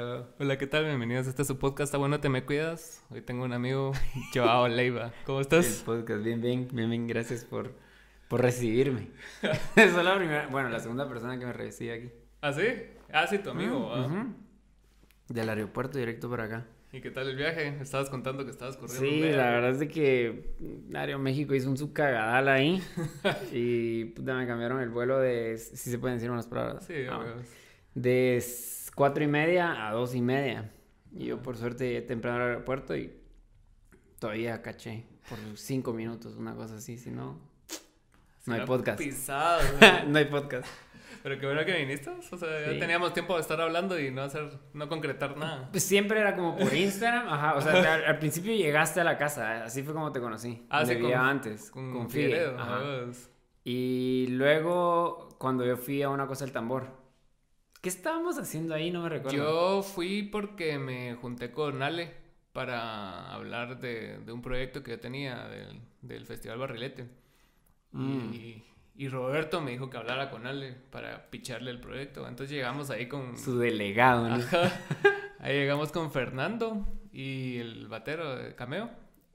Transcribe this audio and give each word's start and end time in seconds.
Hola, 0.00 0.58
¿qué 0.58 0.66
tal? 0.66 0.86
Bienvenidos 0.86 1.28
a 1.28 1.30
este 1.30 1.44
su 1.44 1.56
podcast. 1.56 1.86
¿Está 1.90 1.98
bueno? 1.98 2.18
¿Te 2.18 2.28
me 2.28 2.44
cuidas? 2.44 3.04
Hoy 3.10 3.20
tengo 3.22 3.44
un 3.44 3.52
amigo, 3.52 3.92
Joao 4.34 4.66
Leiva. 4.66 5.12
¿Cómo 5.24 5.40
estás? 5.40 5.78
El 5.78 5.84
podcast, 5.84 6.24
bien, 6.24 6.40
bien, 6.40 6.68
bien, 6.72 6.90
bien. 6.90 7.06
Gracias 7.06 7.44
por, 7.44 7.70
por 8.26 8.42
recibirme. 8.42 9.10
es 9.76 9.94
la 9.94 10.16
primera, 10.16 10.48
bueno, 10.48 10.68
la 10.68 10.80
segunda 10.80 11.08
persona 11.08 11.38
que 11.38 11.46
me 11.46 11.52
recibe 11.52 11.92
aquí. 11.92 12.10
¿Ah, 12.40 12.52
sí? 12.52 12.64
Ah, 13.12 13.28
sí, 13.28 13.38
tu 13.38 13.50
amigo. 13.50 13.86
Uh 13.94 14.08
-huh. 14.08 14.34
Del 15.28 15.48
aeropuerto 15.48 15.96
directo 15.96 16.28
para 16.28 16.44
acá. 16.44 16.66
¿Y 16.90 17.00
qué 17.00 17.12
tal 17.12 17.28
el 17.28 17.36
viaje? 17.36 17.78
Estabas 17.80 18.10
contando 18.10 18.44
que 18.44 18.50
estabas 18.50 18.76
corriendo. 18.76 19.06
Sí, 19.08 19.20
la 19.30 19.48
verdad 19.50 19.70
es 19.70 19.78
de 19.78 19.86
que 19.86 20.56
Aeroméxico 20.92 21.54
hizo 21.54 21.70
un 21.70 21.76
subcagadal 21.76 22.48
ahí. 22.48 22.82
y 23.52 24.06
puta, 24.06 24.34
me 24.34 24.44
cambiaron 24.48 24.80
el 24.80 24.90
vuelo 24.90 25.20
de. 25.20 25.56
Si 25.56 25.88
se 25.88 25.98
pueden 26.00 26.16
decir 26.16 26.32
unas 26.32 26.48
palabras. 26.48 26.84
Sí, 26.84 26.94
Ah, 27.08 27.36
de 27.94 28.42
cuatro 28.94 29.24
y 29.24 29.26
media 29.28 29.86
a 29.88 29.92
dos 29.92 30.14
y 30.14 30.20
media. 30.20 30.72
Y 31.12 31.26
yo 31.26 31.42
por 31.42 31.56
suerte 31.56 31.86
llegué 31.86 32.02
temprano 32.02 32.42
al 32.42 32.48
aeropuerto 32.50 32.96
y 32.96 33.12
todavía 34.18 34.62
caché 34.62 35.06
por 35.28 35.38
cinco 35.56 35.92
minutos, 35.92 36.34
una 36.36 36.54
cosa 36.54 36.76
así, 36.76 36.98
si 36.98 37.10
no, 37.10 37.38
no 38.46 38.54
hay 38.54 38.66
podcast. 38.66 38.98
Pisado. 38.98 39.60
no 40.08 40.18
hay 40.18 40.24
podcast. 40.26 40.66
Pero 41.22 41.38
qué 41.38 41.46
bueno 41.46 41.64
que 41.64 41.72
viniste. 41.76 42.10
O 42.10 42.20
sea, 42.20 42.36
Sí. 42.38 42.74
ya 42.74 42.78
teníamos 42.80 43.14
tiempo 43.14 43.34
de 43.36 43.40
estar 43.40 43.58
hablando 43.60 43.98
y 43.98 44.10
no 44.10 44.22
hacer, 44.22 44.58
no 44.74 44.88
concretar 44.88 45.36
nada. 45.38 45.70
Pues 45.70 45.82
siempre 45.84 46.20
era 46.20 46.34
como 46.36 46.56
por 46.56 46.74
Instagram, 46.74 47.28
ajá, 47.28 47.54
o 47.54 47.60
sea, 47.62 47.72
al, 47.94 48.04
al 48.04 48.18
principio 48.18 48.52
llegaste 48.54 49.00
a 49.00 49.04
la 49.04 49.16
casa, 49.16 49.64
así 49.64 49.82
fue 49.82 49.94
como 49.94 50.12
te 50.12 50.20
conocí. 50.20 50.66
Ah, 50.68 50.84
sí, 50.84 50.98
con- 50.98 51.14
antes, 51.14 51.70
Con, 51.70 51.92
con, 51.92 52.06
ajá. 52.58 52.80
Y 53.62 54.26
luego, 54.30 55.30
cuando 55.38 55.64
yo 55.64 55.78
fui 55.78 56.02
a 56.02 56.10
una 56.10 56.26
cosa 56.26 56.44
del 56.44 56.52
tambor, 56.52 56.88
¿qué 57.84 57.90
estábamos 57.90 58.38
haciendo 58.38 58.74
ahí? 58.74 58.90
No 58.90 59.02
me 59.02 59.10
recuerdo. 59.10 59.36
Yo 59.36 59.82
fui 59.82 60.22
porque 60.22 60.78
me 60.78 61.16
junté 61.16 61.50
con 61.50 61.82
Ale 61.82 62.14
para 62.54 63.30
hablar 63.34 63.78
de, 63.78 64.20
de 64.20 64.32
un 64.32 64.40
proyecto 64.40 64.82
que 64.82 64.92
yo 64.92 65.00
tenía 65.00 65.46
del, 65.48 65.82
del 66.00 66.24
Festival 66.24 66.56
Barrilete. 66.56 67.06
Mm. 67.92 68.32
Y, 68.32 68.64
y 68.96 69.08
Roberto 69.08 69.60
me 69.60 69.72
dijo 69.72 69.90
que 69.90 69.98
hablara 69.98 70.30
con 70.30 70.46
Ale 70.46 70.74
para 70.90 71.28
picharle 71.28 71.70
el 71.72 71.78
proyecto. 71.78 72.26
Entonces 72.26 72.56
llegamos 72.56 72.88
ahí 72.88 73.06
con... 73.06 73.36
Su 73.36 73.58
delegado, 73.58 74.30
¿no? 74.30 74.36
Ajá. 74.36 74.72
Ahí 75.40 75.52
llegamos 75.52 75.92
con 75.92 76.10
Fernando 76.10 76.88
y 77.12 77.58
el 77.58 77.86
batero 77.88 78.34
de 78.36 78.54
Cameo. 78.54 78.88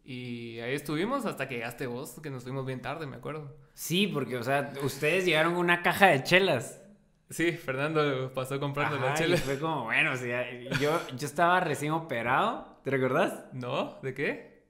Y 0.03 0.57
ahí 0.61 0.73
estuvimos 0.73 1.27
hasta 1.27 1.47
que 1.47 1.57
llegaste 1.57 1.85
vos, 1.85 2.19
que 2.19 2.31
nos 2.31 2.41
fuimos 2.41 2.65
bien 2.65 2.81
tarde, 2.81 3.05
me 3.05 3.17
acuerdo. 3.17 3.55
Sí, 3.75 4.07
porque, 4.07 4.37
o 4.37 4.43
sea, 4.43 4.73
ustedes 4.81 5.23
llegaron 5.23 5.53
con 5.53 5.63
una 5.63 5.83
caja 5.83 6.07
de 6.07 6.23
chelas. 6.23 6.81
Sí, 7.29 7.51
Fernando 7.51 8.31
pasó 8.33 8.59
comprando 8.59 8.97
la 8.97 9.13
Ajá, 9.13 9.13
y 9.13 9.17
chela. 9.17 9.37
fue 9.37 9.59
como, 9.59 9.83
bueno, 9.85 10.13
o 10.13 10.15
sea, 10.17 10.51
yo, 10.79 10.99
yo 11.15 11.27
estaba 11.27 11.59
recién 11.59 11.91
operado, 11.91 12.79
¿te 12.83 12.89
recordás? 12.89 13.45
¿No? 13.53 13.99
¿De 14.01 14.13
qué? 14.15 14.65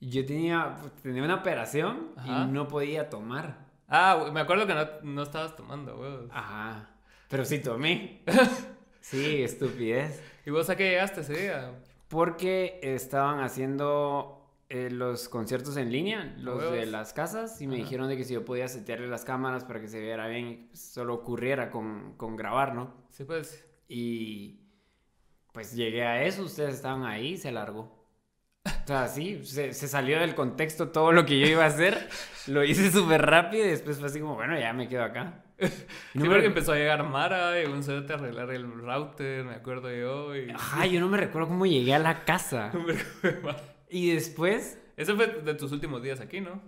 Yo 0.00 0.24
tenía, 0.26 0.76
tenía 1.02 1.22
una 1.22 1.36
operación 1.36 2.08
Ajá. 2.16 2.26
y 2.44 2.46
no 2.52 2.66
podía 2.66 3.08
tomar. 3.10 3.58
Ah, 3.86 4.28
me 4.32 4.40
acuerdo 4.40 4.66
que 4.66 4.74
no, 4.74 4.86
no 5.02 5.22
estabas 5.22 5.54
tomando, 5.56 5.96
güey. 5.96 6.12
Ajá. 6.32 6.90
Pero 7.28 7.44
sí 7.44 7.58
tomé. 7.60 8.22
Sí, 9.02 9.42
estupidez. 9.42 10.22
¿Y 10.44 10.50
vos 10.50 10.68
a 10.68 10.76
qué 10.76 10.90
llegaste 10.90 11.22
ese 11.22 11.32
día? 11.32 11.72
Porque 12.08 12.80
estaban 12.82 13.40
haciendo 13.40 14.39
eh, 14.72 14.88
los 14.88 15.28
conciertos 15.28 15.76
en 15.76 15.90
línea, 15.90 16.32
los 16.38 16.70
de 16.70 16.86
las 16.86 17.12
casas, 17.12 17.60
y 17.60 17.66
me 17.66 17.74
Ajá. 17.74 17.82
dijeron 17.82 18.08
de 18.08 18.16
que 18.16 18.22
si 18.22 18.34
yo 18.34 18.44
podía 18.44 18.68
setearle 18.68 19.08
las 19.08 19.24
cámaras 19.24 19.64
para 19.64 19.80
que 19.80 19.88
se 19.88 20.00
viera 20.00 20.28
bien 20.28 20.68
y 20.72 20.76
solo 20.76 21.14
ocurriera 21.14 21.70
con, 21.72 22.14
con 22.16 22.36
grabar, 22.36 22.72
¿no? 22.74 22.94
Sí, 23.10 23.24
pues. 23.24 23.66
Y 23.88 24.60
pues 25.52 25.74
llegué 25.74 26.04
a 26.04 26.22
eso, 26.22 26.44
ustedes 26.44 26.76
estaban 26.76 27.04
ahí 27.04 27.32
y 27.32 27.36
se 27.36 27.50
largó. 27.50 27.98
O 28.64 28.86
sea, 28.86 29.08
sí, 29.08 29.44
se, 29.44 29.72
se 29.72 29.88
salió 29.88 30.20
del 30.20 30.36
contexto 30.36 30.90
todo 30.90 31.10
lo 31.10 31.26
que 31.26 31.40
yo 31.40 31.48
iba 31.48 31.64
a 31.64 31.68
hacer, 31.68 32.08
lo 32.46 32.62
hice 32.62 32.92
súper 32.92 33.26
rápido 33.26 33.66
y 33.66 33.70
después 33.70 33.98
fue 33.98 34.06
así 34.06 34.20
como, 34.20 34.36
bueno, 34.36 34.56
ya 34.56 34.72
me 34.72 34.88
quedo 34.88 35.02
acá. 35.02 35.42
Y 35.58 35.66
Sí, 35.66 35.78
no 36.14 36.26
me 36.26 36.30
porque 36.30 36.46
empezó 36.46 36.72
a 36.72 36.76
llegar 36.76 37.02
Mara 37.02 37.60
y 37.60 37.66
un 37.66 37.82
a 37.82 38.14
arreglar 38.14 38.50
el 38.52 38.70
router, 38.70 39.44
me 39.44 39.54
acuerdo 39.54 39.92
yo. 39.92 40.36
Y... 40.36 40.50
Ajá, 40.50 40.86
yo 40.86 41.00
no 41.00 41.08
me 41.08 41.16
recuerdo 41.16 41.48
cómo 41.48 41.66
llegué 41.66 41.92
a 41.92 41.98
la 41.98 42.24
casa. 42.24 42.70
Y 43.90 44.12
después, 44.12 44.78
Ese 44.96 45.14
fue 45.14 45.26
de 45.26 45.54
tus 45.54 45.72
últimos 45.72 46.02
días 46.02 46.20
aquí, 46.20 46.40
¿no? 46.40 46.60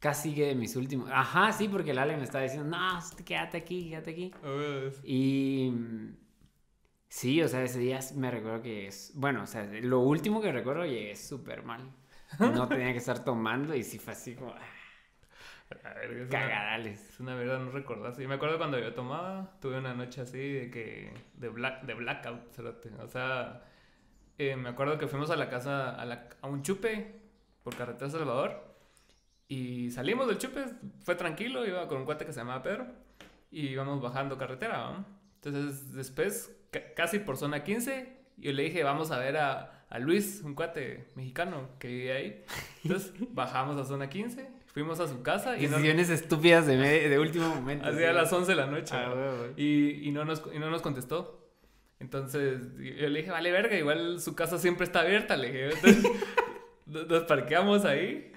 casi 0.00 0.34
que 0.34 0.46
de 0.46 0.54
mis 0.54 0.74
últimos... 0.74 1.08
Ajá, 1.12 1.52
sí, 1.52 1.68
porque 1.68 1.92
el 1.92 1.98
Ale 1.98 2.16
me 2.16 2.24
estaba 2.24 2.42
diciendo, 2.42 2.76
no, 2.76 2.98
quédate 3.24 3.58
aquí, 3.58 3.90
quédate 3.90 4.10
aquí. 4.10 4.32
Y 5.04 5.70
mm, 5.70 6.16
sí, 7.08 7.42
o 7.42 7.48
sea, 7.48 7.62
ese 7.62 7.78
día 7.78 8.00
me 8.16 8.30
recuerdo 8.30 8.62
que 8.62 8.88
es, 8.88 9.12
bueno, 9.14 9.42
o 9.42 9.46
sea, 9.46 9.62
lo 9.64 10.00
último 10.00 10.40
que 10.40 10.50
recuerdo 10.50 10.84
llegué 10.84 11.14
súper 11.14 11.62
mal. 11.62 11.92
No 12.38 12.66
tenía 12.68 12.92
que 12.92 12.98
estar 12.98 13.24
tomando 13.24 13.74
y 13.74 13.82
sí 13.82 13.98
fue 13.98 14.12
así 14.12 14.36
como 14.36 14.52
ah, 14.52 15.94
ver, 15.94 16.12
es 16.12 16.28
una, 16.28 16.28
cagadales. 16.28 17.08
es 17.08 17.20
una 17.20 17.34
verdad, 17.34 17.58
no 17.58 17.72
recordás. 17.72 18.16
Yo 18.18 18.28
me 18.28 18.36
acuerdo 18.36 18.56
cuando 18.56 18.78
yo 18.78 18.94
tomaba, 18.94 19.58
tuve 19.60 19.78
una 19.78 19.94
noche 19.94 20.20
así 20.20 20.38
de 20.38 20.70
que, 20.70 21.12
de, 21.34 21.48
black, 21.48 21.82
de 21.82 21.94
blackout. 21.94 22.56
O 23.00 23.08
sea, 23.08 23.64
eh, 24.42 24.56
me 24.56 24.68
acuerdo 24.70 24.96
que 24.98 25.06
fuimos 25.06 25.30
a 25.30 25.36
la 25.36 25.48
casa, 25.48 25.90
a, 25.94 26.04
la- 26.04 26.28
a 26.40 26.46
un 26.48 26.62
chupe 26.62 27.20
por 27.62 27.76
carretera 27.76 28.10
Salvador. 28.10 28.68
Y 29.48 29.90
salimos 29.90 30.28
del 30.28 30.38
chupe, 30.38 30.64
fue 31.04 31.14
tranquilo, 31.16 31.66
iba 31.66 31.86
con 31.88 31.98
un 31.98 32.04
cuate 32.04 32.24
que 32.24 32.32
se 32.32 32.40
llamaba 32.40 32.62
Pedro. 32.62 32.86
Y 33.50 33.68
íbamos 33.68 34.00
bajando 34.00 34.38
carretera, 34.38 34.92
¿no? 34.92 35.04
Entonces, 35.42 35.92
después, 35.92 36.56
ca- 36.70 36.94
casi 36.94 37.18
por 37.18 37.36
zona 37.36 37.64
15, 37.64 38.16
yo 38.36 38.52
le 38.52 38.62
dije, 38.62 38.84
vamos 38.84 39.10
a 39.10 39.18
ver 39.18 39.36
a, 39.38 39.84
a 39.90 39.98
Luis, 39.98 40.40
un 40.44 40.54
cuate 40.54 41.08
mexicano 41.16 41.68
que 41.80 41.88
vive 41.88 42.12
ahí. 42.12 42.44
Entonces, 42.84 43.12
bajamos 43.34 43.76
a 43.76 43.84
zona 43.84 44.08
15, 44.08 44.48
fuimos 44.66 45.00
a 45.00 45.08
su 45.08 45.20
casa 45.22 45.56
y 45.58 45.62
no, 45.66 45.78
Decisiones 45.78 46.10
estúpidas 46.10 46.66
de, 46.66 46.76
de 46.76 47.18
último 47.18 47.48
momento. 47.48 47.86
así 47.88 47.98
sí. 47.98 48.04
a 48.04 48.12
las 48.12 48.32
11 48.32 48.52
de 48.52 48.56
la 48.56 48.66
noche. 48.66 48.94
Ah, 48.96 49.12
y, 49.56 50.08
y, 50.08 50.12
no 50.12 50.24
nos, 50.24 50.44
y 50.54 50.58
no 50.60 50.70
nos 50.70 50.80
contestó. 50.80 51.39
Entonces, 52.00 52.60
yo 52.78 53.08
le 53.08 53.18
dije, 53.20 53.30
vale, 53.30 53.52
verga, 53.52 53.76
igual 53.76 54.20
su 54.20 54.34
casa 54.34 54.58
siempre 54.58 54.84
está 54.84 55.00
abierta, 55.00 55.36
le 55.36 55.46
dije. 55.52 55.64
Entonces, 55.74 56.10
nos 56.86 57.22
parqueamos 57.24 57.84
ahí 57.84 58.32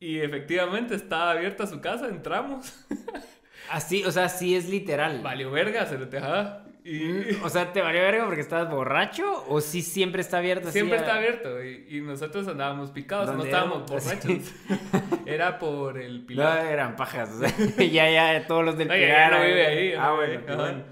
y 0.00 0.20
efectivamente 0.20 0.94
estaba 0.94 1.32
abierta 1.32 1.66
su 1.66 1.80
casa, 1.80 2.08
entramos. 2.08 2.86
Así, 3.70 4.04
o 4.04 4.10
sea, 4.10 4.28
sí 4.28 4.56
es 4.56 4.68
literal. 4.68 5.20
Valió 5.22 5.50
verga, 5.50 5.86
se 5.86 5.98
lo 5.98 6.06
dejaba. 6.06 6.66
Y 6.84 7.32
O 7.42 7.48
sea, 7.48 7.72
¿te 7.72 7.80
valió 7.80 8.02
verga 8.02 8.26
porque 8.26 8.42
estabas 8.42 8.70
borracho 8.70 9.42
o 9.48 9.62
sí 9.62 9.80
siempre 9.80 10.20
está 10.20 10.36
abierto? 10.38 10.68
así 10.68 10.78
siempre 10.80 10.98
a- 10.98 11.00
está 11.00 11.14
abierto. 11.16 11.64
Y, 11.64 11.86
y 11.88 12.00
nosotros 12.02 12.46
andábamos 12.46 12.90
picados, 12.90 13.26
no 13.28 13.32
¿Dónde 13.32 13.46
estábamos 13.48 13.90
borrachos. 13.90 14.52
Era 15.26 15.58
por 15.58 15.96
el 15.98 16.20
No, 16.20 16.26
pilar. 16.26 16.66
eran 16.66 16.94
pajas, 16.96 17.30
o 17.30 17.38
sea, 17.38 17.86
ya, 17.86 18.10
ya, 18.10 18.46
todos 18.46 18.64
los 18.66 18.76
del 18.76 18.88
No, 18.88 18.94
Pilar, 18.94 19.08
ya 19.32 19.38
no 19.38 19.44
vive 19.46 19.66
ahí. 19.66 19.90
ya 19.92 20.04
Ah, 20.04 20.08
no 20.10 20.56
bueno. 20.56 20.84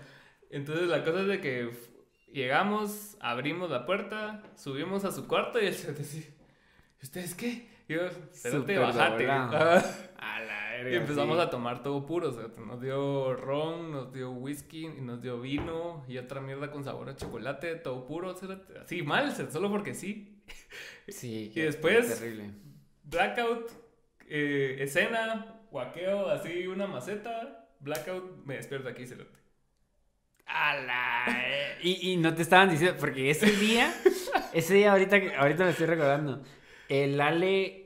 Entonces 0.51 0.89
la 0.89 1.05
cosa 1.05 1.21
es 1.21 1.27
de 1.27 1.41
que 1.43 1.71
llegamos, 2.33 3.17
abrimos 3.21 3.71
la 3.71 3.87
puerta, 3.87 4.43
subimos 4.57 5.05
a 5.05 5.13
su 5.13 5.27
cuarto 5.29 5.61
y 5.61 5.67
él 5.67 5.75
se 5.75 5.93
decía, 5.93 6.25
¿ustedes 7.03 7.35
qué? 7.35 7.69
Y 7.89 7.95
yo, 7.95 8.09
cerote, 8.33 8.79
bajate. 8.79 9.25
doblado. 9.27 9.57
Ajá. 9.57 9.85
A 10.19 10.41
la 10.41 10.71
verga, 10.73 10.91
Y 10.91 10.95
empezamos 10.95 11.37
sí. 11.37 11.43
a 11.43 11.51
tomar 11.51 11.83
todo 11.83 12.07
puro, 12.07 12.29
o 12.29 12.33
sea, 12.33 12.47
nos 12.65 12.81
dio 12.81 13.35
ron, 13.35 13.91
nos 13.91 14.13
dio 14.13 14.31
whisky, 14.31 14.87
y 14.87 15.01
nos 15.01 15.21
dio 15.21 15.41
vino 15.41 16.05
y 16.09 16.17
otra 16.19 16.41
mierda 16.41 16.71
con 16.71 16.85
sabor 16.85 17.09
a 17.11 17.17
chocolate, 17.17 17.75
todo 17.77 18.07
puro, 18.07 18.35
cerote, 18.35 18.79
así 18.79 19.03
mal, 19.03 19.33
solo 19.51 19.71
porque 19.71 19.95
sí. 19.95 20.43
Sí, 21.09 21.51
Y 21.55 21.61
después- 21.61 22.19
terrible. 22.21 22.51
Blackout, 23.05 23.71
eh, 24.29 24.77
escena, 24.81 25.61
guaqueo, 25.71 26.29
así 26.31 26.67
una 26.69 26.87
maceta, 26.87 27.69
blackout, 27.81 28.45
me 28.47 28.55
despierto 28.57 28.89
aquí, 28.89 29.07
cerote. 29.07 29.39
A 30.47 30.75
la... 30.77 31.25
eh, 31.29 31.79
Y, 31.83 32.13
y 32.13 32.17
no 32.17 32.35
te 32.35 32.43
estaban 32.43 32.71
diciendo, 32.71 32.97
porque 32.99 33.31
ese 33.31 33.51
día, 33.53 33.93
ese 34.53 34.75
día 34.75 34.93
ahorita, 34.93 35.17
ahorita 35.39 35.65
me 35.65 35.71
estoy 35.71 35.87
recordando, 35.87 36.43
el 36.89 37.21
Ale... 37.21 37.79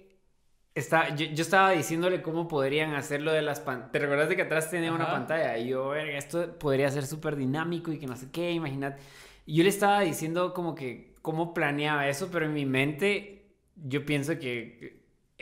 Está, 0.74 1.14
yo, 1.14 1.24
yo 1.26 1.40
estaba 1.42 1.70
diciéndole 1.70 2.20
cómo 2.20 2.48
podrían 2.48 2.94
hacer 2.94 3.22
lo 3.22 3.32
de 3.32 3.40
las 3.40 3.60
pantallas. 3.60 3.92
¿Te 3.92 3.98
recuerdas 3.98 4.28
de 4.28 4.36
que 4.36 4.42
atrás 4.42 4.70
tenía 4.70 4.92
una 4.92 5.04
Ajá. 5.04 5.12
pantalla? 5.14 5.56
Y 5.56 5.68
yo, 5.68 5.88
verga, 5.88 6.18
esto 6.18 6.58
podría 6.58 6.90
ser 6.90 7.06
súper 7.06 7.34
dinámico 7.34 7.92
y 7.92 7.98
que 7.98 8.06
no 8.06 8.14
sé 8.14 8.30
qué, 8.30 8.50
imagínate. 8.52 9.00
Y 9.46 9.56
yo 9.56 9.62
le 9.62 9.70
estaba 9.70 10.00
diciendo 10.02 10.52
como 10.52 10.74
que 10.74 11.14
cómo 11.22 11.54
planeaba 11.54 12.08
eso, 12.08 12.28
pero 12.30 12.44
en 12.44 12.52
mi 12.52 12.66
mente 12.66 13.46
yo 13.74 14.04
pienso 14.04 14.38
que 14.38 15.00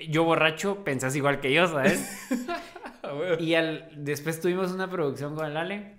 yo 0.09 0.23
borracho 0.23 0.85
pensás 0.85 1.17
igual 1.17 1.41
que 1.41 1.53
yo, 1.53 1.67
¿sabes? 1.67 2.09
Y 3.39 3.55
al, 3.55 3.91
después 3.97 4.41
tuvimos 4.41 4.73
una 4.73 4.89
producción 4.89 5.35
con 5.35 5.47
el 5.47 5.57
Ale. 5.57 5.97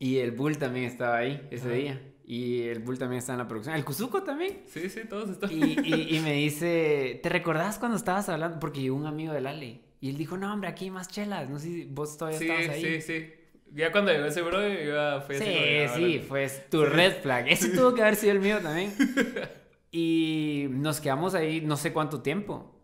Y 0.00 0.16
el 0.18 0.32
Bull 0.32 0.58
también 0.58 0.86
estaba 0.86 1.18
ahí 1.18 1.46
ese 1.52 1.70
día. 1.70 2.02
Y 2.24 2.62
el 2.62 2.78
Bull 2.80 2.98
también 2.98 3.18
está 3.18 3.32
en 3.32 3.38
la 3.38 3.46
producción. 3.46 3.76
El 3.76 3.84
Kuzuko 3.84 4.22
también. 4.22 4.62
Sí, 4.66 4.88
sí, 4.88 5.00
todos 5.08 5.30
están. 5.30 5.50
Y, 5.52 5.76
y- 5.84 6.16
y 6.16 6.20
me 6.20 6.32
dice, 6.32 7.20
¿te 7.22 7.28
recordás 7.28 7.78
cuando 7.78 7.96
estabas 7.96 8.28
hablando? 8.28 8.58
Porque 8.58 8.80
llegó 8.80 8.96
un 8.96 9.06
amigo 9.06 9.32
del 9.32 9.46
Ale. 9.46 9.80
Y 10.00 10.08
él 10.10 10.16
dijo, 10.16 10.36
no, 10.38 10.52
hombre, 10.52 10.70
aquí 10.70 10.86
hay 10.86 10.90
más 10.90 11.08
chelas. 11.08 11.48
No 11.50 11.58
sé 11.58 11.66
si 11.66 11.84
vos 11.84 12.16
todavía 12.16 12.38
Sí, 12.38 12.46
estabas 12.48 12.68
ahí. 12.70 12.82
sí, 12.82 13.00
sí. 13.02 13.26
Ya 13.72 13.92
cuando 13.92 14.10
llegó 14.10 14.24
ese 14.24 14.42
bro, 14.42 14.60
yo 14.66 14.94
ya 14.94 15.16
así 15.16 15.32
de, 15.34 15.38
Sí, 15.38 15.44
ah, 15.44 15.94
sí, 15.94 16.02
órale. 16.04 16.18
pues 16.28 16.70
tu 16.70 16.84
red 16.84 17.12
flag. 17.22 17.48
Ese 17.48 17.68
tuvo 17.76 17.94
que 17.94 18.02
haber 18.02 18.16
sido 18.16 18.32
el 18.32 18.40
mío 18.40 18.58
también. 18.62 18.92
Y 19.92 20.66
nos 20.70 21.00
quedamos 21.00 21.34
ahí 21.34 21.60
no 21.60 21.76
sé 21.76 21.92
cuánto 21.92 22.22
tiempo. 22.22 22.79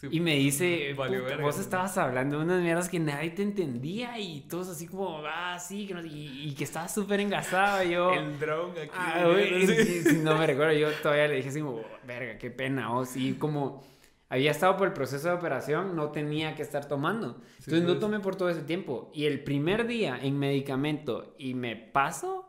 Sí, 0.00 0.08
Y 0.10 0.20
me 0.20 0.34
dice, 0.36 0.94
valió 0.96 1.18
"Puta, 1.18 1.30
verga, 1.30 1.44
vos 1.44 1.58
estabas 1.58 1.98
hablando 1.98 2.38
de 2.38 2.44
unas 2.44 2.62
mierdas 2.62 2.88
que 2.88 2.98
nadie 2.98 3.30
te 3.30 3.42
entendía 3.42 4.18
y 4.18 4.40
todos 4.48 4.68
así 4.68 4.86
como, 4.86 5.20
ah, 5.26 5.58
sí, 5.58 5.86
que 5.86 5.92
no- 5.94 6.04
y, 6.04 6.48
y 6.48 6.54
que 6.54 6.64
estabas 6.64 6.94
súper 6.94 7.20
engasado. 7.20 7.82
Y 7.84 7.90
yo, 7.90 8.14
El 8.14 8.38
drone 8.38 8.80
aquí. 8.80 8.90
ah, 8.94 9.34
sí. 9.66 10.02
sí, 10.04 10.18
no 10.22 10.38
me 10.38 10.46
recuerdo, 10.46 10.72
yo 10.72 10.90
todavía 11.02 11.28
le 11.28 11.36
dije 11.36 11.50
así 11.50 11.60
como, 11.60 11.82
verga, 12.06 12.38
qué 12.38 12.50
pena, 12.50 12.96
o 12.96 13.04
sí, 13.04 13.34
como 13.38 13.82
había 14.30 14.52
estado 14.52 14.76
por 14.76 14.86
el 14.88 14.94
proceso 14.94 15.28
de 15.28 15.34
operación, 15.34 15.94
no 15.96 16.10
tenía 16.12 16.54
que 16.54 16.62
estar 16.62 16.86
tomando. 16.88 17.42
Entonces 17.58 17.82
no 17.82 17.88
pues. 17.88 17.98
tomé 18.00 18.20
por 18.20 18.36
todo 18.36 18.48
ese 18.48 18.62
tiempo. 18.62 19.10
Y 19.12 19.26
el 19.26 19.42
primer 19.42 19.86
día 19.86 20.18
en 20.22 20.38
medicamento 20.38 21.34
y 21.36 21.52
me 21.54 21.74
paso, 21.76 22.48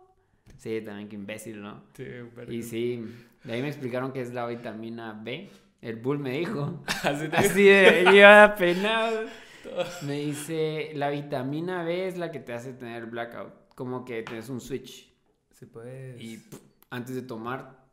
sí, 0.58 0.80
también 0.82 1.10
que 1.10 1.16
imbécil, 1.16 1.62
¿no? 1.62 1.84
Sí, 1.98 2.04
verga. 2.36 2.54
Y 2.54 2.62
sí, 2.64 3.04
de 3.44 3.54
ahí 3.54 3.62
me 3.62 3.68
explicaron 3.68 4.14
que 4.14 4.22
es 4.22 4.32
la 4.32 4.46
vitamina 4.46 5.20
B. 5.22 5.50
El 5.82 5.96
bull 5.96 6.20
me 6.20 6.32
dijo. 6.32 6.84
Así 7.04 7.28
te 7.28 7.38
Así 7.38 7.64
de, 7.64 8.06
yo 8.16 8.28
apenado. 8.30 9.26
Me 10.04 10.14
dice, 10.14 10.92
la 10.96 11.10
vitamina 11.10 11.84
B 11.84 12.08
es 12.08 12.18
la 12.18 12.32
que 12.32 12.40
te 12.40 12.54
hace 12.54 12.74
tener 12.74 13.06
blackout. 13.08 13.54
Como 13.76 14.06
que 14.06 14.24
tienes 14.24 14.50
un 14.50 14.62
switch. 14.62 15.12
Sí, 15.52 15.66
pues. 15.66 16.20
Y 16.22 16.38
pff, 16.38 16.60
antes 16.90 17.16
de 17.16 17.22
tomar, 17.22 17.86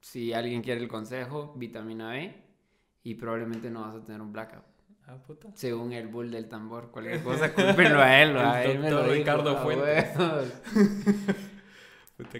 si 0.00 0.32
alguien 0.32 0.62
quiere 0.62 0.80
el 0.80 0.88
consejo, 0.88 1.54
vitamina 1.56 2.10
B. 2.10 2.34
Y 3.02 3.14
probablemente 3.14 3.70
no 3.70 3.82
vas 3.82 3.96
a 3.96 4.04
tener 4.04 4.20
un 4.20 4.32
blackout. 4.32 4.64
Ah, 5.06 5.18
puta. 5.22 5.50
Según 5.54 5.92
el 5.92 6.08
bull 6.08 6.30
del 6.30 6.48
tambor. 6.48 6.90
Cualquier 6.90 7.22
cosa, 7.24 7.52
cúlpenlo 7.52 8.00
a 8.00 8.22
él. 8.22 8.36
a 8.36 8.64
él 8.64 8.78
me 8.78 8.90
lo 8.90 9.02
dijo, 9.02 9.14
Ricardo 9.14 9.58
Fuentes. 9.58 10.08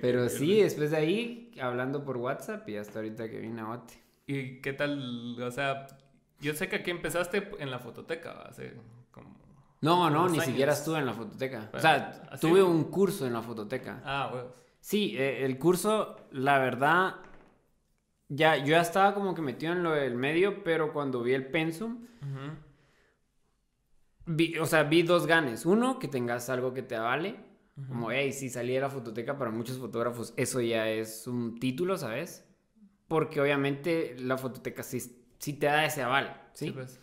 Pero 0.00 0.28
sí, 0.28 0.62
después 0.62 0.90
de 0.90 0.96
ahí, 0.96 1.52
hablando 1.60 2.04
por 2.04 2.16
WhatsApp 2.16 2.68
y 2.68 2.76
hasta 2.76 3.00
ahorita 3.00 3.28
que 3.28 3.40
vine 3.40 3.60
a 3.60 3.64
Bote. 3.64 4.03
¿Y 4.26 4.60
qué 4.60 4.72
tal? 4.72 5.36
O 5.42 5.50
sea, 5.50 5.86
yo 6.40 6.54
sé 6.54 6.68
que 6.68 6.76
aquí 6.76 6.90
empezaste 6.90 7.50
en 7.58 7.70
la 7.70 7.78
fototeca, 7.78 8.42
hace 8.42 8.74
como... 9.10 9.34
No, 9.80 10.08
no, 10.08 10.26
ni 10.28 10.34
años. 10.34 10.44
siquiera 10.46 10.72
estuve 10.72 10.98
en 10.98 11.06
la 11.06 11.12
fototeca. 11.12 11.58
O 11.58 11.70
Bueno, 11.72 11.80
sea, 11.80 12.28
así- 12.30 12.40
tuve 12.46 12.62
un 12.62 12.84
curso 12.84 13.26
en 13.26 13.34
la 13.34 13.42
fototeca. 13.42 14.00
Ah, 14.04 14.30
huevos. 14.32 14.52
Sí, 14.80 15.14
eh, 15.16 15.44
el 15.44 15.58
curso, 15.58 16.16
la 16.30 16.58
verdad, 16.58 17.16
ya, 18.28 18.56
yo 18.56 18.66
ya 18.68 18.80
estaba 18.80 19.14
como 19.14 19.34
que 19.34 19.42
metido 19.42 19.72
en 19.72 19.82
lo 19.82 19.92
del 19.92 20.14
medio, 20.14 20.62
pero 20.64 20.92
cuando 20.92 21.22
vi 21.22 21.34
el 21.34 21.46
pensum, 21.48 22.06
vi, 24.26 24.56
o 24.58 24.66
sea, 24.66 24.84
vi 24.84 25.02
dos 25.02 25.26
ganes. 25.26 25.66
Uno, 25.66 25.98
que 25.98 26.08
tengas 26.08 26.48
algo 26.50 26.72
que 26.72 26.82
te 26.82 26.96
avale. 26.96 27.36
Como, 27.88 28.12
hey, 28.12 28.32
si 28.32 28.48
salí 28.50 28.72
de 28.74 28.80
la 28.80 28.88
fototeca, 28.88 29.36
para 29.36 29.50
muchos 29.50 29.78
fotógrafos 29.78 30.32
eso 30.36 30.60
ya 30.60 30.88
es 30.88 31.26
un 31.26 31.58
título, 31.58 31.98
¿sabes? 31.98 32.46
Porque 33.08 33.40
obviamente 33.40 34.16
la 34.18 34.36
fototeca 34.38 34.82
sí, 34.82 35.00
sí 35.38 35.52
te 35.54 35.66
da 35.66 35.84
ese 35.84 36.02
aval, 36.02 36.40
Sí, 36.54 36.66
¿sí? 36.66 36.72
pues. 36.72 36.98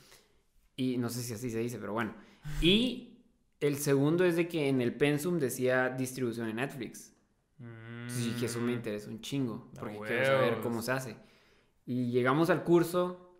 Y 0.75 0.97
no 0.97 1.09
sé 1.09 1.21
si 1.21 1.33
así 1.33 1.49
se 1.49 1.59
dice, 1.59 1.77
pero 1.79 1.93
bueno. 1.93 2.13
Y 2.61 3.19
el 3.59 3.77
segundo 3.77 4.25
es 4.25 4.35
de 4.35 4.47
que 4.47 4.67
en 4.69 4.81
el 4.81 4.95
pensum 4.95 5.37
decía 5.39 5.89
distribución 5.89 6.49
en 6.49 6.55
Netflix. 6.55 7.13
Entonces 7.59 8.25
dije, 8.25 8.45
eso 8.47 8.59
me 8.59 8.71
Mm. 8.71 8.75
interesa 8.75 9.09
un 9.09 9.21
chingo, 9.21 9.69
porque 9.79 9.97
quiero 10.07 10.25
saber 10.25 10.59
cómo 10.61 10.81
se 10.81 10.91
hace. 10.91 11.15
Y 11.85 12.11
llegamos 12.11 12.49
al 12.49 12.63
curso, 12.63 13.35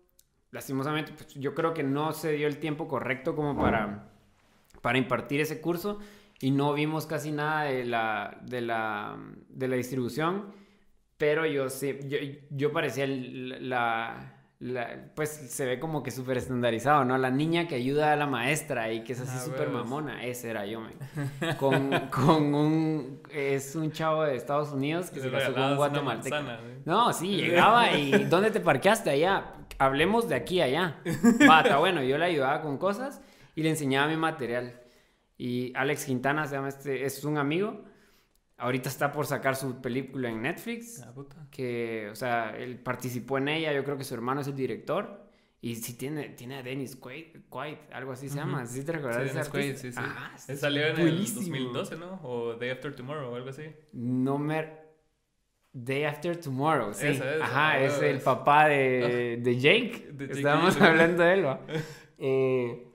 lastimosamente, 0.52 1.12
pues 1.12 1.34
yo 1.34 1.54
creo 1.54 1.74
que 1.74 1.82
no 1.82 2.12
se 2.12 2.32
dio 2.32 2.46
el 2.46 2.58
tiempo 2.58 2.86
correcto 2.86 3.34
como 3.34 3.56
para, 3.58 4.12
para 4.80 4.98
impartir 4.98 5.40
ese 5.40 5.60
curso 5.60 5.98
y 6.40 6.50
no 6.52 6.72
vimos 6.74 7.06
casi 7.06 7.32
nada 7.32 7.64
de 7.64 7.84
la, 7.84 8.40
de 8.44 8.60
la, 8.60 9.18
de 9.48 9.68
la 9.68 9.76
distribución, 9.76 10.52
pero 11.18 11.46
yo 11.46 11.68
sí, 11.70 11.98
yo, 12.08 12.18
yo 12.50 12.72
parecía 12.72 13.04
el- 13.04 13.68
la, 13.68 14.34
la- 14.58 15.10
pues 15.14 15.30
se 15.30 15.64
ve 15.66 15.78
como 15.80 16.02
que 16.02 16.10
súper 16.10 16.36
estandarizado, 16.36 17.04
¿no? 17.04 17.18
La 17.18 17.30
niña 17.30 17.66
que 17.68 17.74
ayuda 17.76 18.12
a 18.12 18.16
la 18.16 18.26
maestra 18.26 18.92
y 18.92 19.02
que 19.04 19.12
es 19.12 19.20
así 19.20 19.32
Ah, 19.36 19.40
súper 19.40 19.68
mamona, 19.70 20.24
ese 20.24 20.50
era 20.50 20.66
yo, 20.66 20.80
man. 20.80 20.92
Con, 21.58 21.90
con 22.10 22.54
un, 22.54 23.20
es 23.30 23.74
un 23.76 23.90
chavo 23.92 24.22
de 24.24 24.36
Estados 24.36 24.72
Unidos 24.72 25.10
que 25.10 25.16
Le 25.16 25.22
se 25.22 25.30
casó 25.30 25.52
con 25.54 25.62
un 25.64 25.76
guatemalteco. 25.76 26.34
manzana. 26.36 26.60
No, 26.84 27.12
sí, 27.12 27.36
llegaba 27.36 27.92
y 27.96 28.10
¿dónde 28.24 28.50
te 28.50 28.60
parqueaste 28.60 29.10
allá? 29.10 29.52
Hablemos 29.78 30.28
de 30.28 30.36
aquí 30.36 30.60
allá. 30.60 30.98
Está 31.04 31.78
bueno, 31.78 32.02
yo 32.02 32.16
le 32.18 32.24
ayudaba 32.26 32.62
con 32.62 32.78
cosas 32.78 33.20
y 33.56 33.62
le 33.62 33.70
enseñaba 33.70 34.06
mi 34.08 34.16
material. 34.16 34.78
Y 35.36 35.72
Alex 35.74 36.04
Quintana 36.04 36.46
se 36.46 36.54
llama 36.54 36.68
este, 36.68 37.04
es 37.04 37.24
un 37.24 37.36
amigo. 37.36 37.84
Ahorita 38.62 38.88
está 38.88 39.10
por 39.10 39.26
sacar 39.26 39.56
su 39.56 39.80
película 39.82 40.28
en 40.30 40.40
Netflix. 40.40 41.02
Ah, 41.02 41.12
puta. 41.12 41.48
Que, 41.50 42.08
o 42.12 42.14
sea, 42.14 42.56
él 42.56 42.78
participó 42.78 43.38
en 43.38 43.48
ella. 43.48 43.72
Yo 43.72 43.82
creo 43.82 43.98
que 43.98 44.04
su 44.04 44.14
hermano 44.14 44.40
es 44.40 44.46
el 44.46 44.54
director. 44.54 45.26
Y 45.60 45.74
sí 45.76 45.94
tiene, 45.94 46.28
tiene 46.30 46.56
a 46.56 46.62
Dennis 46.62 46.96
Quaid, 46.96 47.38
Quaid, 47.48 47.76
algo 47.92 48.12
así 48.12 48.28
se 48.28 48.36
llama. 48.36 48.64
¿Sí 48.66 48.84
te 48.84 48.92
recuerdas 48.92 49.22
Sí, 49.22 49.28
de 49.28 49.34
Dennis 49.34 49.48
Quaid, 49.48 49.76
sí, 49.76 49.92
sí. 49.92 50.00
Es 50.48 50.60
salió 50.60 50.86
en 50.86 50.96
buenísimo. 50.96 51.56
el 51.56 51.72
2012, 51.72 51.96
¿no? 51.96 52.20
O 52.22 52.54
Day 52.54 52.70
After 52.70 52.94
Tomorrow 52.94 53.32
o 53.32 53.36
algo 53.36 53.48
así. 53.48 53.64
No 53.92 54.38
me... 54.38 54.68
Day 55.72 56.04
After 56.04 56.36
Tomorrow, 56.36 56.92
sí. 56.94 57.06
Esa, 57.06 57.34
esa, 57.36 57.44
Ajá, 57.44 57.70
ah, 57.70 57.80
es 57.80 58.00
el 58.02 58.20
papá 58.20 58.68
de, 58.68 59.38
de 59.40 59.58
Jake. 59.58 60.08
De 60.12 60.26
Jake 60.26 60.38
Estábamos 60.38 60.80
hablando 60.80 61.22
de 61.22 61.32
él, 61.34 61.46
¿va? 61.46 61.60
Eh, 62.24 62.86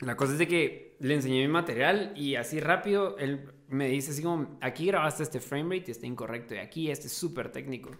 la 0.00 0.16
cosa 0.16 0.32
es 0.32 0.38
de 0.40 0.48
que 0.48 0.87
le 1.00 1.14
enseñé 1.14 1.46
mi 1.46 1.52
material 1.52 2.12
y 2.16 2.34
así 2.36 2.60
rápido 2.60 3.16
él 3.18 3.52
me 3.68 3.86
dice 3.88 4.12
así 4.12 4.22
como, 4.22 4.58
aquí 4.60 4.86
grabaste 4.86 5.22
este 5.22 5.40
frame 5.40 5.76
rate 5.76 5.88
y 5.88 5.92
está 5.92 6.06
incorrecto 6.06 6.54
y 6.54 6.58
aquí 6.58 6.90
este 6.90 7.06
es 7.06 7.12
súper 7.12 7.52
técnico. 7.52 7.90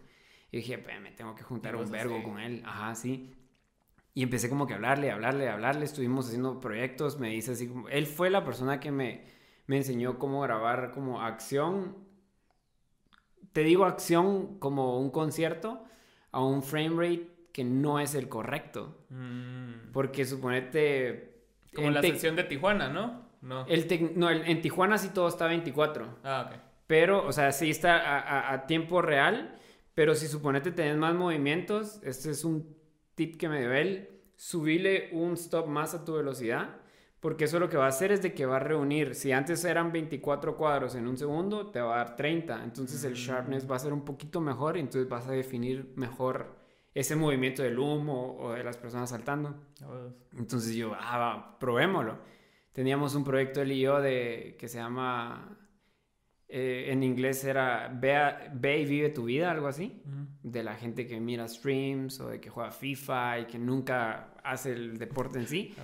Y 0.51 0.59
dije, 0.59 0.79
"Pe, 0.79 0.99
me 0.99 1.13
tengo 1.13 1.35
que 1.35 1.43
juntar 1.43 1.77
un 1.77 1.91
vergo 1.91 2.23
con 2.23 2.39
él. 2.39 2.63
Ajá, 2.65 2.95
sí. 2.95 3.35
Y 4.15 4.23
empecé 4.23 4.49
como 4.49 4.67
que 4.67 4.73
a 4.73 4.77
hablarle, 4.77 5.11
a 5.11 5.15
hablarle, 5.15 5.49
a 5.49 5.53
hablarle. 5.53 5.85
Estuvimos 5.85 6.27
haciendo 6.27 6.59
proyectos. 6.59 7.21
Me 7.21 7.29
dice 7.29 7.53
así 7.53 7.69
como... 7.69 7.89
Él 7.89 8.07
fue 8.07 8.31
la 8.31 8.45
persona 8.45 8.81
que 8.81 8.91
me, 8.91 9.25
me 9.67 9.77
enseñó 9.77 10.19
cómo 10.19 10.41
grabar 10.41 10.91
como 10.91 11.21
acción. 11.21 11.97
Te 13.53 13.63
digo 13.63 13.85
acción 13.85 14.59
como 14.59 14.99
un 14.99 15.11
concierto 15.11 15.85
a 16.33 16.43
un 16.43 16.63
frame 16.63 16.97
rate 16.97 17.31
que 17.53 17.63
no 17.63 18.01
es 18.01 18.15
el 18.15 18.29
correcto. 18.29 19.05
Mm. 19.11 19.93
Porque 19.93 20.25
suponete... 20.25 21.38
Como 21.75 21.89
en 21.89 21.95
la 21.95 22.03
sección 22.03 22.37
de 22.37 22.45
Tijuana, 22.45 22.89
¿no? 22.89 23.27
No. 23.41 23.65
el 23.67 24.13
no, 24.17 24.31
el- 24.31 24.49
en 24.49 24.61
Tijuana 24.61 24.99
sí 24.99 25.11
todo 25.15 25.29
está 25.29 25.47
24. 25.47 26.19
Ah, 26.25 26.49
ok. 26.51 26.59
Pero, 26.89 27.25
o 27.27 27.33
sea, 27.33 27.53
sí 27.53 27.71
está 27.71 27.97
a, 27.97 28.19
a- 28.19 28.53
a 28.53 28.67
tiempo 28.67 29.01
real, 29.03 29.57
pero 29.95 30.15
si 30.15 30.27
suponete 30.27 30.73
tenés 30.73 30.97
más 30.97 31.15
movimientos, 31.15 32.01
este 32.03 32.31
es 32.31 32.45
un 32.45 32.77
tip 33.15 33.37
que 33.37 33.49
me 33.49 33.61
dio 33.61 33.73
él, 33.73 34.09
subile 34.37 35.11
un 35.13 35.35
stop 35.35 35.67
más 35.69 35.95
a 35.95 36.05
tu 36.05 36.15
velocidad, 36.15 36.77
porque 37.21 37.45
eso 37.45 37.59
lo 37.61 37.69
que 37.69 37.77
va 37.77 37.85
a 37.87 37.89
hacer 37.89 38.11
es 38.13 38.23
de 38.23 38.33
que 38.33 38.47
va 38.47 38.57
a 38.57 38.61
reunir, 38.61 39.15
si 39.15 39.33
antes 39.33 39.65
eran 39.65 39.93
24 39.93 40.57
cuadros 40.57 40.95
en 40.95 41.07
un 41.09 41.17
segundo, 41.17 41.67
te 41.71 41.81
va 41.81 41.95
a 41.95 41.99
dar 42.05 42.17
30, 42.17 42.63
entonces 42.65 43.03
el 43.05 43.13
Mm. 43.13 43.17
sharpness 43.17 43.71
va 43.71 43.77
a 43.77 43.81
ser 43.81 43.93
un 43.93 44.05
poquito 44.05 44.41
mejor 44.41 44.77
y 44.77 44.81
entonces 44.81 45.09
vas 45.09 45.27
a 45.29 45.33
definir 45.33 45.93
mejor 45.97 46.58
ese 46.99 47.17
movimiento 47.17 47.63
del 47.63 47.79
humo 47.79 48.37
o 48.39 48.53
de 48.53 48.65
las 48.65 48.77
personas 48.77 49.11
saltando. 49.11 49.55
Entonces 50.37 50.75
yo, 50.75 50.95
ah, 50.99 51.19
va, 51.19 51.59
probémoslo. 51.59 52.19
Teníamos 52.73 53.15
un 53.15 53.25
proyecto 53.25 53.61
él 53.63 53.73
y 53.73 53.81
yo 53.81 54.01
de, 54.01 54.57
que 54.59 54.69
se 54.69 54.79
llama, 54.79 55.59
eh, 56.49 56.87
en 56.91 57.03
inglés 57.03 57.45
era 57.45 57.89
ve, 57.93 58.17
a- 58.17 58.51
ve 58.55 58.81
y 58.81 58.85
vive 58.87 59.09
tu 59.11 59.25
vida, 59.25 59.51
algo 59.51 59.67
así. 59.67 60.01
Ujú. 60.05 60.51
De 60.51 60.63
la 60.63 60.75
gente 60.77 61.07
que 61.07 61.21
mira 61.21 61.47
streams 61.49 62.21
o 62.21 62.29
de 62.29 62.41
que 62.41 62.49
juega 62.51 62.71
FIFA 62.71 63.41
y 63.41 63.45
que 63.47 63.59
nunca 63.59 64.33
hace 64.45 64.73
el 64.73 64.97
deporte 64.99 65.39
en 65.39 65.47
sí. 65.47 65.75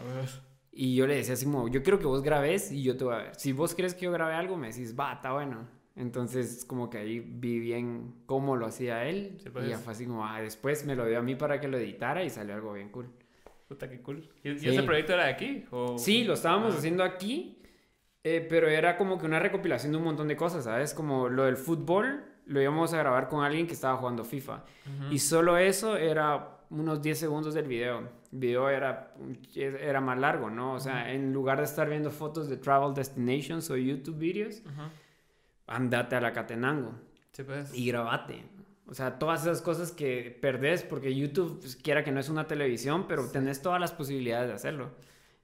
Y 0.72 0.96
yo 0.96 1.06
le 1.06 1.16
decía 1.16 1.34
así 1.34 1.44
como, 1.44 1.68
yo 1.68 1.82
quiero 1.82 1.98
que 1.98 2.06
vos 2.06 2.22
grabes 2.22 2.72
y 2.72 2.82
yo 2.82 2.96
te 2.96 3.04
voy 3.04 3.14
a 3.14 3.18
ver. 3.18 3.34
Si 3.36 3.52
vos 3.52 3.74
crees 3.74 3.94
que 3.94 4.06
yo 4.06 4.12
grabé 4.12 4.34
algo, 4.34 4.56
me 4.56 4.68
decís, 4.68 4.94
va, 4.98 5.12
está 5.14 5.32
bueno. 5.32 5.68
Entonces 5.96 6.64
como 6.66 6.90
que 6.90 6.98
ahí 6.98 7.20
vi 7.20 7.58
bien 7.60 8.14
cómo 8.26 8.56
lo 8.56 8.66
hacía 8.66 9.04
él. 9.06 9.36
Sí, 9.42 9.50
pues. 9.50 9.66
Y 9.66 9.70
ya 9.70 9.78
fue 9.78 9.92
así 9.92 10.06
como, 10.06 10.26
ah, 10.26 10.40
después 10.40 10.84
me 10.86 10.96
lo 10.96 11.06
dio 11.06 11.18
a 11.18 11.22
mí 11.22 11.36
para 11.36 11.60
que 11.60 11.68
lo 11.68 11.78
editara 11.78 12.24
y 12.24 12.30
salió 12.30 12.54
algo 12.54 12.72
bien 12.72 12.88
cool. 12.90 13.06
Puta, 13.68 13.88
qué 13.88 14.00
cool. 14.02 14.28
¿Y, 14.42 14.58
Sí. 14.58 14.68
ese 14.68 14.82
proyecto 14.82 15.12
era 15.14 15.24
de 15.26 15.30
aquí? 15.30 15.64
O... 15.70 15.96
Sí, 15.98 16.24
lo 16.24 16.34
estábamos 16.34 16.74
Ah. 16.74 16.78
haciendo 16.78 17.04
aquí, 17.04 17.58
eh, 18.24 18.44
pero 18.48 18.68
era 18.68 18.96
como 18.96 19.18
que 19.18 19.26
una 19.26 19.38
recopilación 19.38 19.92
de 19.92 19.98
un 19.98 20.04
montón 20.04 20.28
de 20.28 20.36
cosas, 20.36 20.64
¿sabes? 20.64 20.94
Como 20.94 21.28
lo 21.28 21.44
del 21.44 21.56
fútbol, 21.56 22.24
lo 22.46 22.60
íbamos 22.60 22.92
a 22.92 22.98
grabar 22.98 23.28
con 23.28 23.44
alguien 23.44 23.66
que 23.66 23.72
estaba 23.72 23.96
jugando 23.96 24.24
FIFA. 24.24 24.64
Ujú. 25.04 25.12
Y 25.12 25.18
solo 25.18 25.56
eso 25.56 25.96
era 25.96 26.58
unos 26.70 27.00
10 27.02 27.18
segundos 27.18 27.54
del 27.54 27.66
video. 27.68 28.00
El 28.32 28.38
video 28.38 28.68
era, 28.68 29.14
era 29.54 30.00
más 30.00 30.18
largo, 30.18 30.50
¿no? 30.50 30.74
O 30.74 30.80
sea, 30.80 31.12
en 31.12 31.32
lugar 31.32 31.58
de 31.58 31.64
estar 31.64 31.88
viendo 31.88 32.10
fotos 32.10 32.48
de 32.48 32.56
travel 32.56 32.92
destinations 32.92 33.70
o 33.70 33.76
YouTube 33.76 34.18
videos, 34.18 34.60
Ujú. 34.66 34.82
Andate 35.66 36.16
a 36.16 36.20
la 36.20 36.32
Catenango 36.32 36.94
Sí, 37.32 37.42
pues. 37.42 37.74
y 37.74 37.86
grabate. 37.88 38.44
O 38.86 38.94
sea, 38.94 39.18
todas 39.18 39.42
esas 39.42 39.62
cosas 39.62 39.92
que 39.92 40.36
perdés, 40.42 40.82
porque 40.82 41.14
YouTube, 41.14 41.58
pues, 41.60 41.76
quiera 41.76 42.04
que 42.04 42.12
no 42.12 42.20
es 42.20 42.28
una 42.28 42.46
televisión, 42.46 43.06
pero 43.08 43.28
tenés 43.30 43.62
todas 43.62 43.80
las 43.80 43.92
posibilidades 43.92 44.48
de 44.48 44.54
hacerlo. 44.54 44.92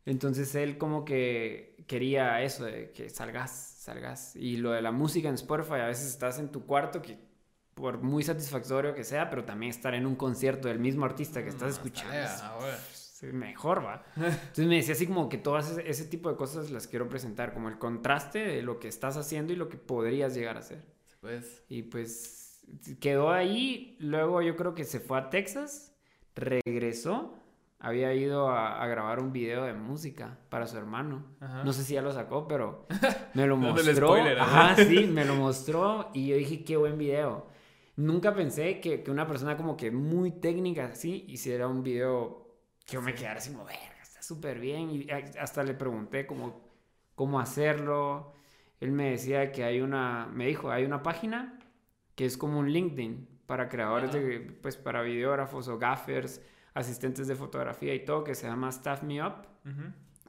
Entonces 0.05 0.55
él 0.55 0.79
como 0.79 1.05
que 1.05 1.85
quería 1.87 2.43
eso, 2.43 2.65
de 2.65 2.91
que 2.93 3.09
salgas, 3.09 3.51
salgas. 3.51 4.37
Y 4.37 4.59
lo 4.59 4.73
de 4.73 4.83
la 4.83 4.93
música 4.93 5.29
en 5.29 5.35
Spotify, 5.35 5.75
a 5.75 5.87
veces 5.87 6.09
estás 6.09 6.39
en 6.39 6.51
tu 6.51 6.67
cuarto, 6.67 7.01
que 7.01 7.19
por 7.75 8.03
muy 8.03 8.23
satisfactorio 8.23 8.95
que 8.95 9.05
sea, 9.05 9.31
pero 9.31 9.45
también 9.45 9.71
estar 9.71 9.95
en 9.95 10.07
un 10.07 10.17
concierto 10.17 10.69
del 10.69 10.79
mismo 10.79 11.07
artista 11.07 11.43
que 11.43 11.49
estás 11.49 11.73
escuchando. 11.73 12.15
es 12.15 12.43
mejor, 13.23 13.85
va. 13.85 14.05
Entonces 14.17 14.67
me 14.67 14.77
decía 14.77 14.95
así 14.95 15.07
como 15.07 15.29
que 15.29 15.39
todas 15.39 15.71
ese, 15.71 15.89
ese, 15.89 16.05
tipo 16.05 16.31
de 16.31 16.37
cosas 16.37 16.71
las 16.71 16.87
quiero 16.87 17.09
presentar, 17.09 17.53
como 17.53 17.69
el 17.69 17.79
contraste 17.79 18.41
de 18.41 18.63
lo 18.63 18.79
que 18.79 18.89
estás 18.89 19.17
haciendo 19.17 19.53
y 19.53 19.57
lo 19.57 19.69
que 19.69 19.77
podrías 19.77 20.35
llegar 20.35 20.57
a 20.57 20.61
hacer. 20.61 20.85
Pues. 21.21 21.65
Y 21.69 21.83
pues 21.83 22.63
quedó 23.01 23.31
ahí, 23.31 23.97
luego 24.01 24.43
yo 24.43 24.57
creo 24.57 24.75
que 24.75 24.85
se 24.85 25.01
fue 25.01 25.19
a 25.19 25.31
Texas, 25.31 25.95
regresó 26.35 27.41
había 27.81 28.13
ido 28.15 28.51
a, 28.51 28.87
grabar 28.87 29.21
un 29.21 29.33
video 29.33 29.65
de 29.65 29.73
música 29.73 30.39
para 30.51 30.67
su 30.67 30.77
hermano. 30.77 31.25
No 31.65 31.73
sé 31.73 31.83
si 31.83 31.95
ya 31.95 32.03
lo 32.03 32.13
sacó, 32.13 32.47
pero 32.47 32.87
me 33.35 33.47
lo 33.47 33.57
mostró. 33.57 34.15
Ajá, 34.15 34.77
sí, 34.77 35.07
me 35.13 35.25
lo 35.25 35.35
mostró 35.35 36.11
y 36.13 36.29
yo 36.29 36.37
dije, 36.37 36.63
qué 36.63 36.77
buen 36.77 36.99
video. 36.99 37.47
Nunca 37.97 38.35
pensé 38.35 38.81
que, 38.81 39.03
que 39.03 39.11
una 39.11 39.27
persona 39.27 39.57
como 39.57 39.77
que 39.77 39.91
muy 39.91 40.31
técnica 40.31 40.87
así 40.87 41.25
hiciera 41.29 41.69
un 41.69 41.83
video 41.83 42.40
que 42.91 42.95
yo 42.95 43.03
me 43.03 43.15
quedara 43.15 43.39
así 43.39 43.53
como, 43.53 43.65
verga, 43.65 44.03
está 44.03 44.21
súper 44.21 44.59
bien. 44.59 44.91
Y 44.91 45.07
hasta 45.11 45.63
le 45.63 45.75
pregunté 45.75 46.27
cómo, 46.27 46.61
cómo 47.15 47.39
hacerlo. 47.39 48.33
Él 48.81 48.93
me 48.93 49.11
decía 49.11 49.53
que 49.53 49.63
hay 49.63 49.81
una, 49.81 50.27
me 50.33 50.47
dijo, 50.47 50.71
hay 50.71 50.85
una 50.85 51.03
página 51.03 51.59
que 52.17 52.25
es 52.25 52.37
como 52.37 52.59
un 52.59 52.71
LinkedIn 52.71 53.29
para 53.47 53.69
creadores 53.69 54.13
de, 54.13 54.41
pues 54.63 54.77
para 54.77 55.03
videógrafos 55.03 55.69
o 55.69 55.79
gaffers 55.79 56.41
asistentes 56.75 57.27
de 57.27 57.35
fotografía 57.35 57.95
y 57.95 58.05
todo 58.05 58.25
que 58.25 58.35
se 58.35 58.47
llama 58.47 58.69
Staff 58.71 59.03
Me 59.03 59.25
Up. 59.25 59.47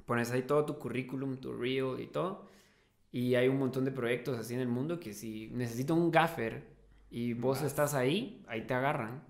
Pones 0.05 0.31
ahí 0.31 0.43
todo 0.43 0.65
tu 0.65 0.77
currículum, 0.77 1.37
tu 1.37 1.53
reel 1.53 1.99
y 1.99 2.07
todo. 2.07 2.47
Y 3.11 3.35
hay 3.35 3.47
un 3.47 3.57
montón 3.59 3.85
de 3.85 3.91
proyectos 3.91 4.37
así 4.37 4.53
en 4.53 4.61
el 4.61 4.67
mundo 4.67 4.99
que 4.99 5.13
si 5.13 5.49
necesito 5.51 5.95
un 5.95 6.11
gaffer 6.11 6.63
y 7.09 7.33
vos 7.33 7.61
estás 7.61 7.93
ahí, 7.93 8.43
ahí 8.47 8.65
te 8.65 8.73
agarran. 8.73 9.23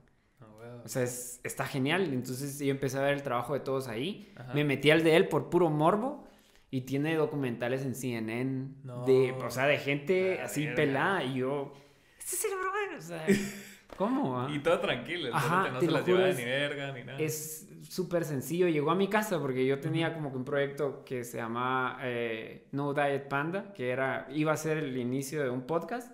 O 0.84 0.88
sea, 0.88 1.04
está 1.04 1.66
genial. 1.66 2.14
Entonces 2.14 2.60
yo 2.60 2.72
empecé 2.72 2.98
a 2.98 3.02
ver 3.02 3.14
el 3.14 3.24
trabajo 3.24 3.54
de 3.54 3.60
todos 3.60 3.88
ahí. 3.88 4.34
Me 4.54 4.64
metí 4.64 4.92
al 4.92 5.04
de 5.04 5.16
él 5.16 5.28
por 5.28 5.50
puro 5.50 5.70
morbo. 5.70 6.28
Y 6.74 6.82
tiene 6.82 7.16
documentales 7.18 7.82
en 7.82 7.96
CNN 7.96 8.76
de, 9.06 9.34
o 9.34 9.52
sea, 9.52 9.68
de 9.68 9.78
gente 9.78 10.40
así 10.42 10.68
pelada. 10.68 11.22
Y 11.24 11.36
yo, 11.36 11.74
este 12.18 12.36
es 12.36 12.46
el 12.46 12.52
brother. 12.60 12.98
O 12.98 13.02
sea, 13.02 13.26
¿Cómo? 13.98 14.40
Ah? 14.40 14.50
Y 14.52 14.60
todo 14.60 14.80
tranquilo, 14.80 15.30
Ajá, 15.34 15.70
no 15.70 15.80
se 15.80 15.92
las 15.92 16.06
lleva 16.06 16.28
ni 16.30 16.44
verga 16.44 16.92
ni 16.92 17.04
nada. 17.04 17.20
Es 17.20 17.70
súper 17.88 18.26
sencillo. 18.26 18.68
Llegó 18.68 18.92
a 18.92 18.96
mi 18.96 19.08
casa 19.08 19.40
porque 19.40 19.66
yo 19.66 19.80
tenía 19.80 20.14
como 20.14 20.32
que 20.32 20.38
un 20.38 20.46
proyecto 20.46 21.04
que 21.06 21.24
se 21.24 21.38
llamaba 21.38 22.00
eh, 22.02 22.68
No 22.72 22.94
Diet 22.94 23.28
Panda, 23.28 23.74
que 23.74 23.90
era, 23.90 24.28
iba 24.32 24.54
a 24.54 24.58
ser 24.58 24.78
el 24.78 24.98
inicio 24.98 25.44
de 25.44 25.50
un 25.50 25.64
podcast. 25.64 26.12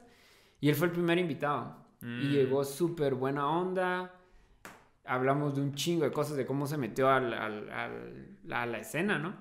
Y 0.59 0.69
él 0.69 0.75
fue 0.75 0.87
el 0.87 0.93
primer 0.93 1.17
invitado. 1.17 1.77
Y 2.01 2.05
mm. 2.05 2.31
llegó 2.31 2.63
súper 2.63 3.15
buena 3.15 3.47
onda. 3.47 4.13
Hablamos 5.07 5.55
de 5.55 5.61
un 5.61 5.73
chingo 5.73 6.03
de 6.03 6.11
cosas, 6.11 6.37
de 6.37 6.45
cómo 6.45 6.67
se 6.67 6.77
metió 6.77 7.09
al, 7.09 7.33
al, 7.33 8.37
a 8.51 8.65
la 8.65 8.77
escena, 8.79 9.17
¿no? 9.17 9.35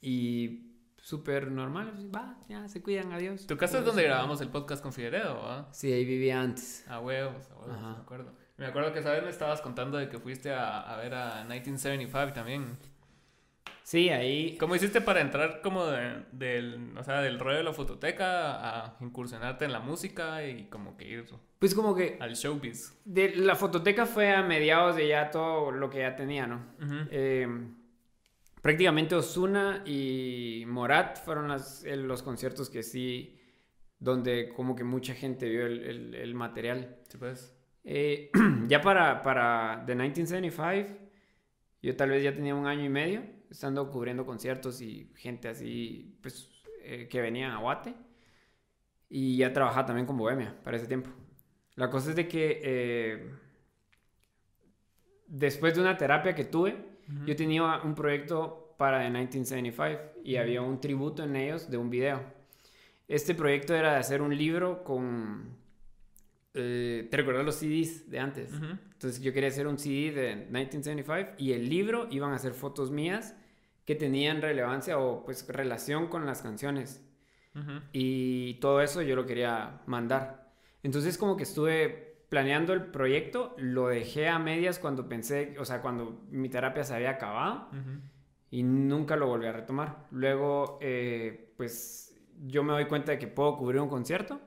Y 0.00 0.72
súper 0.96 1.50
normal. 1.50 2.10
Va, 2.14 2.38
ya, 2.48 2.68
se 2.68 2.82
cuidan, 2.82 3.12
adiós. 3.12 3.46
¿Tu 3.46 3.56
casa 3.56 3.78
es 3.80 3.84
donde 3.84 4.02
grabamos 4.04 4.40
el 4.40 4.48
podcast 4.48 4.82
con 4.82 4.92
Figueredo, 4.92 5.40
¿ah? 5.44 5.68
Sí, 5.72 5.92
ahí 5.92 6.04
vivía 6.04 6.40
antes. 6.40 6.86
A 6.88 7.00
huevos, 7.00 7.50
a 7.50 7.56
huevos, 7.56 7.80
me 7.80 8.02
acuerdo. 8.02 8.32
Me 8.56 8.66
acuerdo 8.66 8.92
que 8.92 9.00
esa 9.00 9.10
vez 9.12 9.22
me 9.22 9.30
estabas 9.30 9.60
contando 9.60 9.98
de 9.98 10.08
que 10.08 10.18
fuiste 10.18 10.52
a, 10.52 10.80
a 10.80 10.96
ver 10.96 11.14
a 11.14 11.40
1975 11.44 12.32
también. 12.32 12.78
Sí, 13.82 14.08
ahí... 14.10 14.56
¿Cómo 14.58 14.76
hiciste 14.76 15.00
para 15.00 15.20
entrar 15.20 15.60
como 15.60 15.84
del, 15.86 16.96
o 16.96 17.02
sea, 17.02 17.20
del 17.20 17.38
rollo 17.38 17.58
de 17.58 17.64
la 17.64 17.72
fototeca 17.72 18.84
a 18.84 18.96
incursionarte 19.00 19.64
en 19.64 19.72
la 19.72 19.80
música 19.80 20.46
y 20.46 20.64
como 20.64 20.96
que 20.96 21.08
ir... 21.08 21.24
Pues 21.58 21.74
como 21.74 21.94
que... 21.94 22.16
Al 22.20 22.34
showbiz. 22.34 23.00
De, 23.04 23.34
la 23.36 23.56
fototeca 23.56 24.06
fue 24.06 24.32
a 24.32 24.42
mediados 24.42 24.96
de 24.96 25.08
ya 25.08 25.30
todo 25.30 25.72
lo 25.72 25.90
que 25.90 25.98
ya 25.98 26.14
tenía, 26.14 26.46
¿no? 26.46 26.64
eh, 27.10 27.48
prácticamente 28.60 29.14
Osuna 29.16 29.82
y 29.84 30.64
Morat 30.68 31.18
fueron 31.24 31.48
los 31.48 32.22
conciertos 32.22 32.70
que 32.70 32.82
sí, 32.82 33.38
donde 33.98 34.48
como 34.50 34.76
que 34.76 34.84
mucha 34.84 35.14
gente 35.14 35.48
vio 35.48 35.66
el, 35.66 36.34
material. 36.34 36.98
Sí, 37.08 37.18
pues. 37.18 37.56
Eh, 37.84 38.30
ya 38.68 38.80
para, 38.80 39.22
para 39.22 39.82
The 39.86 39.94
1975, 39.96 40.98
yo 41.82 41.96
tal 41.96 42.10
vez 42.10 42.22
ya 42.22 42.32
tenía 42.32 42.54
un 42.54 42.66
año 42.66 42.84
y 42.84 42.88
medio 42.88 43.22
estando 43.52 43.90
cubriendo 43.90 44.24
conciertos 44.24 44.80
y 44.80 45.10
gente 45.14 45.48
así, 45.48 46.16
pues, 46.22 46.50
eh, 46.82 47.06
que 47.08 47.20
venía 47.20 47.54
a 47.54 47.58
Guate. 47.58 47.94
Y 49.08 49.36
ya 49.36 49.52
trabajaba 49.52 49.86
también 49.86 50.06
con 50.06 50.16
Bohemia 50.16 50.56
para 50.64 50.78
ese 50.78 50.86
tiempo. 50.86 51.10
La 51.74 51.90
cosa 51.90 52.10
es 52.10 52.16
de 52.16 52.26
que 52.26 52.60
eh, 52.62 53.30
después 55.26 55.74
de 55.74 55.82
una 55.82 55.96
terapia 55.96 56.34
que 56.34 56.44
tuve, 56.44 56.92
yo 57.26 57.36
tenía 57.36 57.82
un 57.82 57.94
proyecto 57.94 58.74
para 58.78 59.00
The 59.00 59.10
1975 59.10 60.22
y 60.24 60.36
había 60.36 60.62
un 60.62 60.80
tributo 60.80 61.24
en 61.24 61.36
ellos 61.36 61.70
de 61.70 61.76
un 61.76 61.90
video. 61.90 62.22
Este 63.06 63.34
proyecto 63.34 63.74
era 63.74 63.92
de 63.92 63.98
hacer 63.98 64.22
un 64.22 64.34
libro 64.34 64.82
con... 64.82 65.58
Eh, 66.54 67.06
¿Te 67.10 67.16
recuerdas 67.18 67.44
los 67.44 67.56
CDs 67.56 68.08
de 68.08 68.18
antes? 68.18 68.50
Entonces 68.52 69.20
yo 69.20 69.32
quería 69.34 69.50
hacer 69.50 69.66
un 69.66 69.78
CD 69.78 70.12
de 70.12 70.36
1975 70.36 71.34
y 71.36 71.52
el 71.52 71.68
libro 71.68 72.08
iban 72.10 72.32
a 72.32 72.38
ser 72.38 72.54
fotos 72.54 72.90
mías 72.90 73.34
que 73.84 73.94
tenían 73.94 74.42
relevancia 74.42 74.98
o 74.98 75.24
pues 75.24 75.46
relación 75.48 76.08
con 76.08 76.26
las 76.26 76.42
canciones. 76.42 77.04
Y 77.92 78.54
todo 78.54 78.80
eso 78.80 79.02
yo 79.02 79.14
lo 79.14 79.26
quería 79.26 79.82
mandar. 79.86 80.52
Entonces 80.82 81.18
como 81.18 81.36
que 81.36 81.42
estuve 81.42 82.12
planeando 82.28 82.72
el 82.72 82.86
proyecto, 82.86 83.54
lo 83.58 83.88
dejé 83.88 84.28
a 84.28 84.38
medias 84.38 84.78
cuando 84.78 85.06
pensé, 85.06 85.54
o 85.58 85.66
sea, 85.66 85.82
cuando 85.82 86.22
mi 86.30 86.48
terapia 86.48 86.82
se 86.82 86.94
había 86.94 87.10
acabado 87.10 87.68
y 88.50 88.62
nunca 88.62 89.16
lo 89.16 89.26
volví 89.26 89.46
a 89.46 89.52
retomar. 89.52 90.06
Luego, 90.10 90.78
eh, 90.80 91.52
pues 91.58 92.18
yo 92.46 92.64
me 92.64 92.72
doy 92.72 92.86
cuenta 92.86 93.12
de 93.12 93.18
que 93.18 93.26
puedo 93.26 93.58
cubrir 93.58 93.82
un 93.82 93.90
concierto 93.90 94.40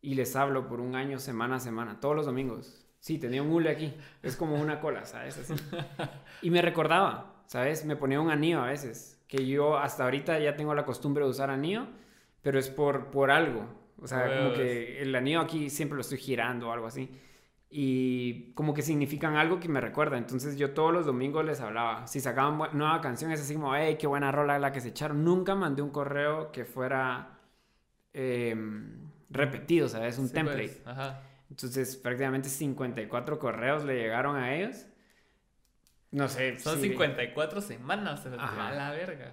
y 0.00 0.14
les 0.14 0.34
hablo 0.36 0.66
por 0.66 0.80
un 0.80 0.94
año, 0.94 1.18
semana 1.18 1.56
a 1.56 1.60
semana, 1.60 2.00
todos 2.00 2.16
los 2.16 2.26
domingos. 2.26 2.86
Sí, 2.98 3.18
tenía 3.18 3.42
un 3.42 3.50
hule 3.50 3.70
aquí, 3.70 3.94
es 4.22 4.36
como 4.36 4.54
una 4.54 4.80
cola, 4.80 5.04
¿sabes? 5.04 5.38
Así. 5.38 5.54
Y 6.42 6.50
me 6.50 6.62
recordaba, 6.62 7.31
¿sabes? 7.46 7.84
Me 7.84 7.96
ponía 7.96 8.20
un 8.20 8.30
anillo 8.30 8.62
a 8.62 8.66
veces, 8.66 9.20
que 9.28 9.46
yo 9.46 9.78
hasta 9.78 10.04
ahorita 10.04 10.38
ya 10.38 10.56
tengo 10.56 10.74
la 10.74 10.84
costumbre 10.84 11.24
de 11.24 11.30
usar 11.30 11.50
anillo, 11.50 11.86
pero 12.42 12.58
es 12.58 12.68
por, 12.68 13.10
por 13.10 13.30
algo, 13.30 13.66
o 14.02 14.06
sea, 14.08 14.36
como 14.36 14.52
que 14.52 15.00
el 15.00 15.14
anillo 15.14 15.40
aquí 15.40 15.70
siempre 15.70 15.94
lo 15.94 16.00
estoy 16.00 16.18
girando 16.18 16.68
o 16.68 16.72
algo 16.72 16.86
así. 16.86 17.08
Y 17.74 18.52
como 18.52 18.74
que 18.74 18.82
significan 18.82 19.36
algo 19.36 19.58
que 19.58 19.68
me 19.68 19.80
recuerda. 19.80 20.18
Entonces 20.18 20.58
yo 20.58 20.72
todos 20.72 20.92
los 20.92 21.06
domingos 21.06 21.44
les 21.44 21.60
hablaba. 21.60 22.06
Si 22.06 22.20
sacaban 22.20 22.58
nueva 22.76 23.00
canción, 23.00 23.30
es 23.30 23.40
así 23.40 23.54
como, 23.54 23.74
hey, 23.74 23.96
qué 23.98 24.06
buena 24.06 24.30
rola 24.30 24.58
la 24.58 24.72
que 24.72 24.80
se 24.82 24.88
echaron. 24.88 25.24
Nunca 25.24 25.54
mandé 25.54 25.80
un 25.80 25.90
correo 25.90 26.52
que 26.52 26.66
fuera 26.66 27.38
em, 28.12 29.08
repetido, 29.30 29.88
¿sabes? 29.88 30.18
Un 30.18 30.24
pues, 30.24 30.32
template. 30.34 30.82
Entonces 31.48 31.96
prácticamente 31.96 32.48
54 32.48 33.38
correos 33.38 33.84
le 33.84 33.94
llegaron 33.94 34.36
a 34.36 34.54
ellos. 34.54 34.86
No 36.12 36.28
sé. 36.28 36.58
Son 36.58 36.80
54 36.80 37.60
semanas, 37.60 38.24
a 38.26 38.72
la 38.72 38.90
verga. 38.92 39.32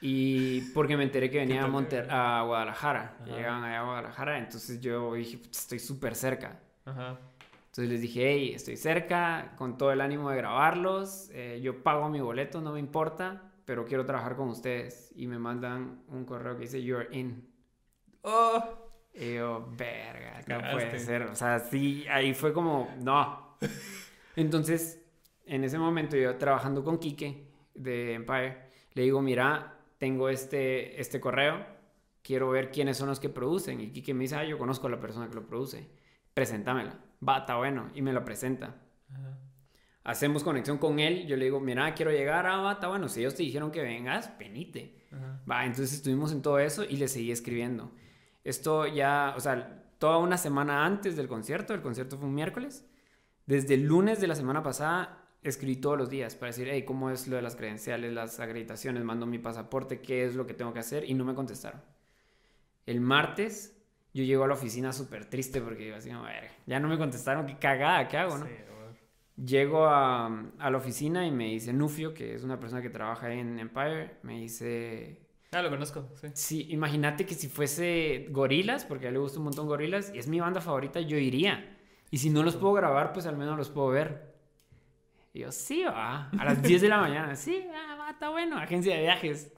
Y 0.00 0.60
porque 0.72 0.96
me 0.96 1.02
enteré 1.02 1.28
que 1.30 1.38
venía 1.38 1.64
a, 1.64 1.66
Monter 1.66 2.08
a 2.10 2.42
Guadalajara, 2.42 3.16
llegaban 3.24 3.64
allá 3.64 3.80
a 3.80 3.84
Guadalajara, 3.84 4.38
entonces 4.38 4.80
yo 4.80 5.14
dije, 5.14 5.40
estoy 5.50 5.80
súper 5.80 6.14
cerca. 6.14 6.60
Entonces 6.84 7.88
les 7.88 8.00
dije, 8.00 8.30
hey, 8.30 8.52
estoy 8.54 8.76
cerca, 8.76 9.54
con 9.56 9.76
todo 9.76 9.90
el 9.90 10.00
ánimo 10.00 10.30
de 10.30 10.36
grabarlos, 10.36 11.30
eh, 11.32 11.60
yo 11.62 11.82
pago 11.82 12.08
mi 12.08 12.20
boleto, 12.20 12.60
no 12.60 12.72
me 12.72 12.80
importa, 12.80 13.50
pero 13.64 13.84
quiero 13.84 14.06
trabajar 14.06 14.36
con 14.36 14.48
ustedes. 14.48 15.12
Y 15.16 15.26
me 15.26 15.38
mandan 15.38 16.02
un 16.08 16.24
correo 16.24 16.54
que 16.56 16.62
dice, 16.62 16.82
you're 16.82 17.08
in. 17.10 17.48
Oh. 18.22 18.62
Y 19.12 19.34
yo, 19.34 19.68
verga, 19.76 20.42
no 20.46 20.72
puede 20.72 20.98
ser. 21.00 21.22
O 21.22 21.34
sea, 21.34 21.58
sí, 21.58 22.06
ahí 22.08 22.34
fue 22.34 22.52
como, 22.52 22.88
no. 23.00 23.58
Entonces, 24.36 24.97
en 25.48 25.64
ese 25.64 25.78
momento 25.78 26.16
yo 26.16 26.36
trabajando 26.36 26.84
con 26.84 26.98
Quique 26.98 27.48
de 27.74 28.14
Empire, 28.14 28.68
le 28.94 29.02
digo, 29.02 29.22
mira, 29.22 29.78
tengo 29.98 30.28
este, 30.28 31.00
este 31.00 31.20
correo, 31.20 31.66
quiero 32.22 32.50
ver 32.50 32.70
quiénes 32.70 32.96
son 32.96 33.08
los 33.08 33.20
que 33.20 33.28
producen. 33.28 33.80
Y 33.80 33.90
Kike 33.90 34.14
me 34.14 34.24
dice, 34.24 34.36
ah, 34.36 34.44
yo 34.44 34.58
conozco 34.58 34.86
a 34.86 34.90
la 34.90 35.00
persona 35.00 35.28
que 35.28 35.34
lo 35.34 35.46
produce, 35.46 35.88
preséntamela. 36.34 36.98
Va, 37.26 37.38
está 37.38 37.56
bueno. 37.56 37.90
Y 37.94 38.02
me 38.02 38.12
lo 38.12 38.24
presenta. 38.24 38.76
Hacemos 40.04 40.42
conexión 40.42 40.78
con 40.78 41.00
él, 41.00 41.26
yo 41.26 41.36
le 41.36 41.46
digo, 41.46 41.60
mira, 41.60 41.94
quiero 41.94 42.10
llegar, 42.10 42.46
ah, 42.46 42.58
va, 42.58 42.72
está 42.72 42.88
bueno. 42.88 43.08
Si 43.08 43.20
ellos 43.20 43.34
te 43.34 43.42
dijeron 43.42 43.70
que 43.70 43.82
vengas, 43.82 44.28
penite. 44.28 45.06
Va, 45.50 45.64
entonces 45.64 45.94
estuvimos 45.94 46.32
en 46.32 46.42
todo 46.42 46.58
eso 46.58 46.84
y 46.84 46.96
le 46.96 47.08
seguí 47.08 47.30
escribiendo. 47.30 47.92
Esto 48.44 48.86
ya, 48.86 49.34
o 49.36 49.40
sea, 49.40 49.84
toda 49.98 50.18
una 50.18 50.38
semana 50.38 50.84
antes 50.86 51.16
del 51.16 51.28
concierto, 51.28 51.74
el 51.74 51.82
concierto 51.82 52.16
fue 52.16 52.28
un 52.28 52.34
miércoles. 52.34 52.88
Desde 53.46 53.74
el 53.74 53.84
lunes 53.84 54.20
de 54.20 54.26
la 54.26 54.34
semana 54.34 54.62
pasada 54.62 55.27
escribí 55.48 55.76
todos 55.76 55.98
los 55.98 56.10
días 56.10 56.34
para 56.34 56.48
decir, 56.48 56.68
hey, 56.70 56.84
¿cómo 56.84 57.10
es 57.10 57.28
lo 57.28 57.36
de 57.36 57.42
las 57.42 57.56
credenciales, 57.56 58.12
las 58.12 58.40
acreditaciones? 58.40 59.04
Mando 59.04 59.26
mi 59.26 59.38
pasaporte, 59.38 60.00
¿qué 60.00 60.24
es 60.24 60.34
lo 60.34 60.46
que 60.46 60.54
tengo 60.54 60.72
que 60.72 60.80
hacer? 60.80 61.08
Y 61.08 61.14
no 61.14 61.24
me 61.24 61.34
contestaron. 61.34 61.80
El 62.86 63.00
martes 63.00 63.78
yo 64.14 64.24
llego 64.24 64.44
a 64.44 64.48
la 64.48 64.54
oficina 64.54 64.92
súper 64.92 65.26
triste 65.26 65.60
porque 65.60 65.84
digo 65.84 65.96
así, 65.96 66.10
ver, 66.10 66.50
ya 66.66 66.80
no 66.80 66.88
me 66.88 66.98
contestaron, 66.98 67.46
qué 67.46 67.56
cagada, 67.58 68.08
¿qué 68.08 68.16
hago, 68.16 68.38
no? 68.38 68.46
Sí, 68.46 68.52
Llego 69.36 69.86
a, 69.86 70.26
a, 70.58 70.70
la 70.70 70.78
oficina 70.78 71.24
y 71.24 71.30
me 71.30 71.44
dice 71.44 71.72
Nufio, 71.72 72.12
que 72.12 72.34
es 72.34 72.42
una 72.42 72.58
persona 72.58 72.82
que 72.82 72.90
trabaja 72.90 73.32
en 73.32 73.60
Empire, 73.60 74.16
me 74.24 74.40
dice... 74.40 75.20
Ah, 75.52 75.62
lo 75.62 75.70
conozco, 75.70 76.08
sí. 76.20 76.28
Sí, 76.34 76.66
imagínate 76.70 77.24
que 77.24 77.34
si 77.34 77.46
fuese 77.46 78.26
Gorilas, 78.30 78.84
porque 78.84 79.04
a 79.04 79.08
él 79.08 79.14
le 79.14 79.20
gusta 79.20 79.38
un 79.38 79.44
montón 79.44 79.68
Gorilas, 79.68 80.10
y 80.12 80.18
es 80.18 80.26
mi 80.26 80.40
banda 80.40 80.60
favorita, 80.60 80.98
yo 81.00 81.16
iría. 81.16 81.78
Y 82.10 82.18
si 82.18 82.30
no 82.30 82.42
los 82.42 82.56
puedo 82.56 82.74
grabar, 82.74 83.12
pues 83.12 83.26
al 83.26 83.36
menos 83.36 83.56
los 83.56 83.70
puedo 83.70 83.88
ver. 83.88 84.27
Y 85.32 85.40
yo, 85.40 85.52
sí, 85.52 85.84
va. 85.84 86.30
A 86.38 86.44
las 86.44 86.62
10 86.62 86.82
de 86.82 86.88
la 86.88 86.98
mañana, 86.98 87.36
sí, 87.36 87.66
va, 87.98 88.10
está 88.10 88.30
bueno, 88.30 88.56
agencia 88.58 88.94
de 88.94 89.02
viajes. 89.02 89.52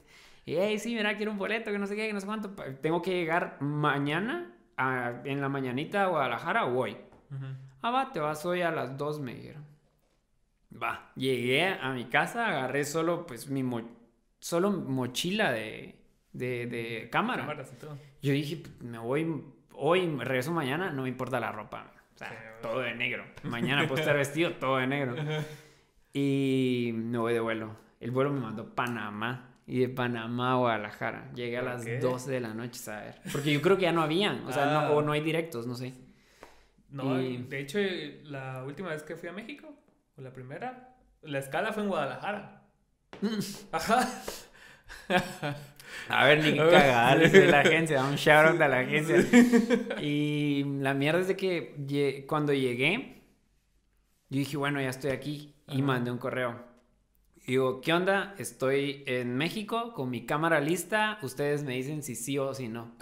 Y, 0.45 0.55
hey, 0.55 0.77
sí, 0.79 0.95
mira, 0.95 1.15
quiero 1.15 1.31
un 1.31 1.37
boleto, 1.37 1.71
que 1.71 1.79
no 1.79 1.87
sé 1.87 1.95
qué, 1.95 2.07
que 2.07 2.13
no 2.13 2.19
sé 2.19 2.25
cuánto. 2.25 2.51
Tengo 2.81 3.01
que 3.01 3.11
llegar 3.11 3.57
mañana, 3.61 4.53
a, 4.77 5.21
en 5.23 5.41
la 5.41 5.49
mañanita 5.49 6.03
a 6.03 6.07
Guadalajara, 6.07 6.65
o 6.65 6.77
hoy. 6.77 6.97
Ah, 7.81 7.91
va, 7.91 8.11
te 8.11 8.19
vas 8.19 8.45
hoy 8.45 8.61
a 8.61 8.71
las 8.71 8.97
2, 8.97 9.19
me 9.21 9.33
dijeron. 9.35 9.65
Va, 10.81 11.11
llegué 11.15 11.67
a 11.67 11.91
mi 11.93 12.05
casa, 12.05 12.47
agarré 12.47 12.85
solo, 12.85 13.25
pues, 13.25 13.49
mi 13.49 13.63
solo 14.39 14.71
mochila 14.71 15.51
de, 15.51 15.95
de, 16.33 16.65
de 16.67 17.09
cámara. 17.11 17.45
Yo 18.21 18.33
dije, 18.33 18.57
pues, 18.57 18.81
me 18.81 18.97
voy, 18.97 19.43
hoy 19.73 20.07
regreso 20.17 20.51
mañana, 20.51 20.91
no 20.91 21.03
me 21.03 21.09
importa 21.09 21.39
la 21.39 21.51
ropa. 21.51 21.91
Todo 22.61 22.79
de 22.81 22.93
negro. 22.93 23.25
Mañana 23.43 23.87
puedo 23.87 23.99
estar 24.01 24.15
vestido 24.15 24.53
todo 24.53 24.77
de 24.77 24.87
negro. 24.87 25.15
Y 26.13 26.91
me 26.93 27.17
voy 27.17 27.31
de 27.31 27.39
vuelo. 27.39 27.77
El 28.01 28.11
vuelo 28.11 28.31
me 28.31 28.41
mandó 28.41 28.75
Panamá. 28.75 29.55
Y 29.65 29.79
de 29.79 29.87
Panamá 29.87 30.51
a 30.51 30.55
Guadalajara. 30.55 31.31
Llegué 31.33 31.57
a 31.57 31.61
las 31.61 31.85
12 31.85 32.29
de 32.29 32.41
la 32.41 32.53
noche, 32.53 32.79
¿sabes? 32.79 33.15
Porque 33.31 33.53
yo 33.53 33.61
creo 33.61 33.77
que 33.77 33.83
ya 33.83 33.93
no 33.93 34.01
habían. 34.01 34.45
O 34.45 34.51
sea, 34.51 34.65
no, 34.65 34.79
ah. 34.79 34.91
o 34.91 35.01
no 35.01 35.13
hay 35.13 35.21
directos, 35.21 35.67
no 35.67 35.75
sé. 35.75 35.93
No, 36.89 37.15
de 37.15 37.59
hecho, 37.59 37.79
la 38.23 38.65
última 38.65 38.89
vez 38.89 39.03
que 39.03 39.15
fui 39.15 39.29
a 39.29 39.31
México, 39.31 39.73
o 40.17 40.21
la 40.21 40.33
primera, 40.33 40.97
la 41.21 41.39
escala 41.39 41.71
fue 41.71 41.83
en 41.83 41.89
Guadalajara. 41.89 42.63
Ajá. 43.71 44.07
A 46.09 46.25
ver, 46.25 46.43
ni 46.43 46.57
cagada 46.57 47.15
de 47.15 47.47
la 47.47 47.59
agencia, 47.61 48.03
un 48.03 48.15
shout 48.15 48.45
out 48.47 48.61
a 48.61 48.67
la 48.67 48.79
agencia. 48.79 49.17
Y 50.01 50.63
la 50.79 50.93
mierda 50.93 51.21
es 51.21 51.27
de 51.27 51.37
que 51.37 52.25
cuando 52.27 52.53
llegué, 52.53 53.21
yo 54.29 54.39
dije, 54.39 54.57
bueno, 54.57 54.81
ya 54.81 54.89
estoy 54.89 55.11
aquí. 55.11 55.55
Y 55.67 55.81
mandé 55.81 56.11
un 56.11 56.17
correo. 56.17 56.59
Y 57.43 57.51
digo, 57.51 57.81
¿qué 57.81 57.93
onda? 57.93 58.35
Estoy 58.37 59.03
en 59.07 59.35
México 59.35 59.93
con 59.93 60.09
mi 60.09 60.25
cámara 60.25 60.59
lista. 60.59 61.17
Ustedes 61.21 61.63
me 61.63 61.73
dicen 61.75 62.03
si 62.03 62.15
sí 62.15 62.37
o 62.37 62.53
si 62.53 62.67
no. 62.67 62.95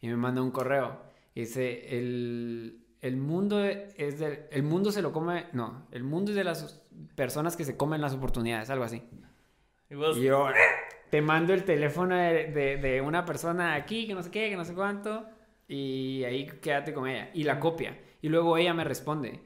Y 0.00 0.08
me 0.08 0.16
manda 0.16 0.42
un 0.42 0.50
correo. 0.50 1.00
dice, 1.34 1.98
el, 1.98 2.84
el 3.04 3.18
mundo 3.18 3.62
es 3.62 4.18
de, 4.18 4.48
el 4.50 4.62
mundo 4.62 4.90
se 4.90 5.02
lo 5.02 5.12
come, 5.12 5.46
no, 5.52 5.86
el 5.92 6.04
mundo 6.04 6.30
es 6.30 6.36
de 6.36 6.44
las 6.44 6.82
personas 7.14 7.54
que 7.54 7.66
se 7.66 7.76
comen 7.76 8.00
las 8.00 8.14
oportunidades, 8.14 8.70
algo 8.70 8.84
así. 8.84 9.02
Y, 9.90 10.22
yo 10.22 10.48
te 11.14 11.22
mando 11.22 11.54
el 11.54 11.62
teléfono 11.62 12.16
de, 12.16 12.76
de, 12.76 13.00
una 13.00 13.24
persona 13.24 13.76
aquí, 13.76 14.08
que 14.08 14.14
no 14.16 14.22
sé 14.24 14.32
qué, 14.32 14.50
que 14.50 14.56
no 14.56 14.64
sé 14.64 14.74
cuánto, 14.74 15.24
y 15.68 16.24
ahí 16.24 16.44
quédate 16.60 16.92
con 16.92 17.06
ella. 17.06 17.30
Y 17.32 17.44
la 17.44 17.60
copia. 17.60 17.96
Y 18.20 18.28
luego 18.28 18.56
ella 18.56 18.74
me 18.74 18.82
responde. 18.82 19.40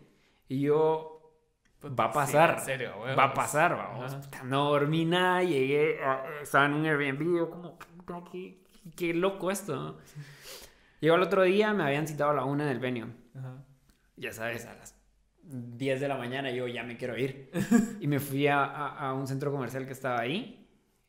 Y 0.49 0.61
yo, 0.61 1.37
pues, 1.79 1.93
va 1.93 2.05
a 2.05 2.11
pasar. 2.11 2.59
serio, 2.61 2.95
Va 3.01 3.25
a 3.25 3.35
pasar, 3.35 3.77
vamos. 3.77 4.17
No 4.45 4.71
dormí 4.71 5.05
nada, 5.05 5.43
llegué, 5.43 5.99
estaba 6.41 6.65
en 6.65 6.73
un 6.73 6.87
Airbnb, 6.87 7.51
como, 7.51 7.79
qué, 8.33 8.65
qué 8.97 9.13
loco 9.13 9.51
esto. 9.51 9.99
Llegó 11.01 11.17
el 11.17 11.23
otro 11.23 11.43
día, 11.43 11.75
me 11.75 11.85
habían 11.85 12.09
citado 12.09 12.31
a 12.31 12.35
la 12.35 12.45
una 12.45 12.65
en 12.65 12.71
el 12.71 12.79
venue. 12.79 13.13
Ya 14.17 14.33
sabes, 14.33 14.65
a 14.65 14.73
las 14.73 14.99
10 15.43 16.01
de 16.01 16.09
la 16.09 16.17
mañana 16.17 16.51
yo 16.51 16.67
ya 16.67 16.83
me 16.83 16.97
quiero 16.97 17.15
ir. 17.19 17.50
y 18.00 18.07
me 18.07 18.21
fui 18.21 18.47
a, 18.47 18.65
a, 18.65 19.13
un 19.13 19.26
centro 19.26 19.52
comercial 19.52 19.85
que 19.85 19.93
estaba 19.93 20.19
ahí, 20.19 20.57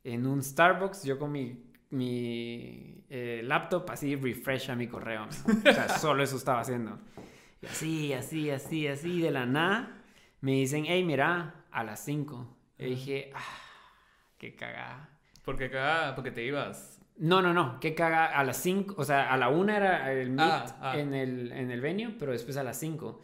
en 0.04 0.26
un 0.26 0.42
Starbucks, 0.44 1.04
yo 1.04 1.18
con 1.18 1.32
mi, 1.32 1.58
mi 1.92 3.04
eh, 3.10 3.42
laptop 3.44 3.90
así 3.92 4.16
refresh 4.16 4.70
a 4.70 4.76
mi 4.76 4.88
correo. 4.88 5.28
O 5.28 5.62
sea, 5.62 5.90
solo 6.00 6.24
eso 6.24 6.38
estaba 6.38 6.62
haciendo. 6.62 7.00
Y 7.62 7.66
así, 7.66 8.14
así, 8.14 8.50
así, 8.50 8.88
así, 8.88 9.22
de 9.22 9.32
la 9.32 9.46
nada, 9.46 10.02
me 10.42 10.54
dicen, 10.54 10.86
hey, 10.88 11.04
mira, 11.04 11.66
a 11.72 11.84
las 11.84 12.04
5. 12.06 12.58
Y 12.78 12.86
dije, 12.86 13.32
ah, 13.36 13.58
qué 14.38 14.56
cagada. 14.56 15.10
¿Por 15.44 15.58
qué 15.58 15.70
cagada? 15.70 16.16
Porque 16.16 16.32
te 16.32 16.46
ibas. 16.46 16.99
No, 17.20 17.42
no, 17.42 17.54
no, 17.54 17.82
que 17.82 17.94
caga 17.94 18.28
a 18.28 18.46
las 18.46 18.56
5, 18.62 18.96
o 18.98 19.04
sea, 19.04 19.30
a 19.32 19.36
la 19.36 19.50
1 19.50 19.74
era 19.74 20.14
el 20.14 20.30
meet 20.30 20.40
ah, 20.40 20.78
ah. 20.80 20.98
En, 20.98 21.14
el, 21.14 21.52
en 21.52 21.70
el 21.70 21.82
venue, 21.82 22.16
pero 22.18 22.32
después 22.32 22.56
a 22.56 22.64
las 22.64 22.80
5. 22.80 23.22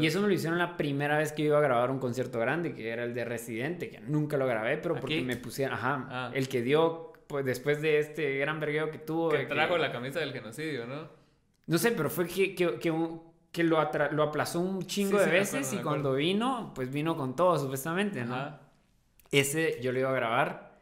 Y 0.00 0.06
eso 0.06 0.22
me 0.22 0.28
lo 0.28 0.32
hicieron 0.32 0.58
la 0.58 0.78
primera 0.78 1.18
vez 1.18 1.32
que 1.32 1.42
iba 1.42 1.58
a 1.58 1.60
grabar 1.60 1.90
un 1.90 1.98
concierto 1.98 2.40
grande, 2.40 2.72
que 2.72 2.88
era 2.88 3.04
el 3.04 3.12
de 3.12 3.26
Residente, 3.26 3.90
que 3.90 4.00
nunca 4.00 4.38
lo 4.38 4.46
grabé, 4.46 4.78
pero 4.78 4.94
porque 4.98 5.20
me 5.20 5.36
pusieron, 5.36 5.74
ajá, 5.74 6.08
ah. 6.10 6.30
el 6.32 6.48
que 6.48 6.62
dio, 6.62 7.12
pues 7.26 7.44
después 7.44 7.82
de 7.82 7.98
este 7.98 8.38
gran 8.38 8.60
vergueo 8.60 8.90
que 8.90 8.98
tuvo. 8.98 9.28
Que 9.28 9.44
trajo 9.44 9.76
la 9.76 9.92
camisa 9.92 10.20
del 10.20 10.32
genocidio, 10.32 10.86
¿no? 10.86 11.08
No 11.66 11.76
sé, 11.76 11.92
pero 11.92 12.08
fue 12.08 12.26
que, 12.26 12.54
que, 12.54 12.78
que, 13.52 13.62
lo, 13.62 13.90
lo, 14.12 14.22
aplazó 14.22 14.60
un 14.60 14.86
chingo 14.86 15.18
de 15.18 15.30
veces 15.30 15.70
y 15.74 15.76
cuando 15.78 16.14
vino, 16.14 16.72
pues 16.74 16.90
vino 16.90 17.14
con 17.14 17.36
todo, 17.36 17.58
supuestamente, 17.58 18.24
¿no? 18.24 18.58
Ese 19.30 19.78
yo 19.82 19.92
lo 19.92 19.98
iba 19.98 20.08
a 20.08 20.14
grabar 20.14 20.78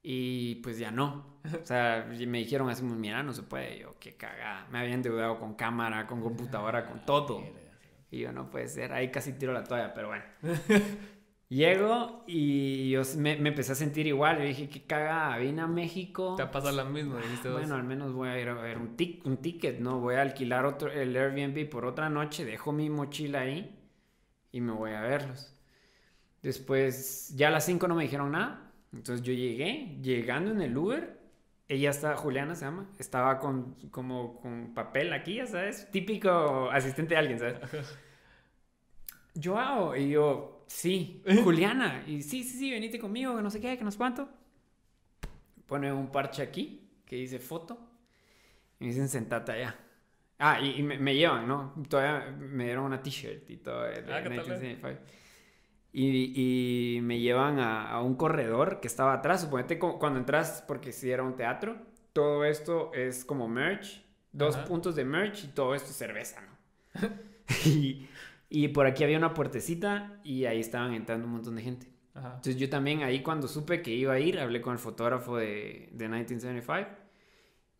y 0.00 0.56
pues 0.56 0.78
ya 0.78 0.92
no. 0.92 1.37
O 1.62 1.66
sea, 1.66 2.06
me 2.08 2.38
dijeron 2.38 2.68
así, 2.68 2.82
mira, 2.82 3.22
no 3.22 3.32
se 3.32 3.42
puede. 3.42 3.78
Yo, 3.78 3.96
qué 3.98 4.16
cagada. 4.16 4.66
Me 4.70 4.78
había 4.78 4.94
endeudado 4.94 5.38
con 5.38 5.54
cámara, 5.54 6.06
con 6.06 6.20
computadora, 6.20 6.86
con 6.86 7.04
todo. 7.04 7.42
Y 8.10 8.20
yo, 8.20 8.32
no 8.32 8.50
puede 8.50 8.68
ser. 8.68 8.92
Ahí 8.92 9.10
casi 9.10 9.32
tiro 9.32 9.52
la 9.52 9.64
toalla, 9.64 9.94
pero 9.94 10.08
bueno. 10.08 10.24
Llego 11.48 12.24
y 12.26 12.90
yo 12.90 13.00
me, 13.16 13.32
empecé 13.32 13.72
a 13.72 13.74
sentir 13.74 14.06
igual. 14.06 14.38
Yo 14.38 14.44
dije, 14.44 14.68
qué 14.68 14.82
cagada, 14.84 15.38
vine 15.38 15.62
a 15.62 15.66
México. 15.66 16.34
Te 16.36 16.42
ha 16.42 16.50
pasado 16.50 16.76
lo 16.76 16.84
mismo, 16.90 17.16
Bueno, 17.52 17.74
al 17.74 17.84
menos 17.84 18.12
voy 18.12 18.28
a 18.28 18.38
ir 18.38 18.48
a 18.50 18.54
ver 18.54 18.76
un, 18.76 18.96
un 19.24 19.36
ticket, 19.38 19.80
¿no? 19.80 19.98
Voy 19.98 20.16
a 20.16 20.22
alquilar 20.22 20.66
otro, 20.66 20.90
el 20.92 21.16
Airbnb 21.16 21.68
por 21.70 21.86
otra 21.86 22.10
noche, 22.10 22.44
dejo 22.44 22.72
mi 22.72 22.90
mochila 22.90 23.40
ahí 23.40 23.74
y 24.52 24.60
me 24.60 24.72
voy 24.72 24.92
a 24.92 25.00
verlos. 25.00 25.54
Después, 26.42 27.34
ya 27.34 27.48
a 27.48 27.50
las 27.50 27.64
5 27.64 27.88
no 27.88 27.94
me 27.94 28.02
dijeron 28.02 28.32
nada. 28.32 28.70
Entonces 28.92 29.24
yo 29.24 29.32
llegué, 29.32 29.98
llegando 30.02 30.50
en 30.50 30.60
el 30.60 30.76
Uber, 30.76 31.17
ella 31.68 31.90
está, 31.90 32.16
Juliana 32.16 32.54
se 32.54 32.64
llama, 32.64 32.90
estaba 32.98 33.38
con, 33.38 33.74
como 33.90 34.40
con 34.40 34.72
papel 34.74 35.12
aquí, 35.12 35.34
ya 35.34 35.46
sabes, 35.46 35.90
típico 35.90 36.70
asistente 36.70 37.14
de 37.14 37.18
alguien, 37.18 37.38
¿sabes? 37.38 37.56
Yo 39.34 39.58
hago, 39.58 39.94
y 39.94 40.10
yo, 40.10 40.64
sí, 40.66 41.22
Juliana, 41.44 42.04
y 42.06 42.22
sí, 42.22 42.42
sí, 42.42 42.58
sí, 42.58 42.70
venite 42.70 42.98
conmigo, 42.98 43.36
que 43.36 43.42
no 43.42 43.50
sé 43.50 43.60
qué, 43.60 43.76
que 43.76 43.84
no 43.84 43.90
sé 43.90 43.98
cuánto. 43.98 44.28
Pone 45.66 45.92
un 45.92 46.10
parche 46.10 46.42
aquí, 46.42 46.90
que 47.04 47.16
dice 47.16 47.38
foto, 47.38 47.78
y 48.80 48.84
me 48.84 48.90
dicen, 48.90 49.08
sentate 49.08 49.52
allá. 49.52 49.76
Ah, 50.38 50.60
y, 50.60 50.82
me, 50.82 51.14
llevan, 51.14 51.48
¿no? 51.48 51.74
Todavía 51.88 52.30
me 52.30 52.64
dieron 52.64 52.84
una 52.84 53.02
t-shirt 53.02 53.50
y 53.50 53.56
todo. 53.56 53.82
Ah, 53.84 54.22
y, 55.92 56.98
me 57.02 57.18
llevan 57.18 57.58
a, 57.58 58.00
un 58.02 58.14
corredor 58.14 58.80
que 58.80 58.88
estaba 58.88 59.14
atrás. 59.14 59.42
Suponete 59.42 59.78
cuando 59.78 60.18
entras, 60.18 60.64
porque 60.66 60.92
si 60.92 61.10
era 61.10 61.22
un 61.22 61.36
teatro, 61.36 61.76
todo 62.12 62.44
esto 62.44 62.92
es 62.94 63.24
como 63.24 63.48
merch, 63.48 64.04
dos 64.32 64.56
puntos 64.56 64.94
de 64.94 65.04
merch 65.04 65.44
y 65.44 65.48
todo 65.48 65.74
esto 65.74 65.90
es 65.90 65.96
cerveza, 65.96 66.40
¿no? 66.42 67.08
y, 68.50 68.68
por 68.68 68.86
aquí 68.86 69.04
había 69.04 69.18
una 69.18 69.34
puertecita 69.34 70.20
y 70.24 70.44
ahí 70.44 70.60
estaban 70.60 70.92
entrando 70.94 71.26
un 71.26 71.32
montón 71.32 71.56
de 71.56 71.62
gente. 71.62 71.86
Entonces 72.14 72.56
yo 72.56 72.68
también 72.68 73.04
ahí 73.04 73.22
cuando 73.22 73.46
supe 73.46 73.80
que 73.80 73.92
iba 73.92 74.12
a 74.12 74.18
ir, 74.18 74.40
hablé 74.40 74.60
con 74.60 74.72
el 74.72 74.80
fotógrafo 74.80 75.36
de, 75.36 75.88
de 75.92 76.08
1975 76.08 76.88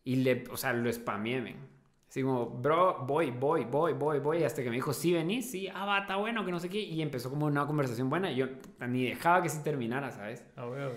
y 0.05 0.15
le, 0.17 0.45
o 0.49 0.55
sea, 0.55 0.71
lo 0.71 0.91
spameé, 0.91 1.57
Así 2.09 2.23
como, 2.23 2.47
bro, 2.49 3.05
voy, 3.05 3.29
voy, 3.29 3.65
voy, 3.65 3.93
voy, 3.93 4.19
voy. 4.19 4.43
Hasta 4.43 4.63
que 4.63 4.69
me 4.69 4.77
dijo, 4.77 4.93
sí, 4.93 5.13
venís, 5.13 5.51
sí, 5.51 5.67
ah, 5.71 5.85
va, 5.85 5.99
está 5.99 6.15
bueno, 6.15 6.43
que 6.43 6.51
no 6.51 6.59
sé 6.59 6.67
qué. 6.67 6.79
Y 6.79 7.03
empezó 7.03 7.29
como 7.29 7.45
una 7.45 7.67
conversación 7.67 8.09
buena. 8.09 8.31
Y 8.31 8.37
yo 8.37 8.47
ni 8.87 9.05
dejaba 9.05 9.43
que 9.43 9.49
se 9.49 9.61
terminara, 9.61 10.09
¿sabes? 10.09 10.43
Ah, 10.55 10.65
bueno. 10.65 10.89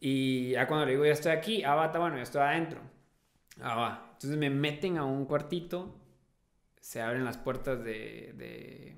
Y 0.00 0.50
ya 0.50 0.66
cuando 0.66 0.86
le 0.86 0.92
digo, 0.92 1.04
ya 1.04 1.12
estoy 1.12 1.30
aquí, 1.32 1.62
ah, 1.62 1.76
va, 1.76 1.86
está 1.86 2.00
bueno, 2.00 2.16
ya 2.16 2.24
estoy 2.24 2.42
adentro. 2.42 2.80
Ah, 3.60 3.76
va. 3.76 4.08
Entonces 4.14 4.36
me 4.36 4.50
meten 4.50 4.98
a 4.98 5.04
un 5.04 5.24
cuartito. 5.24 5.94
Se 6.80 7.00
abren 7.00 7.24
las 7.24 7.38
puertas 7.38 7.84
de, 7.84 8.32
de, 8.36 8.96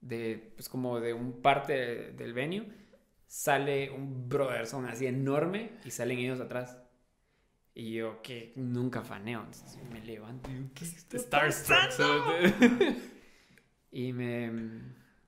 de 0.00 0.52
pues 0.56 0.68
como 0.68 0.98
de 0.98 1.14
un 1.14 1.40
parte 1.42 2.10
del 2.12 2.32
venue. 2.32 2.72
Sale 3.28 3.90
un 3.90 4.28
brother, 4.28 4.66
son 4.66 4.86
así 4.86 5.06
enorme. 5.06 5.70
Y 5.84 5.92
salen 5.92 6.18
ellos 6.18 6.40
atrás. 6.40 6.76
Y 7.78 7.92
yo 7.92 8.20
que 8.22 8.52
nunca 8.56 9.02
faneo, 9.02 9.38
entonces 9.38 9.78
me 9.92 10.00
levanto 10.00 10.50
y 10.50 10.68
¿qué 10.74 10.84
está 10.84 11.48
Y 13.92 14.12
me, 14.12 14.50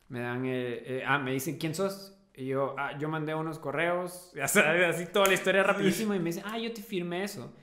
me 0.09 0.19
dan, 0.19 0.43
eh, 0.47 1.05
ah, 1.07 1.21
me 1.21 1.31
dicen, 1.31 1.59
¿quién 1.59 1.77
sos? 1.77 2.19
Y 2.35 2.47
yo, 2.47 2.75
ah, 2.77 2.99
yo 2.99 3.09
mandé 3.09 3.37
unos 3.37 3.61
correos, 3.61 4.33
ya 4.35 4.49
sabes, 4.49 4.97
así 4.97 5.07
toda 5.13 5.27
la 5.27 5.35
historia 5.35 5.63
rapidísimo. 5.63 6.13
Y 6.13 6.19
me 6.19 6.25
dice, 6.25 6.43
ah, 6.45 6.59
yo 6.59 6.73
te 6.73 6.83
firmé 6.83 7.23
eso. 7.23 7.55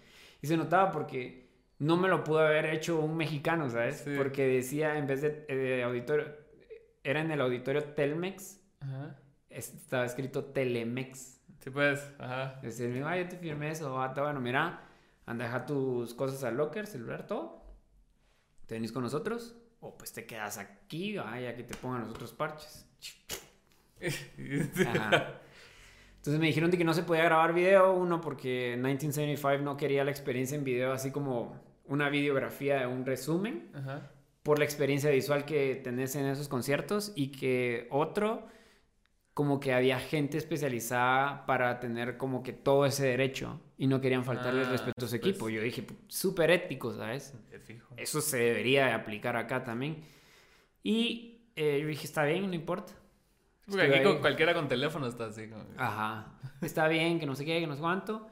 Y 0.41 0.47
se 0.47 0.55
notaba 0.55 0.89
porque 0.93 1.49
no 1.79 1.97
me 1.97 2.07
lo 2.07 2.23
pudo 2.23 2.39
haber 2.39 2.67
hecho 2.67 3.01
un 3.01 3.17
mexicano, 3.17 3.69
¿sabes? 3.69 4.03
Sí. 4.05 4.13
Porque 4.15 4.47
decía, 4.47 4.97
en 4.97 5.05
vez 5.05 5.21
de 5.21 5.45
eh, 5.49 5.83
auditorio, 5.83 6.33
era 7.03 7.19
en 7.19 7.29
el 7.31 7.41
auditorio 7.41 7.83
Telmex, 7.83 8.61
Ajá. 8.79 9.19
estaba 9.49 10.05
escrito 10.05 10.45
Telemex. 10.45 11.36
Sí, 11.67 11.71
pues, 11.71 12.13
ajá. 12.17 12.61
Decía, 12.61 12.87
me 12.87 12.93
dijo, 12.93 13.07
ah, 13.07 13.17
yo 13.17 13.27
te 13.27 13.35
firmé 13.35 13.71
eso, 13.71 13.93
vato, 13.93 14.23
bueno, 14.23 14.39
mira, 14.39 14.87
anda, 15.25 15.43
deja 15.43 15.65
tus 15.65 16.13
cosas 16.13 16.41
al 16.45 16.55
locker, 16.55 16.87
celular, 16.87 17.27
todo. 17.27 17.61
¿Te 18.67 18.75
venís 18.75 18.93
con 18.93 19.03
nosotros? 19.03 19.53
O 19.81 19.97
pues 19.97 20.13
te 20.13 20.25
quedas 20.25 20.59
aquí, 20.59 21.17
ay, 21.17 21.45
aquí 21.45 21.63
te 21.63 21.75
pongan 21.75 22.03
los 22.03 22.11
otros 22.11 22.31
parches. 22.31 22.87
Ajá. 24.87 25.41
Entonces 26.15 26.39
me 26.39 26.47
dijeron 26.47 26.71
de 26.71 26.77
que 26.77 26.85
no 26.85 26.93
se 26.93 27.03
podía 27.03 27.25
grabar 27.25 27.53
video, 27.53 27.91
uno 27.95 28.21
porque 28.21 28.75
1975 28.77 29.61
no 29.61 29.75
quería 29.75 30.05
la 30.05 30.11
experiencia 30.11 30.57
en 30.57 30.63
video 30.63 30.93
así 30.93 31.11
como 31.11 31.61
una 31.83 32.07
videografía 32.07 32.79
de 32.79 32.87
un 32.87 33.05
resumen 33.05 33.71
Ajá. 33.73 34.09
por 34.41 34.57
la 34.57 34.63
experiencia 34.63 35.09
visual 35.09 35.43
que 35.43 35.75
tenés 35.75 36.15
en 36.15 36.27
esos 36.27 36.47
conciertos 36.47 37.11
y 37.13 37.33
que 37.33 37.89
otro 37.91 38.47
como 39.37 39.59
que 39.59 39.71
había 39.71 39.99
gente 39.99 40.39
especializada 40.39 41.45
para 41.45 41.79
tener 41.79 42.17
como 42.17 42.41
que 42.41 42.53
todo 42.53 42.87
ese 42.87 43.05
derecho 43.05 43.61
y 43.77 43.85
no 43.85 44.01
querían 44.01 44.23
faltarle 44.23 44.63
Ah, 44.65 44.69
respeto 44.71 45.05
a 45.05 45.07
su 45.07 45.19
pues. 45.19 45.29
equipo. 45.29 45.47
Yo 45.47 45.61
dije, 45.61 45.85
súper 46.07 46.49
ético, 46.49 46.91
¿sabes? 46.91 47.35
Es 47.51 47.61
fijo. 47.61 47.93
Eso 47.97 48.19
se 48.19 48.37
debería 48.37 48.87
de 48.87 48.93
aplicar 48.93 49.35
acá 49.37 49.63
también. 49.63 49.97
Y 50.81 51.51
eh, 51.55 51.77
yo 51.83 51.87
dije, 51.87 52.05
está 52.07 52.23
bien, 52.23 52.47
no 52.47 52.55
importa. 52.55 52.93
Porque 53.69 53.83
aquí 53.83 54.03
con 54.03 54.21
cualquiera 54.21 54.55
con 54.55 54.67
teléfono 54.67 55.05
está 55.05 55.25
así. 55.27 55.47
Como... 55.47 55.63
Ajá. 55.77 56.33
Está 56.61 56.87
bien, 56.87 57.19
que 57.19 57.27
no 57.27 57.35
sé 57.35 57.45
qué, 57.45 57.59
que 57.59 57.67
no 57.67 57.75
sé 57.75 57.81
cuánto. 57.81 58.27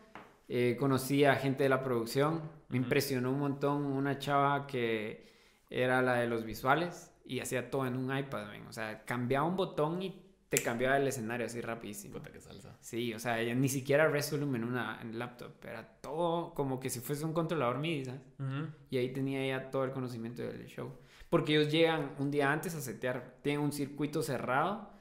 Eh, 0.50 0.76
conocí 0.80 1.24
a 1.24 1.36
gente 1.36 1.62
de 1.62 1.70
la 1.70 1.84
producción. 1.84 2.42
Me 2.70 2.78
Ujú. 2.80 2.86
impresionó 2.86 3.30
un 3.30 3.42
montón 3.42 3.86
una 3.86 4.18
chava 4.18 4.66
que 4.66 5.32
era 5.70 6.02
la 6.02 6.16
de 6.16 6.26
los 6.26 6.44
visuales 6.46 7.12
y 7.28 7.42
hacía 7.42 7.70
todo 7.70 7.86
en 7.86 7.96
un 7.96 8.18
iPad. 8.18 8.48
men. 8.48 8.66
O 8.66 8.74
sea, 8.74 9.06
cambiaba 9.06 9.46
un 9.46 9.56
botón 9.56 10.02
y 10.02 10.25
te 10.50 10.60
cambiaba 10.62 10.98
el 10.98 11.08
escenario 11.08 11.46
así 11.46 11.60
rapidísimo. 11.62 12.14
Puta 12.18 12.32
que 12.32 12.40
salsa. 12.40 12.78
Sí, 12.80 13.14
o 13.14 13.20
sea, 13.20 13.42
ni 13.56 13.68
siquiera 13.70 14.08
Resolume 14.08 14.58
en 14.58 14.64
una 14.64 15.00
en 15.02 15.18
laptop. 15.18 15.52
Era 15.64 15.86
todo 16.02 16.54
como 16.54 16.80
que 16.80 16.90
si 16.90 17.00
fuese 17.00 17.26
un 17.26 17.34
controlador 17.34 17.80
MIDI, 17.80 18.06
¿sabes? 18.06 18.22
Ujú. 18.40 18.68
Y 18.90 18.98
ahí 18.98 19.12
tenía 19.12 19.46
ya 19.46 19.72
todo 19.72 19.84
el 19.84 19.92
conocimiento 19.92 20.42
del 20.44 20.66
show. 20.68 20.98
Porque 21.30 21.56
ellos 21.56 21.72
llegan 21.72 22.12
un 22.20 22.32
día 22.32 22.52
antes 22.52 22.76
a 22.76 22.82
setear. 22.82 23.38
Tienen 23.42 23.62
un 23.62 23.72
circuito 23.74 24.22
cerrado 24.22 24.92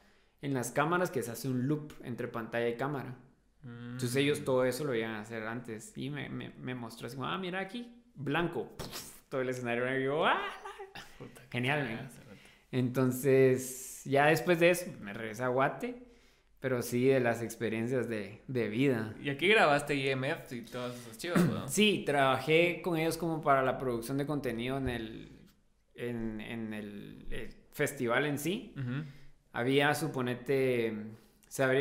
en 0.42 0.54
las 0.54 0.72
cámaras 0.72 1.10
que 1.10 1.22
se 1.22 1.30
hace 1.30 1.48
un 1.48 1.68
loop 1.68 1.92
entre 2.02 2.26
pantalla 2.28 2.68
y 2.68 2.76
cámara. 2.76 3.14
Entonces 3.62 4.16
ellos 4.16 4.40
Mm. 4.40 4.44
todo 4.44 4.64
eso 4.64 4.84
lo 4.84 4.94
iban 4.94 5.12
a 5.12 5.20
hacer 5.20 5.42
antes. 5.46 5.92
Y 5.96 6.10
me, 6.10 6.28
me, 6.28 6.50
me 6.58 6.74
mostró 6.74 7.06
así 7.06 7.16
como, 7.16 7.28
ah, 7.28 7.38
mira 7.38 7.60
aquí, 7.60 8.02
blanco. 8.14 8.68
Puf, 8.76 9.12
todo 9.28 9.40
el 9.42 9.48
escenario. 9.50 9.98
Y 9.98 10.04
yo, 10.04 10.26
ah. 10.26 10.40
Puta 11.18 11.42
Genial, 11.50 11.86
cerote. 12.10 12.40
Entonces, 12.72 13.93
ya 14.04 14.26
después 14.26 14.60
de 14.60 14.70
eso, 14.70 14.86
me 15.00 15.12
regresé 15.12 15.42
a 15.44 15.48
Guate. 15.48 16.02
Pero 16.60 16.80
sí, 16.80 17.04
de 17.08 17.20
las 17.20 17.42
experiencias 17.42 18.08
de, 18.08 18.40
de 18.48 18.68
vida. 18.70 19.14
Y 19.22 19.28
aquí 19.28 19.48
grabaste 19.48 19.94
IMF 19.96 20.50
y 20.50 20.62
todos 20.62 20.96
esos 20.96 21.18
chivos, 21.18 21.44
¿no? 21.44 21.68
Sí, 21.68 22.04
trabajé 22.06 22.80
con 22.80 22.96
ellos 22.96 23.18
como 23.18 23.42
para 23.42 23.62
la 23.62 23.76
producción 23.76 24.16
de 24.16 24.24
contenido 24.24 24.78
en 24.78 24.88
el, 24.88 25.32
en, 25.94 26.40
en 26.40 26.72
el, 26.72 27.26
festival 27.72 28.24
en 28.24 28.38
sí. 28.38 28.72
Había, 29.52 29.94
suponete, 29.94 30.94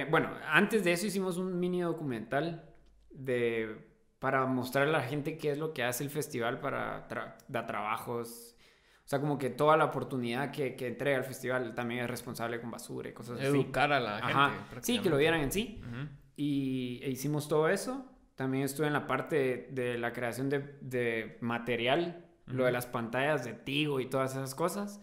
bueno, 0.10 0.32
antes 0.50 0.84
de 0.84 0.92
eso 0.92 1.08
hicimos 1.08 1.38
un 1.38 1.58
mini 1.62 1.80
documental 1.80 2.66
de, 3.10 3.78
para 4.20 4.46
mostrar 4.48 4.90
a 4.90 4.92
la 4.92 5.02
gente 5.02 5.38
qué 5.38 5.52
es 5.52 5.58
lo 5.58 5.72
que 5.72 5.84
hace 5.84 6.04
el 6.04 6.10
festival 6.10 6.60
para 6.60 7.08
tra- 7.08 7.36
dar 7.48 7.68
trabajos. 7.68 8.53
O 9.06 9.08
sea, 9.08 9.20
como 9.20 9.38
que 9.38 9.50
toda 9.50 9.76
la 9.76 9.86
oportunidad 9.86 10.52
que, 10.52 10.76
que 10.76 10.88
entrega 10.88 11.18
el 11.18 11.26
festival 11.26 11.76
también 11.76 12.06
es 12.06 12.10
responsable 12.10 12.62
con 12.62 12.72
basura 12.72 13.10
y 13.10 13.14
cosas 13.14 13.38
así. 13.40 13.48
Educar 13.48 13.92
a 13.92 14.00
la 14.00 14.18
gente. 14.20 14.34
Ajá. 14.34 14.54
Sí, 14.82 15.00
que 15.00 15.10
lo 15.10 15.18
vieran 15.18 15.42
en 15.42 15.52
sí. 15.52 15.82
Y 16.36 17.02
e 17.04 17.10
hicimos 17.10 17.48
todo 17.48 17.68
eso. 17.68 18.10
También 18.36 18.64
estuve 18.64 18.88
en 18.88 18.94
la 18.94 19.06
parte 19.06 19.68
de 19.72 19.98
la 19.98 20.14
creación 20.14 20.50
de, 20.50 20.78
de 20.82 21.38
material, 21.42 22.26
lo 22.46 22.66
de 22.66 22.72
las 22.72 22.88
pantallas 22.88 23.44
de 23.44 23.54
Tigo 23.54 24.00
y 24.00 24.06
todas 24.06 24.32
esas 24.32 24.56
cosas. 24.56 25.02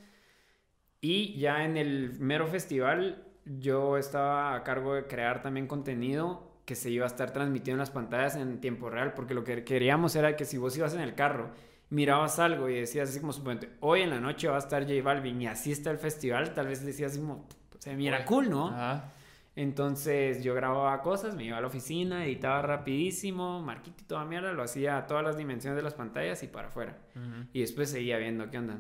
Y 1.00 1.38
ya 1.38 1.64
en 1.64 1.76
el 1.76 2.18
mero 2.18 2.46
festival 2.46 3.26
yo 3.44 3.96
estaba 3.96 4.54
a 4.54 4.62
cargo 4.64 4.94
de 4.94 5.06
crear 5.06 5.42
también 5.42 5.66
contenido 5.66 6.50
que 6.64 6.74
se 6.74 6.90
iba 6.90 7.04
a 7.04 7.08
estar 7.08 7.32
transmitiendo 7.32 7.76
en 7.76 7.80
las 7.80 7.90
pantallas 7.90 8.36
en 8.36 8.60
tiempo 8.60 8.90
real, 8.90 9.14
porque 9.14 9.34
lo 9.34 9.42
que 9.44 9.64
queríamos 9.64 10.14
era 10.14 10.36
que 10.36 10.44
si 10.44 10.56
vos 10.56 10.76
ibas 10.76 10.94
en 10.94 11.00
el 11.00 11.14
carro, 11.14 11.50
mirabas 11.90 12.38
algo 12.38 12.68
y 12.68 12.74
decías 12.74 13.10
así 13.10 13.20
como 13.20 13.32
suponete, 13.32 13.70
hoy 13.80 14.02
en 14.02 14.10
la 14.10 14.20
noche 14.20 14.48
va 14.48 14.56
a 14.56 14.60
estar 14.60 14.82
J 14.84 15.02
Balvin 15.02 15.40
y 15.42 15.46
así 15.46 15.72
está 15.72 15.90
el 15.90 15.98
festival, 15.98 16.54
tal 16.54 16.66
vez 16.68 16.84
decías 16.84 17.12
así 17.12 17.20
como, 17.20 17.46
se 17.78 17.94
mira 17.96 18.24
cool, 18.24 18.48
¿no? 18.50 18.68
Ajá. 18.68 19.10
Entonces 19.56 20.42
yo 20.44 20.54
grababa 20.54 21.02
cosas, 21.02 21.34
me 21.34 21.44
iba 21.44 21.58
a 21.58 21.60
la 21.60 21.66
oficina, 21.66 22.24
editaba 22.24 22.62
rapidísimo, 22.62 23.60
marquito 23.60 24.02
y 24.02 24.06
toda 24.06 24.24
mierda, 24.24 24.52
lo 24.52 24.62
hacía 24.62 24.96
a 24.96 25.06
todas 25.06 25.24
las 25.24 25.36
dimensiones 25.36 25.76
de 25.76 25.82
las 25.82 25.94
pantallas 25.94 26.42
y 26.42 26.46
para 26.46 26.68
afuera. 26.68 26.96
Ujú. 27.16 27.46
Y 27.52 27.60
después 27.60 27.90
seguía 27.90 28.16
viendo 28.18 28.48
qué 28.50 28.58
onda. 28.58 28.78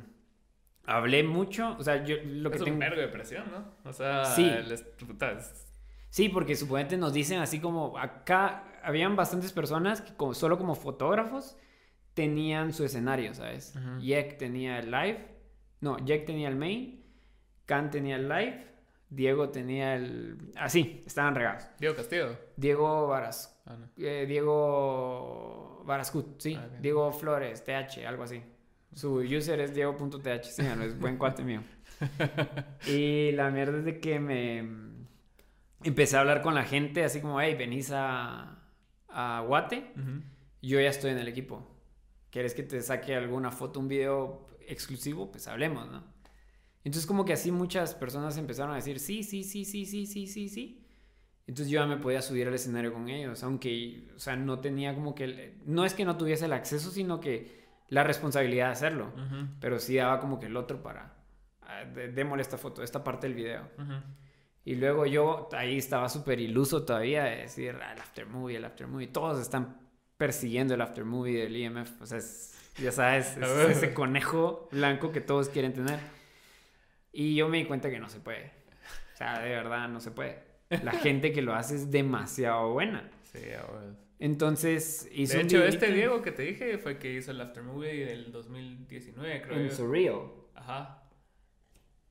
Hablé 0.86 1.22
mucho, 1.22 1.76
o 1.78 1.82
sea, 1.82 2.04
yo 2.04 2.16
lo 2.24 2.50
que 2.50 2.56
Es 2.56 2.62
un 2.62 2.66
tengo... 2.66 2.78
vergo 2.80 3.00
de 3.00 3.08
presión, 3.08 3.44
¿no? 3.50 3.88
O 3.88 3.92
sea, 3.92 4.24
Sí. 4.24 4.48
el 4.48 4.70
es- 4.72 4.86
Sí, 6.08 6.28
porque 6.28 6.56
suponete 6.56 6.96
nos 6.96 7.12
dicen 7.12 7.40
así 7.40 7.60
como 7.60 7.96
acá 7.98 8.64
habían 8.82 9.14
bastantes 9.16 9.52
personas 9.52 10.00
que 10.00 10.14
como- 10.14 10.34
solo 10.34 10.56
como 10.58 10.74
fotógrafos 10.74 11.56
tenían 12.24 12.72
su 12.72 12.84
escenario, 12.84 13.32
¿sabes? 13.34 13.74
Jack 14.00 14.36
tenía 14.38 14.78
el 14.78 14.90
live, 14.90 15.18
no, 15.80 15.96
Jack 16.04 16.26
tenía 16.26 16.48
el 16.48 16.56
main, 16.56 17.02
Can 17.66 17.90
tenía 17.90 18.16
el 18.16 18.28
live, 18.28 18.66
Diego 19.08 19.48
tenía 19.48 19.94
el... 19.96 20.36
Así, 20.56 21.02
estaban 21.06 21.34
regados. 21.34 21.64
Diego 21.78 21.94
Castillo. 21.96 22.36
Diego 22.56 23.06
Varas, 23.08 23.56
Ah, 23.66 23.76
no. 23.78 23.86
eh, 23.96 24.26
Diego 24.26 25.82
Barascut, 25.86 26.40
sí, 26.40 26.56
Ah. 26.58 26.66
Diego 26.80 27.10
Flores, 27.12 27.64
TH, 27.64 28.06
algo 28.06 28.24
así. 28.24 28.42
Su 28.94 29.14
user 29.18 29.60
es 29.60 29.72
diego.th, 29.74 30.42
sí, 30.44 30.62
no, 30.76 30.82
es 30.82 30.98
buen 30.98 31.16
cuate 31.16 31.42
mío. 31.44 31.62
Y 32.86 33.32
la 33.32 33.50
mierda 33.50 33.78
es 33.78 33.84
de 33.84 34.00
que 34.00 34.18
me 34.20 34.64
empecé 35.84 36.16
a 36.16 36.20
hablar 36.20 36.42
con 36.42 36.54
la 36.54 36.64
gente 36.64 37.04
así 37.04 37.20
como, 37.20 37.40
hey, 37.40 37.54
venís 37.56 37.90
a, 37.94 38.58
a 39.08 39.44
Guate, 39.46 39.92
yo 40.62 40.80
ya 40.80 40.88
estoy 40.90 41.12
en 41.12 41.18
el 41.18 41.28
equipo. 41.28 41.66
¿Quieres 42.30 42.54
que 42.54 42.62
te 42.62 42.80
saque 42.80 43.14
alguna 43.14 43.50
foto, 43.50 43.80
un 43.80 43.88
video 43.88 44.48
exclusivo? 44.66 45.30
Pues 45.30 45.48
hablemos, 45.48 45.90
¿no? 45.90 46.04
Entonces 46.84 47.06
como 47.06 47.24
que 47.24 47.32
así 47.32 47.50
muchas 47.50 47.94
personas 47.94 48.36
empezaron 48.38 48.72
a 48.72 48.76
decir, 48.76 49.00
sí, 49.00 49.22
sí, 49.22 49.44
sí, 49.44 49.64
sí, 49.64 49.84
sí, 49.84 50.06
sí, 50.06 50.26
sí, 50.26 50.48
sí. 50.48 50.86
Entonces 51.46 51.70
yo 51.70 51.80
ya 51.80 51.86
me 51.86 51.96
podía 51.96 52.22
subir 52.22 52.46
al 52.46 52.54
escenario 52.54 52.92
con 52.92 53.08
ellos, 53.08 53.42
aunque, 53.42 54.08
o 54.14 54.18
sea, 54.18 54.36
no 54.36 54.60
tenía 54.60 54.94
como 54.94 55.14
que, 55.14 55.58
no 55.66 55.84
es 55.84 55.94
que 55.94 56.04
no 56.04 56.16
tuviese 56.16 56.44
el 56.44 56.52
acceso, 56.52 56.90
sino 56.90 57.20
que 57.20 57.64
la 57.88 58.04
responsabilidad 58.04 58.66
de 58.66 58.72
hacerlo. 58.72 59.12
Ujú. 59.16 59.48
Pero 59.60 59.78
sí 59.80 59.96
daba 59.96 60.20
como 60.20 60.38
que 60.38 60.46
el 60.46 60.56
otro 60.56 60.82
para, 60.82 61.16
ah, 61.62 61.84
démosle 61.84 62.42
esta 62.42 62.56
foto, 62.56 62.82
esta 62.84 63.02
parte 63.02 63.26
del 63.26 63.34
video. 63.34 63.68
Ujú. 63.78 63.94
Y 64.64 64.76
luego 64.76 65.06
yo 65.06 65.48
ahí 65.52 65.76
estaba 65.76 66.08
súper 66.08 66.38
iluso 66.38 66.84
todavía 66.84 67.24
de 67.24 67.36
decir, 67.38 67.76
"Ah, 67.82 67.94
el 67.94 68.00
aftermovie, 68.00 68.56
el 68.56 68.64
aftermovie. 68.64 69.08
Todos 69.08 69.40
están 69.40 69.89
persiguiendo 70.20 70.74
el 70.74 70.82
aftermovie 70.82 71.38
del 71.40 71.56
IMF. 71.56 72.02
O 72.02 72.04
sea, 72.06 72.18
es- 72.18 72.54
ya 72.76 72.92
sabes, 72.92 73.36
es 73.38 73.78
ese 73.78 73.94
conejo 73.94 74.68
blanco 74.70 75.12
que 75.12 75.22
todos 75.22 75.48
quieren 75.48 75.72
tener. 75.72 75.98
Y 77.10 77.34
yo 77.36 77.48
me 77.48 77.56
di 77.56 77.64
cuenta 77.64 77.88
que 77.88 77.98
no 77.98 78.10
se 78.10 78.20
puede. 78.20 78.52
O 79.14 79.16
sea, 79.16 79.40
de 79.40 79.48
verdad 79.48 79.88
no 79.88 79.98
se 79.98 80.10
puede. 80.10 80.38
La 80.84 80.92
gente 81.06 81.32
que 81.32 81.40
lo 81.40 81.54
hace 81.54 81.74
es 81.76 81.90
demasiado 81.90 82.70
buena. 82.70 83.10
Sí, 83.32 83.40
ahora. 83.58 83.94
Entonces 84.18 85.08
hizo 85.10 85.32
De 85.38 85.40
un 85.40 85.46
hecho, 85.46 85.64
este 85.64 85.86
videíto 85.86 85.96
Diego 85.96 86.22
que 86.22 86.32
te 86.32 86.42
dije 86.42 86.76
fue 86.76 86.98
que 86.98 87.14
hizo 87.14 87.30
el 87.30 87.40
aftermovie 87.40 88.04
del 88.04 88.30
2019, 88.30 89.40
creo 89.40 89.58
en. 89.58 89.70
Surreal. 89.70 90.20
Ajá. 90.54 91.02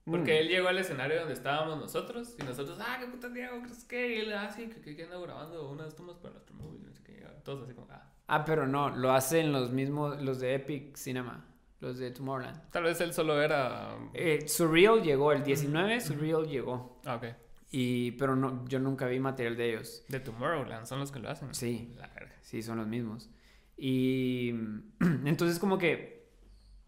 Mm. 0.06 0.12
Porque 0.12 0.39
él 0.39 0.48
llegó 0.48 0.67
al 0.67 0.80
escenario 0.80 1.19
donde 1.19 1.36
estábamos 1.36 1.78
nosotros 1.78 2.36
y 2.39 2.43
nosotros, 2.43 2.80
ah, 2.82 2.98
qué 3.00 3.06
puta 3.06 3.30
Diego, 3.30 3.62
¿crees 3.62 3.84
que? 3.84 4.15
Y 4.15 4.19
él, 4.22 4.34
ah, 4.34 4.50
sí, 4.50 4.67
que, 4.67 4.82
que, 4.82 4.95
que 4.95 5.04
anda 5.04 5.19
grabando 5.19 5.69
unas 5.69 5.95
tomas 5.95 6.17
para 6.17 6.32
el 6.32 6.38
aftermovie, 6.38 6.80
no 6.80 6.91
sé 6.91 7.04
qué. 7.04 7.09
Todos 7.50 7.64
así 7.64 7.74
como, 7.74 7.88
ah. 7.90 8.04
Ah, 8.28 8.46
pero 8.46 8.68
no, 8.68 8.96
lo 8.96 9.12
hacen 9.12 9.52
los 9.52 9.72
mismos, 9.72 10.22
los 10.22 10.40
de 10.40 10.54
Epic 10.54 10.96
Cinema, 10.96 11.48
los 11.80 11.98
de 11.98 12.12
Tomorrowland. 12.12 12.70
Tal 12.70 12.84
vez 12.84 13.02
él 13.02 13.12
solo 13.12 13.42
era. 13.42 13.98
Eh, 14.14 14.48
Surreal 14.48 15.02
llegó, 15.02 15.32
el 15.32 15.44
19 15.44 16.00
Surreal 16.00 16.46
llegó. 16.46 17.02
Ah, 17.06 17.16
ok. 17.16 17.26
Y, 17.72 18.12
pero 18.12 18.36
no, 18.36 18.68
yo 18.68 18.78
nunca 18.78 19.08
vi 19.08 19.20
material 19.20 19.58
de 19.58 19.70
ellos. 19.72 20.06
De 20.10 20.20
Tomorrowland, 20.20 20.86
son 20.86 21.00
los 21.00 21.12
que 21.12 21.18
lo 21.18 21.28
hacen. 21.28 21.52
Sí. 21.56 21.92
La 21.98 22.08
verga. 22.10 22.36
Sí, 22.42 22.62
son 22.62 22.78
los 22.78 22.86
mismos. 22.86 23.32
Y 23.76 24.50
entonces 25.26 25.58
como 25.58 25.80
que 25.80 26.19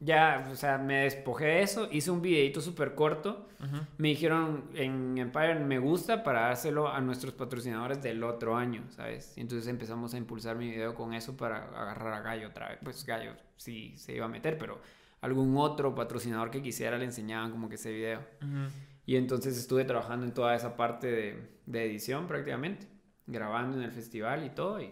ya, 0.04 0.50
o 0.52 0.56
sea, 0.56 0.80
me 0.80 1.04
despojé 1.04 1.46
de 1.46 1.62
eso, 1.62 1.88
hice 1.92 2.10
un 2.10 2.24
videito 2.24 2.60
súper 2.60 2.96
corto. 2.96 3.48
Ujú. 3.60 3.78
Me 4.00 4.08
dijeron 4.08 4.66
en 4.74 5.16
Empire 5.20 5.60
me 5.60 5.78
gusta 5.78 6.24
para 6.24 6.42
dárselo 6.42 6.92
a 6.92 7.00
nuestros 7.02 7.34
patrocinadores 7.36 8.02
del 8.02 8.24
otro 8.24 8.58
año, 8.58 8.84
¿sabes? 8.90 9.34
Y 9.38 9.42
entonces 9.42 9.68
empezamos 9.68 10.16
a 10.16 10.18
impulsar 10.18 10.56
mi 10.58 10.72
video 10.72 10.96
con 10.96 11.14
eso 11.14 11.38
para 11.38 11.66
agarrar 11.66 12.14
a 12.14 12.22
Gallo 12.22 12.48
otra 12.48 12.70
vez. 12.70 12.80
Pues 12.84 13.06
Gallo 13.06 13.34
sí 13.58 13.94
se 13.96 14.16
iba 14.16 14.26
a 14.26 14.28
meter, 14.30 14.58
pero 14.58 14.82
algún 15.22 15.56
otro 15.56 15.94
patrocinador 15.94 16.50
que 16.50 16.64
quisiera 16.64 16.98
le 16.98 17.06
enseñaban 17.06 17.52
como 17.52 17.70
que 17.70 17.76
ese 17.76 17.92
video. 17.92 18.22
Ujú. 18.42 18.72
Y 19.06 19.18
entonces 19.18 19.56
estuve 19.56 19.86
trabajando 19.86 20.26
en 20.26 20.34
toda 20.34 20.56
esa 20.56 20.76
parte 20.76 21.12
de, 21.12 21.60
de 21.68 21.86
edición 21.86 22.26
prácticamente, 22.26 22.88
grabando 23.28 23.78
en 23.78 23.84
el 23.84 23.92
festival 23.92 24.44
y 24.46 24.50
todo. 24.50 24.82
Y 24.82 24.92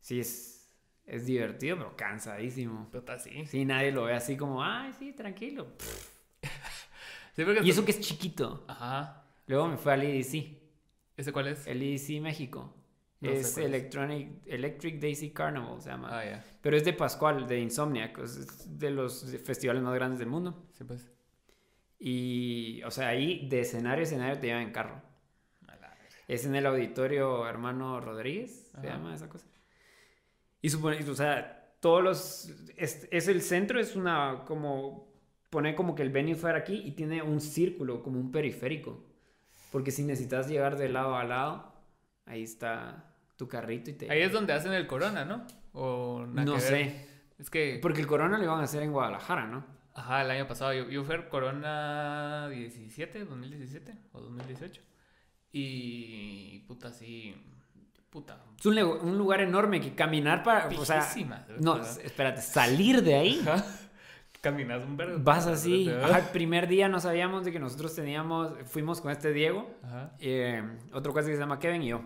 sí, 0.00 0.20
es, 0.20 0.57
es 1.08 1.26
divertido, 1.26 1.76
pero 1.76 1.96
cansadísimo. 1.96 2.88
Puta, 2.90 3.18
sí. 3.18 3.46
Sí, 3.46 3.64
nadie 3.64 3.90
lo 3.92 4.04
ve 4.04 4.14
así 4.14 4.36
como, 4.36 4.62
ay, 4.62 4.92
sí, 4.98 5.12
tranquilo. 5.12 5.66
Sí, 7.34 7.44
Y 7.62 7.70
eso 7.70 7.84
que 7.84 7.92
es 7.92 8.00
chiquito. 8.00 8.64
Ajá. 8.66 9.24
Luego 9.46 9.68
me 9.68 9.76
fue 9.76 9.92
al 9.92 10.02
EDC, 10.02 10.58
¿Ese 11.16 11.32
cuál 11.32 11.46
es? 11.46 11.68
el 11.68 11.80
EDC 11.82 12.20
México. 12.20 12.74
No 13.20 13.30
es. 13.30 13.56
Electronic, 13.56 14.42
Electric 14.44 14.98
Daisy 15.00 15.30
Carnival, 15.30 15.80
se 15.80 15.90
llama. 15.90 16.08
Ah, 16.10 16.24
ya. 16.24 16.44
Pero 16.60 16.76
es 16.76 16.84
de 16.84 16.92
Pascual, 16.94 17.46
de 17.46 17.60
Insomniac, 17.60 18.18
es- 18.18 18.78
de 18.78 18.90
los 18.90 19.24
festivales 19.44 19.82
más 19.84 19.94
grandes 19.94 20.18
del 20.18 20.28
mundo. 20.28 20.66
Sí, 20.72 20.82
pues. 20.82 21.12
Y, 22.00 22.82
o 22.84 22.90
sea, 22.90 23.08
ahí 23.08 23.48
de 23.48 23.60
escenario 23.60 24.00
a 24.00 24.02
escenario 24.04 24.40
te 24.40 24.48
llevan 24.48 24.62
en 24.62 24.72
carro. 24.72 25.00
Es 26.26 26.44
en 26.44 26.54
el 26.56 26.66
auditorio 26.66 27.46
Hermano 27.46 28.00
Rodríguez, 28.00 28.70
se 28.80 28.86
llama 28.86 29.14
esa 29.14 29.28
cosa. 29.28 29.46
Y 30.60 30.70
supone, 30.70 30.98
o 31.08 31.14
sea, 31.14 31.74
todos 31.80 32.02
los. 32.02 32.54
Es, 32.76 33.08
es 33.10 33.28
el 33.28 33.42
centro, 33.42 33.80
es 33.80 33.96
una 33.96 34.44
como. 34.46 35.08
Pone 35.50 35.74
como 35.74 35.94
que 35.94 36.02
el 36.02 36.10
venue 36.10 36.34
fuera 36.34 36.58
aquí 36.58 36.82
y 36.84 36.90
tiene 36.92 37.22
un 37.22 37.40
círculo, 37.40 38.02
como 38.02 38.20
un 38.20 38.30
periférico. 38.30 39.06
Porque 39.72 39.90
si 39.90 40.02
necesitas 40.02 40.48
llegar 40.48 40.76
de 40.76 40.90
lado 40.90 41.16
a 41.16 41.24
lado, 41.24 41.72
ahí 42.26 42.42
está 42.42 43.14
tu 43.36 43.48
carrito 43.48 43.90
y 43.90 43.94
te. 43.94 44.10
Ahí 44.10 44.20
es 44.20 44.32
donde 44.32 44.52
hacen 44.52 44.72
el 44.72 44.86
corona, 44.86 45.24
¿no? 45.24 45.46
O 45.72 46.26
No 46.26 46.58
sé. 46.60 47.06
Es 47.38 47.50
que. 47.50 47.78
Porque 47.80 48.00
el 48.00 48.06
corona 48.06 48.36
lo 48.36 48.44
iban 48.44 48.60
a 48.60 48.64
hacer 48.64 48.82
en 48.82 48.92
Guadalajara, 48.92 49.46
¿no? 49.46 49.64
Ajá, 49.94 50.22
el 50.22 50.30
año 50.30 50.46
pasado 50.46 50.72
yo, 50.72 50.88
yo 50.88 51.02
fui 51.02 51.16
al 51.16 51.28
Corona 51.28 52.48
17, 52.50 53.24
2017 53.24 53.94
o 54.12 54.20
2018. 54.20 54.82
Y. 55.52 56.60
Puta, 56.68 56.92
sí. 56.92 57.34
Puta. 58.10 58.38
Es 58.58 58.66
un, 58.66 58.78
un 58.78 59.18
lugar 59.18 59.40
enorme 59.40 59.80
que 59.80 59.94
caminar 59.94 60.42
para. 60.42 60.68
O 60.78 60.84
sea, 60.84 61.06
no, 61.60 61.76
espérate, 61.80 62.40
salir 62.42 63.02
de 63.02 63.14
ahí. 63.14 63.40
Ajá. 63.46 63.64
Caminas 64.40 64.84
un 64.84 64.96
verbo. 64.96 65.18
Vas 65.20 65.46
así. 65.46 65.90
Ajá. 65.90 66.18
El 66.20 66.24
primer 66.26 66.68
día 66.68 66.88
no 66.88 67.00
sabíamos 67.00 67.44
de 67.44 67.52
que 67.52 67.58
nosotros 67.58 67.94
teníamos. 67.94 68.52
Fuimos 68.66 69.00
con 69.00 69.10
este 69.10 69.32
Diego, 69.32 69.68
Ajá. 69.82 70.12
eh, 70.20 70.62
otro 70.92 71.12
cuate 71.12 71.28
que 71.28 71.34
se 71.34 71.40
llama 71.40 71.58
Kevin 71.58 71.82
y 71.82 71.88
yo. 71.88 72.02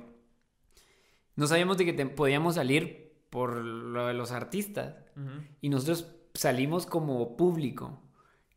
No 1.37 1.47
sabíamos 1.47 1.79
de 1.79 1.85
que 1.85 1.93
te- 1.93 2.07
podíamos 2.07 2.57
salir 2.57 3.13
por 3.31 3.57
lo 3.57 4.07
de 4.07 4.15
los 4.15 4.33
artistas. 4.33 4.95
Ujú. 5.17 5.31
Y 5.61 5.69
nosotros 5.69 6.15
salimos 6.35 6.87
como 6.87 7.37
público. 7.37 8.03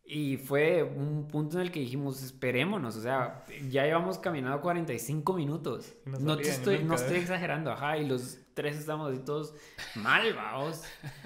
Y 0.07 0.37
fue 0.37 0.83
un 0.83 1.27
punto 1.27 1.57
en 1.57 1.63
el 1.63 1.71
que 1.71 1.79
dijimos, 1.79 2.21
esperémonos. 2.21 2.95
O 2.95 3.01
sea, 3.01 3.43
ya 3.69 3.85
llevamos 3.85 4.19
caminado 4.19 4.61
45 4.61 5.33
minutos. 5.33 5.95
No 6.05 6.19
No, 6.19 6.37
te 6.37 6.47
estoy, 6.49 6.75
nunca, 6.75 6.87
no 6.89 6.95
estoy 6.95 7.17
exagerando, 7.17 7.71
ajá. 7.71 7.97
Y 7.97 8.07
los 8.07 8.37
tres 8.53 8.77
estábamos 8.77 9.11
así 9.11 9.21
todos 9.23 9.55
mal, 9.95 10.31
vaos. 10.35 10.83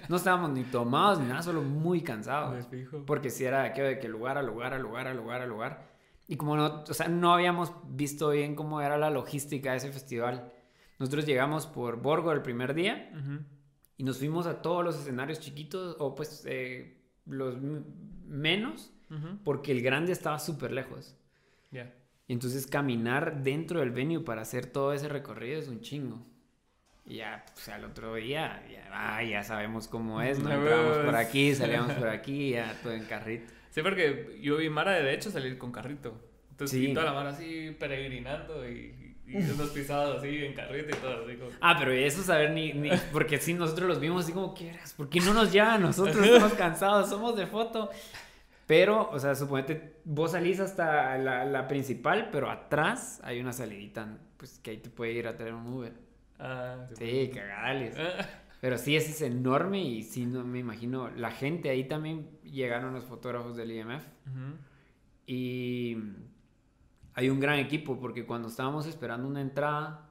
No 0.07 0.15
estábamos 0.15 0.51
ni 0.51 0.63
tomados 0.63 1.19
ni 1.19 1.27
nada, 1.27 1.41
solo 1.41 1.61
muy 1.61 2.01
cansados. 2.01 2.67
Porque 3.05 3.29
si 3.29 3.43
era 3.43 3.63
aquello 3.63 3.87
de 3.89 3.99
que 3.99 4.07
lugar 4.07 4.37
a 4.37 4.43
lugar, 4.43 4.73
a 4.73 4.79
lugar, 4.79 5.07
a 5.07 5.13
lugar, 5.13 5.41
a 5.41 5.45
lugar. 5.45 5.89
Y 6.29 6.37
como 6.37 6.55
no, 6.55 6.83
o 6.87 6.93
sea, 6.93 7.09
no 7.09 7.33
habíamos 7.33 7.73
visto 7.89 8.29
bien 8.29 8.55
cómo 8.55 8.79
era 8.81 8.97
la 8.97 9.09
logística 9.09 9.71
de 9.71 9.77
ese 9.77 9.91
festival. 9.91 10.53
Nosotros 10.99 11.25
llegamos 11.25 11.65
por 11.67 12.01
Borgo 12.01 12.31
el 12.31 12.41
primer 12.43 12.73
día 12.73 13.11
Ujú. 13.13 13.39
y 13.97 14.03
nos 14.03 14.19
fuimos 14.19 14.45
a 14.47 14.61
todos 14.61 14.85
los 14.85 14.97
escenarios 14.99 15.39
chiquitos, 15.39 15.95
o 15.99 16.13
pues 16.15 16.45
eh, 16.47 16.98
los 17.29 17.57
menos, 18.27 18.91
porque 19.43 19.71
el 19.71 19.81
grande 19.81 20.11
estaba 20.11 20.39
súper 20.39 20.71
lejos. 20.71 21.15
Y 21.71 22.33
entonces 22.33 22.67
caminar 22.67 23.41
dentro 23.41 23.79
del 23.79 23.89
venue 23.91 24.19
para 24.23 24.43
hacer 24.43 24.67
todo 24.67 24.93
ese 24.93 25.07
recorrido 25.09 25.59
es 25.59 25.67
un 25.67 25.81
chingo. 25.81 26.23
Y 27.07 27.15
ya, 27.17 27.43
pues 27.53 27.67
al 27.69 27.85
otro 27.85 28.13
día, 28.15 28.63
ya, 28.71 28.87
ah, 28.91 29.23
ya 29.23 29.41
sabemos 29.43 29.87
cómo 29.87 30.21
es, 30.21 30.37
¿no? 30.37 30.51
Entramos 30.51 30.97
por 30.99 31.15
aquí, 31.15 31.55
salíamos 31.55 31.93
por 31.97 32.07
aquí, 32.07 32.51
ya 32.51 32.77
todo 32.83 32.93
en 32.93 33.05
carrito. 33.05 33.51
Sí, 33.71 33.81
porque 33.81 34.37
yo 34.43 34.57
vi 34.57 34.69
Mara 34.69 34.91
de 34.91 35.11
hecho 35.11 35.31
salir 35.31 35.57
con 35.57 35.71
carrito. 35.71 36.13
Entonces, 36.51 36.79
Sí. 36.79 36.93
toda 36.93 37.07
la 37.07 37.13
Mara 37.13 37.29
así 37.31 37.75
peregrinando 37.79 38.69
y, 38.69 39.08
y 39.29 39.51
unos 39.51 39.69
pisados 39.69 40.17
así 40.17 40.43
en 40.43 40.53
carrito 40.53 40.89
y 40.89 40.99
todo 40.99 41.25
así 41.25 41.35
como... 41.35 41.51
Ah, 41.61 41.75
pero 41.77 41.91
eso 41.91 42.23
saber 42.23 42.51
ni, 42.51 42.73
ni 42.73 42.89
porque 43.11 43.37
sí, 43.37 43.53
nosotros 43.53 43.87
los 43.87 43.99
vimos 43.99 44.23
así 44.23 44.33
como 44.33 44.53
quieras, 44.53 44.93
¿por 44.93 45.09
qué 45.09 45.19
no 45.21 45.33
nos 45.33 45.51
llevan? 45.51 45.81
Nosotros 45.81 46.17
estamos 46.17 46.53
cansados, 46.53 47.09
somos 47.09 47.35
de 47.35 47.47
foto. 47.47 47.89
Pero, 48.65 49.09
o 49.09 49.17
sea, 49.17 49.33
suponete, 49.33 49.95
vos 50.03 50.33
salís 50.33 50.59
hasta 50.59 51.17
la, 51.17 51.43
la 51.45 51.67
principal, 51.67 52.29
pero 52.31 52.51
atrás 52.51 53.19
hay 53.23 53.39
una 53.39 53.51
salidita, 53.51 54.19
pues 54.37 54.59
que 54.59 54.71
ahí 54.71 54.77
te 54.77 54.89
puede 54.91 55.13
ir 55.13 55.27
a 55.27 55.35
traer 55.35 55.53
un 55.53 55.65
Uber. 55.67 55.93
Ah, 56.37 56.85
sí. 56.87 56.95
Sí, 56.97 57.31
cagadales. 57.33 57.95
Pero 58.61 58.77
sí, 58.77 58.95
ese 58.95 59.11
es 59.11 59.21
enorme 59.21 59.81
y 59.81 60.03
sí, 60.03 60.25
no 60.25 60.43
me 60.43 60.59
imagino. 60.59 61.09
La 61.09 61.31
gente 61.31 61.69
ahí 61.69 61.85
también 61.85 62.29
llegaron 62.43 62.93
los 62.93 63.05
fotógrafos 63.05 63.55
del 63.55 63.71
IMF 63.71 64.03
y 65.25 65.97
hay 67.19 67.29
un 67.29 67.41
gran 67.41 67.59
equipo 67.59 67.99
porque 67.99 68.25
cuando 68.25 68.47
estábamos 68.47 68.85
esperando 68.85 69.27
una 69.27 69.41
entrada 69.41 70.09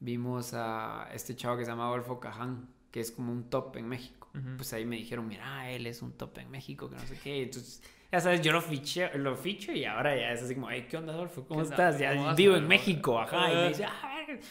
vimos 0.00 0.54
a 0.54 1.08
este 1.14 1.36
chavo 1.36 1.56
que 1.56 1.64
se 1.64 1.70
llama 1.70 1.86
Adolfo 1.86 2.18
Caján, 2.18 2.68
que 2.90 2.98
es 2.98 3.12
como 3.12 3.30
un 3.32 3.48
top 3.48 3.76
en 3.76 3.88
México. 3.88 4.28
Ujú. 4.34 4.56
Pues 4.56 4.72
ahí 4.72 4.84
me 4.84 4.96
dijeron, 4.96 5.28
mira, 5.28 5.70
él 5.70 5.86
es 5.86 6.02
un 6.02 6.12
top 6.12 6.38
en 6.38 6.50
México, 6.50 6.90
que 6.90 6.96
no 6.96 7.06
sé 7.06 7.16
qué. 7.22 7.44
Entonces, 7.44 7.80
ya 8.10 8.18
sabes, 8.18 8.42
yo 8.42 8.50
lo 8.50 8.60
fiché, 8.60 9.16
lo 9.16 9.36
ficho 9.36 9.70
y 9.70 9.84
ahora 9.84 10.16
ya 10.16 10.32
es 10.32 10.42
así 10.42 10.54
como, 10.56 10.68
hey, 10.68 10.88
¿qué 10.90 10.96
onda, 10.96 11.12
Adolfo? 11.12 11.46
¿Cómo 11.46 11.60
¿Qué 11.60 11.68
estás? 11.68 11.96
Ya 12.00 12.16
¿Cómo 12.16 12.34
vivo 12.34 12.56
en? 12.56 12.66
México, 12.66 13.20
ajá. 13.20 13.52
Y 13.52 13.54
me 13.54 13.68
dice, 13.68 13.84
ah, 13.84 14.24
verga". 14.26 14.42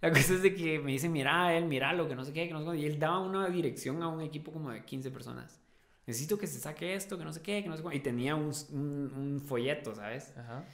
La 0.00 0.10
cosa 0.10 0.34
es 0.34 0.42
de 0.42 0.54
que 0.54 0.78
me 0.78 0.92
dice, 0.92 1.08
mira, 1.08 1.52
él, 1.56 1.64
mira 1.64 1.92
lo 1.94 2.06
que 2.06 2.14
no 2.14 2.24
sé 2.24 2.32
qué, 2.32 2.46
que 2.46 2.54
no 2.54 2.64
sé 2.64 2.76
qué. 2.76 2.82
Y 2.82 2.86
él 2.86 3.00
daba 3.00 3.18
una 3.18 3.48
dirección 3.48 4.00
a 4.04 4.08
un 4.08 4.20
equipo 4.20 4.52
como 4.52 4.70
de 4.70 4.84
15 4.84 5.10
personas. 5.10 5.60
Necesito 6.06 6.38
que 6.38 6.46
se 6.46 6.60
saque 6.60 6.94
esto, 6.94 7.18
que 7.18 7.24
no 7.24 7.32
sé 7.32 7.42
qué, 7.42 7.60
que 7.64 7.68
no 7.68 7.76
sé 7.76 7.82
cómo. 7.82 7.92
Y 7.92 7.98
tenía 7.98 8.36
un, 8.36 8.52
un, 8.70 9.12
un 9.16 9.40
folleto, 9.40 9.96
¿sabes? 9.96 10.32
Ajá. 10.38 10.64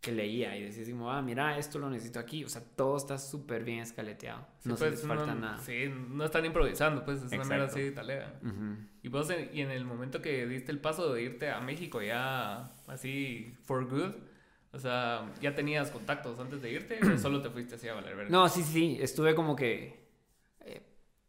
Que 0.00 0.12
leía 0.12 0.56
y 0.56 0.62
decía 0.62 0.82
así 0.84 0.92
como, 0.92 1.10
ah, 1.10 1.20
mira, 1.22 1.58
esto 1.58 1.78
lo 1.80 1.90
necesito 1.90 2.20
aquí. 2.20 2.44
O 2.44 2.48
sea, 2.48 2.62
todo 2.76 2.96
está 2.96 3.18
súper 3.18 3.64
bien 3.64 3.80
escaleteado. 3.80 4.46
Sí, 4.60 4.68
no 4.68 4.76
se 4.76 4.84
pues, 4.86 5.00
les 5.00 5.08
falta 5.08 5.34
no, 5.34 5.40
nada. 5.40 5.58
Sí, 5.58 5.92
no 6.10 6.24
están 6.24 6.44
improvisando, 6.44 7.04
pues 7.04 7.18
es 7.22 7.32
una 7.32 7.44
mierda 7.44 7.64
Exacto. 7.64 7.80
así 7.80 7.90
talega. 7.92 8.38
Ujú. 8.42 8.76
Y 9.02 9.08
vos, 9.08 9.28
en- 9.30 9.50
y 9.52 9.60
en 9.60 9.72
el 9.72 9.84
momento 9.84 10.22
que 10.22 10.46
diste 10.46 10.70
el 10.70 10.78
paso 10.80 11.12
de 11.12 11.22
irte 11.22 11.50
a 11.50 11.60
México 11.60 12.00
ya 12.00 12.70
así 12.86 13.52
for 13.64 13.88
good, 13.88 14.12
o 14.70 14.78
sea, 14.78 15.32
¿ya 15.40 15.56
tenías 15.56 15.90
contactos 15.90 16.38
antes 16.38 16.62
de 16.62 16.70
irte 16.70 17.00
o 17.04 17.18
solo 17.18 17.42
te 17.42 17.50
fuiste 17.50 17.74
así 17.74 17.88
a 17.88 17.94
valer 17.94 18.14
verga? 18.14 18.30
No, 18.30 18.48
sí, 18.48 18.62
sí, 18.62 18.98
estuve 19.00 19.34
como 19.34 19.56
que 19.56 20.06
eh, 20.60 20.82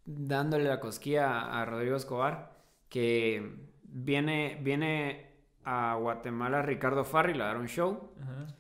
dándole 0.06 0.66
la 0.66 0.80
cosquilla 0.80 1.60
a 1.60 1.66
Rodrigo 1.66 1.96
Escobar, 1.96 2.56
que 2.88 3.52
viene, 3.82 4.60
viene 4.62 5.26
a 5.64 5.96
Guatemala 5.96 6.62
Ricardo 6.62 7.04
Farril 7.04 7.42
a 7.42 7.46
dar 7.46 7.58
un 7.58 7.68
show. 7.68 8.14
Ajá. 8.22 8.56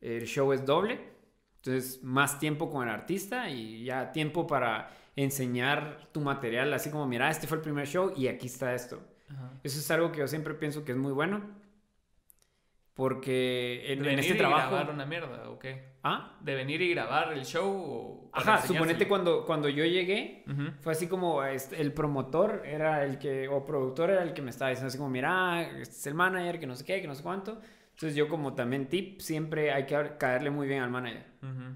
El 0.00 0.26
show 0.26 0.52
es 0.52 0.64
doble, 0.64 0.98
entonces 1.56 2.02
más 2.02 2.38
tiempo 2.38 2.70
con 2.70 2.88
el 2.88 2.94
artista 2.94 3.50
y 3.50 3.84
ya 3.84 4.12
tiempo 4.12 4.46
para 4.46 4.90
enseñar 5.16 6.08
tu 6.12 6.20
material, 6.20 6.72
así 6.72 6.90
como, 6.90 7.06
mira, 7.06 7.30
este 7.30 7.46
fue 7.46 7.58
el 7.58 7.62
primer 7.62 7.86
show 7.86 8.12
y 8.16 8.28
aquí 8.28 8.46
está 8.46 8.74
esto. 8.74 9.02
Ajá. 9.28 9.52
Eso 9.62 9.78
es 9.78 9.90
algo 9.90 10.10
que 10.10 10.20
yo 10.20 10.28
siempre 10.28 10.54
pienso 10.54 10.84
que 10.84 10.92
es 10.92 10.98
muy 10.98 11.12
bueno, 11.12 11.42
porque 12.94 13.92
en, 13.92 14.02
¿De 14.02 14.10
en 14.10 14.16
venir 14.16 14.18
este 14.20 14.34
y 14.34 14.38
trabajo... 14.38 14.70
grabar 14.70 14.90
una 14.90 15.06
mierda 15.06 15.48
o 15.48 15.58
qué? 15.58 15.90
¿Ah? 16.02 16.36
¿De 16.40 16.54
venir 16.54 16.82
y 16.82 16.90
grabar 16.90 17.32
el 17.32 17.44
show 17.44 17.66
o 17.66 18.30
Ajá, 18.32 18.60
suponete 18.66 19.06
cuando, 19.08 19.44
cuando 19.46 19.68
yo 19.68 19.84
llegué, 19.84 20.44
Ujú. 20.46 20.72
Fue 20.80 20.92
así 20.92 21.08
como 21.08 21.42
este, 21.44 21.80
el 21.80 21.92
promotor 21.92 22.62
era 22.64 23.04
el 23.04 23.18
que, 23.18 23.48
o 23.48 23.64
productor 23.64 24.10
era 24.10 24.22
el 24.22 24.34
que 24.34 24.42
me 24.42 24.50
estaba 24.50 24.70
diciendo 24.70 24.88
así 24.88 24.98
como, 24.98 25.10
mira, 25.10 25.62
este 25.62 25.94
es 25.94 26.06
el 26.06 26.14
manager, 26.14 26.58
que 26.58 26.66
no 26.66 26.74
sé 26.74 26.84
qué, 26.84 27.00
que 27.00 27.06
no 27.06 27.14
sé 27.14 27.22
cuánto. 27.22 27.60
Entonces 28.00 28.16
yo 28.16 28.30
como 28.30 28.54
también 28.54 28.88
tip, 28.88 29.20
siempre 29.20 29.72
hay 29.72 29.84
que 29.84 30.16
caerle 30.16 30.48
muy 30.48 30.66
bien 30.66 30.82
al 30.82 30.88
manager. 30.88 31.26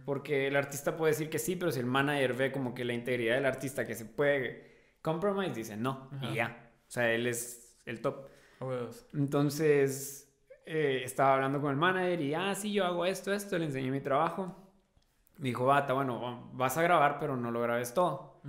Porque 0.07 0.47
el 0.47 0.57
artista 0.57 0.97
puede 0.97 1.13
decir 1.13 1.29
que 1.29 1.39
sí, 1.39 1.55
pero 1.55 1.71
si 1.71 1.81
el 1.81 1.87
manager 1.87 2.33
ve 2.33 2.51
como 2.51 2.75
que 2.75 2.83
la 2.83 2.95
integridad 2.95 3.35
del 3.35 3.45
artista 3.45 3.85
que 3.85 3.95
se 3.95 4.07
puede 4.07 4.95
compromise, 5.03 5.53
dice 5.53 5.77
no, 5.77 6.09
y 6.23 6.37
ya. 6.37 6.71
O 6.89 6.91
sea, 6.91 7.13
él 7.13 7.27
es 7.27 7.79
el 7.85 8.01
top. 8.01 8.31
Entonces 9.13 10.35
eh, 10.65 11.03
estaba 11.05 11.35
hablando 11.35 11.61
con 11.61 11.71
el 11.73 11.77
manager 11.77 12.19
y, 12.23 12.33
ah, 12.33 12.55
sí, 12.55 12.73
yo 12.73 12.87
hago 12.87 13.05
esto, 13.05 13.31
esto, 13.31 13.59
le 13.59 13.67
enseñé 13.67 13.91
mi 13.91 14.01
trabajo. 14.01 14.57
Me 15.37 15.49
dijo, 15.51 15.67
bata, 15.67 15.93
bueno, 15.93 16.49
vas 16.55 16.79
a 16.79 16.83
grabar, 16.83 17.19
pero 17.21 17.37
no 17.37 17.51
lo 17.51 17.61
grabes 17.61 17.93
todo. 17.93 18.41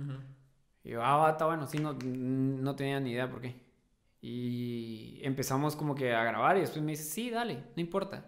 Y 0.82 0.92
yo, 0.92 1.02
ah, 1.04 1.28
está 1.30 1.44
bueno, 1.44 1.66
sí, 1.66 1.78
no, 1.78 1.92
no 1.92 2.74
tenía 2.74 3.00
ni 3.00 3.10
idea 3.10 3.28
por 3.28 3.42
qué. 3.42 3.65
Y 4.20 5.20
empezamos 5.22 5.76
como 5.76 5.94
que 5.94 6.14
a 6.14 6.24
grabar 6.24 6.56
y 6.56 6.60
después 6.60 6.82
me 6.82 6.92
dice, 6.92 7.04
sí, 7.04 7.30
dale, 7.30 7.62
no 7.76 7.80
importa. 7.80 8.26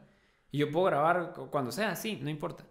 Y 0.50 0.58
yo 0.58 0.70
puedo 0.70 0.86
grabar 0.86 1.34
cuando 1.50 1.72
sea, 1.72 1.96
sí, 1.96 2.18
no 2.22 2.30
importa. 2.30 2.64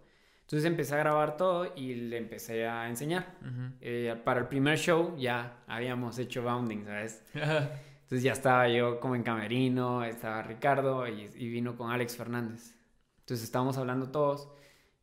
Entonces 0.48 0.64
empecé 0.64 0.94
a 0.94 0.98
grabar 0.98 1.36
todo 1.36 1.74
y 1.76 1.94
le 1.94 2.16
empecé 2.16 2.66
a 2.66 2.88
enseñar. 2.88 3.36
Eh, 3.82 4.18
para 4.24 4.40
el 4.40 4.46
primer 4.46 4.78
show 4.78 5.14
ya 5.18 5.62
habíamos 5.66 6.18
hecho 6.18 6.42
bounding, 6.42 6.84
¿sabes? 6.84 7.22
Entonces 7.34 8.22
ya 8.22 8.32
estaba 8.32 8.66
yo 8.68 8.98
como 8.98 9.14
en 9.14 9.22
camerino, 9.22 10.02
estaba 10.04 10.42
Ricardo 10.42 11.06
y, 11.06 11.30
y, 11.34 11.48
vino 11.50 11.76
con 11.76 11.90
Alex 11.90 12.16
Fernández. 12.16 12.74
Entonces 13.20 13.44
estábamos 13.44 13.76
hablando 13.76 14.10
todos. 14.10 14.48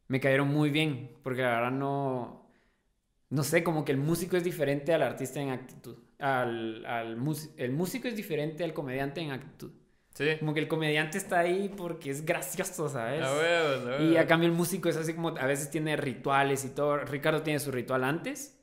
Me 0.07 0.19
cayeron 0.19 0.47
muy 0.47 0.71
bien, 0.71 1.11
porque 1.21 1.43
la 1.43 1.49
verdad 1.49 1.71
no... 1.71 2.49
No 3.29 3.43
sé, 3.43 3.63
como 3.63 3.85
que 3.85 3.91
el 3.91 3.99
músico 3.99 4.37
es 4.37 4.43
diferente 4.43 4.95
al 4.95 5.03
artista 5.03 5.39
en 5.39 5.51
actitud. 5.51 5.97
Al, 6.19 6.85
al 6.85 7.17
el 7.57 7.71
músico 7.71 8.07
es 8.07 8.15
diferente 8.15 8.63
al 8.63 8.73
comediante 8.73 9.21
en 9.21 9.31
actitud. 9.31 9.71
Sí. 10.13 10.37
Como 10.39 10.53
que 10.53 10.61
el 10.61 10.69
comediante 10.69 11.17
está 11.17 11.39
ahí 11.39 11.69
porque 11.75 12.09
es 12.09 12.25
gracioso, 12.25 12.87
¿sabes? 12.87 13.21
A 13.21 14.01
Y 14.01 14.15
a 14.15 14.25
cambio 14.25 14.47
el 14.47 14.55
músico 14.55 14.87
es 14.87 14.95
así 14.95 15.13
como 15.13 15.29
a 15.29 15.45
veces 15.45 15.69
tiene 15.69 15.97
rituales 15.97 16.63
y 16.63 16.69
todo. 16.69 16.97
Ricardo 16.99 17.41
tiene 17.41 17.59
su 17.59 17.69
ritual 17.69 18.05
antes, 18.05 18.57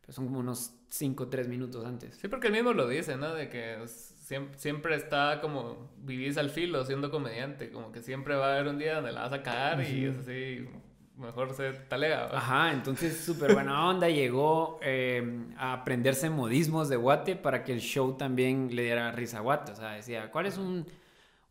pero 0.00 0.14
son 0.14 0.26
como 0.26 0.40
unos 0.40 0.72
5 0.88 1.24
o 1.24 1.28
3 1.28 1.48
minutos 1.48 1.84
antes. 1.84 2.16
Sí, 2.16 2.28
porque 2.28 2.46
él 2.46 2.54
mismo 2.54 2.72
lo 2.72 2.88
dice, 2.88 3.18
¿no? 3.18 3.34
De 3.34 3.50
que 3.50 3.86
siempre, 3.86 4.58
siempre 4.58 4.96
está 4.96 5.40
como 5.42 5.90
vivís 5.98 6.38
al 6.38 6.48
filo 6.48 6.82
siendo 6.86 7.10
comediante. 7.10 7.70
Como 7.70 7.92
que 7.92 8.00
siempre 8.00 8.34
va 8.34 8.46
a 8.46 8.54
haber 8.54 8.68
un 8.68 8.78
día 8.78 8.94
donde 8.94 9.12
la 9.12 9.22
vas 9.22 9.32
a 9.34 9.42
cagar 9.42 9.86
y 9.86 10.06
es 10.06 10.16
así 10.16 10.66
mejor 11.16 11.54
se 11.54 11.72
talega. 11.72 12.28
Ajá, 12.36 12.72
entonces 12.72 13.20
súper 13.20 13.54
buena 13.54 13.88
onda. 13.88 14.08
Llegó 14.08 14.78
eh, 14.82 15.46
a 15.56 15.74
aprenderse 15.74 16.30
modismos 16.30 16.88
de 16.88 16.96
Guate 16.96 17.36
para 17.36 17.64
que 17.64 17.72
el 17.72 17.80
show 17.80 18.16
también 18.16 18.74
le 18.74 18.82
diera 18.82 19.12
risa 19.12 19.38
a 19.38 19.40
Guate. 19.40 19.72
O 19.72 19.76
sea, 19.76 19.90
decía, 19.92 20.30
¿cuál 20.30 20.46
es 20.46 20.58
un, 20.58 20.86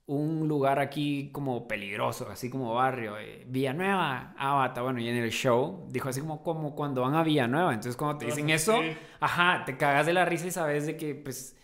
un 0.06 0.47
lugar 0.47 0.80
aquí 0.80 1.30
como 1.32 1.67
peligroso, 1.67 2.28
así 2.30 2.49
como 2.49 2.73
barrio? 2.73 3.17
Eh, 3.17 3.45
Villanueva, 3.47 4.34
ah, 4.38 4.73
bueno, 4.82 4.99
y 4.99 5.08
en 5.08 5.15
el 5.15 5.32
show 5.32 5.88
dijo 5.89 6.10
así 6.10 6.19
como, 6.21 6.43
como 6.43 6.76
cuando 6.76 7.02
van 7.02 7.15
a 7.15 7.23
Villanueva. 7.23 7.73
Entonces, 7.73 7.95
cuando 7.95 8.17
te 8.17 8.26
dicen 8.26 8.49
eso, 8.49 8.80
ajá, 9.19 9.63
te 9.65 9.78
cagas 9.78 10.06
de 10.06 10.13
la 10.13 10.26
risa 10.26 10.47
y 10.47 10.52
sabes 10.52 10.86
de 10.86 10.97
que, 10.97 11.15
pues, 11.15 11.56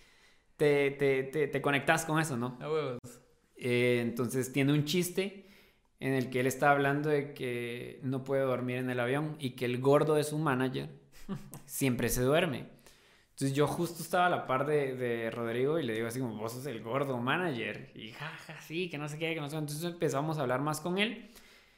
te, 0.55 0.91
te, 0.91 1.23
te, 1.23 1.47
te 1.47 1.61
conectas 1.61 2.05
con 2.05 2.19
eso, 2.19 2.37
¿no? 2.37 2.57
Eh, 3.55 3.99
entonces, 4.01 4.53
tiene 4.53 4.71
un 4.71 4.85
chiste 4.85 5.45
en 5.99 6.13
el 6.13 6.29
que 6.29 6.39
él 6.39 6.47
está 6.47 6.71
hablando 6.71 7.09
de 7.09 7.33
que 7.33 7.99
no 8.03 8.23
puede 8.23 8.43
dormir 8.43 8.77
en 8.77 8.89
el 8.89 8.99
avión 8.99 9.35
y 9.39 9.51
que 9.51 9.65
el 9.65 9.79
gordo 9.79 10.15
de 10.15 10.23
su 10.23 10.37
manager 10.37 10.89
siempre 11.65 12.09
se 12.09 12.21
duerme. 12.21 12.67
Entonces 13.31 13.55
yo 13.55 13.67
justo 13.67 14.03
estaba 14.03 14.25
a 14.25 14.29
la 14.29 14.47
par 14.47 14.65
de, 14.65 14.95
de, 14.95 15.31
Rodrigo 15.31 15.79
y 15.79 15.83
le 15.83 15.93
digo 15.93 16.07
así 16.07 16.19
como, 16.19 16.35
vos 16.35 16.51
sos 16.51 16.65
el 16.65 16.83
gordo 16.83 17.17
manager. 17.17 17.89
Y 17.95 18.11
jaja, 18.11 18.59
sí, 18.61 18.89
que 18.89 18.97
no 18.97 19.07
sé 19.07 19.17
qué, 19.17 19.33
que 19.33 19.39
no 19.39 19.49
sé. 19.49 19.55
Entonces 19.55 19.83
empezamos 19.85 20.37
a 20.37 20.41
hablar 20.41 20.59
más 20.61 20.81
con 20.81 20.97
él. 20.97 21.31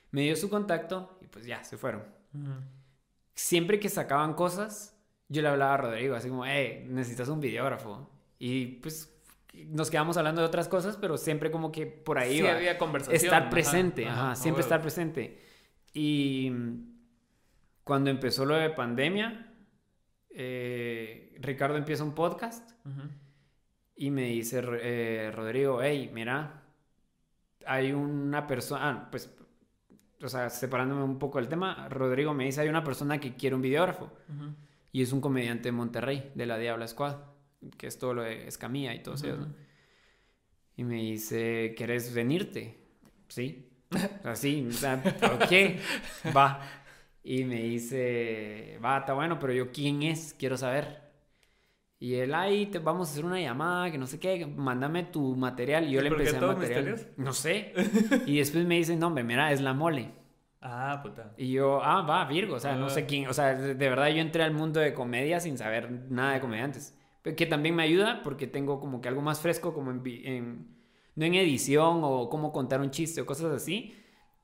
Me 0.10 0.22
dio 0.22 0.36
su 0.36 0.50
contacto 0.50 1.20
y 1.22 1.28
pues 1.28 1.46
ya, 1.46 1.64
se 1.64 1.78
fueron. 1.78 2.04
Siempre 3.36 3.80
que 3.80 3.90
sacaban 3.90 4.34
cosas, 4.34 4.98
yo 5.30 5.44
le 5.44 5.50
hablaba 5.50 5.76
a 5.76 5.78
Rodrigo 5.78 6.16
así 6.16 6.30
como, 6.30 6.46
hey, 6.46 6.86
necesitas 6.90 7.30
un 7.30 7.40
videógrafo. 7.40 8.10
Y 8.40 8.66
pues 8.78 9.21
nos 9.54 9.90
quedamos 9.90 10.18
hablando 10.18 10.42
de 10.42 10.48
otras 10.48 10.68
cosas, 10.68 10.98
pero 10.98 11.18
siempre 11.18 11.52
como 11.52 11.72
que 11.72 11.86
por 11.86 12.18
ahí 12.18 12.40
sí, 12.40 12.48
había 12.48 12.78
conversación. 12.78 13.16
Estar 13.16 13.50
presente, 13.50 14.08
ajá, 14.08 14.36
siempre 14.36 14.64
estar 14.64 14.82
presente. 14.82 15.40
Y 15.94 16.52
cuando 17.84 18.10
empezó 18.10 18.46
lo 18.46 18.56
de 18.56 18.70
pandemia, 18.70 19.54
eh, 20.30 21.36
Ricardo 21.42 21.76
empieza 21.76 22.04
un 22.04 22.14
podcast 22.14 22.72
y 23.96 24.10
me 24.10 24.24
dice, 24.24 24.64
eh, 24.82 25.32
Rodrigo, 25.36 25.82
hey, 25.82 26.10
mira, 26.14 26.64
hay 27.66 27.92
una 27.92 28.48
persona, 28.48 28.90
ah, 28.90 29.08
pues, 29.12 29.36
o 30.24 30.30
sea, 30.30 30.50
separándome 30.50 31.04
un 31.04 31.20
poco 31.20 31.40
del 31.40 31.50
tema, 31.50 31.90
Rodrigo 31.90 32.34
me 32.34 32.46
dice, 32.46 32.62
hay 32.62 32.70
una 32.70 32.84
persona 32.84 33.20
que 33.20 33.36
quiere 33.36 33.56
un 33.56 33.62
videógrafo 33.62 34.12
y 34.94 35.02
es 35.02 35.12
un 35.12 35.20
comediante 35.20 35.64
de 35.64 35.72
Monterrey, 35.74 36.32
de 36.36 36.46
la 36.46 36.58
Diabla 36.58 36.88
Squad 36.88 37.31
que 37.78 37.88
es 37.88 37.98
todo 38.00 38.14
lo 38.14 38.24
de 38.24 38.48
Escamilla 38.48 38.94
y 38.94 39.04
todo 39.04 39.16
eso. 39.16 39.28
Y 40.76 40.84
me 40.84 40.96
dice, 40.96 41.74
¿quieres 41.78 42.14
venirte? 42.14 42.78
Sí. 43.28 43.68
Así, 44.24 44.66
o 44.70 44.72
sea, 44.72 45.02
¿por 45.04 45.48
qué? 45.48 45.80
Va. 46.36 46.62
Y 47.24 47.44
me 47.44 47.62
dice, 47.62 48.80
va, 48.84 49.00
está 49.00 49.14
bueno, 49.14 49.38
pero 49.38 49.54
yo, 49.54 49.72
¿quién 49.72 50.02
es? 50.04 50.34
Quiero 50.38 50.58
saber. 50.58 51.02
Y 52.00 52.16
él, 52.16 52.34
ahí 52.34 52.66
te 52.66 52.80
vamos 52.80 53.10
a 53.10 53.12
hacer 53.12 53.26
una 53.26 53.40
llamada, 53.40 53.92
que 53.92 54.00
no 54.00 54.08
sé 54.08 54.20
qué, 54.20 54.48
mándame 54.48 55.04
tu 55.04 55.36
material. 55.36 55.88
Y 55.88 55.92
yo 55.92 56.02
le 56.02 56.08
empecé 56.08 56.38
a 56.38 56.42
material. 56.42 57.12
No 57.18 57.32
sé. 57.34 57.74
y 58.26 58.40
después 58.40 58.66
me 58.66 58.78
dice, 58.78 58.96
no, 58.96 59.08
hombre, 59.08 59.24
mira, 59.24 59.52
es 59.52 59.62
la 59.62 59.74
mole. 59.74 60.10
Ah, 60.62 61.00
puta. 61.04 61.34
Y 61.38 61.52
yo, 61.52 61.84
ah, 61.84 62.02
va, 62.02 62.26
Virgo, 62.26 62.56
o 62.56 62.60
sea, 62.60 62.76
no 62.76 62.90
sé 62.90 63.02
ah. 63.02 63.06
quién, 63.08 63.28
o 63.28 63.34
sea, 63.34 63.54
de 63.54 63.90
verdad 63.90 64.08
yo 64.10 64.22
entré 64.22 64.44
al 64.44 64.54
mundo 64.54 64.80
de 64.80 64.94
comedia 64.94 65.40
sin 65.40 65.58
saber 65.58 65.92
nada 66.10 66.34
de 66.34 66.40
comediantes 66.40 66.96
que 67.24 67.46
también 67.46 67.76
me 67.76 67.84
ayuda 67.84 68.22
porque 68.24 68.48
tengo 68.48 68.80
como 68.80 69.02
que 69.02 69.08
algo 69.08 69.22
más 69.22 69.40
fresco, 69.40 69.74
como 69.74 69.92
en, 69.92 70.68
no 71.16 71.26
en 71.26 71.36
edición 71.36 72.02
o 72.04 72.30
cómo 72.30 72.52
contar 72.52 72.82
un 72.82 72.92
chiste 72.92 73.22
o 73.22 73.26
cosas 73.26 73.52
así, 73.52 73.94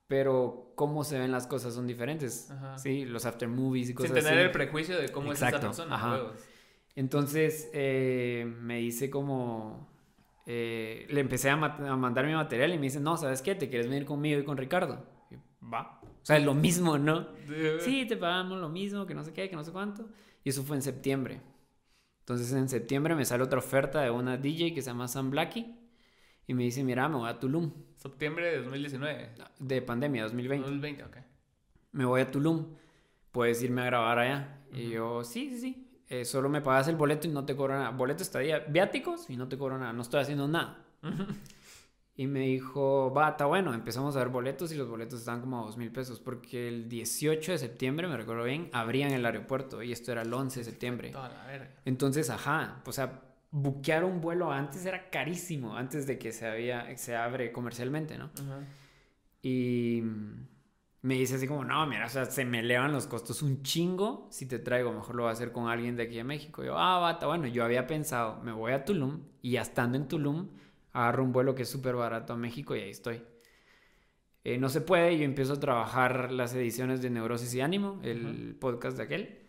pero 0.07 0.71
cómo 0.75 1.03
se 1.03 1.17
ven 1.19 1.31
las 1.31 1.47
cosas 1.47 1.73
son 1.73 1.87
diferentes, 1.87 2.51
sí, 2.77 3.05
los 3.05 3.25
after 3.25 3.47
movies 3.47 3.89
y 3.89 3.93
cosas 3.93 4.11
así. 4.11 4.21
Sin 4.21 4.29
tener 4.29 4.45
el 4.45 4.51
prejuicio 4.51 4.97
de 4.97 5.09
cómo 5.09 5.33
es 5.33 5.41
esa 5.41 5.59
persona. 5.59 5.95
Ajá. 5.95 6.31
Entonces 6.95 7.69
eh, 7.73 8.45
me 8.61 8.77
dice 8.77 9.09
como, 9.09 9.89
eh, 10.45 11.05
le 11.09 11.19
empecé 11.19 11.49
a, 11.49 11.55
mandar 11.57 12.25
mi 12.25 12.33
material 12.33 12.73
y 12.73 12.77
me 12.77 12.83
dice, 12.83 12.99
no, 12.99 13.17
¿sabes 13.17 13.41
qué? 13.41 13.53
¿Te 13.53 13.69
quieres 13.69 13.87
venir 13.89 14.05
conmigo 14.05 14.39
y 14.39 14.43
con 14.43 14.57
Ricardo? 14.57 15.05
Va. 15.61 15.99
O 16.03 16.25
sea, 16.25 16.37
es 16.37 16.43
lo 16.43 16.53
mismo, 16.53 16.97
¿no? 16.97 17.27
Sí, 17.81 18.05
te 18.07 18.17
pagamos 18.17 18.59
lo 18.59 18.69
mismo, 18.69 19.05
que 19.05 19.13
no 19.13 19.23
sé 19.23 19.33
qué, 19.33 19.49
que 19.49 19.55
no 19.55 19.63
sé 19.63 19.71
cuánto. 19.71 20.07
Y 20.43 20.49
eso 20.49 20.63
fue 20.63 20.75
en 20.75 20.81
septiembre. 20.81 21.41
Entonces 22.27 22.51
en 22.51 22.67
septiembre 22.67 23.15
me 23.15 23.23
sale 23.23 23.41
otra 23.41 23.59
oferta 23.59 24.01
de 24.01 24.11
una 24.11 24.35
DJ 24.35 24.73
que 24.73 24.81
se 24.81 24.89
llama 24.89 25.07
Sam 25.07 25.31
Blackie 25.31 25.73
y 26.45 26.53
me 26.53 26.63
dice, 26.63 26.83
mira, 26.83 27.07
me 27.07 27.15
voy 27.15 27.29
a 27.29 27.39
Tulum. 27.39 27.71
Septiembre 27.95 28.51
de 28.51 28.63
2019. 28.63 29.29
De 29.59 29.81
pandemia, 29.81 30.23
2020. 30.23 30.65
2020, 30.65 31.03
ok. 31.05 31.17
Me 31.93 32.03
voy 32.03 32.19
a 32.19 32.29
Tulum. 32.29 32.65
Puedes 33.31 33.63
irme 33.63 33.81
a 33.83 33.85
grabar 33.85 34.19
allá. 34.19 34.59
Y 34.73 34.89
yo, 34.89 35.23
sí, 35.23 35.51
sí, 35.51 35.57
sí. 35.57 35.89
Eh, 36.09 36.25
solo 36.25 36.49
me 36.49 36.59
pagas 36.59 36.89
el 36.89 36.97
boleto 36.97 37.29
y 37.29 37.31
no 37.31 37.45
te 37.45 37.55
cobran 37.55 37.79
nada. 37.79 37.91
Boleto 37.91 38.23
estadía, 38.23 38.59
viáticos 38.59 39.29
y 39.29 39.37
no 39.37 39.47
te 39.47 39.57
cobran 39.57 39.79
nada. 39.79 39.93
No 39.93 40.01
estoy 40.01 40.19
haciendo 40.19 40.49
nada. 40.49 40.83
Y 42.19 42.25
me 42.25 42.39
dijo, 42.39 43.13
va, 43.15 43.29
está 43.29 43.45
bueno. 43.45 43.75
Empezamos 43.75 44.15
a 44.15 44.19
ver 44.19 44.29
boletos 44.29 44.71
y 44.71 44.75
los 44.75 44.89
boletos 44.89 45.19
estaban 45.19 45.39
como 45.39 45.59
a 45.59 45.65
dos 45.65 45.77
mil 45.77 45.91
pesos. 45.91 46.19
Porque 46.19 46.67
el 46.67 46.89
18 46.89 47.51
de 47.51 47.57
septiembre, 47.59 48.07
me 48.07 48.17
recuerdo 48.17 48.43
bien, 48.43 48.71
abrían 48.73 49.11
el 49.11 49.23
aeropuerto. 49.23 49.83
Y 49.83 49.91
esto 49.91 50.11
era 50.11 50.23
el 50.23 50.33
11 50.33 50.61
de 50.61 50.63
septiembre. 50.63 51.13
Entonces, 51.85 52.31
ajá. 52.31 52.81
O 52.87 52.91
sea, 52.91 53.21
buquear 53.51 54.03
un 54.03 54.19
vuelo 54.19 54.51
antes 54.51 54.83
era 54.87 55.11
carísimo. 55.11 55.77
Antes 55.77 56.07
de 56.07 56.17
que 56.17 56.31
se, 56.31 56.47
había, 56.47 56.97
se 56.97 57.15
abre 57.15 57.51
comercialmente, 57.51 58.17
¿no? 58.17 58.31
Y 59.43 60.01
me 61.03 61.13
dice 61.13 61.35
así 61.35 61.47
como, 61.47 61.63
no, 61.63 61.85
mira, 61.85 62.07
o 62.07 62.09
sea, 62.09 62.25
se 62.25 62.45
me 62.45 62.61
elevan 62.61 62.93
los 62.93 63.05
costos 63.05 63.43
un 63.43 63.61
chingo. 63.61 64.27
Si 64.31 64.47
te 64.47 64.57
traigo, 64.57 64.91
mejor 64.91 65.15
lo 65.15 65.21
voy 65.21 65.29
a 65.29 65.33
hacer 65.33 65.51
con 65.51 65.69
alguien 65.69 65.95
de 65.95 66.01
aquí 66.01 66.15
de 66.15 66.23
México. 66.23 66.63
yo, 66.63 66.79
ah, 66.79 66.97
va, 66.97 67.11
está 67.11 67.27
bueno. 67.27 67.45
Yo 67.45 67.63
había 67.63 67.85
pensado, 67.85 68.41
me 68.41 68.51
voy 68.51 68.71
a 68.71 68.85
Tulum. 68.85 69.21
Y 69.43 69.51
ya 69.51 69.61
estando 69.61 69.97
en 69.97 70.07
Tulum 70.07 70.47
agarro 70.97 71.23
un 71.23 71.31
vuelo 71.31 71.53
que 71.53 71.63
es 71.63 71.69
súper 71.69 71.95
barato 71.95 72.33
a 72.33 72.37
México 72.37 72.75
y 72.75 72.79
ahí 72.79 72.89
estoy. 72.89 73.21
Eh, 74.43 74.57
no 74.57 74.67
se 74.69 74.81
puede, 74.81 75.15
yo 75.17 75.25
empiezo 75.25 75.53
a 75.53 75.59
trabajar 75.59 76.31
las 76.31 76.55
ediciones 76.55 77.01
de 77.01 77.11
Neurosis 77.11 77.53
y 77.53 77.61
Ánimo, 77.61 77.99
el 78.01 78.55
podcast 78.59 78.97
de 78.97 79.03
aquel. 79.03 79.39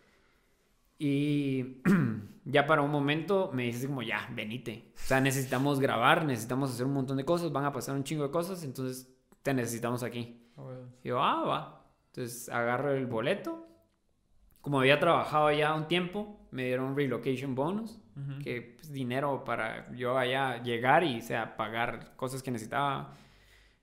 Y 0.99 1.81
ya 2.45 2.67
para 2.67 2.83
un 2.83 2.91
momento 2.91 3.51
me 3.55 3.63
dices 3.63 3.87
como, 3.87 4.03
ya, 4.03 4.29
venite. 4.35 4.93
O 4.97 5.07
sea, 5.07 5.21
necesitamos 5.21 5.81
grabar, 5.81 6.27
necesitamos 6.27 6.71
hacer 6.71 6.85
un 6.85 6.93
montón 6.93 7.17
de 7.17 7.25
cosas, 7.25 7.51
van 7.51 7.65
a 7.65 7.73
pasar 7.73 7.95
un 7.95 8.05
chingo 8.05 8.25
de 8.25 8.31
cosas, 8.31 8.63
entonces 8.63 9.09
te 9.43 9.55
necesitamos 9.55 10.03
aquí. 10.03 10.43
Ah, 10.59 10.63
y 11.03 11.09
yo, 11.09 11.23
ah, 11.23 11.45
va. 11.45 11.87
Entonces 12.09 12.51
agarro 12.51 12.93
el 12.93 13.07
boleto. 13.07 13.67
Como 14.61 14.81
había 14.81 14.99
trabajado 14.99 15.51
ya 15.53 15.75
un 15.75 15.89
tiempo, 15.89 16.47
me 16.51 16.67
dieron 16.67 16.87
un 16.87 16.97
relocation 16.97 17.55
bonus 17.55 17.99
que 18.43 18.77
pues, 18.77 18.93
dinero 18.93 19.45
para 19.45 19.95
yo 19.95 20.19
allá 20.19 20.63
llegar 20.63 21.05
y 21.05 21.21
sea 21.23 21.57
pagar 21.57 22.17
cosas 22.17 22.43
que 22.43 22.51
necesitaba, 22.51 23.17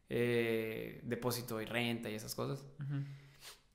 eh, 0.09 1.01
depósito 1.03 1.61
y 1.61 1.65
renta 1.65 2.09
y 2.09 2.15
esas 2.15 2.36
cosas. 2.36 2.65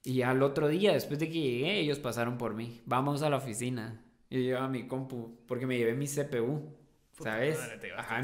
Y 0.02 0.22
al 0.22 0.42
otro 0.42 0.68
día, 0.68 0.92
después 0.92 1.18
de 1.18 1.28
que 1.28 1.40
llegué, 1.40 1.80
ellos 1.80 1.98
pasaron 1.98 2.38
por 2.38 2.54
mí. 2.54 2.80
Vamos 2.86 3.22
a 3.22 3.30
la 3.30 3.36
oficina. 3.36 4.02
Y 4.30 4.46
yo 4.46 4.58
a 4.58 4.68
mi 4.68 4.86
compu, 4.86 5.44
porque 5.46 5.66
me 5.66 5.76
llevé 5.76 5.94
mi 5.94 6.06
CPU. 6.06 6.76
¿Sabes? 7.18 7.58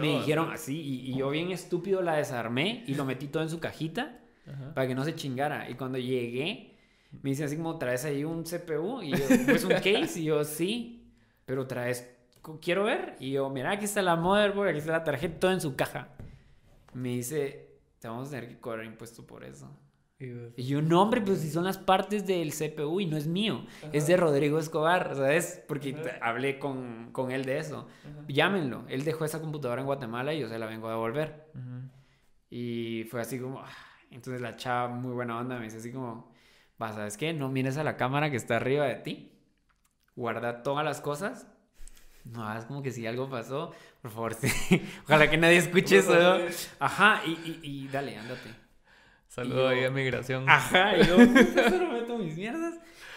me 0.00 0.18
dijeron 0.18 0.50
así. 0.50 0.80
Y, 0.80 1.16
yo 1.16 1.28
bien 1.28 1.50
estúpido 1.50 2.00
la 2.00 2.16
desarmé 2.16 2.82
y 2.86 2.94
lo 2.94 3.04
metí 3.04 3.26
todo 3.26 3.42
en 3.42 3.50
su 3.50 3.60
cajita 3.60 4.20
para 4.74 4.86
que 4.86 4.94
no 4.94 5.04
se 5.04 5.14
chingara. 5.14 5.68
Y 5.68 5.74
cuando 5.74 5.98
llegué, 5.98 6.76
me 7.22 7.30
dice 7.30 7.44
así 7.44 7.56
como, 7.56 7.76
¿traes 7.76 8.06
ahí 8.06 8.24
un 8.24 8.44
CPU? 8.44 9.02
Y 9.02 9.10
yo, 9.10 9.18
pues 9.46 9.64
un 9.64 9.72
case. 9.72 10.20
Y 10.20 10.24
yo, 10.24 10.44
sí. 10.44 11.12
Pero 11.44 11.66
traes 11.66 12.15
quiero 12.60 12.84
ver. 12.84 13.16
Y 13.18 13.32
yo, 13.32 13.50
mira, 13.50 13.72
aquí 13.72 13.84
está 13.84 14.02
la 14.02 14.16
motherboard, 14.16 14.68
aquí 14.68 14.78
está 14.78 14.92
la 14.92 15.04
tarjeta, 15.04 15.40
todo 15.40 15.52
en 15.52 15.60
su 15.60 15.76
caja. 15.76 16.08
Me 16.94 17.10
dice, 17.10 17.78
te 17.98 18.08
vamos 18.08 18.28
a 18.28 18.30
tener 18.32 18.48
que 18.48 18.58
cobrar 18.58 18.84
impuesto 18.84 19.26
por 19.26 19.44
eso. 19.44 19.70
Y 20.18 20.64
yo, 20.64 20.80
no, 20.80 21.02
hombre, 21.02 21.20
pues 21.20 21.40
si 21.40 21.50
son 21.50 21.64
las 21.64 21.76
partes 21.76 22.26
del 22.26 22.50
CPU 22.50 23.00
y 23.00 23.06
no 23.06 23.18
es 23.18 23.26
mío, 23.26 23.66
es 23.92 24.06
de 24.06 24.16
Rodrigo 24.16 24.58
Escobar, 24.58 25.14
¿sabes? 25.14 25.62
Porque 25.68 25.94
hablé 26.22 26.58
con, 26.58 27.10
con, 27.12 27.30
él 27.30 27.44
de 27.44 27.58
eso. 27.58 27.86
Llámenlo. 28.26 28.84
Él 28.88 29.04
dejó 29.04 29.26
esa 29.26 29.42
computadora 29.42 29.82
en 29.82 29.86
Guatemala 29.86 30.32
y 30.32 30.40
yo 30.40 30.48
se 30.48 30.58
la 30.58 30.66
vengo 30.66 30.88
a 30.88 30.92
devolver. 30.92 31.50
Y 32.48 33.04
fue 33.10 33.20
así 33.20 33.38
como, 33.38 33.60
ah, 33.60 33.68
entonces 34.10 34.40
la 34.40 34.56
chava, 34.56 34.88
muy 34.88 35.12
buena 35.12 35.38
onda, 35.38 35.58
me 35.58 35.64
dice 35.64 35.78
así 35.78 35.92
como, 35.92 36.32
¿sabes 36.78 37.18
qué? 37.18 37.34
No 37.34 37.50
mires 37.50 37.76
a 37.76 37.84
la 37.84 37.98
cámara 37.98 38.30
que 38.30 38.36
está 38.36 38.56
arriba 38.56 38.86
de 38.86 38.94
ti. 38.96 39.32
Guarda 40.14 40.62
todas 40.62 40.84
las 40.84 41.02
cosas. 41.02 41.46
No 42.32 42.46
hagas 42.46 42.64
como 42.66 42.82
que 42.82 42.90
si 42.90 43.06
algo 43.06 43.28
pasó, 43.28 43.72
por 44.02 44.10
favor, 44.10 44.34
sí. 44.40 44.82
Ojalá 45.04 45.30
que 45.30 45.36
nadie 45.36 45.58
escuche 45.58 45.98
eso. 45.98 46.14
Ajá, 46.78 47.22
y, 47.24 47.30
y, 47.30 47.60
y 47.62 47.88
dale, 47.88 48.16
ándate. 48.16 48.50
Saludo 49.28 49.68
ahí 49.68 49.84
a 49.84 49.90
migración. 49.90 50.48
Ajá, 50.48 50.96
y 50.96 51.04
yo 51.04 51.16
solo 51.68 51.92
meto 51.92 52.18
mis 52.18 52.36
mierdas 52.36 52.74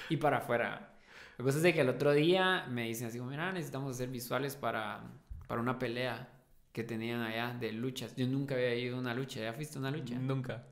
y 0.10 0.18
para 0.18 0.38
afuera. 0.38 0.94
Lo 1.38 1.46
que 1.46 1.48
pasa 1.48 1.58
es 1.58 1.64
de 1.64 1.74
que 1.74 1.82
el 1.82 1.90
otro 1.90 2.12
día 2.12 2.66
me 2.70 2.84
dicen 2.84 3.08
así, 3.08 3.20
mira, 3.22 3.52
necesitamos 3.52 3.96
hacer 3.96 4.10
visuales 4.10 4.56
para, 4.56 5.02
para 5.48 5.62
una 5.62 5.80
pelea 5.80 6.28
que 6.74 6.84
tenían 6.84 7.22
allá 7.22 7.56
de 7.58 7.72
luchas. 7.72 8.16
Yo 8.16 8.28
nunca 8.28 8.56
había 8.56 8.76
ido 8.76 8.98
a 8.98 9.00
una 9.00 9.14
lucha, 9.14 9.40
¿ya 9.40 9.54
fuiste 9.54 9.78
a 9.78 9.80
una 9.80 9.92
lucha? 9.92 10.16
Nunca. 10.16 10.66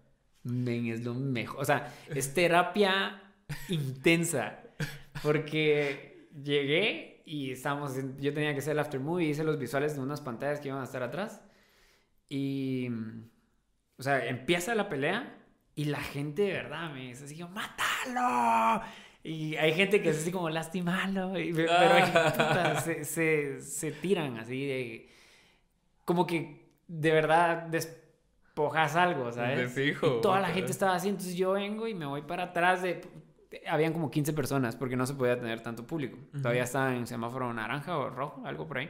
Men, 0.44 0.88
es 0.88 1.04
lo 1.06 1.14
mejor. 1.14 1.62
O 1.62 1.66
sea, 1.66 1.94
es 2.10 2.34
terapia 2.34 3.22
intensa. 3.70 4.60
Porque 5.24 6.30
llegué 6.44 7.17
y 7.28 7.52
estábamos, 7.52 7.94
yo 8.20 8.34
tenía 8.34 8.54
que 8.54 8.60
hacer 8.60 8.72
el 8.72 8.80
after 8.80 9.02
movie, 9.02 9.28
hice 9.28 9.44
los 9.44 9.60
visuales 9.60 9.96
de 9.96 10.02
unas 10.02 10.22
pantallas 10.22 10.62
que 10.62 10.70
iban 10.70 10.80
a 10.80 10.86
estar 10.86 11.04
atrás. 11.04 11.42
Y, 12.30 12.88
o 13.98 14.02
sea, 14.02 14.26
empieza 14.28 14.74
la 14.76 14.88
pelea 14.88 15.38
y 15.76 15.86
la 15.86 16.00
gente 16.00 16.44
de 16.44 16.54
verdad 16.54 16.90
me 16.94 17.10
dice 17.10 17.26
así, 17.26 17.44
¡mátalo! 17.44 18.82
Y 19.24 19.58
hay 19.58 19.74
gente 19.74 20.02
que 20.02 20.12
es 20.12 20.20
así 20.20 20.32
como, 20.32 20.50
lastimalo. 20.50 21.34
pero 21.34 21.74
puta, 22.32 22.80
se, 22.80 23.04
se, 23.04 23.62
se, 23.62 23.92
tiran 23.92 24.38
así 24.38 24.66
de... 24.66 25.10
Como 26.06 26.26
que 26.26 26.72
de 26.88 27.12
verdad 27.12 27.64
despojas 27.64 28.96
algo, 28.96 29.34
¿sabes? 29.34 29.58
De 29.58 29.68
fijo. 29.68 30.20
Y 30.20 30.22
toda 30.22 30.40
la 30.40 30.48
gente 30.48 30.72
estaba 30.72 30.96
así, 30.96 31.10
entonces 31.10 31.36
yo 31.36 31.52
vengo 31.52 31.90
y 31.90 31.94
me 31.94 32.06
voy 32.06 32.22
para 32.22 32.44
atrás 32.44 32.84
de... 32.84 33.02
Habían 33.68 33.94
como 33.94 34.12
15 34.12 34.34
personas 34.34 34.76
porque 34.76 34.96
no 34.96 35.06
se 35.06 35.14
podía 35.14 35.40
tener 35.40 35.62
tanto 35.62 35.88
público. 35.88 36.18
Todavía 36.34 36.64
estaba 36.64 36.96
en 36.96 37.08
semáforo 37.08 37.54
naranja 37.54 37.98
o 37.98 38.10
rojo, 38.10 38.44
algo 38.46 38.68
por 38.68 38.80
ahí. 38.80 38.90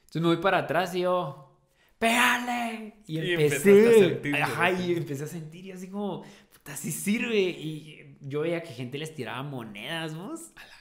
Entonces 0.00 0.22
me 0.22 0.28
voy 0.28 0.36
para 0.38 0.58
atrás 0.58 0.94
y 0.94 1.00
yo, 1.00 1.58
¡pégale! 1.98 3.02
Y, 3.06 3.18
empecé, 3.32 3.88
a 3.88 3.92
sentir, 3.92 4.36
ajá, 4.36 4.70
y 4.70 4.92
empecé 4.94 5.24
a 5.24 5.28
sentir 5.28 5.66
y 5.66 5.72
así 5.72 5.88
como, 5.88 6.22
puta, 6.52 6.72
así 6.74 6.92
sirve. 6.92 7.38
Y 7.38 8.18
yo 8.20 8.40
veía 8.40 8.62
que 8.62 8.72
gente 8.72 8.98
les 8.98 9.14
tiraba 9.14 9.42
monedas, 9.42 10.16
¿vos? 10.16 10.52
A 10.56 10.64
la 10.64 10.76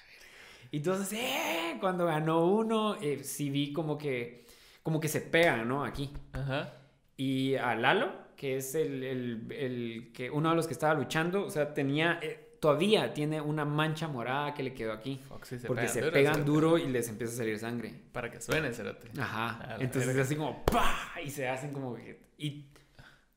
y 0.75 0.79
entonces, 0.79 1.17
¡eh! 1.17 1.77
Cuando 1.79 2.05
ganó 2.05 2.47
uno, 2.47 2.95
eh, 3.01 3.23
sí 3.23 3.49
vi 3.49 3.71
como 3.71 3.97
que, 3.97 4.45
como 4.83 4.99
que 4.99 5.07
se 5.07 5.21
pegan, 5.21 5.69
¿no? 5.69 5.85
Aquí. 5.85 6.11
Ajá. 6.33 6.73
Y 7.15 7.55
a 7.55 7.75
Lalo, 7.75 8.11
que 8.35 8.57
es 8.57 8.75
el, 8.75 9.03
el, 9.03 9.51
el, 9.51 10.11
que 10.13 10.29
uno 10.29 10.49
de 10.49 10.55
los 10.55 10.67
que 10.67 10.73
estaba 10.73 10.93
luchando, 10.93 11.45
o 11.45 11.49
sea, 11.49 11.73
tenía, 11.73 12.19
eh, 12.21 12.57
todavía 12.59 13.13
tiene 13.13 13.41
una 13.41 13.65
mancha 13.65 14.07
morada 14.07 14.53
que 14.53 14.63
le 14.63 14.73
quedó 14.73 14.93
aquí. 14.93 15.21
porque 15.67 15.87
se 15.87 16.01
pegan 16.11 16.45
duro 16.45 16.77
y 16.77 16.87
les 16.87 17.09
empieza 17.09 17.33
a 17.33 17.37
salir 17.37 17.59
sangre. 17.59 17.93
Para 18.11 18.29
que 18.29 18.41
suene, 18.41 18.73
cerote. 18.73 19.09
Ajá. 19.19 19.77
Entonces 19.79 20.15
es 20.15 20.17
así 20.17 20.35
como 20.35 20.65
¡pah! 20.65 21.21
Y 21.23 21.29
se 21.29 21.47
hacen 21.47 21.71
como 21.71 21.97
Y 22.37 22.65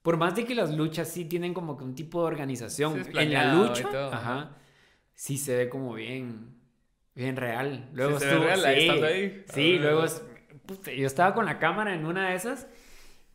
por 0.02 0.16
más 0.16 0.34
de 0.34 0.44
que 0.44 0.54
las 0.54 0.74
luchas 0.74 1.08
sí 1.08 1.26
tienen 1.26 1.52
como 1.52 1.76
que 1.76 1.84
un 1.84 1.94
tipo 1.94 2.22
de 2.22 2.28
organización 2.28 3.04
en 3.14 3.32
la 3.32 3.54
lucha, 3.54 3.88
ajá, 4.10 4.56
sí 5.14 5.36
se 5.36 5.56
ve 5.56 5.68
como 5.68 5.92
bien, 5.94 6.54
bien 7.14 7.36
real. 7.36 7.90
Luego 7.92 8.16
estuvo, 8.16 8.44
real, 8.44 8.60
sí, 8.60 8.88
ahí. 8.88 9.44
Sí, 9.52 9.76
ah. 9.78 9.82
luego 9.82 10.04
yo 10.96 11.06
estaba 11.06 11.34
con 11.34 11.44
la 11.44 11.58
cámara 11.58 11.94
en 11.94 12.06
una 12.06 12.30
de 12.30 12.36
esas. 12.36 12.68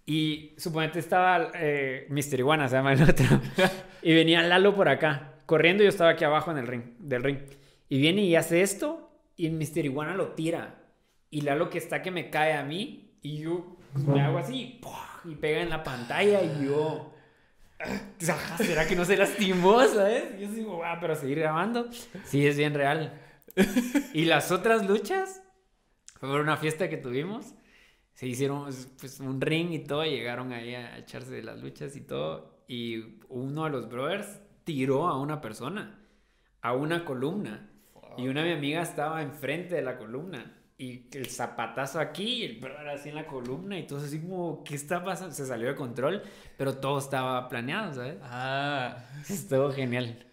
Y 0.06 0.54
suponete 0.58 0.99
estaba 0.99 1.51
eh, 1.56 2.08
Mr. 2.10 2.39
Iguana, 2.39 2.68
se 2.68 2.76
llama 2.76 2.93
el 2.93 3.04
otro. 3.04 3.26
y 4.01 4.14
venía 4.14 4.41
Lalo 4.41 4.76
por 4.76 4.89
acá 4.89 5.34
corriendo 5.45 5.84
yo 5.84 5.89
estaba 5.89 6.12
aquí 6.12 6.24
abajo 6.24 6.51
en 6.51 6.58
el 6.58 6.68
ring, 6.68 6.84
del 6.99 7.24
ring. 7.24 7.39
Y 7.89 7.99
viene 7.99 8.24
y 8.24 8.36
hace 8.36 8.62
esto 8.62 9.12
y 9.36 9.49
Mr. 9.49 9.86
Iguana 9.86 10.16
lo 10.16 10.30
tira. 10.30 10.76
Y 11.30 11.41
Lalo 11.41 11.70
que 11.70 11.78
está 11.78 12.01
que 12.01 12.12
me 12.12 12.30
cae 12.30 12.54
a 12.54 12.64
mí 12.64 13.18
y 13.22 13.39
yo 13.39 13.78
me 13.93 14.22
hago 14.22 14.38
así 14.38 14.80
y 15.26 15.36
pega 15.36 15.62
en 15.62 15.70
la 15.70 15.84
pantalla 15.84 16.41
y 16.41 16.66
yo... 16.66 17.14
¿Será 18.58 18.88
que 18.88 18.95
no 18.95 19.04
se 19.04 19.18
lastimó, 19.18 19.84
sabes? 19.86 20.39
Yo 20.39 20.47
digo, 20.47 20.86
ah, 20.86 20.97
pero 21.01 21.16
seguir 21.16 21.39
grabando. 21.39 21.89
Sí, 22.24 22.47
es 22.47 22.58
bien 22.58 22.74
real. 22.74 23.20
Y 24.14 24.26
las 24.26 24.51
otras 24.51 24.88
luchas, 24.88 25.43
fue 26.20 26.39
una 26.39 26.56
fiesta 26.56 26.89
que 26.89 26.95
tuvimos. 26.95 27.54
Se 28.14 28.28
hicieron 28.28 28.70
pues, 28.99 29.20
un 29.20 29.41
ring 29.41 29.72
y 29.72 29.80
todo, 29.80 30.03
llegaron 30.03 30.51
ahí 30.53 30.76
a 30.76 30.97
echarse 30.97 31.32
de 31.32 31.43
las 31.43 31.61
luchas 31.61 31.95
y 31.95 32.01
todo. 32.01 32.64
Y 32.68 33.20
uno 33.30 33.66
de 33.66 33.70
los 33.72 33.89
brothers 33.89 34.39
tiró 34.64 35.07
a 35.07 35.20
una 35.20 35.41
persona, 35.41 35.99
a 36.61 36.74
una 36.74 37.05
columna. 37.05 37.70
Y 38.18 38.28
una 38.28 38.43
de 38.43 38.49
mi 38.49 38.57
amiga 38.57 38.82
estaba 38.82 39.22
enfrente 39.24 39.76
de 39.76 39.82
la 39.82 39.97
columna. 39.97 40.59
Y 40.78 41.07
el 41.16 41.28
zapatazo 41.28 41.99
aquí, 41.99 42.41
y 42.41 42.43
el 42.43 42.59
brother 42.59 42.89
así 42.89 43.09
en 43.09 43.16
la 43.16 43.26
columna. 43.26 43.78
Y 43.78 43.88
todo 43.88 43.99
así 43.99 44.20
como, 44.20 44.64
¿qué 44.64 44.76
está 44.76 45.03
pasando? 45.03 45.34
Se 45.34 45.45
salió 45.45 45.68
de 45.68 45.76
control, 45.76 46.22
pero 46.57 46.78
todo 46.78 46.99
estaba 46.99 47.47
planeado, 47.49 47.93
¿sabes? 47.93 48.18
Ah. 48.22 48.97
Estuvo 49.30 49.72
genial. 49.72 50.26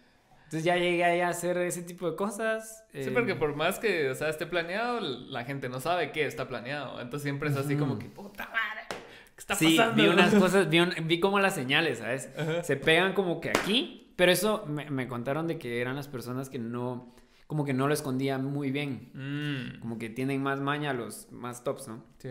Entonces 0.51 0.65
ya 0.65 0.75
llegué 0.75 1.23
a 1.23 1.29
hacer 1.29 1.57
ese 1.59 1.81
tipo 1.81 2.11
de 2.11 2.17
cosas. 2.17 2.85
Sí, 2.91 3.09
porque 3.13 3.31
eh, 3.31 3.35
por 3.35 3.55
más 3.55 3.79
que, 3.79 4.09
o 4.09 4.15
sea, 4.15 4.27
esté 4.27 4.45
planeado, 4.45 4.99
la 4.99 5.45
gente 5.45 5.69
no 5.69 5.79
sabe 5.79 6.11
qué 6.11 6.25
está 6.25 6.49
planeado. 6.49 6.99
Entonces 6.99 7.23
siempre 7.23 7.49
es 7.49 7.55
así 7.55 7.77
como 7.77 7.97
que, 7.97 8.07
puta 8.09 8.45
madre, 8.47 8.87
¿qué 8.89 9.37
está 9.37 9.53
pasando? 9.53 9.95
Sí, 9.95 10.01
vi 10.01 10.07
unas 10.07 10.35
cosas, 10.39 10.69
vi, 10.69 10.79
vi 11.03 11.19
como 11.21 11.39
las 11.39 11.55
señales, 11.55 11.99
¿sabes? 11.99 12.29
Se 12.63 12.75
pegan 12.75 13.13
como 13.13 13.39
que 13.39 13.49
aquí 13.49 14.01
pero 14.21 14.31
eso 14.31 14.65
me, 14.67 15.07
contaron 15.07 15.47
de 15.47 15.57
que 15.57 15.81
eran 15.81 15.95
las 15.95 16.07
personas 16.07 16.47
que 16.47 16.59
no, 16.59 17.15
como 17.47 17.65
que 17.65 17.73
no 17.73 17.87
lo 17.87 17.93
escondían 17.95 18.45
muy 18.45 18.69
bien. 18.69 19.09
Mm. 19.15 19.79
Como 19.79 19.97
que 19.97 20.09
tienen 20.09 20.43
más 20.43 20.59
maña 20.59 20.93
los 20.93 21.31
más 21.31 21.63
tops, 21.63 21.87
¿no? 21.87 22.05
Sí, 22.19 22.29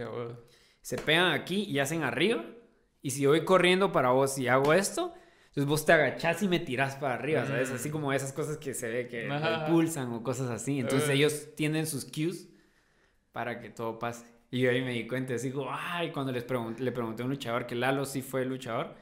Se 0.83 0.99
pegan 0.99 1.33
aquí 1.33 1.64
y 1.64 1.81
hacen 1.81 2.05
arriba. 2.05 2.45
Y 3.03 3.11
si 3.11 3.27
voy 3.27 3.45
corriendo 3.45 3.91
para 3.91 4.11
vos 4.11 4.39
y 4.39 4.47
hago 4.47 4.73
esto, 4.73 5.14
entonces 5.51 5.68
vos 5.68 5.84
te 5.84 5.92
agachás 5.92 6.42
y 6.42 6.48
me 6.48 6.59
tirás 6.59 6.96
para 6.96 7.14
arriba, 7.14 7.46
¿sabes? 7.46 7.70
Así 7.70 7.88
mm. 7.88 7.92
como 7.92 8.12
esas 8.12 8.32
cosas 8.32 8.57
que 8.57 8.72
se 8.74 8.88
ve 8.88 9.07
que 9.09 9.28
pulsan 9.68 10.12
o 10.12 10.22
cosas 10.22 10.48
así. 10.51 10.80
Entonces 10.80 11.09
ellos 11.11 11.55
tienen 11.55 11.86
sus 11.86 12.05
cues 12.05 12.48
para 13.32 13.61
que 13.61 13.70
todo 13.70 13.98
pase. 13.98 14.26
Y 14.51 14.61
yo 14.61 14.70
ahí 14.70 14.82
me 14.82 14.92
di 14.92 15.07
cuenta, 15.07 15.34
así 15.34 15.51
como, 15.51 15.70
ay, 15.70 16.11
cuando 16.11 16.32
les 16.32 16.44
le 16.80 16.92
pregunté 16.92 17.22
a 17.22 17.24
un 17.24 17.30
luchador 17.30 17.66
que 17.66 17.74
Lalo 17.74 18.05
sí 18.05 18.22
fue 18.22 18.44
luchador 18.44 18.96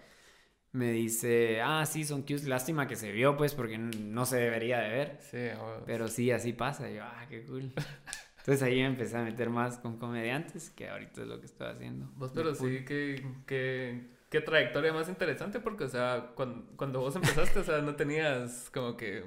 me 0.73 0.93
dice, 0.93 1.61
ah, 1.63 1.85
sí, 1.87 2.05
son 2.05 2.23
cues, 2.23 2.47
lástima 2.47 2.87
que 2.87 2.97
se 2.97 3.11
vio, 3.13 3.37
pues, 3.37 3.55
porque 3.55 3.79
no 3.79 4.27
se 4.27 4.37
debería 4.37 4.81
de 4.81 4.91
ver. 4.91 5.19
Sí, 5.21 5.59
Pero 5.87 6.09
sí, 6.09 6.31
así 6.31 6.53
pasa. 6.53 6.91
Y 6.91 6.97
yo, 6.97 7.05
ah, 7.05 7.27
qué 7.29 7.45
cool. 7.45 7.73
Entonces 8.39 8.63
ahí 8.63 8.77
me 8.77 8.87
empecé 8.87 9.17
a 9.17 9.23
meter 9.23 9.51
más 9.51 9.79
con 9.79 9.99
comediantes, 9.99 10.71
que 10.71 10.89
ahorita 10.89 11.23
es 11.23 11.29
lo 11.29 11.41
que 11.41 11.47
estoy 11.47 11.69
haciendo. 11.69 12.11
Vos, 12.17 12.33
pero 12.35 12.55
sí, 12.55 12.85
que, 12.85 13.27
que, 13.47 14.09
qué 14.31 14.41
trayectoria 14.41 14.93
más 14.93 15.09
interesante, 15.09 15.61
porque, 15.61 15.85
o 15.85 15.89
sea, 15.89 16.33
cuando, 16.35 16.71
cuando 16.77 17.01
vos 17.01 17.17
empezaste, 17.17 17.61
o 17.61 17.65
sea, 17.65 17.79
no 17.79 17.97
tenías 17.97 18.71
como 18.73 18.97
que 18.97 19.25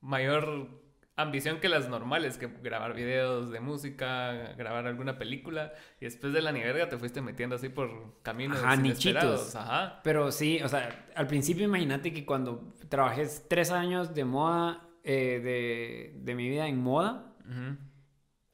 mayor 0.00 0.82
ambición 1.14 1.60
que 1.60 1.68
las 1.68 1.88
normales, 1.88 2.38
que 2.38 2.46
grabar 2.46 2.94
videos 2.94 3.50
de 3.50 3.60
música, 3.60 4.54
grabar 4.56 4.86
alguna 4.86 5.18
película, 5.18 5.72
y 6.00 6.06
después 6.06 6.32
de 6.32 6.40
la 6.42 6.52
ni 6.52 6.62
te 6.62 6.98
fuiste 6.98 7.20
metiendo 7.20 7.56
así 7.56 7.68
por 7.68 8.20
caminos 8.22 8.58
Ajá, 8.58 8.76
nichitos. 8.76 9.54
Ajá. 9.54 10.00
Pero 10.02 10.32
sí, 10.32 10.60
o 10.62 10.68
sea, 10.68 11.06
al 11.14 11.26
principio 11.26 11.64
imagínate 11.64 12.12
que 12.12 12.24
cuando 12.24 12.72
trabajé 12.88 13.26
tres 13.48 13.70
años 13.70 14.14
de 14.14 14.24
moda, 14.24 14.88
eh, 15.04 15.40
de, 15.42 16.20
de, 16.22 16.34
mi 16.34 16.48
vida 16.48 16.66
en 16.66 16.78
moda, 16.78 17.36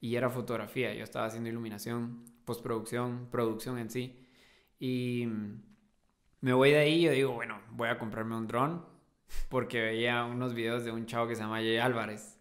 y 0.00 0.16
era 0.16 0.28
fotografía, 0.30 0.94
yo 0.94 1.04
estaba 1.04 1.26
haciendo 1.26 1.48
iluminación, 1.48 2.24
postproducción, 2.44 3.28
producción 3.30 3.78
en 3.78 3.90
sí, 3.90 4.28
y 4.80 5.28
me 6.40 6.52
voy 6.52 6.70
de 6.70 6.78
ahí 6.78 6.94
y 6.94 7.02
yo 7.02 7.12
digo, 7.12 7.32
bueno, 7.32 7.60
voy 7.70 7.88
a 7.88 7.98
comprarme 7.98 8.36
un 8.36 8.46
dron, 8.46 8.84
porque 9.48 9.80
veía 9.80 10.24
unos 10.24 10.54
videos 10.54 10.84
de 10.84 10.92
un 10.92 11.06
chavo 11.06 11.28
que 11.28 11.34
se 11.34 11.42
llama 11.42 11.56
Jay 11.56 11.78
Álvarez 11.78 12.38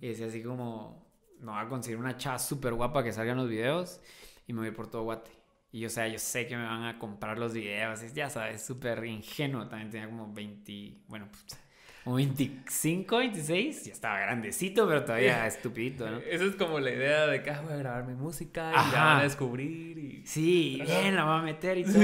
y 0.00 0.08
decía 0.08 0.26
así 0.26 0.42
como, 0.42 1.06
no 1.40 1.52
voy 1.52 1.62
a 1.62 1.68
conseguir 1.68 1.98
una 1.98 2.16
chava 2.16 2.38
súper 2.38 2.74
guapa 2.74 3.02
que 3.02 3.12
salga 3.12 3.32
en 3.32 3.38
los 3.38 3.48
videos 3.48 4.00
y 4.46 4.52
me 4.52 4.60
voy 4.60 4.70
por 4.70 4.88
todo 4.90 5.02
Guate. 5.02 5.30
Y 5.72 5.84
o 5.84 5.90
sea, 5.90 6.08
yo 6.08 6.18
sé 6.18 6.46
que 6.46 6.56
me 6.56 6.64
van 6.64 6.84
a 6.84 6.98
comprar 6.98 7.38
los 7.38 7.52
videos, 7.52 8.00
ya 8.14 8.30
sabes, 8.30 8.64
súper 8.64 9.04
ingenuo. 9.04 9.66
También 9.66 9.90
tenía 9.90 10.06
como 10.08 10.32
20, 10.32 11.02
bueno, 11.08 11.28
pues, 11.30 11.58
como 12.04 12.16
25, 12.16 13.16
26, 13.18 13.84
ya 13.84 13.92
estaba 13.92 14.20
grandecito, 14.20 14.86
pero 14.86 15.04
todavía 15.04 15.46
estupidito, 15.48 16.08
¿no? 16.08 16.18
Esa 16.18 16.44
es 16.44 16.54
como 16.54 16.78
la 16.78 16.90
idea 16.90 17.26
de 17.26 17.42
que 17.42 17.50
ah, 17.50 17.60
voy 17.62 17.72
a 17.74 17.76
grabar 17.76 18.04
mi 18.06 18.14
música 18.14 18.70
y 18.70 18.74
la 18.74 18.80
Ajá. 18.80 19.04
van 19.04 19.18
a 19.18 19.22
descubrir 19.24 19.98
y... 19.98 20.26
Sí, 20.26 20.80
bien, 20.84 21.16
la 21.16 21.24
voy 21.24 21.40
a 21.40 21.42
meter 21.42 21.78
y 21.78 21.84
todo. 21.92 22.02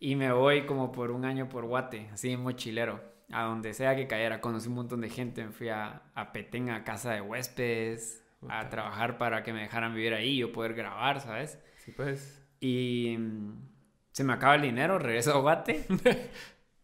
Y 0.00 0.16
me 0.16 0.32
voy 0.32 0.64
como 0.66 0.92
por 0.92 1.10
un 1.10 1.24
año 1.24 1.48
por 1.48 1.64
Guate, 1.64 2.08
así 2.12 2.36
mochilero, 2.36 3.00
a 3.30 3.44
donde 3.44 3.74
sea 3.74 3.96
que 3.96 4.06
cayera. 4.06 4.40
Conocí 4.40 4.68
un 4.68 4.74
montón 4.74 5.00
de 5.00 5.10
gente, 5.10 5.44
me 5.44 5.52
fui 5.52 5.68
a, 5.68 6.02
a 6.14 6.32
Petén, 6.32 6.70
a 6.70 6.84
casa 6.84 7.12
de 7.12 7.20
huéspedes, 7.20 8.24
a 8.48 8.68
trabajar 8.68 9.18
para 9.18 9.42
que 9.42 9.52
me 9.52 9.62
dejaran 9.62 9.94
vivir 9.94 10.14
ahí 10.14 10.30
y 10.30 10.38
yo 10.38 10.52
poder 10.52 10.74
grabar, 10.74 11.20
¿sabes? 11.20 11.58
Sí, 11.84 11.90
pues. 11.90 12.46
Y 12.60 13.16
mm, 13.18 13.68
se 14.12 14.24
me 14.24 14.32
acaba 14.32 14.54
el 14.54 14.62
dinero, 14.62 14.98
regreso 14.98 15.32
a 15.34 15.40
Guate. 15.40 15.84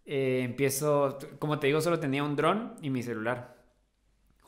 Eh, 0.07 0.43
empiezo, 0.45 1.19
como 1.39 1.59
te 1.59 1.67
digo, 1.67 1.81
solo 1.81 1.99
tenía 1.99 2.23
un 2.23 2.37
dron 2.37 2.75
y 2.83 2.91
mi 2.91 3.03
celular. 3.03 3.57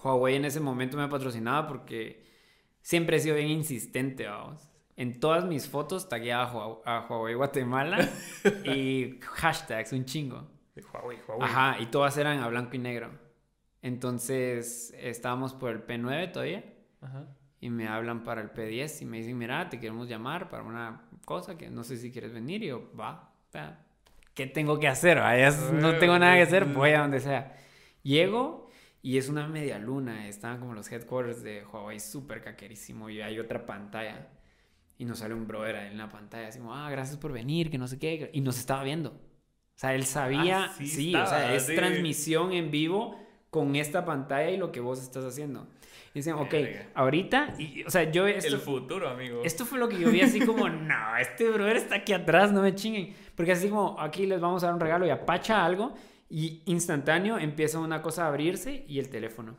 Huawei 0.04 0.36
en 0.36 0.44
ese 0.44 0.60
momento 0.60 0.98
me 0.98 1.08
patrocinaba 1.08 1.66
porque 1.66 2.26
siempre 2.82 3.16
he 3.16 3.20
sido 3.20 3.36
bien 3.36 3.48
insistente, 3.48 4.26
vamos. 4.26 4.75
En 4.96 5.20
todas 5.20 5.44
mis 5.44 5.68
fotos 5.68 6.08
tagueaba 6.08 6.44
a 6.44 6.52
Hua- 6.54 6.80
a 6.86 7.06
Huawei 7.08 7.34
Guatemala 7.34 7.98
y 8.64 9.18
hashtags, 9.20 9.92
un 9.92 10.04
chingo. 10.06 10.48
De 10.74 10.82
Huawei, 10.82 11.18
Huawei. 11.26 11.44
Ajá, 11.48 11.76
y 11.80 11.86
todas 11.86 12.16
eran 12.16 12.38
a 12.40 12.48
blanco 12.48 12.76
y 12.76 12.78
negro. 12.78 13.10
Entonces 13.82 14.94
estábamos 14.98 15.54
por 15.54 15.70
el 15.70 15.86
P9 15.86 16.32
todavía 16.32 16.64
Ajá. 17.00 17.26
y 17.60 17.70
me 17.70 17.86
hablan 17.88 18.24
para 18.24 18.40
el 18.40 18.50
P10 18.52 19.02
y 19.02 19.04
me 19.04 19.18
dicen, 19.18 19.38
mira, 19.38 19.68
te 19.68 19.78
queremos 19.78 20.08
llamar 20.08 20.48
para 20.48 20.64
una 20.64 21.02
cosa 21.24 21.56
que 21.56 21.70
no 21.70 21.84
sé 21.84 21.96
si 21.96 22.10
quieres 22.10 22.32
venir. 22.32 22.62
Y 22.62 22.68
yo, 22.68 22.90
va, 22.98 23.32
¿qué 24.34 24.46
tengo 24.46 24.78
que 24.80 24.88
hacer? 24.88 25.18
s- 25.18 25.72
no 25.72 25.96
tengo 25.98 26.18
nada 26.18 26.34
que 26.36 26.42
hacer, 26.42 26.64
voy 26.64 26.90
a 26.90 27.00
donde 27.00 27.20
sea. 27.20 27.54
Llego 28.02 28.68
y 29.02 29.18
es 29.18 29.28
una 29.28 29.46
media 29.46 29.78
luna, 29.78 30.26
estaban 30.26 30.58
como 30.58 30.74
los 30.74 30.90
headquarters 30.90 31.42
de 31.42 31.64
Huawei, 31.64 32.00
súper 32.00 32.42
caquerísimo 32.42 33.08
y 33.08 33.20
hay 33.20 33.38
otra 33.38 33.64
pantalla. 33.66 34.28
Y 34.98 35.04
nos 35.04 35.18
sale 35.18 35.34
un 35.34 35.46
brother 35.46 35.76
ahí 35.76 35.88
en 35.88 35.98
la 35.98 36.08
pantalla, 36.08 36.48
así 36.48 36.58
como, 36.58 36.74
ah, 36.74 36.90
gracias 36.90 37.18
por 37.18 37.32
venir, 37.32 37.70
que 37.70 37.78
no 37.78 37.86
sé 37.86 37.98
qué. 37.98 38.30
Y 38.32 38.40
nos 38.40 38.58
estaba 38.58 38.82
viendo. 38.82 39.10
O 39.10 39.78
sea, 39.78 39.94
él 39.94 40.04
sabía, 40.06 40.64
Ah, 40.64 40.74
sí 40.76 40.86
sí, 40.86 41.14
o 41.14 41.26
sea, 41.26 41.38
estaba, 41.38 41.54
es 41.54 41.66
sí. 41.66 41.74
transmisión 41.74 42.52
en 42.52 42.70
vivo 42.70 43.18
con 43.50 43.76
esta 43.76 44.04
pantalla 44.06 44.50
y 44.50 44.56
lo 44.56 44.72
que 44.72 44.80
vos 44.80 45.02
estás 45.02 45.24
haciendo. 45.24 45.66
Y 46.14 46.20
dicen, 46.20 46.32
ok, 46.34 46.50
Verga. 46.50 46.86
ahorita, 46.94 47.54
y, 47.58 47.84
o 47.84 47.90
sea, 47.90 48.10
yo 48.10 48.26
esto, 48.26 48.54
El 48.54 48.60
futuro, 48.60 49.08
amigo. 49.10 49.42
esto 49.44 49.66
fue 49.66 49.78
lo 49.78 49.86
que 49.88 49.98
yo 49.98 50.10
vi 50.10 50.22
así 50.22 50.40
como, 50.40 50.66
no, 50.70 51.16
este 51.18 51.50
brother 51.50 51.76
está 51.76 51.96
aquí 51.96 52.14
atrás, 52.14 52.52
no 52.52 52.62
me 52.62 52.74
chinguen. 52.74 53.14
Porque 53.34 53.52
así 53.52 53.68
como, 53.68 54.00
aquí 54.00 54.24
les 54.24 54.40
vamos 54.40 54.62
a 54.62 54.66
dar 54.66 54.74
un 54.74 54.80
regalo 54.80 55.06
y 55.06 55.10
apacha 55.10 55.62
algo 55.62 55.92
y 56.30 56.62
instantáneo 56.64 57.38
empieza 57.38 57.78
una 57.78 58.00
cosa 58.00 58.24
a 58.24 58.28
abrirse 58.28 58.86
y 58.88 58.98
el 58.98 59.10
teléfono. 59.10 59.56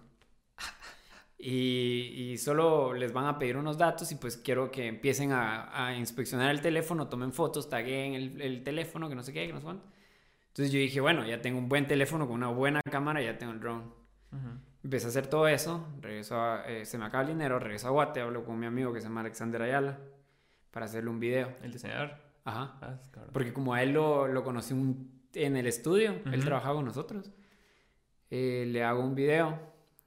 Y, 1.40 2.32
y 2.32 2.38
solo 2.40 2.94
les 2.94 3.14
van 3.14 3.26
a 3.26 3.38
pedir 3.38 3.58
unos 3.58 3.78
datos 3.78 4.12
y 4.12 4.16
pues 4.16 4.38
quiero 4.38 4.72
que 4.72 4.88
empiecen 4.88 5.32
a, 5.32 5.86
a 5.88 5.96
inspeccionar 5.96 6.50
el 6.50 6.62
teléfono, 6.62 7.08
tomen 7.10 7.32
fotos, 7.32 7.70
taguen 7.70 8.16
el, 8.16 8.42
el 8.42 8.64
teléfono, 8.64 9.08
que 9.08 9.14
no 9.16 9.22
sé 9.22 9.34
qué, 9.34 9.46
que 9.46 9.54
no 9.54 9.60
sé 9.60 9.66
cuánto. 9.66 9.86
Entonces 10.48 10.72
yo 10.74 10.80
dije, 10.80 11.00
bueno, 11.00 11.26
ya 11.28 11.40
tengo 11.40 11.60
un 11.60 11.70
buen 11.70 11.86
teléfono 11.86 12.26
con 12.26 12.38
una 12.38 12.48
buena 12.48 12.82
cámara, 12.82 13.22
ya 13.22 13.38
tengo 13.38 13.54
el 13.54 13.60
drone. 13.60 13.84
Ujú. 14.32 14.48
Empecé 14.84 15.06
a 15.06 15.10
hacer 15.10 15.28
todo 15.28 15.48
eso, 15.48 15.88
regreso 16.02 16.42
a- 16.42 16.64
eh, 16.68 16.86
se 16.86 16.98
me 16.98 17.06
acaba 17.06 17.22
el 17.24 17.30
dinero, 17.30 17.60
regreso 17.60 17.88
a 17.88 17.92
Guate, 17.92 18.22
hablo 18.22 18.44
con 18.44 18.58
mi 18.58 18.66
amigo 18.66 18.92
que 18.92 19.00
se 19.02 19.08
llama 19.08 19.22
Alexander 19.22 19.62
Ayala 19.62 20.00
para 20.72 20.88
hacerle 20.88 21.10
un 21.12 21.20
video. 21.20 21.54
El 21.62 21.72
diseñador. 21.72 22.14
Ajá. 22.46 22.78
Ah. 22.82 22.98
Porque 23.32 23.54
como 23.54 23.76
a 23.76 23.84
él 23.84 23.92
lo, 23.92 24.28
lo 24.28 24.44
conocí 24.44 24.74
un- 24.74 25.22
en 25.36 25.56
el 25.56 25.68
estudio, 25.68 26.14
él 26.26 26.40
Ujú. 26.40 26.46
trabajaba 26.46 26.74
con 26.76 26.86
nosotros, 26.86 27.30
eh, 28.32 28.66
le 28.68 28.84
hago 28.84 29.04
un 29.04 29.14
video, 29.14 29.60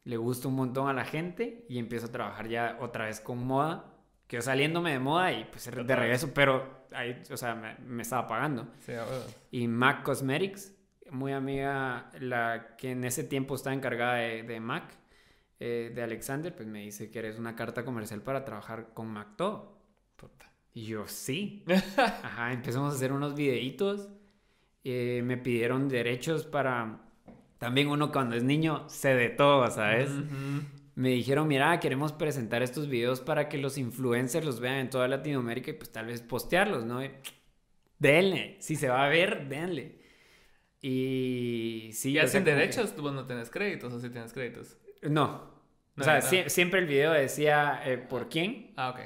le 0.04 0.16
gusta 0.16 0.48
un 0.48 0.54
montón 0.56 0.88
a 0.88 0.92
la 0.92 1.04
gente 1.04 1.64
y 1.68 1.78
empiezo 1.78 2.06
a 2.06 2.12
trabajar 2.12 2.48
ya 2.48 2.78
otra 2.80 3.06
vez 3.06 3.20
con 3.20 3.44
moda, 3.46 3.94
que 4.26 4.36
yo 4.36 4.42
saliéndome 4.42 4.92
de 4.92 4.98
moda 4.98 5.32
y 5.32 5.44
pues 5.44 5.64
de 5.70 5.96
regreso, 5.96 6.32
pero 6.34 6.86
ahí, 6.92 7.20
o 7.30 7.36
sea, 7.36 7.54
me, 7.54 7.76
me 7.78 8.02
estaba 8.02 8.26
pagando. 8.26 8.68
Sí. 8.80 8.92
Y 9.50 9.68
Mac 9.68 10.02
Cosmetics, 10.02 10.74
muy 11.10 11.32
amiga, 11.32 12.10
la 12.20 12.76
que 12.76 12.92
en 12.92 13.04
ese 13.04 13.24
tiempo 13.24 13.54
está 13.56 13.72
encargada 13.72 14.14
de, 14.16 14.42
de 14.44 14.60
Mac, 14.60 14.84
eh, 15.58 15.92
de 15.94 16.02
Alexander, 16.02 16.54
pues 16.54 16.68
me 16.68 16.80
dice 16.80 17.10
que 17.10 17.18
eres 17.18 17.38
una 17.38 17.54
carta 17.56 17.84
comercial 17.84 18.22
para 18.22 18.44
trabajar 18.44 18.94
con 18.94 19.08
Mac 19.08 19.36
todo. 19.36 19.78
Puta. 20.16 20.50
Y 20.72 20.86
yo, 20.86 21.06
sí. 21.08 21.64
Ajá, 21.96 22.52
empezamos 22.52 22.92
a 22.94 22.96
hacer 22.96 23.12
unos 23.12 23.34
videitos. 23.34 24.08
eh, 24.84 25.22
me 25.24 25.36
pidieron 25.36 25.88
derechos 25.88 26.46
para... 26.46 27.00
También 27.60 27.86
uno 27.88 28.10
cuando 28.10 28.34
es 28.34 28.42
niño 28.42 28.88
se 28.88 29.14
de 29.14 29.28
todo, 29.28 29.70
¿sabes? 29.70 30.10
Me 30.96 31.10
dijeron, 31.10 31.46
mira, 31.46 31.78
queremos 31.78 32.12
presentar 32.12 32.62
estos 32.62 32.88
videos 32.88 33.20
para 33.20 33.48
que 33.48 33.58
los 33.58 33.78
influencers 33.78 34.44
los 34.44 34.58
vean 34.60 34.78
en 34.78 34.90
toda 34.90 35.06
Latinoamérica 35.08 35.70
y 35.70 35.74
pues 35.74 35.92
tal 35.92 36.06
vez 36.06 36.22
postearlos, 36.22 36.84
¿no? 36.84 37.04
Y, 37.04 37.10
denle, 37.98 38.56
si 38.60 38.74
se 38.76 38.88
va 38.88 39.04
a 39.04 39.08
ver, 39.08 39.46
denle. 39.48 40.00
Y 40.80 41.90
sí, 41.92 42.12
¿Y 42.12 42.18
o 42.18 42.20
sea, 42.20 42.24
hacen 42.24 42.42
como 42.44 42.54
que- 42.56 42.60
derechos? 42.60 42.96
¿Tú 42.96 43.10
no 43.10 43.26
tienes 43.26 43.50
créditos 43.50 43.92
o 43.92 44.00
sí 44.00 44.08
tienes 44.10 44.32
créditos? 44.32 44.76
No. 45.02 45.50
No, 45.96 46.02
o 46.02 46.04
sea, 46.04 46.16
no. 46.16 46.22
sie- 46.22 46.48
siempre 46.48 46.80
el 46.80 46.86
video 46.86 47.12
decía 47.12 47.82
eh, 47.84 47.98
por 47.98 48.28
quién, 48.30 48.72
Ah, 48.76 48.90
ok. 48.90 49.00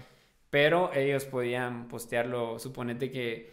pero 0.51 0.93
ellos 0.95 1.25
podían 1.25 1.89
postearlo. 1.89 2.59
Suponete 2.61 3.11
que 3.11 3.51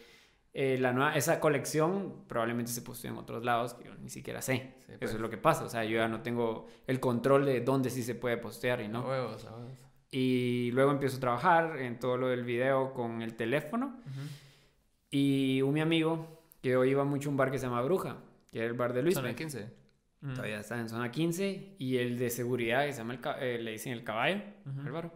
eh, 0.53 0.77
la 0.79 0.91
nueva, 0.91 1.15
esa 1.15 1.39
colección 1.39 2.25
probablemente 2.27 2.71
se 2.71 2.81
posteó 2.81 3.11
en 3.11 3.17
otros 3.17 3.43
lados 3.45 3.73
que 3.73 3.85
yo 3.85 3.95
ni 3.95 4.09
siquiera 4.09 4.41
sé. 4.41 4.73
Sí, 4.79 4.91
Eso 4.91 4.99
pues. 4.99 5.13
es 5.13 5.19
lo 5.19 5.29
que 5.29 5.37
pasa. 5.37 5.63
O 5.63 5.69
sea, 5.69 5.83
yo 5.85 5.97
ya 5.97 6.07
no 6.07 6.21
tengo 6.21 6.67
el 6.87 6.99
control 6.99 7.45
de 7.45 7.61
dónde 7.61 7.89
sí 7.89 8.03
se 8.03 8.15
puede 8.15 8.37
postear 8.37 8.81
y 8.81 8.87
no. 8.87 9.01
huevos, 9.07 9.43
huevos. 9.45 9.71
Y 10.11 10.71
luego 10.71 10.91
empiezo 10.91 11.17
a 11.17 11.19
trabajar 11.21 11.77
en 11.79 11.97
todo 11.99 12.17
lo 12.17 12.27
del 12.27 12.43
video 12.43 12.93
con 12.93 13.21
el 13.21 13.35
teléfono. 13.35 13.97
Ujú. 14.05 14.19
Y 15.09 15.61
un 15.61 15.73
mi 15.73 15.81
amigo, 15.81 16.43
que 16.61 16.69
yo 16.71 16.83
iba 16.85 17.03
mucho 17.05 17.29
a 17.29 17.31
un 17.31 17.37
bar 17.37 17.49
que 17.51 17.57
se 17.57 17.65
llama 17.65 17.81
Bruja, 17.81 18.17
que 18.51 18.59
era 18.59 18.67
el 18.67 18.73
bar 18.73 18.93
de 18.93 19.03
Luis. 19.03 19.15
Zona 19.15 19.33
15. 19.35 19.69
Ujú. 20.23 20.33
Todavía 20.33 20.59
está 20.59 20.77
en 20.79 20.89
zona 20.89 21.11
15. 21.11 21.75
Y 21.79 21.97
el 21.97 22.19
de 22.19 22.29
seguridad, 22.29 22.85
que 22.85 22.91
se 22.93 22.99
llama 22.99 23.13
el 23.15 23.21
eh, 23.41 23.57
le 23.61 23.71
dicen 23.71 23.93
el 23.93 24.03
caballo, 24.03 24.41
Ujú. 24.65 24.81
Álvaro, 24.81 25.11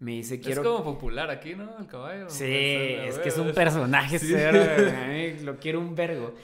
me 0.00 0.12
dice, 0.12 0.40
quiero... 0.40 0.62
Es 0.62 0.66
como 0.66 0.82
popular 0.82 1.30
aquí, 1.30 1.54
¿no? 1.54 1.78
El 1.78 1.86
caballo. 1.86 2.28
Sí, 2.28 2.44
es 2.44 3.18
que 3.18 3.28
es 3.28 3.38
un 3.38 3.52
personaje 3.52 4.18
Sí. 4.18 4.32
cero, 4.32 4.58
lo 5.44 5.58
quiero 5.58 5.78
un 5.78 5.94
vergo. 5.94 6.34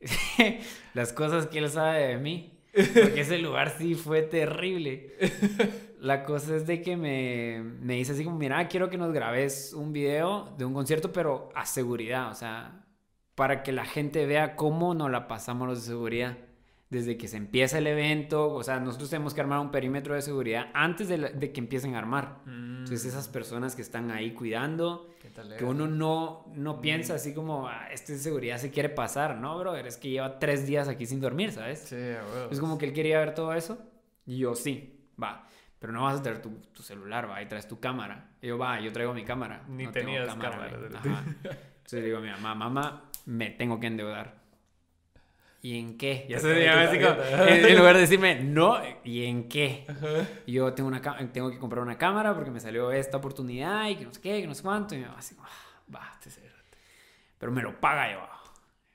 Las 0.94 1.12
cosas 1.12 1.46
que 1.46 1.58
él 1.58 1.68
sabe 1.68 2.08
de 2.08 2.16
mí. 2.16 2.52
Porque 2.72 3.22
ese 3.22 3.38
lugar 3.38 3.74
sí 3.78 3.94
fue 3.94 4.22
terrible. 4.22 5.14
La 5.98 6.24
cosa 6.24 6.56
es 6.56 6.66
de 6.66 6.82
que 6.82 6.96
me, 6.96 7.62
me 7.80 7.94
dice 7.94 8.12
así 8.12 8.22
como, 8.22 8.36
mira, 8.36 8.68
quiero 8.68 8.90
que 8.90 8.98
nos 8.98 9.12
grabes 9.12 9.72
un 9.72 9.92
video 9.92 10.54
de 10.58 10.64
un 10.66 10.74
concierto, 10.74 11.10
pero 11.10 11.48
a 11.54 11.64
seguridad, 11.64 12.30
o 12.30 12.34
sea, 12.34 12.84
para 13.34 13.62
que 13.62 13.72
la 13.72 13.86
gente 13.86 14.26
vea 14.26 14.56
cómo 14.56 14.92
nos 14.94 15.10
la 15.10 15.26
pasamos 15.26 15.66
los 15.66 15.80
de 15.80 15.86
seguridad. 15.86 16.36
Desde 16.88 17.16
que 17.16 17.26
se 17.26 17.36
empieza 17.36 17.78
el 17.78 17.86
evento, 17.88 18.48
o 18.52 18.62
sea, 18.62 18.78
nosotros 18.78 19.10
tenemos 19.10 19.34
que 19.34 19.40
armar 19.40 19.58
un 19.58 19.72
perímetro 19.72 20.14
de 20.14 20.22
seguridad 20.22 20.68
antes 20.72 21.08
de, 21.08 21.18
la- 21.18 21.30
de 21.30 21.50
que 21.52 21.58
empiecen 21.60 21.96
a 21.96 21.98
armar. 21.98 22.42
Mm, 22.46 22.78
Entonces 22.84 23.04
esas 23.06 23.26
personas 23.26 23.74
que 23.74 23.82
están 23.82 24.12
ahí 24.12 24.32
cuidando, 24.34 25.10
¿Qué 25.20 25.30
tal 25.30 25.56
que 25.56 25.64
uno 25.64 25.88
no, 25.88 26.46
no 26.54 26.80
piensa 26.80 27.14
así 27.14 27.34
como, 27.34 27.66
ah, 27.66 27.88
este 27.90 28.12
de 28.12 28.18
seguridad 28.20 28.58
se 28.58 28.70
quiere 28.70 28.88
pasar, 28.88 29.36
¿no, 29.38 29.58
brother? 29.58 29.84
Es 29.88 29.96
que 29.96 30.10
lleva 30.10 30.38
tres 30.38 30.64
días 30.68 30.86
aquí 30.86 31.06
sin 31.06 31.20
dormir, 31.20 31.50
¿sabes? 31.50 31.80
Sí. 31.80 31.96
Es 32.52 32.60
como 32.60 32.78
que 32.78 32.86
él 32.86 32.92
quería 32.92 33.18
ver 33.18 33.34
todo 33.34 33.52
eso. 33.52 33.78
Y 34.24 34.38
yo, 34.38 34.54
sí, 34.54 35.08
va. 35.20 35.48
Pero 35.80 35.92
no 35.92 36.04
vas 36.04 36.20
a 36.20 36.22
traer 36.22 36.40
tu, 36.40 36.50
tu 36.72 36.82
celular, 36.84 37.28
va, 37.28 37.42
y 37.42 37.46
traes 37.46 37.66
tu 37.66 37.80
cámara. 37.80 38.30
Y 38.40 38.46
yo, 38.46 38.58
va, 38.58 38.80
yo 38.80 38.92
traigo 38.92 39.12
mi 39.12 39.24
cámara. 39.24 39.64
Ni 39.68 39.84
no 39.86 39.90
tengo 39.90 40.06
tenías 40.06 40.28
cámara, 40.28 40.68
güey". 40.68 40.80
¿verdad? 40.82 41.00
Ajá. 41.04 41.24
Entonces 41.42 42.00
le 42.00 42.06
digo 42.06 42.18
a 42.18 42.20
mi 42.20 42.30
mamá, 42.30 42.54
mamá, 42.54 43.10
me 43.26 43.50
tengo 43.50 43.78
que 43.80 43.88
endeudar. 43.88 44.45
¿Y 45.66 45.80
en 45.80 45.98
qué? 45.98 46.26
Ya 46.28 46.36
Te 46.36 46.42
se 46.42 46.50
en, 47.70 47.76
lugar 47.76 47.96
de 47.96 48.02
decirme, 48.02 48.36
no, 48.40 48.78
¿y 49.02 49.24
en 49.24 49.48
qué? 49.48 49.84
Yo 50.46 50.72
tengo, 50.72 50.86
una, 50.88 51.02
tengo 51.32 51.50
que 51.50 51.58
comprar 51.58 51.82
una 51.82 51.98
cámara 51.98 52.36
porque 52.36 52.52
me 52.52 52.60
salió 52.60 52.92
esta 52.92 53.16
oportunidad 53.16 53.88
y 53.88 53.96
que 53.96 54.04
no 54.04 54.14
sé 54.14 54.20
qué, 54.20 54.40
que 54.42 54.46
no 54.46 54.54
sé 54.54 54.62
cuánto. 54.62 54.94
Y 54.94 54.98
mi 54.98 55.04
mamá 55.06 55.18
así, 55.18 55.34
"Ah, 55.40 55.48
va, 55.92 56.10
este 56.12 56.30
cerote". 56.30 56.78
Pero 57.36 57.50
me 57.50 57.62
lo 57.62 57.80
paga 57.80 58.12
yo. 58.12 58.20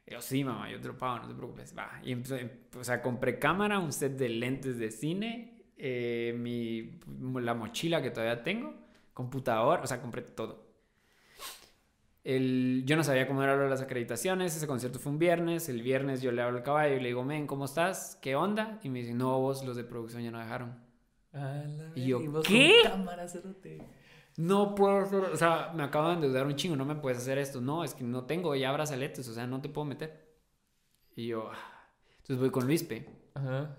Y 0.07 0.11
Yo, 0.13 0.21
sí, 0.21 0.45
mamá, 0.45 0.71
yo 0.71 0.79
te 0.79 0.87
lo 0.87 0.97
pago, 0.97 1.19
no 1.19 1.27
te 1.27 1.33
preocupes. 1.33 1.75
Va. 1.77 1.91
Y 2.05 2.13
empecé- 2.13 2.49
o 2.79 2.83
sea, 2.85 3.01
compré 3.01 3.37
cámara, 3.37 3.77
un 3.77 3.91
set 3.91 4.13
de 4.13 4.29
lentes 4.29 4.77
de 4.77 4.91
cine, 4.91 5.57
eh, 5.75 6.33
mi, 6.37 7.01
la 7.41 7.53
mochila 7.53 8.01
que 8.01 8.11
todavía 8.11 8.43
tengo, 8.43 8.73
computador, 9.13 9.81
o 9.83 9.87
sea, 9.87 9.99
compré 9.99 10.21
todo. 10.21 10.60
El, 12.23 12.83
yo 12.85 12.95
no 12.95 13.03
sabía 13.03 13.27
cómo 13.27 13.41
era 13.41 13.55
lo 13.55 13.63
de 13.63 13.69
las 13.69 13.81
acreditaciones, 13.81 14.55
ese 14.55 14.67
concierto 14.67 14.99
fue 14.99 15.11
un 15.11 15.17
viernes, 15.17 15.69
el 15.69 15.81
viernes 15.81 16.21
yo 16.21 16.31
le 16.31 16.41
hablo 16.43 16.59
al 16.59 16.63
caballo 16.63 16.95
y 16.95 16.99
le 16.99 17.07
digo, 17.07 17.23
men, 17.23 17.47
¿cómo 17.47 17.65
estás? 17.65 18.17
¿Qué 18.21 18.35
onda? 18.35 18.79
Y 18.83 18.89
me 18.89 18.99
dice, 18.99 19.13
no, 19.13 19.39
vos 19.39 19.65
los 19.65 19.75
de 19.75 19.83
producción 19.83 20.21
ya 20.23 20.29
no 20.31 20.39
dejaron. 20.39 20.77
La 21.31 21.63
Y 21.95 22.07
yo, 22.07 22.19
vos 22.31 22.45
¿qué? 22.45 22.73
cámara. 22.83 23.25
No 24.37 24.75
puedo 24.75 25.31
o 25.33 25.35
sea, 25.35 25.71
me 25.73 25.83
acabo 25.83 26.09
de 26.09 26.13
endeudar 26.15 26.45
un 26.45 26.55
chingo, 26.55 26.75
no 26.75 26.85
me 26.85 26.95
puedes 26.95 27.17
hacer 27.17 27.37
esto. 27.37 27.59
No, 27.59 27.83
es 27.83 27.93
que 27.93 28.03
no 28.03 28.25
tengo 28.25 28.55
ya 28.55 28.71
brazaletes, 28.71 29.27
o 29.27 29.33
sea, 29.33 29.47
no 29.47 29.61
te 29.61 29.69
puedo 29.69 29.85
meter. 29.85 30.29
Y 31.15 31.27
yo, 31.27 31.49
ah. 31.51 31.57
Entonces 32.17 32.37
voy 32.39 32.51
con 32.51 32.65
Luispe 32.65 33.09
Ajá. 33.33 33.77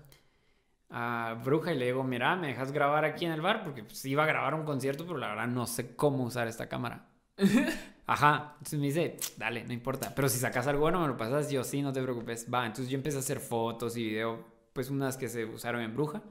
a 0.89 1.41
Bruja 1.43 1.73
y 1.73 1.77
le 1.77 1.85
digo, 1.85 2.03
mira, 2.03 2.35
¿me 2.35 2.47
dejas 2.47 2.71
grabar 2.71 3.05
aquí 3.05 3.25
en 3.25 3.31
el 3.31 3.41
bar? 3.41 3.63
Porque 3.63 3.83
pues, 3.83 4.03
iba 4.05 4.23
a 4.23 4.27
grabar 4.27 4.53
un 4.53 4.63
concierto, 4.65 5.05
pero 5.05 5.17
la 5.17 5.29
verdad 5.29 5.47
no 5.47 5.65
sé 5.65 5.95
cómo 5.95 6.23
usar 6.23 6.47
esta 6.47 6.67
cámara. 6.69 7.09
Ajá, 8.05 8.55
entonces 8.57 8.79
me 8.79 8.87
dice, 8.87 9.17
dale, 9.37 9.63
no 9.63 9.73
importa. 9.73 10.13
Pero 10.13 10.27
si 10.27 10.37
sacas 10.37 10.67
algo 10.67 10.81
bueno, 10.81 10.99
me 10.99 11.07
lo 11.07 11.17
pasas, 11.17 11.49
yo 11.49 11.63
sí, 11.63 11.81
no 11.81 11.93
te 11.93 12.01
preocupes. 12.01 12.47
Va, 12.53 12.65
entonces 12.65 12.89
yo 12.89 12.97
empecé 12.97 13.17
a 13.17 13.21
hacer 13.21 13.39
fotos 13.39 13.95
y 13.95 14.03
video, 14.03 14.45
pues 14.73 14.89
unas 14.89 15.17
que 15.17 15.29
se 15.29 15.45
usaron 15.45 15.81
en 15.81 15.93
Bruja. 15.93 16.21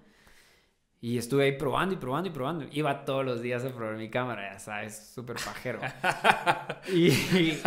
Y 1.00 1.18
estuve 1.18 1.44
ahí 1.44 1.52
probando 1.58 1.94
y 1.94 1.98
probando 1.98 2.28
y 2.28 2.32
probando. 2.32 2.66
Iba 2.70 3.04
todos 3.04 3.24
los 3.24 3.42
días 3.42 3.64
a 3.64 3.74
probar 3.74 3.96
mi 3.96 4.08
cámara, 4.08 4.52
ya 4.52 4.58
sabes, 4.60 5.10
súper 5.12 5.36
pajero. 5.36 5.80
y, 6.92 7.08
y 7.36 7.62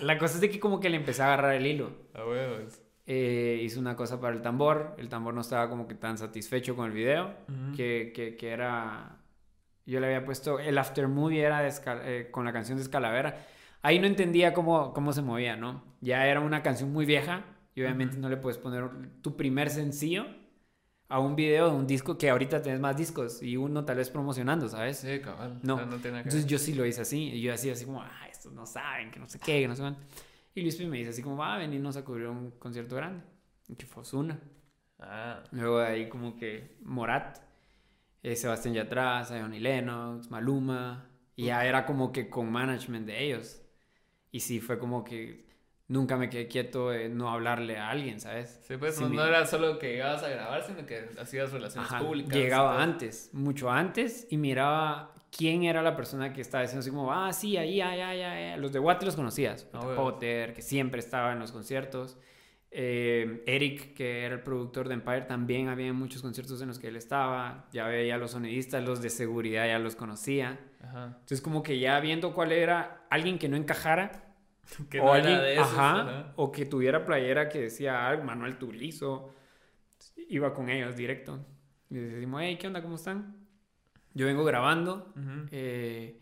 la 0.00 0.18
cosa 0.18 0.34
es 0.34 0.40
de 0.40 0.50
que 0.50 0.58
como 0.58 0.80
que 0.80 0.88
le 0.90 0.96
empecé 0.96 1.22
a 1.22 1.26
agarrar 1.26 1.54
el 1.54 1.66
hilo. 1.66 1.92
A 2.14 2.24
huevos. 2.24 2.80
Eh, 3.06 3.60
hice 3.62 3.78
una 3.78 3.94
cosa 3.94 4.20
para 4.20 4.34
el 4.34 4.42
tambor. 4.42 4.96
El 4.98 5.08
tambor 5.08 5.34
no 5.34 5.40
estaba 5.40 5.68
como 5.68 5.86
que 5.86 5.94
tan 5.94 6.18
satisfecho 6.18 6.74
con 6.74 6.86
el 6.86 6.92
video. 6.92 7.32
Que, 7.76 8.12
que, 8.14 8.36
que 8.36 8.48
era... 8.50 9.19
Yo 9.90 10.00
le 10.00 10.06
había 10.06 10.24
puesto... 10.24 10.58
El 10.58 10.78
after 10.78 11.08
movie 11.08 11.40
era 11.42 11.60
de 11.60 11.72
eh, 12.04 12.28
con 12.30 12.44
la 12.44 12.52
canción 12.52 12.78
de 12.78 12.82
Escalavera. 12.82 13.46
Ahí 13.82 13.98
no 13.98 14.06
entendía 14.06 14.52
cómo, 14.52 14.92
cómo 14.92 15.12
se 15.12 15.22
movía, 15.22 15.56
¿no? 15.56 15.82
Ya 16.00 16.26
era 16.26 16.40
una 16.40 16.62
canción 16.62 16.92
muy 16.92 17.06
vieja. 17.06 17.44
Y 17.74 17.82
obviamente 17.82 18.16
no 18.18 18.28
le 18.28 18.36
puedes 18.36 18.58
poner 18.58 18.88
tu 19.22 19.36
primer 19.36 19.70
sencillo 19.70 20.26
a 21.08 21.18
un 21.18 21.34
video 21.34 21.70
de 21.70 21.76
un 21.76 21.86
disco 21.86 22.16
que 22.18 22.30
ahorita 22.30 22.62
tenés 22.62 22.80
más 22.80 22.96
discos. 22.96 23.42
Y 23.42 23.56
uno 23.56 23.84
tal 23.84 23.96
vez 23.96 24.10
promocionando, 24.10 24.68
¿sabes? 24.68 24.98
Sí, 24.98 25.20
cabal. 25.20 25.58
No. 25.62 25.76
No 25.86 25.96
tiene 25.96 26.18
que 26.22 26.28
Entonces 26.28 26.42
ver. 26.42 26.50
yo 26.50 26.58
sí 26.58 26.74
lo 26.74 26.86
hice 26.86 27.02
así. 27.02 27.30
Y 27.30 27.40
yo 27.40 27.52
así, 27.52 27.70
así 27.70 27.84
como, 27.84 28.02
ah, 28.02 28.28
estos 28.30 28.52
no 28.52 28.66
saben, 28.66 29.10
que 29.10 29.18
no 29.18 29.28
sé 29.28 29.38
qué, 29.38 29.60
que 29.60 29.68
no 29.68 29.74
cuánto. 29.74 30.00
Y 30.54 30.62
Luis 30.62 30.80
me 30.80 30.98
dice 30.98 31.10
así 31.10 31.22
como, 31.22 31.36
va 31.36 31.54
a 31.54 31.58
venirnos 31.58 31.96
a 31.96 32.04
cubrir 32.04 32.26
un 32.28 32.52
concierto 32.52 32.96
grande. 32.96 33.22
Que 33.76 33.86
fue 33.86 34.02
Ozuna. 34.02 34.38
Ah, 34.98 35.42
Luego 35.52 35.78
de 35.80 35.86
ahí 35.86 36.08
como 36.08 36.36
que 36.36 36.76
Morat, 36.82 37.38
eh, 38.22 38.36
Sebastián 38.36 38.74
Yatra, 38.74 39.24
Zion 39.24 39.54
y 39.54 39.60
Lennox, 39.60 40.30
Maluma. 40.30 41.06
Y 41.36 41.46
ya 41.46 41.64
era 41.64 41.86
como 41.86 42.12
que 42.12 42.28
con 42.28 42.52
management 42.52 43.06
de 43.06 43.24
ellos. 43.24 43.62
Y 44.30 44.40
sí, 44.40 44.60
fue 44.60 44.78
como 44.78 45.04
que 45.04 45.46
nunca 45.88 46.16
me 46.16 46.28
quedé 46.30 46.46
quieto 46.46 46.90
de 46.90 47.08
no 47.08 47.30
hablarle 47.30 47.78
a 47.78 47.90
alguien, 47.90 48.20
¿sabes? 48.20 48.60
sí, 48.62 48.76
pues 48.76 48.94
Sí, 48.94 49.02
no, 49.02 49.08
no 49.08 49.24
era 49.24 49.44
solo 49.46 49.78
que 49.78 49.92
llegabas 49.92 50.22
a 50.22 50.28
grabar, 50.28 50.62
sino 50.62 50.86
que 50.86 51.08
hacías 51.20 51.50
relaciones 51.50 51.90
Ajá, 51.90 52.04
públicas. 52.04 52.32
Llegaba 52.32 52.80
antes, 52.82 53.30
mucho 53.32 53.70
antes, 53.70 54.26
y 54.30 54.36
miraba 54.36 55.14
quién 55.36 55.64
era 55.64 55.82
la 55.82 55.96
persona 55.96 56.32
que 56.32 56.40
estaba 56.42 56.62
diciendo 56.62 56.80
así 56.80 56.90
como, 56.90 57.12
ah, 57.12 57.32
sí, 57.32 57.56
ahí, 57.56 57.80
ahí, 57.80 58.00
ahí, 58.00 58.20
ahí. 58.22 58.60
Los 58.60 58.72
de 58.72 58.78
Watt 58.78 59.02
los 59.02 59.16
conocías. 59.16 59.66
Ah. 59.72 59.80
Potter, 59.96 60.54
que 60.54 60.62
siempre 60.62 61.00
estaba 61.00 61.32
en 61.32 61.40
los 61.40 61.50
conciertos. 61.52 62.18
Eh, 62.72 63.42
Eric, 63.46 63.94
que 63.94 64.24
era 64.24 64.36
el 64.36 64.42
productor 64.42 64.86
de 64.88 64.94
Empire, 64.94 65.22
también 65.22 65.68
había 65.68 65.92
muchos 65.92 66.22
conciertos 66.22 66.60
en 66.62 66.68
los 66.68 66.78
que 66.78 66.88
él 66.88 66.96
estaba. 66.96 67.68
Ya 67.72 67.86
veía 67.88 68.14
a 68.14 68.18
los 68.18 68.30
sonidistas, 68.32 68.84
los 68.84 69.02
de 69.02 69.10
seguridad 69.10 69.66
ya 69.66 69.78
los 69.78 69.96
conocía. 69.96 70.60
Ajá. 70.82 71.06
Entonces, 71.06 71.40
como 71.40 71.62
que 71.62 71.78
ya 71.80 71.98
viendo 72.00 72.32
cuál 72.32 72.52
era 72.52 73.06
alguien 73.10 73.38
que 73.38 73.48
no 73.48 73.56
encajara, 73.56 74.26
Que 74.88 75.00
o 75.00 75.06
no 75.06 75.12
alguien, 75.14 75.32
era 75.34 75.42
de 75.42 75.54
esos. 75.54 75.66
ajá, 75.66 76.00
ajá. 76.02 76.32
o 76.36 76.52
que 76.52 76.64
tuviera 76.64 77.04
playera 77.04 77.48
que 77.48 77.60
decía 77.62 78.08
ah, 78.08 78.16
Manuel 78.22 78.56
Turizo, 78.56 79.34
iba 80.28 80.54
con 80.54 80.68
ellos 80.70 80.94
directo. 80.96 81.44
Y 81.90 81.96
decimos, 81.96 82.40
hey, 82.44 82.56
¿qué 82.60 82.68
onda? 82.68 82.80
¿Cómo 82.82 82.94
están? 82.94 83.36
Yo 84.14 84.26
vengo 84.26 84.44
grabando. 84.44 85.12
Ujú. 85.16 85.46
eh, 85.50 86.20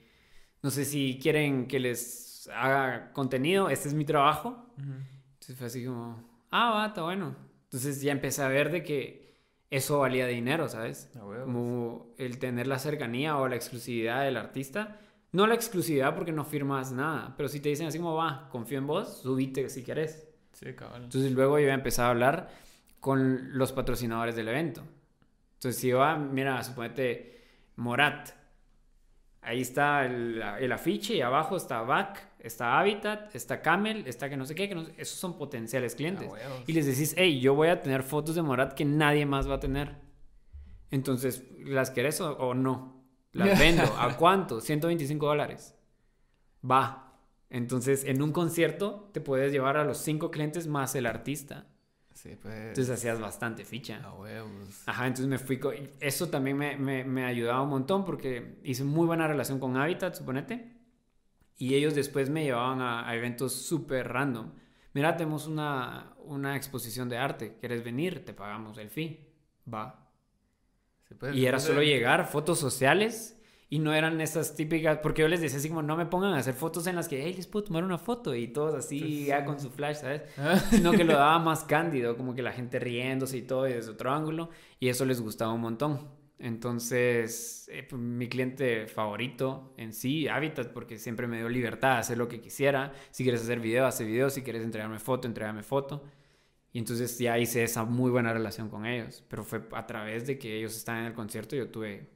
no 0.62 0.70
sé 0.70 0.84
si 0.86 1.18
quieren 1.22 1.68
que 1.68 1.78
les 1.78 2.48
haga 2.54 3.12
contenido. 3.12 3.68
Este 3.68 3.88
es 3.88 3.94
mi 3.94 4.04
trabajo. 4.06 4.72
Ujú. 4.78 4.92
Entonces 5.34 5.56
fue 5.56 5.66
así 5.66 5.84
como, 5.84 6.26
ah, 6.50 6.70
va, 6.70 6.86
está 6.86 7.02
bueno. 7.02 7.36
Entonces 7.64 8.00
ya 8.00 8.12
empecé 8.12 8.42
a 8.42 8.48
ver 8.48 8.70
de 8.70 8.82
que 8.82 9.28
eso 9.70 9.98
valía 9.98 10.26
dinero, 10.26 10.68
¿sabes? 10.68 11.10
Como 11.12 12.14
el 12.16 12.38
tener 12.38 12.66
la 12.66 12.78
cercanía 12.78 13.36
o 13.36 13.48
la 13.48 13.56
exclusividad 13.56 14.24
del 14.24 14.36
artista. 14.36 15.00
No 15.30 15.46
la 15.46 15.54
exclusividad 15.54 16.14
porque 16.14 16.32
no 16.32 16.44
firmas 16.44 16.90
nada, 16.90 17.34
pero 17.36 17.50
si 17.50 17.60
te 17.60 17.68
dicen 17.68 17.86
así 17.86 17.98
como, 17.98 18.14
va, 18.14 18.48
confío 18.50 18.78
en 18.78 18.86
vos, 18.86 19.20
subite 19.20 19.68
si 19.68 19.84
querés. 19.84 20.26
Sí, 20.52 20.72
cabal. 20.74 21.04
Entonces 21.04 21.32
luego 21.32 21.58
yo 21.58 21.68
empecé 21.68 22.00
a 22.00 22.08
hablar 22.08 22.48
con 22.98 23.56
los 23.58 23.72
patrocinadores 23.72 24.34
del 24.36 24.48
evento. 24.48 24.82
Entonces 25.54 25.80
si 25.80 25.92
va, 25.92 26.16
mira, 26.16 26.62
suponete 26.64 27.44
Morat. 27.76 28.30
Ahí 29.40 29.60
está 29.60 30.04
el, 30.04 30.42
el 30.60 30.72
afiche 30.72 31.14
y 31.14 31.20
abajo 31.22 31.56
está 31.56 31.80
VAC, 31.82 32.28
está 32.40 32.78
Habitat, 32.78 33.34
está 33.34 33.62
Camel, 33.62 34.04
está 34.06 34.28
que 34.28 34.36
no 34.36 34.44
sé 34.44 34.54
qué, 34.54 34.68
que 34.68 34.74
no 34.74 34.84
sé- 34.84 34.94
esos 34.98 35.16
son 35.18 35.38
potenciales 35.38 35.94
clientes. 35.94 36.28
A 36.28 36.32
huevos. 36.32 36.62
Y 36.66 36.72
les 36.72 36.86
decís, 36.86 37.14
hey, 37.16 37.40
yo 37.40 37.54
voy 37.54 37.68
a 37.68 37.80
tener 37.80 38.02
fotos 38.02 38.34
de 38.34 38.42
Morat 38.42 38.74
que 38.74 38.84
nadie 38.84 39.24
más 39.26 39.48
va 39.48 39.54
a 39.54 39.60
tener. 39.60 39.94
Entonces, 40.90 41.44
¿las 41.60 41.90
querés 41.90 42.20
o, 42.20 42.32
o 42.36 42.54
no? 42.54 43.04
Las 43.32 43.58
vendo. 43.58 43.82
¿A 43.98 44.16
cuánto? 44.16 44.60
125 44.60 45.26
dólares. 45.26 45.74
Va. 46.68 47.04
Entonces, 47.50 48.04
en 48.04 48.20
un 48.22 48.32
concierto 48.32 49.08
te 49.12 49.20
puedes 49.20 49.52
llevar 49.52 49.76
a 49.76 49.84
los 49.84 49.98
cinco 49.98 50.30
clientes 50.30 50.66
más 50.66 50.94
el 50.94 51.06
artista. 51.06 51.66
Sí, 52.18 52.36
pues. 52.42 52.52
Entonces 52.52 52.90
hacías 52.90 53.20
bastante 53.20 53.64
ficha. 53.64 54.00
A 54.02 54.12
huevos. 54.12 54.82
Ajá, 54.86 55.06
entonces 55.06 55.28
me 55.28 55.38
fui 55.38 55.60
Eso 56.00 56.28
también 56.28 56.56
me, 56.56 56.76
me, 56.76 57.04
me 57.04 57.24
ayudaba 57.24 57.62
un 57.62 57.68
montón 57.68 58.04
porque 58.04 58.58
hice 58.64 58.82
muy 58.82 59.06
buena 59.06 59.28
relación 59.28 59.60
con 59.60 59.76
Habitat, 59.76 60.16
suponete. 60.16 60.76
Y 61.58 61.76
ellos 61.76 61.94
después 61.94 62.28
me 62.28 62.42
llevaban 62.42 62.80
a, 62.80 63.08
a 63.08 63.14
eventos 63.14 63.52
súper 63.52 64.08
random. 64.08 64.50
Mira, 64.94 65.16
tenemos 65.16 65.46
una, 65.46 66.16
una 66.24 66.56
exposición 66.56 67.08
de 67.08 67.18
arte. 67.18 67.56
¿Quieres 67.60 67.84
venir? 67.84 68.24
Te 68.24 68.34
pagamos 68.34 68.78
el 68.78 68.90
fee. 68.90 69.32
Va. 69.72 70.10
Sí, 71.06 71.14
pues, 71.14 71.36
Y 71.36 71.46
era 71.46 71.60
solo 71.60 71.82
llegar, 71.84 72.26
fotos 72.26 72.58
sociales. 72.58 73.37
Y 73.70 73.80
no 73.80 73.92
eran 73.92 74.20
esas 74.20 74.54
típicas, 74.54 74.98
porque 75.02 75.22
yo 75.22 75.28
les 75.28 75.42
decía 75.42 75.58
así 75.58 75.68
como, 75.68 75.82
no 75.82 75.96
me 75.96 76.06
pongan 76.06 76.32
a 76.32 76.38
hacer 76.38 76.54
fotos 76.54 76.86
en 76.86 76.96
las 76.96 77.06
que, 77.06 77.22
hey, 77.22 77.34
les 77.36 77.46
puedo 77.46 77.64
tomar 77.66 77.84
una 77.84 77.98
foto 77.98 78.34
y 78.34 78.48
todos 78.48 78.74
así, 78.74 78.98
Sí, 78.98 79.24
ya 79.26 79.44
con 79.44 79.60
su 79.60 79.70
flash, 79.70 79.96
¿sabes? 79.96 80.22
Ah, 80.38 80.58
Sino 80.70 80.92
que 80.92 81.04
lo 81.04 81.12
daba 81.18 81.38
más 81.38 81.64
cándido, 81.64 82.16
como 82.16 82.34
que 82.34 82.40
la 82.42 82.52
gente 82.52 82.78
riéndose 82.78 83.36
y 83.36 83.42
todo 83.42 83.68
y 83.68 83.74
desde 83.74 83.90
otro 83.90 84.10
ángulo, 84.10 84.48
y 84.80 84.88
eso 84.88 85.04
les 85.04 85.20
gustaba 85.20 85.52
un 85.52 85.60
montón. 85.60 86.18
Entonces, 86.38 87.68
eh, 87.72 87.82
pues, 87.88 88.00
mi 88.00 88.28
cliente 88.28 88.86
favorito 88.86 89.74
en 89.76 89.92
sí, 89.92 90.28
Habitat, 90.28 90.72
porque 90.72 90.98
siempre 90.98 91.26
me 91.26 91.38
dio 91.38 91.48
libertad 91.48 91.94
de 91.94 91.98
hacer 91.98 92.18
lo 92.18 92.28
que 92.28 92.40
quisiera. 92.40 92.92
Si 93.10 93.24
quieres 93.24 93.42
hacer 93.42 93.60
video, 93.60 93.86
hace 93.86 94.04
video. 94.04 94.30
Si 94.30 94.42
quieres 94.42 94.62
entregarme 94.62 94.98
foto, 95.00 95.26
entregame 95.26 95.62
foto. 95.62 96.04
Y 96.72 96.78
entonces 96.78 97.18
ya 97.18 97.38
hice 97.38 97.64
esa 97.64 97.84
muy 97.84 98.10
buena 98.10 98.32
relación 98.32 98.68
con 98.68 98.86
ellos. 98.86 99.24
Pero 99.28 99.42
fue 99.44 99.62
a 99.72 99.86
través 99.86 100.26
de 100.26 100.38
que 100.38 100.56
ellos 100.58 100.76
estaban 100.76 101.02
en 101.02 101.06
el 101.08 101.14
concierto, 101.14 101.56
yo 101.56 101.70
tuve 101.70 102.08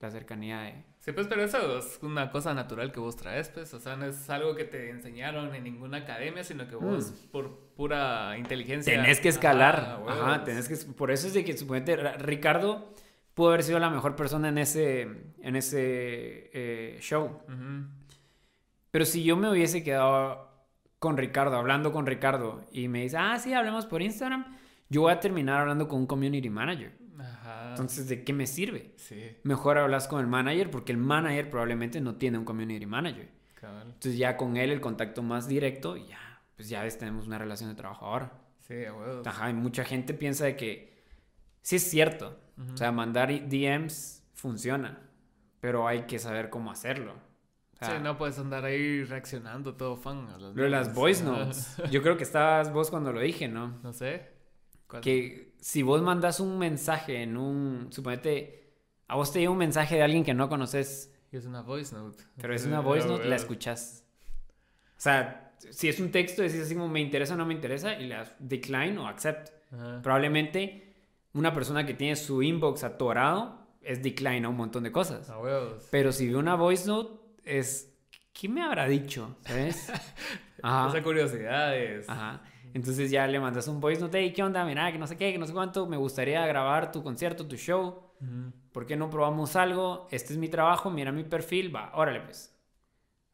la 0.00 0.10
cercanía 0.10 0.60
de... 0.60 0.84
Sí, 1.00 1.12
pues, 1.12 1.26
pero 1.26 1.42
eso 1.42 1.78
es 1.78 1.98
una 2.02 2.30
cosa 2.30 2.54
natural 2.54 2.92
que 2.92 3.00
vos 3.00 3.16
traes, 3.16 3.48
pues. 3.48 3.72
O 3.74 3.80
sea, 3.80 3.96
no 3.96 4.06
es 4.06 4.30
algo 4.30 4.54
que 4.54 4.64
te 4.64 4.90
enseñaron 4.90 5.54
en 5.54 5.64
ninguna 5.64 5.98
academia, 5.98 6.44
sino 6.44 6.68
que 6.68 6.76
vos, 6.76 7.12
por 7.32 7.70
pura 7.74 8.36
inteligencia. 8.38 8.92
Mm. 8.92 9.02
Tenés 9.02 9.20
que 9.20 9.28
escalar. 9.28 10.00
Ajá, 10.06 10.44
tenés 10.44 10.68
que... 10.68 10.76
Por 10.92 11.10
eso 11.10 11.26
es 11.26 11.34
de 11.34 11.44
que 11.44 11.56
suponete 11.56 11.96
Ricardo 12.18 12.92
pudo 13.34 13.48
haber 13.48 13.62
sido 13.62 13.78
la 13.78 13.90
mejor 13.90 14.16
persona 14.16 14.48
en 14.48 14.58
ese, 14.58 15.02
en 15.40 15.56
ese 15.56 16.50
eh, 16.52 16.98
show. 17.00 17.40
Ujú. 17.48 17.86
Pero 18.90 19.04
si 19.04 19.22
yo 19.22 19.36
me 19.36 19.48
hubiese 19.50 19.84
quedado 19.84 20.48
con 20.98 21.16
Ricardo, 21.16 21.56
hablando 21.56 21.92
con 21.92 22.06
Ricardo, 22.06 22.64
y 22.72 22.88
me 22.88 23.02
dice, 23.02 23.16
ah, 23.16 23.38
sí, 23.38 23.54
hablemos 23.54 23.86
por 23.86 24.02
Instagram, 24.02 24.56
yo 24.88 25.02
voy 25.02 25.12
a 25.12 25.20
terminar 25.20 25.60
hablando 25.60 25.86
con 25.86 26.00
un 26.00 26.06
community 26.06 26.50
manager. 26.50 26.98
Entonces, 27.82 28.08
¿de 28.08 28.24
qué 28.24 28.32
me 28.32 28.46
sirve? 28.46 28.92
Sí, 28.96 29.36
Mejor 29.44 29.78
hablas 29.78 30.08
con 30.08 30.20
el 30.20 30.26
manager 30.26 30.70
porque 30.70 30.92
el 30.92 30.98
manager 30.98 31.50
probablemente 31.50 32.00
no 32.00 32.16
tiene 32.16 32.38
un 32.38 32.44
community 32.44 32.86
manager. 32.86 33.28
cabal. 33.54 33.82
Entonces 33.88 34.16
ya 34.18 34.36
con 34.36 34.56
él 34.56 34.70
el 34.70 34.80
contacto 34.80 35.22
más 35.22 35.48
directo, 35.48 35.96
y 35.96 36.06
ya, 36.06 36.42
pues 36.56 36.68
ya 36.68 36.82
ves, 36.82 36.98
tenemos 36.98 37.26
una 37.26 37.38
relación 37.38 37.70
de 37.70 37.76
trabajo 37.76 38.06
ahora. 38.06 38.32
Sí, 38.60 38.84
a 38.84 38.92
huevos. 38.92 39.26
Ajá, 39.26 39.50
y 39.50 39.54
mucha 39.54 39.84
gente 39.84 40.14
piensa 40.14 40.44
de 40.44 40.56
que 40.56 41.02
sí 41.62 41.76
es 41.76 41.82
cierto. 41.88 42.38
Ujú. 42.56 42.74
O 42.74 42.76
sea, 42.76 42.92
mandar 42.92 43.28
DMs 43.48 44.22
funciona, 44.34 45.00
pero 45.60 45.86
hay 45.88 46.02
que 46.02 46.18
saber 46.18 46.50
cómo 46.50 46.70
hacerlo. 46.70 47.14
O 47.74 47.76
sea, 47.84 47.96
sí, 47.96 48.02
no 48.02 48.18
puedes 48.18 48.38
andar 48.38 48.64
ahí 48.64 49.04
reaccionando 49.04 49.74
todo 49.76 49.96
fan 49.96 50.28
a 50.28 50.38
las 50.38 50.54
de 50.54 50.68
las 50.68 50.94
voice 50.94 51.22
notes. 51.24 51.76
Yo 51.90 52.02
creo 52.02 52.16
que 52.16 52.24
estabas 52.24 52.72
vos 52.72 52.90
cuando 52.90 53.12
lo 53.12 53.20
dije, 53.20 53.46
¿no? 53.48 53.78
No 53.82 53.92
sé. 53.92 54.37
¿Cuál? 54.88 55.02
Que 55.02 55.52
si 55.60 55.82
vos 55.82 56.02
mandas 56.02 56.40
un 56.40 56.58
mensaje 56.58 57.22
en 57.22 57.36
un. 57.36 57.88
Suponete, 57.92 58.72
a 59.06 59.14
vos 59.16 59.32
te 59.32 59.38
llega 59.38 59.50
un 59.52 59.58
mensaje 59.58 59.96
de 59.96 60.02
alguien 60.02 60.24
que 60.24 60.34
no 60.34 60.48
conoces, 60.48 61.14
Y 61.30 61.36
es 61.36 61.44
una 61.46 61.62
voice 61.62 61.94
note. 61.94 62.24
pero 62.40 62.54
es 62.54 62.62
Sí, 62.62 62.68
una 62.68 62.80
voice 62.80 63.06
note, 63.06 63.26
la 63.26 63.36
escuchas. 63.36 64.04
O 64.96 65.00
sea, 65.00 65.52
si 65.70 65.88
es 65.88 66.00
un 66.00 66.10
texto, 66.10 66.42
decís 66.42 66.60
así 66.62 66.74
como 66.74 66.88
me 66.88 67.00
interesa 67.00 67.34
o 67.34 67.36
no 67.36 67.46
me 67.46 67.54
interesa, 67.54 67.94
y 68.00 68.06
le 68.06 68.14
das 68.16 68.32
decline 68.38 68.98
o 68.98 69.06
accept. 69.06 69.50
Ajá. 69.72 70.00
Probablemente 70.02 70.94
una 71.34 71.52
persona 71.52 71.84
que 71.86 71.94
tiene 71.94 72.16
su 72.16 72.42
inbox 72.42 72.82
atorado 72.84 73.58
es 73.82 74.02
decline 74.02 74.44
a 74.46 74.48
un 74.48 74.56
montón 74.56 74.82
de 74.84 74.90
cosas. 74.92 75.28
A 75.30 75.38
huevos. 75.38 75.86
Pero 75.90 76.10
si 76.12 76.28
ve 76.28 76.36
una 76.36 76.54
voice 76.54 76.86
note, 76.86 77.20
es. 77.44 77.94
¿Qué 78.32 78.48
me 78.48 78.62
habrá 78.62 78.86
dicho? 78.86 79.36
¿Sabes? 79.46 79.90
Ajá. 80.62 80.88
Esa 80.90 81.02
curiosidad 81.02 81.76
es. 81.76 82.08
Ajá. 82.08 82.42
Entonces 82.74 83.10
ya 83.10 83.26
le 83.26 83.40
mandas 83.40 83.68
un 83.68 83.80
voice 83.80 84.00
note, 84.00 84.18
hey, 84.20 84.32
¿qué 84.34 84.42
onda? 84.42 84.64
Mira, 84.64 84.90
que 84.92 84.98
no 84.98 85.06
sé 85.06 85.16
qué, 85.16 85.32
que 85.32 85.38
no 85.38 85.46
sé 85.46 85.52
cuánto, 85.52 85.86
me 85.86 85.96
gustaría 85.96 86.46
grabar 86.46 86.92
tu 86.92 87.02
concierto, 87.02 87.46
tu 87.46 87.56
show. 87.56 88.02
¿Por 88.72 88.86
qué 88.86 88.96
no 88.96 89.10
probamos 89.10 89.56
algo? 89.56 90.06
Este 90.10 90.32
es 90.32 90.38
mi 90.38 90.48
trabajo, 90.48 90.90
mira 90.90 91.12
mi 91.12 91.24
perfil, 91.24 91.74
va, 91.74 91.92
órale 91.94 92.20
pues. 92.20 92.54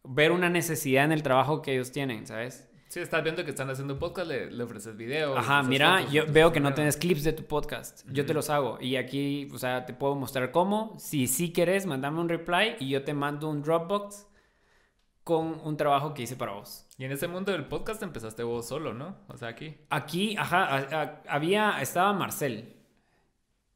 Ver 0.05 0.32
una 0.32 0.51
necesidad 0.51 1.05
en 1.05 1.12
el 1.12 1.22
trabajo 1.22 1.62
que 1.62 1.72
ellos 1.72 1.91
tienen, 1.91 2.26
¿sabes? 2.26 2.68
Sí, 2.89 3.01
estás 3.01 3.24
viendo 3.24 3.45
que 3.45 3.51
están 3.51 3.68
haciendo 3.70 3.95
un 3.95 3.99
podcast, 3.99 4.28
le, 4.28 4.51
le 4.51 4.62
ofreces 4.62 4.97
videos. 4.97 5.37
Ajá, 5.37 5.62
mira, 5.64 5.99
fotos, 5.99 6.12
yo 6.12 6.26
veo 6.28 6.53
que 6.53 6.61
no 6.61 6.68
video. 6.68 6.74
tienes 6.76 6.97
clips 6.97 7.24
de 7.24 7.32
tu 7.32 7.45
podcast. 7.45 8.07
Yo 8.12 8.24
te 8.24 8.35
los 8.35 8.51
hago. 8.51 8.78
Y 8.80 8.97
aquí, 8.97 9.49
o 9.53 9.59
sea, 9.59 9.85
te 9.85 9.95
puedo 9.95 10.14
mostrar 10.14 10.53
cómo. 10.53 10.95
Si 10.99 11.26
sí 11.26 11.53
quieres, 11.53 11.87
mandame 11.87 12.20
un 12.20 12.28
reply 12.28 12.76
y 12.78 12.91
yo 12.91 13.03
te 13.03 13.12
mando 13.12 13.49
un 13.49 13.62
Dropbox 13.62 14.28
con 15.24 15.61
un 15.64 15.76
trabajo 15.76 16.14
que 16.14 16.22
hice 16.22 16.37
para 16.37 16.53
vos. 16.53 16.84
Y 16.97 17.05
en 17.05 17.12
ese 17.12 17.26
mundo 17.26 17.51
del 17.53 17.64
podcast 17.66 18.03
empezaste 18.03 18.42
vos 18.45 18.68
solo, 18.68 18.95
¿no? 18.95 19.16
O 19.28 19.36
sea, 19.36 19.49
aquí. 19.49 19.76
Aquí, 19.90 20.36
ajá, 20.36 20.64
a- 20.64 21.03
a- 21.03 21.22
había, 21.28 21.80
estaba 21.80 22.12
Marcel. 22.12 22.76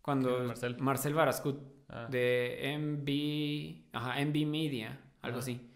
Cuando 0.02 0.28
¿Quién 0.30 0.40
es 0.42 0.46
Marcel? 0.48 0.78
Marcel 0.78 1.14
Barascut 1.14 1.60
Ah. 1.90 2.06
de 2.10 2.74
MB, 2.78 3.88
ajá, 3.96 4.20
MB 4.20 4.46
Media, 4.46 5.00
algo 5.22 5.38
Ajá. 5.38 5.42
así. 5.42 5.70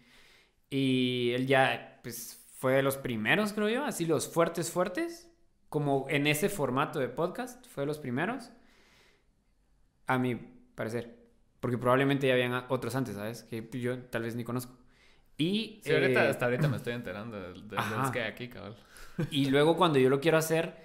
Y 0.69 1.31
él 1.35 1.47
ya, 1.47 1.99
pues, 2.03 2.39
fue 2.59 2.73
de 2.73 2.83
los 2.83 2.97
primeros, 2.97 3.51
creo 3.53 3.67
yo, 3.69 3.83
así 3.83 4.05
los 4.05 4.27
fuertes, 4.31 4.71
fuertes, 4.71 5.29
como 5.69 6.05
en 6.09 6.27
ese 6.27 6.49
formato 6.49 6.99
de 6.99 7.09
podcast, 7.09 7.65
fue 7.67 7.81
de 7.81 7.87
los 7.87 7.97
primeros, 7.99 8.51
a 10.07 10.17
mi 10.17 10.35
parecer. 10.75 11.17
Porque 11.59 11.77
probablemente 11.77 12.27
ya 12.27 12.33
habían 12.33 12.53
otros 12.69 12.95
antes, 12.95 13.15
¿sabes? 13.15 13.43
Que 13.43 13.67
yo 13.79 13.99
tal 14.05 14.23
vez 14.23 14.35
ni 14.35 14.43
conozco. 14.43 14.73
Y, 15.37 15.79
Sí, 15.83 15.91
ahorita, 15.91 16.25
eh, 16.25 16.29
hasta 16.29 16.45
ahorita 16.45 16.67
me 16.67 16.77
estoy 16.77 16.93
enterando 16.93 17.39
de, 17.39 17.53
de- 17.53 17.61
de 17.67 17.77
Ajá. 17.77 18.01
los 18.03 18.11
que 18.11 18.21
hay 18.21 18.31
aquí, 18.31 18.47
cabrón. 18.49 18.75
y 19.31 19.45
luego 19.49 19.75
cuando 19.77 19.99
yo 19.99 20.09
lo 20.09 20.19
quiero 20.19 20.37
hacer, 20.37 20.75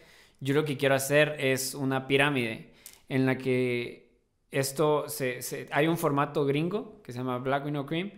yo 0.40 0.54
lo 0.54 0.64
que 0.64 0.76
quiero 0.76 0.94
hacer 0.94 1.36
es 1.38 1.74
una 1.74 2.06
pirámide 2.06 2.72
en 3.08 3.26
la 3.26 3.36
que 3.38 4.08
esto 4.50 5.08
se, 5.08 5.42
se- 5.42 5.68
hay 5.72 5.86
un 5.86 5.98
formato 5.98 6.46
gringo 6.46 7.02
que 7.02 7.12
se 7.12 7.18
llama 7.18 7.38
Black 7.38 7.64
Window 7.66 7.84
Cream, 7.86 8.10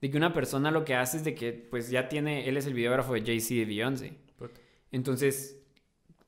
de 0.00 0.10
que 0.10 0.16
una 0.16 0.32
persona 0.32 0.70
lo 0.70 0.84
que 0.84 0.94
hace 0.94 1.16
es 1.16 1.24
de 1.24 1.34
que 1.34 1.52
pues 1.52 1.90
ya 1.90 2.08
tiene, 2.08 2.48
él 2.48 2.56
es 2.56 2.66
el 2.66 2.74
videógrafo 2.74 3.14
de 3.14 3.22
Jay-Z 3.22 3.54
de 3.54 3.64
Beyoncé. 3.64 4.12
Entonces, 4.92 5.60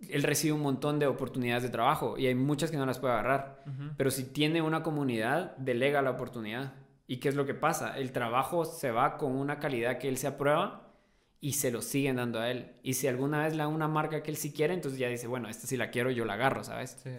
él 0.08 0.22
recibe 0.22 0.52
un 0.54 0.62
montón 0.62 0.98
de 0.98 1.06
oportunidades 1.06 1.62
de 1.62 1.68
trabajo 1.68 2.18
y 2.18 2.26
hay 2.26 2.34
muchas 2.34 2.70
que 2.70 2.76
no 2.76 2.86
las 2.86 2.98
puede 2.98 3.12
agarrar. 3.14 3.62
Pero 3.96 4.10
si 4.10 4.24
tiene 4.24 4.60
una 4.62 4.82
comunidad, 4.82 5.56
delega 5.56 6.02
la 6.02 6.10
oportunidad. 6.10 6.72
¿Y 7.10 7.16
qué 7.16 7.28
es 7.28 7.34
lo 7.34 7.44
que 7.44 7.54
pasa? 7.54 7.98
El 7.98 8.12
trabajo 8.12 8.64
se 8.64 8.92
va 8.92 9.16
con 9.18 9.34
una 9.34 9.58
calidad 9.58 9.98
que 9.98 10.08
él 10.08 10.16
se 10.16 10.28
aprueba 10.28 10.92
y 11.40 11.54
se 11.54 11.72
lo 11.72 11.82
siguen 11.82 12.14
dando 12.14 12.38
a 12.38 12.48
él. 12.52 12.76
Y 12.84 12.94
si 12.94 13.08
alguna 13.08 13.42
vez 13.42 13.50
le 13.54 13.58
da 13.58 13.66
una 13.66 13.88
marca 13.88 14.22
que 14.22 14.30
él 14.30 14.36
sí 14.36 14.52
quiere, 14.52 14.74
entonces 14.74 15.00
ya 15.00 15.08
dice, 15.08 15.26
bueno, 15.26 15.48
esta 15.48 15.66
sí 15.66 15.76
la 15.76 15.90
quiero, 15.90 16.12
yo 16.12 16.24
la 16.24 16.34
agarro, 16.34 16.62
¿sabes? 16.62 17.00
Sí. 17.02 17.10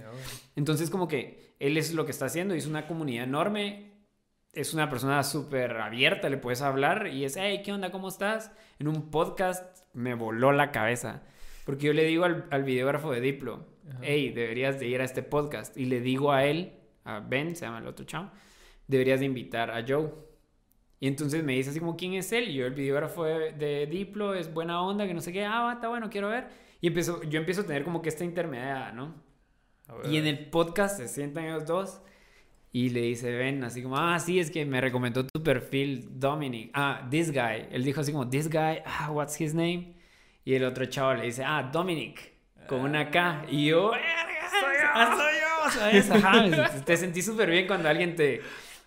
Entonces 0.56 0.89
como 0.89 1.10
que 1.10 1.56
él 1.60 1.76
es 1.76 1.94
lo 1.94 2.06
que 2.06 2.12
está 2.12 2.28
haciendo, 2.28 2.54
es 2.54 2.68
una 2.68 2.88
comunidad 2.88 3.26
enorme, 3.26 3.92
es 4.54 4.74
una 4.74 4.89
persona 4.89 5.22
súper 5.24 5.76
abierta, 5.76 6.30
le 6.30 6.38
puedes 6.38 6.62
hablar 6.62 7.08
y 7.08 7.26
es, 7.26 7.36
hey, 7.36 7.62
¿qué 7.62 7.74
onda? 7.74 7.92
¿Cómo 7.92 8.08
estás? 8.08 8.54
En 8.80 8.88
un 8.88 9.12
podcast 9.12 9.84
me 9.94 10.14
voló 10.14 10.54
la 10.54 10.72
cabeza. 10.72 11.22
Porque 11.66 11.88
yo 11.88 11.92
le 11.94 12.06
digo 12.06 12.24
al, 12.24 12.48
al 12.50 12.64
videógrafo 12.64 13.12
de 13.12 13.20
Diplo, 13.20 13.66
Ajá. 13.89 14.00
hey, 14.04 14.30
deberías 14.30 14.80
de 14.80 14.88
ir 14.88 15.02
a 15.02 15.04
este 15.04 15.22
podcast. 15.22 15.76
Y 15.76 15.84
le 15.88 16.00
digo 16.00 16.32
a 16.32 16.46
él, 16.46 16.76
a 17.04 17.20
Ben, 17.20 17.58
se 17.58 17.66
llama 17.66 17.80
el 17.80 17.88
otro 17.88 18.06
chavo, 18.06 18.32
deberías 18.88 19.19
de 19.19 19.25
invitar 19.25 19.71
a 19.71 19.84
Joe. 19.88 20.11
Y 20.99 21.07
entonces 21.07 21.43
me 21.43 21.53
dice 21.53 21.71
así 21.71 21.79
como, 21.79 21.97
¿quién 21.97 22.13
es 22.13 22.32
él? 22.32 22.49
Y 22.49 22.53
yo, 22.53 22.65
el 22.67 22.73
videógrafo 22.73 23.23
de, 23.23 23.53
de 23.53 23.88
Diplo, 23.88 24.36
es 24.36 24.53
buena 24.53 24.82
onda, 24.84 25.07
que 25.07 25.13
no 25.13 25.21
sé 25.21 25.34
qué, 25.34 25.45
ah, 25.45 25.61
va, 25.61 25.73
está 25.73 25.88
bueno, 25.88 26.09
quiero 26.09 26.29
ver. 26.29 26.47
Y 26.79 26.88
empiezo, 26.88 27.23
yo 27.23 27.39
empiezo 27.39 27.61
a 27.61 27.65
tener 27.65 27.84
como 27.84 28.01
que 28.01 28.09
esta 28.09 28.23
intermediaria, 28.23 28.91
¿no? 28.91 29.15
Y 30.09 30.17
en 30.17 30.27
el 30.27 30.45
podcast 30.49 30.97
se 30.97 31.07
sientan 31.07 31.45
ellos 31.45 31.65
dos 31.65 32.01
y 32.71 32.89
le 32.89 33.01
dice 33.01 33.36
Ben 33.36 33.63
así 33.63 33.84
como, 33.84 33.97
ah, 33.97 34.17
sí, 34.19 34.39
es 34.39 34.49
que 34.49 34.65
me 34.65 34.79
recomendó 34.79 35.25
tu 35.25 35.43
perfil 35.43 36.07
Dominic. 36.19 36.71
Ah, 36.73 37.07
this 37.09 37.32
guy. 37.32 37.67
Él 37.71 37.84
dijo 37.84 37.99
así 38.01 38.11
como, 38.11 38.29
this 38.29 38.47
guy, 38.49 38.82
ah, 38.86 39.09
what's 39.11 39.39
his 39.41 39.53
name? 39.53 39.95
Y 40.45 40.53
el 40.53 40.63
otro 40.63 40.86
chavo 40.86 41.13
le 41.15 41.23
dice, 41.25 41.43
ah, 41.43 41.69
Dominic, 41.71 42.32
con 42.67 42.82
una 42.82 43.11
K. 43.11 43.45
Y 43.49 43.67
yo, 43.67 43.91
"Verga, 43.91 44.07
ah, 44.93 45.15
soy 45.17 45.34
yo, 45.41 45.79
¿sabes? 45.79 46.11
Ajá, 46.11 46.84
te 46.86 46.95
sentí 46.97 47.21
súper 47.21 47.49
bien 47.49 47.67
cuando 47.67 47.89
alguien 47.89 48.15
te, 48.15 48.41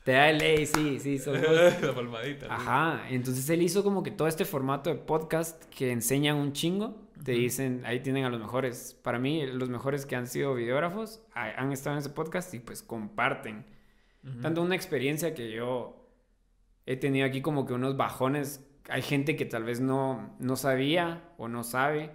te 0.05 0.13
da 0.13 0.31
el, 0.31 0.41
hey, 0.41 0.67
sí, 0.67 1.01
sí, 1.01 1.19
sos 1.19 1.37
vos". 1.41 1.83
la 1.83 1.93
palmadita. 1.95 2.47
Ajá, 2.49 3.07
entonces 3.11 3.49
él 3.51 3.63
hizo 3.63 3.83
como 3.83 4.03
que 4.05 4.11
todo 4.13 4.29
este 4.29 4.45
formato 4.45 4.91
de 4.91 4.97
podcast 4.97 5.65
que 5.75 5.91
enseñan 5.91 6.37
un 6.37 6.53
chingo. 6.53 7.03
Te 7.25 7.33
Ujú. 7.33 7.41
dicen, 7.41 7.83
ahí 7.87 8.01
tienen 8.01 8.25
a 8.25 8.29
los 8.31 8.39
mejores. 8.41 8.97
Para 9.03 9.19
mí, 9.19 9.47
los 9.47 9.69
mejores 9.71 10.05
que 10.07 10.15
han 10.15 10.27
sido 10.27 10.55
videógrafos 10.55 11.23
ha- 11.35 11.51
han 11.61 11.73
estado 11.73 11.97
en 11.97 12.01
ese 12.01 12.11
podcast 12.11 12.53
y 12.55 12.59
pues 12.61 12.83
comparten. 12.83 13.65
Ujú. 14.25 14.41
Tanto 14.41 14.63
una 14.63 14.75
experiencia 14.77 15.35
que 15.35 15.51
yo 15.51 16.07
he 16.87 16.97
tenido 16.97 17.27
aquí 17.27 17.41
como 17.41 17.67
que 17.67 17.73
unos 17.73 17.97
bajones. 17.97 18.67
Hay 18.91 19.01
gente 19.01 19.37
que 19.37 19.47
tal 19.47 19.65
vez 19.65 19.81
no, 19.81 20.37
no 20.39 20.57
sabía 20.57 21.23
o 21.39 21.49
no 21.49 21.65
sabe 21.65 22.11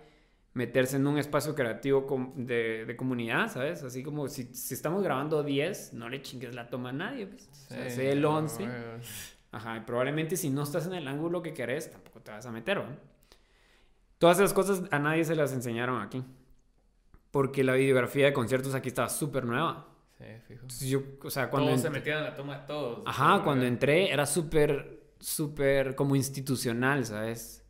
meterse 0.53 0.97
en 0.97 1.07
un 1.07 1.17
espacio 1.17 1.55
creativo 1.55 2.33
de, 2.35 2.85
de 2.85 2.95
comunidad, 2.95 3.51
¿sabes? 3.51 3.83
Así 3.83 4.03
como 4.03 4.27
si, 4.27 4.53
si 4.53 4.73
estamos 4.73 5.03
grabando 5.03 5.43
10, 5.43 5.93
no 5.93 6.09
le 6.09 6.21
chingues 6.21 6.55
la 6.55 6.69
toma 6.69 6.89
a 6.89 6.93
nadie, 6.93 7.27
pues. 7.27 7.47
O 7.51 7.55
sea, 7.73 7.89
Sí, 7.89 7.95
sé 7.95 8.11
el 8.11 8.25
a 8.25 8.29
11. 8.29 8.63
huevos. 8.63 9.35
Ajá, 9.51 9.77
y 9.77 9.79
probablemente 9.81 10.37
si 10.37 10.49
no 10.49 10.63
estás 10.63 10.85
en 10.87 10.93
el 10.93 11.07
ángulo 11.07 11.41
que 11.41 11.53
querés, 11.53 11.91
tampoco 11.91 12.19
te 12.21 12.31
vas 12.31 12.45
a 12.45 12.51
meter, 12.51 12.77
¿no? 12.77 12.95
Todas 14.17 14.37
esas 14.37 14.53
cosas 14.53 14.83
a 14.91 14.99
nadie 14.99 15.23
se 15.23 15.35
las 15.35 15.53
enseñaron 15.53 16.01
aquí. 16.01 16.23
Porque 17.31 17.63
la 17.63 17.73
videografía 17.73 18.25
de 18.25 18.33
conciertos 18.33 18.73
aquí 18.73 18.89
estaba 18.89 19.09
súper 19.09 19.45
nueva. 19.45 19.87
Sí, 20.17 20.25
fijo. 20.47 20.67
Yo, 20.85 21.01
o 21.23 21.29
sea, 21.29 21.49
cuando... 21.49 21.69
Todos 21.69 21.81
se 21.81 21.89
metían 21.89 22.17
en 22.19 22.23
la 22.25 22.35
toma 22.35 22.59
de 22.59 22.67
todos. 22.67 23.03
Ajá, 23.05 23.37
Sí, 23.37 23.43
cuando 23.43 23.65
entré 23.65 24.11
era 24.11 24.25
súper, 24.25 24.99
súper 25.19 25.95
como 25.95 26.15
institucional, 26.15 27.05
¿sabes? 27.05 27.63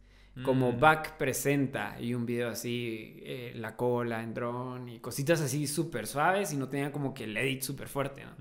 Como 0.43 0.71
Mm. 0.71 0.79
Back 0.79 1.17
presenta 1.17 1.95
y 1.99 2.13
un 2.13 2.25
video 2.25 2.49
así, 2.49 3.19
eh, 3.23 3.51
la 3.55 3.75
cola 3.75 4.21
en 4.23 4.33
dron 4.33 4.87
y 4.89 4.99
cositas 4.99 5.41
así 5.41 5.67
súper 5.67 6.07
suaves 6.07 6.53
y 6.53 6.57
no 6.57 6.69
tenía 6.69 6.91
como 6.91 7.13
que 7.13 7.23
el 7.25 7.35
edit 7.37 7.61
súper 7.61 7.87
fuerte, 7.87 8.23
¿no? 8.25 8.31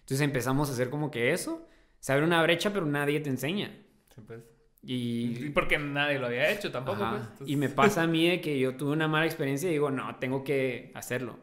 Entonces 0.00 0.20
empezamos 0.20 0.68
a 0.68 0.72
hacer 0.72 0.90
como 0.90 1.10
que 1.10 1.32
eso. 1.32 1.66
Se 2.00 2.12
abre 2.12 2.24
una 2.24 2.42
brecha, 2.42 2.72
pero 2.72 2.84
nadie 2.86 3.20
te 3.20 3.30
enseña. 3.30 3.74
Sí, 4.14 4.20
pues. 4.26 4.40
Y 4.84 5.46
Y 5.46 5.50
porque 5.50 5.78
nadie 5.78 6.18
lo 6.18 6.26
había 6.26 6.50
hecho 6.50 6.70
tampoco, 6.72 6.98
pues. 7.08 7.22
entonces- 7.22 7.48
Y 7.48 7.56
me 7.56 7.68
pasa 7.68 8.02
a 8.02 8.06
mí 8.08 8.28
de 8.28 8.40
que 8.40 8.58
yo 8.58 8.76
tuve 8.76 8.92
una 8.92 9.06
mala 9.08 9.26
experiencia 9.26 9.68
y 9.68 9.72
digo, 9.72 9.90
no, 9.90 10.16
tengo 10.16 10.42
que 10.44 10.90
hacerlo. 10.94 11.38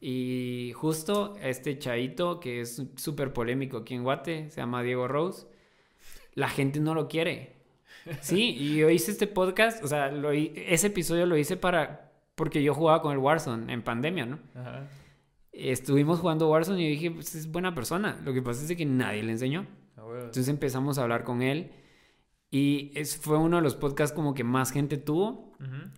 Y 0.00 0.72
justo 0.76 1.36
este 1.40 1.78
chaito, 1.78 2.38
que 2.40 2.60
es 2.60 2.82
súper 2.96 3.32
polémico 3.32 3.78
aquí 3.78 3.94
en 3.94 4.02
Guate, 4.04 4.50
se 4.50 4.60
llama 4.60 4.82
Diego 4.82 5.08
Rose, 5.08 5.46
la 6.34 6.48
gente 6.48 6.78
no 6.80 6.94
lo 6.94 7.08
quiere. 7.08 7.56
Sí, 8.20 8.56
y 8.58 8.76
yo 8.76 8.90
hice 8.90 9.10
este 9.10 9.26
podcast, 9.26 9.82
o 9.84 9.88
sea, 9.88 10.10
lo 10.10 10.30
ese 10.32 10.88
episodio 10.88 11.26
lo 11.26 11.36
hice 11.36 11.56
para, 11.56 12.12
porque 12.34 12.62
yo 12.62 12.74
jugaba 12.74 13.02
con 13.02 13.12
el 13.12 13.18
Warzone 13.18 13.72
en 13.72 13.82
pandemia, 13.82 14.26
¿no? 14.26 14.38
Ajá. 14.54 14.88
Estuvimos 15.52 16.20
jugando 16.20 16.48
Warzone 16.48 16.82
y 16.82 16.88
dije, 16.90 17.10
pues 17.10 17.34
es 17.34 17.50
buena 17.50 17.74
persona. 17.74 18.20
Lo 18.24 18.32
que 18.32 18.42
pasa 18.42 18.64
es 18.64 18.76
que 18.76 18.86
nadie 18.86 19.22
le 19.22 19.32
enseñó. 19.32 19.66
A 19.96 20.02
huevos. 20.04 20.18
Entonces 20.26 20.48
empezamos 20.48 20.98
a 20.98 21.02
hablar 21.02 21.24
con 21.24 21.42
él 21.42 21.72
y 22.50 22.92
es, 22.94 23.16
fue 23.16 23.36
uno 23.38 23.56
de 23.56 23.62
los 23.62 23.74
podcasts 23.74 24.14
como 24.14 24.34
que 24.34 24.44
más 24.44 24.70
gente 24.70 24.96
tuvo. 24.98 25.52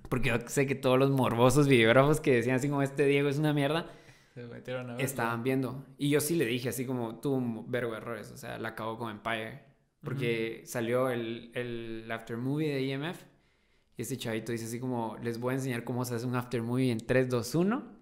Porque 0.08 0.30
yo 0.30 0.36
sé 0.46 0.66
que 0.66 0.74
todos 0.74 0.98
los 0.98 1.10
morbosos 1.10 1.68
videógrafos 1.68 2.20
que 2.20 2.34
decían 2.34 2.56
así 2.56 2.68
como 2.70 2.82
este 2.82 3.04
Diego 3.04 3.28
es 3.28 3.38
una 3.38 3.52
mierda, 3.52 3.86
Se 4.32 4.46
metieron 4.46 4.88
a 4.88 4.94
ver. 4.94 5.04
estaban 5.04 5.42
viendo. 5.42 5.84
Y 5.98 6.08
yo 6.08 6.20
sí 6.20 6.34
le 6.36 6.46
dije 6.46 6.70
así 6.70 6.86
como 6.86 7.16
tuvo 7.20 7.36
un 7.36 7.70
vergo 7.70 7.92
de 7.92 7.98
errores, 7.98 8.30
o 8.32 8.38
sea, 8.38 8.58
la 8.58 8.70
acabó 8.70 8.96
con 8.96 9.10
Empire. 9.10 9.60
Porque 10.02 10.62
salió 10.64 11.10
el, 11.10 11.50
el 11.54 12.10
after 12.10 12.36
movie 12.36 12.68
de 12.72 12.82
IMF 12.82 13.22
y 13.96 14.02
este 14.02 14.16
chavito 14.16 14.50
dice 14.52 14.64
así 14.64 14.80
como 14.80 15.18
les 15.22 15.38
voy 15.38 15.52
a 15.52 15.56
enseñar 15.56 15.84
cómo 15.84 16.04
se 16.06 16.14
hace 16.14 16.26
un 16.26 16.34
after 16.36 16.62
movie 16.62 16.90
en 16.90 16.98
3, 16.98 17.28
2, 17.28 17.54
1. 17.54 18.00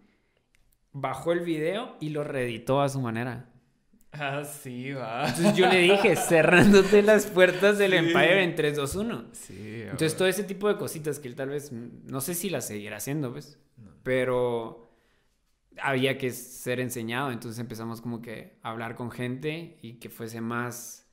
Bajó 0.92 1.32
el 1.32 1.40
video 1.40 1.96
y 2.00 2.10
lo 2.10 2.24
reeditó 2.24 2.80
a 2.80 2.88
su 2.88 3.00
manera. 3.00 3.50
Ah, 4.12 4.42
sí, 4.44 4.92
va. 4.92 5.28
Entonces 5.28 5.54
yo 5.56 5.66
le 5.68 5.80
dije, 5.80 6.16
cerrándote 6.16 7.02
las 7.02 7.26
puertas 7.26 7.78
del 7.78 7.90
Sí. 7.90 7.96
Empire 7.98 8.42
en 8.42 8.54
3, 8.54 8.76
2, 8.76 8.94
1. 8.96 9.24
Sí, 9.32 9.82
Entonces 9.82 10.16
todo 10.16 10.28
ese 10.28 10.44
tipo 10.44 10.68
de 10.68 10.76
cositas 10.76 11.18
que 11.18 11.28
él 11.28 11.34
tal 11.34 11.50
vez, 11.50 11.72
no 11.72 12.20
sé 12.20 12.34
si 12.34 12.48
las 12.48 12.66
seguirá 12.66 12.96
haciendo, 12.96 13.32
pues, 13.32 13.58
No. 13.76 13.90
pero 14.02 14.88
había 15.80 16.16
que 16.16 16.30
ser 16.30 16.80
enseñado, 16.80 17.30
entonces 17.30 17.60
empezamos 17.60 18.00
como 18.00 18.20
que 18.22 18.58
a 18.62 18.70
hablar 18.70 18.94
con 18.96 19.10
gente 19.10 19.78
y 19.82 19.94
que 19.94 20.08
fuese 20.08 20.40
más, 20.40 21.07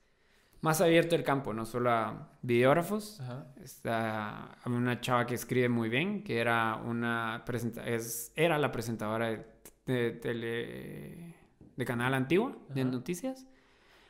más 0.65 0.81
abierto 0.81 1.15
el 1.15 1.23
campo, 1.23 1.53
no 1.53 1.63
solo 1.63 1.91
a 1.91 2.27
videógrafos. 2.41 3.21
Ajá. 3.21 3.45
Está 3.63 4.57
una 4.65 4.99
chava 4.99 5.27
que 5.27 5.35
escribe 5.35 5.69
muy 5.69 5.89
bien, 5.89 6.23
que 6.23 6.39
era 6.39 6.77
una 6.83 7.43
presenta 7.45 7.87
es, 7.87 8.33
era 8.35 8.57
la 8.57 8.71
presentadora 8.71 9.27
de, 9.29 9.45
de 9.85 10.11
tele 10.13 11.35
de 11.75 11.85
canal 11.85 12.15
antigua 12.15 12.57
de 12.69 12.83
noticias. 12.83 13.45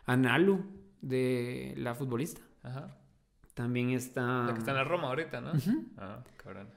Analu 0.06 0.66
de 1.02 1.74
la 1.76 1.94
futbolista. 1.94 2.42
Ajá. 2.64 2.96
También 3.54 3.90
está 3.90 4.46
La 4.46 4.54
que 4.54 4.60
está 4.60 4.72
en 4.72 4.78
la 4.78 4.86
Roma 4.86 5.10
ahorita, 5.10 5.42
¿no? 5.42 5.52
Ah, 5.98 6.24
cabrón. 6.38 6.70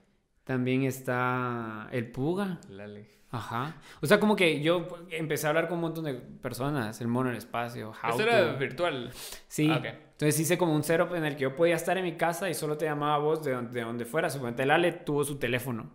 También 0.48 0.84
está 0.84 1.88
el 1.92 2.10
Puga. 2.10 2.58
Lale. 2.70 3.06
Ajá. 3.30 3.76
O 4.00 4.06
sea, 4.06 4.18
como 4.18 4.34
que 4.34 4.62
yo 4.62 4.88
empecé 5.10 5.46
a 5.46 5.50
hablar 5.50 5.68
con 5.68 5.74
un 5.74 5.82
montón 5.82 6.04
de 6.06 6.14
personas. 6.14 7.02
El 7.02 7.08
mono 7.08 7.28
en 7.28 7.34
el 7.34 7.36
espacio. 7.36 7.90
How 7.90 8.14
Eso 8.14 8.22
era 8.22 8.54
virtual. 8.54 9.10
Sí. 9.46 9.68
Ah, 9.70 9.76
ok. 9.76 9.84
Entonces 9.84 10.40
hice 10.40 10.56
como 10.56 10.74
un 10.74 10.82
setup 10.82 11.14
en 11.14 11.26
el 11.26 11.36
que 11.36 11.42
yo 11.42 11.54
podía 11.54 11.76
estar 11.76 11.98
en 11.98 12.04
mi 12.04 12.16
casa 12.16 12.48
y 12.48 12.54
solo 12.54 12.78
te 12.78 12.86
llamaba 12.86 13.16
a 13.16 13.18
vos 13.18 13.44
de 13.44 13.52
donde, 13.52 13.74
de 13.74 13.82
donde 13.82 14.06
fuera. 14.06 14.30
Suponete, 14.30 14.62
el 14.62 14.70
Ale 14.70 14.92
tuvo 14.92 15.22
su 15.22 15.36
teléfono. 15.36 15.90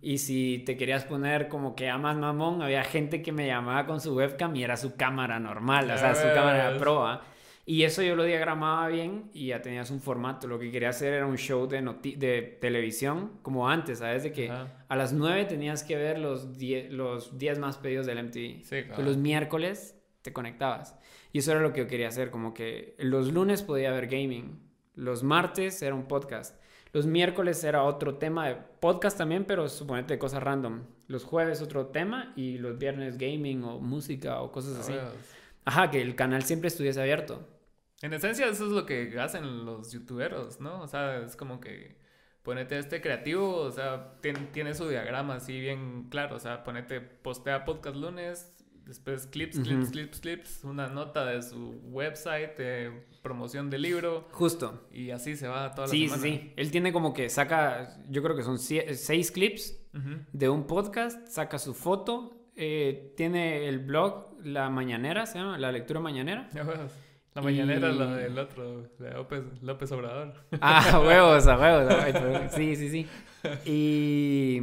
Y 0.00 0.18
si 0.18 0.62
te 0.64 0.76
querías 0.76 1.04
poner 1.04 1.48
como 1.48 1.74
que 1.74 1.90
a 1.90 1.98
más 1.98 2.16
mamón, 2.16 2.62
había 2.62 2.84
gente 2.84 3.22
que 3.22 3.32
me 3.32 3.48
llamaba 3.48 3.86
con 3.86 4.00
su 4.00 4.14
webcam 4.14 4.54
y 4.54 4.62
era 4.62 4.76
su 4.76 4.94
cámara 4.94 5.40
normal, 5.40 5.90
o 5.90 5.98
sea, 5.98 6.14
su 6.14 6.26
cámara 6.32 6.76
pro. 6.78 7.06
¿ah? 7.06 7.22
Y 7.66 7.84
eso 7.84 8.02
yo 8.02 8.14
lo 8.14 8.24
diagramaba 8.24 8.88
bien 8.88 9.30
y 9.32 9.46
ya 9.48 9.62
tenías 9.62 9.90
un 9.90 10.00
formato. 10.00 10.46
Lo 10.46 10.58
que 10.58 10.70
quería 10.70 10.90
hacer 10.90 11.14
era 11.14 11.26
un 11.26 11.38
show 11.38 11.66
de, 11.66 11.80
de 12.16 12.42
televisión, 12.60 13.38
como 13.42 13.68
antes, 13.68 14.00
¿sabes? 14.00 14.22
De 14.22 14.32
que 14.32 14.50
Ajá. 14.50 14.84
a 14.86 14.96
las 14.96 15.14
9 15.14 15.46
tenías 15.46 15.82
que 15.82 15.96
ver 15.96 16.18
los 16.18 16.58
10, 16.58 16.92
los 16.92 17.38
10 17.38 17.58
más 17.58 17.78
pedidos 17.78 18.04
del 18.04 18.22
MTV. 18.22 18.64
Sí, 18.64 18.84
cabal. 18.88 19.04
los 19.06 19.16
miércoles 19.16 19.98
te 20.20 20.32
conectabas. 20.32 20.98
Y 21.32 21.38
eso 21.38 21.52
era 21.52 21.60
lo 21.60 21.72
que 21.72 21.80
yo 21.80 21.86
quería 21.86 22.08
hacer, 22.08 22.30
como 22.30 22.52
que 22.52 22.94
los 22.98 23.32
lunes 23.32 23.62
podía 23.62 23.90
haber 23.90 24.08
gaming, 24.08 24.60
los 24.94 25.22
martes 25.22 25.80
era 25.82 25.94
un 25.94 26.06
podcast, 26.06 26.60
los 26.92 27.06
miércoles 27.06 27.64
era 27.64 27.82
otro 27.82 28.18
tema 28.18 28.46
de 28.46 28.56
podcast 28.78 29.18
también, 29.18 29.44
pero 29.44 29.68
suponete 29.68 30.16
cosas 30.18 30.42
random. 30.42 30.82
Los 31.08 31.24
jueves 31.24 31.60
otro 31.60 31.86
tema 31.86 32.32
y 32.36 32.58
los 32.58 32.78
viernes 32.78 33.18
gaming 33.18 33.64
o 33.64 33.80
música 33.80 34.40
o 34.42 34.52
cosas 34.52 34.78
así. 34.78 34.94
Ajá, 35.64 35.90
que 35.90 36.00
el 36.00 36.14
canal 36.14 36.44
siempre 36.44 36.68
estuviese 36.68 37.00
abierto. 37.00 37.48
En 38.04 38.12
esencia, 38.12 38.46
eso 38.48 38.66
es 38.66 38.72
lo 38.72 38.84
que 38.84 39.18
hacen 39.18 39.64
los 39.64 39.92
youtuberos, 39.92 40.60
¿no? 40.60 40.82
O 40.82 40.86
sea, 40.88 41.18
es 41.20 41.36
como 41.36 41.58
que 41.60 41.96
ponete 42.42 42.78
este 42.78 43.00
creativo, 43.00 43.56
o 43.56 43.70
sea, 43.70 44.20
tien- 44.20 44.50
tiene 44.52 44.74
su 44.74 44.86
diagrama 44.88 45.36
así 45.36 45.58
bien 45.58 46.08
claro, 46.10 46.36
o 46.36 46.38
sea, 46.38 46.62
ponete, 46.64 47.00
postea 47.00 47.64
podcast 47.64 47.96
lunes, 47.96 48.50
después 48.84 49.26
clips, 49.26 49.58
clips, 49.58 49.84
Ujú. 49.84 49.90
clips, 49.92 50.20
clips, 50.20 50.64
una 50.64 50.88
nota 50.88 51.24
de 51.24 51.40
su 51.42 51.80
website, 51.84 52.58
de 52.58 53.06
promoción 53.22 53.70
del 53.70 53.80
libro, 53.80 54.28
Justo. 54.32 54.86
y 54.92 55.10
así 55.10 55.34
se 55.36 55.48
va 55.48 55.70
toda 55.74 55.86
la 55.86 55.90
Sí, 55.90 56.00
sí, 56.00 56.08
semana. 56.14 56.22
sí. 56.22 56.52
Él 56.56 56.70
tiene 56.70 56.92
como 56.92 57.14
que 57.14 57.30
saca, 57.30 57.96
yo 58.10 58.22
creo 58.22 58.36
que 58.36 58.42
son 58.42 58.58
seis 58.58 59.30
clips 59.30 59.80
Ujú. 59.94 60.18
de 60.34 60.48
un 60.50 60.66
podcast, 60.66 61.26
saca 61.28 61.58
su 61.58 61.72
foto, 61.72 62.48
eh, 62.56 63.14
tiene 63.16 63.66
el 63.66 63.78
blog 63.78 64.36
La 64.44 64.68
Mañanera, 64.68 65.24
se 65.24 65.38
llama, 65.38 65.56
La 65.56 65.72
Lectura 65.72 66.00
Mañanera. 66.00 66.50
La 67.34 67.42
mañanera 67.42 67.90
es 67.90 67.96
la 67.96 68.04
Y- 68.06 68.22
del 68.22 68.38
otro, 68.38 68.82
de 68.98 69.10
López, 69.10 69.42
López 69.60 69.90
Obrador. 69.92 70.34
Ah, 70.60 71.00
huevos, 71.04 71.46
a 71.48 71.58
huevos. 71.58 72.52
Sí, 72.52 72.76
sí, 72.76 72.88
sí. 72.88 73.06
Y 73.64 74.60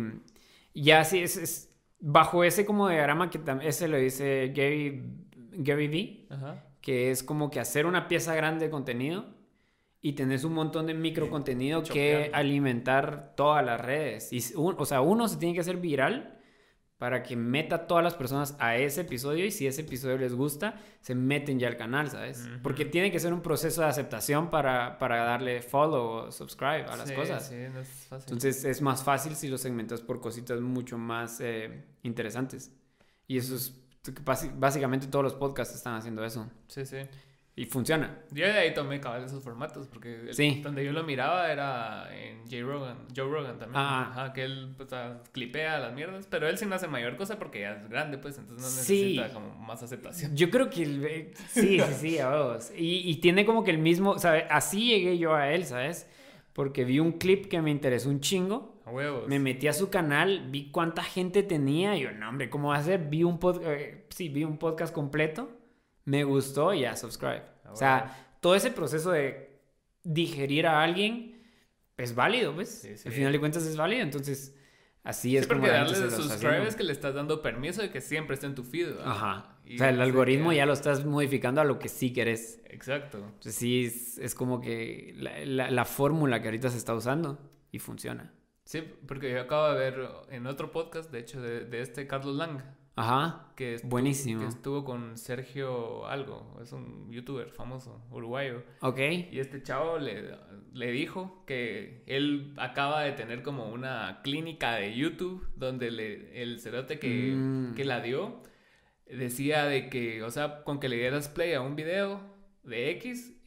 ya 0.73 1.03
sí, 1.03 1.19
es, 1.19 1.37
es 1.37 1.69
bajo 1.99 2.43
ese 2.43 2.65
como 2.65 2.87
diagrama 2.89 3.29
que 3.29 3.39
ese 3.63 3.87
lo 3.87 3.97
dice 3.97 4.53
Gary, 4.55 5.03
Gary 5.51 5.87
Vee, 5.87 6.27
Ajá. 6.29 6.63
que 6.81 7.11
es 7.11 7.23
como 7.23 7.51
que 7.51 7.59
hacer 7.59 7.85
una 7.85 8.07
pieza 8.07 8.33
grande 8.35 8.65
de 8.65 8.71
contenido 8.71 9.25
y 10.01 10.13
tenés 10.13 10.43
un 10.45 10.53
montón 10.53 10.87
de 10.87 10.93
micro 10.93 11.29
contenido 11.29 11.83
que 11.83 12.31
alimentar 12.33 13.33
todas 13.35 13.63
las 13.65 13.79
redes. 13.81 14.31
Y, 14.31 14.41
un- 14.55 14.75
o 14.77 14.85
sea, 14.85 15.01
uno 15.01 15.27
se 15.27 15.37
tiene 15.37 15.53
que 15.53 15.59
hacer 15.61 15.77
viral 15.77 16.37
para 17.01 17.23
que 17.23 17.35
meta 17.35 17.75
a 17.77 17.87
todas 17.87 18.03
las 18.03 18.13
personas 18.13 18.55
a 18.59 18.75
ese 18.75 19.01
episodio 19.01 19.43
y 19.43 19.49
si 19.49 19.65
ese 19.65 19.81
episodio 19.81 20.19
les 20.19 20.35
gusta, 20.35 20.75
se 21.01 21.15
meten 21.15 21.57
ya 21.57 21.67
al 21.67 21.75
canal, 21.75 22.11
¿sabes? 22.11 22.47
Porque 22.61 22.85
tiene 22.85 23.11
que 23.11 23.19
ser 23.19 23.33
un 23.33 23.41
proceso 23.41 23.81
de 23.81 23.87
aceptación 23.87 24.51
para, 24.51 24.99
para 24.99 25.23
darle 25.23 25.63
follow 25.63 26.27
o 26.27 26.31
subscribe 26.31 26.85
a 26.85 26.95
las 26.97 27.09
Sí, 27.09 27.15
cosas. 27.15 27.47
Sí, 27.47 27.55
no 27.73 27.79
es 27.79 27.87
fácil. 28.07 28.25
Entonces 28.27 28.65
es 28.65 28.83
más 28.83 29.03
fácil 29.03 29.35
si 29.35 29.47
lo 29.47 29.57
segmentas 29.57 29.99
por 30.01 30.21
cositas 30.21 30.61
mucho 30.61 30.99
más 30.99 31.41
eh, 31.41 31.85
interesantes. 32.03 32.71
Y 33.27 33.39
eso 33.39 33.55
es, 33.55 33.73
básicamente 34.59 35.07
todos 35.07 35.23
los 35.23 35.33
podcasts 35.33 35.73
están 35.73 35.95
haciendo 35.95 36.23
eso. 36.23 36.51
sí, 36.67 36.85
sí. 36.85 36.97
Y 37.53 37.65
funciona. 37.65 38.17
Yo 38.31 38.45
de 38.45 38.53
ahí 38.53 38.73
tomé 38.73 39.01
cabal 39.01 39.25
esos 39.25 39.43
formatos, 39.43 39.87
porque 39.87 40.21
el- 40.21 40.33
Sí. 40.33 40.61
donde 40.63 40.85
yo 40.85 40.93
lo 40.93 41.03
miraba 41.03 41.51
era 41.51 42.07
en 42.17 42.39
J. 42.45 42.61
Rogan, 42.61 42.97
Joe 43.13 43.25
Rogan 43.29 43.59
también. 43.59 43.75
Ah. 43.75 44.07
Ajá, 44.09 44.33
que 44.33 44.43
él 44.45 44.73
pues, 44.77 44.91
ah, 44.93 45.21
clipea 45.33 45.77
las 45.79 45.93
mierdas, 45.93 46.27
pero 46.31 46.47
él 46.47 46.57
sí 46.57 46.65
no 46.65 46.75
hace 46.75 46.87
mayor 46.87 47.17
cosa 47.17 47.37
porque 47.37 47.59
ya 47.61 47.73
es 47.73 47.89
grande, 47.89 48.17
pues, 48.17 48.37
entonces 48.37 48.63
no 48.63 48.81
Sí. 48.83 49.17
necesita 49.17 49.33
como 49.33 49.53
más 49.65 49.83
aceptación. 49.83 50.35
Yo 50.35 50.49
creo 50.49 50.69
que... 50.69 50.83
el- 50.83 51.33
sí, 51.49 51.77
sí, 51.79 51.93
sí, 51.99 52.19
a 52.19 52.29
vos. 52.29 52.71
Y, 52.75 53.09
y 53.09 53.15
tiene 53.17 53.45
como 53.45 53.65
que 53.65 53.71
el 53.71 53.79
mismo... 53.79 54.17
¿sabes? 54.17 54.45
Así 54.49 54.85
llegué 54.87 55.17
yo 55.17 55.35
a 55.35 55.51
él, 55.51 55.65
¿sabes? 55.65 56.09
Porque 56.53 56.85
vi 56.85 56.99
un 56.99 57.13
clip 57.13 57.47
que 57.47 57.61
me 57.61 57.69
interesó 57.71 58.09
un 58.09 58.21
chingo. 58.21 58.81
A 58.85 58.91
huevos. 58.91 59.27
Me 59.27 59.39
metí 59.39 59.67
a 59.67 59.73
su 59.73 59.89
canal, 59.89 60.47
vi 60.49 60.71
cuánta 60.71 61.03
gente 61.03 61.43
tenía. 61.43 61.95
Y 61.97 62.01
yo, 62.03 62.11
no, 62.11 62.29
hombre, 62.29 62.49
¿cómo 62.49 62.69
va 62.69 62.77
a 62.77 62.83
ser? 62.83 63.09
Vi 63.09 63.23
un, 63.23 63.39
pod- 63.39 63.61
eh, 63.65 64.05
sí, 64.09 64.29
vi 64.29 64.43
un 64.45 64.57
podcast 64.57 64.93
completo. 64.93 65.49
Me 66.05 66.23
gustó 66.23 66.73
y 66.73 66.81
ya, 66.81 66.95
subscribe. 66.95 67.43
Ah, 67.65 67.71
o 67.71 67.75
sea, 67.75 68.35
todo 68.41 68.55
ese 68.55 68.71
proceso 68.71 69.11
de 69.11 69.59
digerir 70.03 70.67
a 70.67 70.81
alguien 70.83 71.41
es 71.97 72.15
válido, 72.15 72.53
pues. 72.55 72.69
Sí, 72.69 72.97
sí. 72.97 73.07
Al 73.07 73.13
final 73.13 73.31
de 73.31 73.39
cuentas 73.39 73.63
es 73.63 73.77
válido. 73.77 74.01
Entonces, 74.01 74.55
así 75.03 75.29
Sí, 75.31 75.37
es 75.37 75.47
como 75.47 75.61
porque 75.61 75.75
gente 75.75 75.91
darle 75.93 76.07
está 76.07 76.21
subscribe 76.23 76.67
es 76.67 76.75
que 76.75 76.83
le 76.83 76.91
estás 76.93 77.13
dando 77.13 77.41
permiso 77.41 77.81
de 77.81 77.91
que 77.91 78.01
siempre 78.01 78.33
esté 78.33 78.47
en 78.47 78.55
tu 78.55 78.63
feed. 78.63 78.87
¿verdad? 78.87 79.03
Ajá. 79.11 79.57
Y 79.65 79.75
o 79.75 79.77
sea, 79.77 79.89
el 79.89 79.97
se 79.97 80.01
algoritmo 80.01 80.51
ya 80.53 80.65
lo 80.65 80.73
estás 80.73 81.05
modificando 81.05 81.61
a 81.61 81.63
lo 81.63 81.77
que 81.77 81.87
sí 81.89 82.11
querés. 82.11 82.61
Exacto. 82.65 83.19
Entonces, 83.19 83.55
sí, 83.55 83.85
es, 83.85 84.17
es 84.17 84.33
como 84.33 84.59
que 84.59 85.13
la, 85.17 85.45
la- 85.45 85.69
la 85.71 85.85
fórmula 85.85 86.41
que 86.41 86.47
ahorita 86.47 86.69
se 86.69 86.77
está 86.77 86.95
usando 86.95 87.39
y 87.71 87.77
funciona. 87.79 88.33
Sí, 88.65 88.81
porque 89.07 89.31
yo 89.31 89.41
acabo 89.41 89.69
de 89.73 89.75
ver 89.79 90.09
en 90.29 90.47
otro 90.47 90.71
podcast, 90.71 91.11
de 91.11 91.19
hecho, 91.19 91.41
de, 91.41 91.65
de 91.65 91.81
este 91.81 92.07
Carlos 92.07 92.35
Lang, 92.35 92.61
Ajá. 92.95 93.47
que 93.55 93.75
estu- 93.77 93.87
Buenísimo. 93.89 94.41
que 94.41 94.47
estuvo 94.47 94.83
con 94.83 95.17
Sergio 95.17 96.05
Algo, 96.07 96.57
es 96.61 96.71
un 96.73 97.09
youtuber 97.11 97.49
famoso, 97.49 98.01
uruguayo. 98.11 98.63
Ok. 98.81 98.99
Y 99.31 99.39
este 99.39 99.63
chavo 99.63 99.97
le, 99.97 100.35
le 100.73 100.91
dijo 100.91 101.43
que 101.47 102.03
él 102.07 102.53
acaba 102.57 103.01
de 103.03 103.13
tener 103.13 103.43
como 103.43 103.69
una 103.71 104.19
clínica 104.23 104.73
de 104.75 104.95
YouTube 104.95 105.47
donde 105.55 105.89
le, 105.91 106.41
el 106.41 106.59
cerote 106.59 106.99
que, 106.99 107.33
Mm. 107.35 107.75
que 107.75 107.85
la 107.85 108.01
dio 108.01 108.41
decía 109.05 109.65
de 109.65 109.89
que, 109.89 110.23
o 110.23 110.29
sea, 110.31 110.63
con 110.63 110.79
que 110.79 110.89
le 110.89 110.97
dieras 110.97 111.29
play 111.29 111.53
a 111.53 111.61
un 111.61 111.75
video 111.75 112.21
de 112.63 112.91
X, 112.91 113.37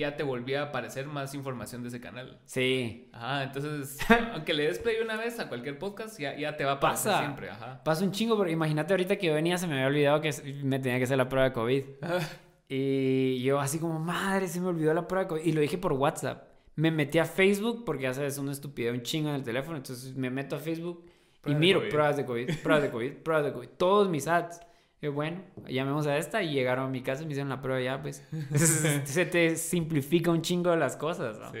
ya 0.00 0.16
te 0.16 0.22
volvía 0.22 0.62
a 0.62 0.64
aparecer 0.66 1.06
más 1.06 1.34
información 1.34 1.82
de 1.82 1.88
ese 1.88 2.00
canal. 2.00 2.40
Sí. 2.46 3.08
Ajá, 3.12 3.42
entonces, 3.44 3.98
aunque 4.34 4.54
le 4.54 4.64
des 4.64 4.78
play 4.78 4.96
una 5.02 5.16
vez 5.16 5.38
a 5.38 5.48
cualquier 5.48 5.78
podcast, 5.78 6.18
ya, 6.18 6.36
ya 6.36 6.56
te 6.56 6.64
va 6.64 6.72
a 6.72 6.74
aparecer 6.76 7.12
Pasa. 7.12 7.22
siempre, 7.24 7.50
ajá. 7.50 7.82
Pasa 7.84 8.04
un 8.04 8.12
chingo, 8.12 8.36
pero 8.38 8.50
imagínate 8.50 8.92
ahorita 8.94 9.16
que 9.16 9.26
yo 9.26 9.34
venía, 9.34 9.58
se 9.58 9.66
me 9.66 9.74
había 9.74 9.86
olvidado 9.86 10.20
que 10.20 10.30
me 10.62 10.78
tenía 10.78 10.98
que 10.98 11.04
hacer 11.04 11.18
la 11.18 11.28
prueba 11.28 11.48
de 11.48 11.52
COVID. 11.52 11.84
Y 12.74 13.42
yo 13.42 13.60
así 13.60 13.78
como, 13.78 13.98
madre, 13.98 14.48
se 14.48 14.58
me 14.58 14.68
olvidó 14.68 14.94
la 14.94 15.06
prueba 15.06 15.24
de 15.24 15.28
COVID. 15.28 15.44
Y 15.44 15.52
lo 15.52 15.60
dije 15.60 15.76
por 15.76 15.92
WhatsApp. 15.92 16.44
Me 16.74 16.90
metí 16.90 17.18
a 17.18 17.26
Facebook 17.26 17.84
porque 17.84 18.04
ya 18.04 18.14
sabes, 18.14 18.38
una 18.38 18.52
estupidez, 18.52 18.94
un 18.94 19.02
chingo 19.02 19.28
en 19.28 19.34
el 19.34 19.42
teléfono. 19.42 19.76
Entonces 19.76 20.16
me 20.16 20.30
meto 20.30 20.56
a 20.56 20.58
Facebook 20.58 21.04
y 21.04 21.40
Prueba 21.42 21.54
de 21.54 21.60
miro 21.60 21.80
COVID. 21.80 21.90
pruebas 21.90 22.16
de 22.16 22.24
COVID, 22.24 22.50
pruebas 22.62 22.82
de 22.84 22.90
COVID, 22.90 23.12
pruebas 23.22 23.44
de 23.44 23.52
COVID. 23.52 23.68
Todos 23.76 24.08
mis 24.08 24.26
ads. 24.26 24.58
Y 25.02 25.08
bueno, 25.08 25.42
llamemos 25.66 26.06
a 26.06 26.16
esta 26.16 26.44
y 26.44 26.52
llegaron 26.52 26.86
a 26.86 26.88
mi 26.88 27.02
casa 27.02 27.22
y 27.22 27.26
me 27.26 27.32
hicieron 27.32 27.48
la 27.48 27.60
prueba 27.60 27.80
ya, 27.80 28.00
pues. 28.00 28.24
Se 29.04 29.26
te 29.26 29.56
simplifica 29.56 30.30
un 30.30 30.42
chingo 30.42 30.74
las 30.76 30.96
cosas, 30.96 31.40
¿no? 31.40 31.50
Sí. 31.50 31.58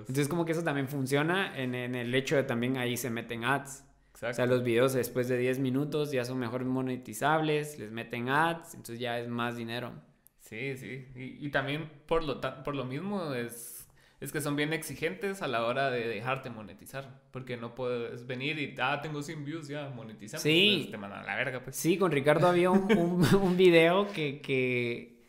Entonces 0.00 0.26
como 0.26 0.44
que 0.44 0.52
eso 0.52 0.64
también 0.64 0.88
funciona 0.88 1.56
en, 1.56 1.76
en 1.76 1.94
el 1.94 2.12
hecho 2.12 2.34
de 2.34 2.42
también 2.42 2.76
ahí 2.76 2.96
se 2.96 3.08
meten 3.08 3.44
ads. 3.44 3.84
Exacto. 4.10 4.32
O 4.32 4.34
sea, 4.34 4.46
los 4.46 4.64
videos 4.64 4.92
después 4.92 5.28
de 5.28 5.38
10 5.38 5.60
minutos 5.60 6.10
ya 6.10 6.24
son 6.24 6.40
mejor 6.40 6.64
monetizables, 6.64 7.78
les 7.78 7.92
meten 7.92 8.28
ads, 8.28 8.74
entonces 8.74 8.98
ya 8.98 9.20
es 9.20 9.28
más 9.28 9.56
dinero. 9.56 9.92
Sí, 10.40 10.76
sí. 10.76 11.06
Y, 11.14 11.46
y 11.46 11.50
también 11.50 11.88
por 12.06 12.24
lo, 12.24 12.40
por 12.40 12.74
lo 12.74 12.84
mismo 12.84 13.34
es, 13.34 13.79
es 14.20 14.32
que 14.32 14.40
son 14.42 14.54
bien 14.54 14.72
exigentes 14.72 15.40
a 15.40 15.48
la 15.48 15.64
hora 15.64 15.90
de 15.90 16.06
dejarte 16.06 16.50
monetizar. 16.50 17.20
Porque 17.30 17.56
no 17.56 17.74
puedes 17.74 18.26
venir 18.26 18.58
y, 18.58 18.74
ah, 18.80 19.00
tengo 19.02 19.22
100 19.22 19.44
views, 19.44 19.68
ya 19.68 19.88
monetizamos. 19.88 20.42
Sí. 20.42 20.80
Pues 20.82 20.90
te 20.90 20.96
mandan 20.98 21.20
a 21.20 21.24
la 21.24 21.36
verga, 21.36 21.60
pues. 21.60 21.76
Sí, 21.76 21.96
con 21.96 22.12
Ricardo 22.12 22.46
había 22.48 22.70
un, 22.70 22.92
un, 22.98 23.34
un 23.34 23.56
video 23.56 24.08
que, 24.12 24.40
que... 24.40 25.20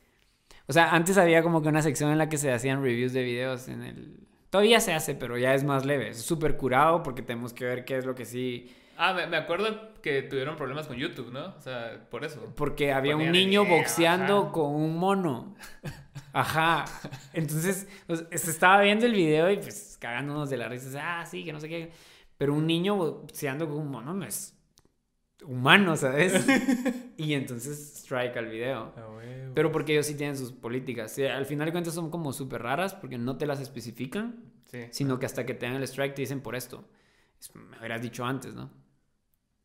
O 0.68 0.74
sea, 0.74 0.92
antes 0.92 1.18
había 1.18 1.42
como 1.44 1.62
que 1.62 1.70
una 1.70 1.82
sección 1.82 2.12
en 2.12 2.18
la 2.18 2.30
que 2.30 2.38
se 2.38 2.52
hacían 2.52 2.84
reviews 2.84 3.14
de 3.14 3.24
videos 3.24 3.68
en 3.68 3.84
el... 3.84 4.18
Todavía 4.50 4.82
se 4.82 4.94
hace, 4.94 5.16
pero 5.16 5.38
ya 5.38 5.54
es 5.54 5.64
más 5.64 5.86
leve. 5.86 6.10
Es 6.10 6.22
súper 6.22 6.58
curado 6.58 7.04
porque 7.04 7.22
tenemos 7.22 7.54
que 7.54 7.64
ver 7.64 7.86
qué 7.86 7.98
es 7.98 8.06
lo 8.06 8.14
que 8.16 8.26
sí... 8.26 8.76
Ah, 8.98 9.14
me, 9.14 9.26
me 9.26 9.38
acuerdo 9.38 9.94
que 10.02 10.22
tuvieron 10.22 10.58
problemas 10.58 10.88
con 10.88 10.98
YouTube, 10.98 11.32
¿no? 11.32 11.56
O 11.58 11.62
sea, 11.62 12.06
por 12.12 12.24
eso. 12.24 12.54
Porque 12.56 12.92
había 12.92 13.16
un 13.16 13.32
niño 13.32 13.64
el- 13.64 13.70
boxeando 13.70 14.44
ajá. 14.44 14.52
con 14.52 14.76
un 14.76 14.98
mono. 14.98 15.56
Ajá. 16.34 16.86
Entonces, 17.34 17.88
pues, 18.08 18.26
se 18.32 18.52
estaba 18.52 18.82
viendo 18.82 19.06
el 19.06 19.14
video 19.14 19.50
y 19.52 19.58
pues 19.58 19.98
cagándonos 20.00 20.50
de 20.50 20.58
la 20.58 20.68
risa. 20.70 21.20
Ah, 21.22 21.26
sí, 21.26 21.44
que 21.44 21.54
no 21.54 21.60
sé 21.60 21.70
qué. 21.70 21.92
Pero 22.38 22.54
un 22.54 22.66
niño 22.66 22.96
boxeando 22.96 23.68
con 23.68 23.78
un 23.78 23.92
mono 23.92 24.14
no 24.14 24.26
es 24.26 24.58
humano, 25.46 25.96
¿sabes? 25.98 26.34
y 27.18 27.34
entonces 27.34 27.96
strike 27.98 28.38
al 28.38 28.48
video. 28.48 28.94
Pero 29.54 29.72
porque 29.72 29.94
ellos 29.94 30.06
sí 30.06 30.16
tienen 30.16 30.38
sus 30.38 30.52
políticas. 30.52 31.12
Sí, 31.12 31.26
al 31.26 31.46
final 31.46 31.66
de 31.68 31.72
cuentas 31.72 31.94
son 31.94 32.10
como 32.10 32.32
súper 32.34 32.62
raras 32.62 32.94
porque 32.94 33.18
no 33.18 33.38
te 33.38 33.46
las 33.46 33.60
especifican, 33.60 34.46
Sí. 34.66 34.86
sino 34.92 35.20
que 35.20 35.26
hasta 35.26 35.46
que 35.46 35.54
te 35.54 35.66
dan 35.66 35.76
el 35.76 35.84
strike 35.84 36.16
te 36.16 36.22
dicen 36.22 36.42
por 36.42 36.56
esto. 36.56 36.88
es- 37.40 37.54
me 37.56 37.78
hubieras 37.80 38.02
dicho 38.02 38.24
antes, 38.24 38.54
¿no? 38.54 38.70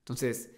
Entonces, 0.01 0.51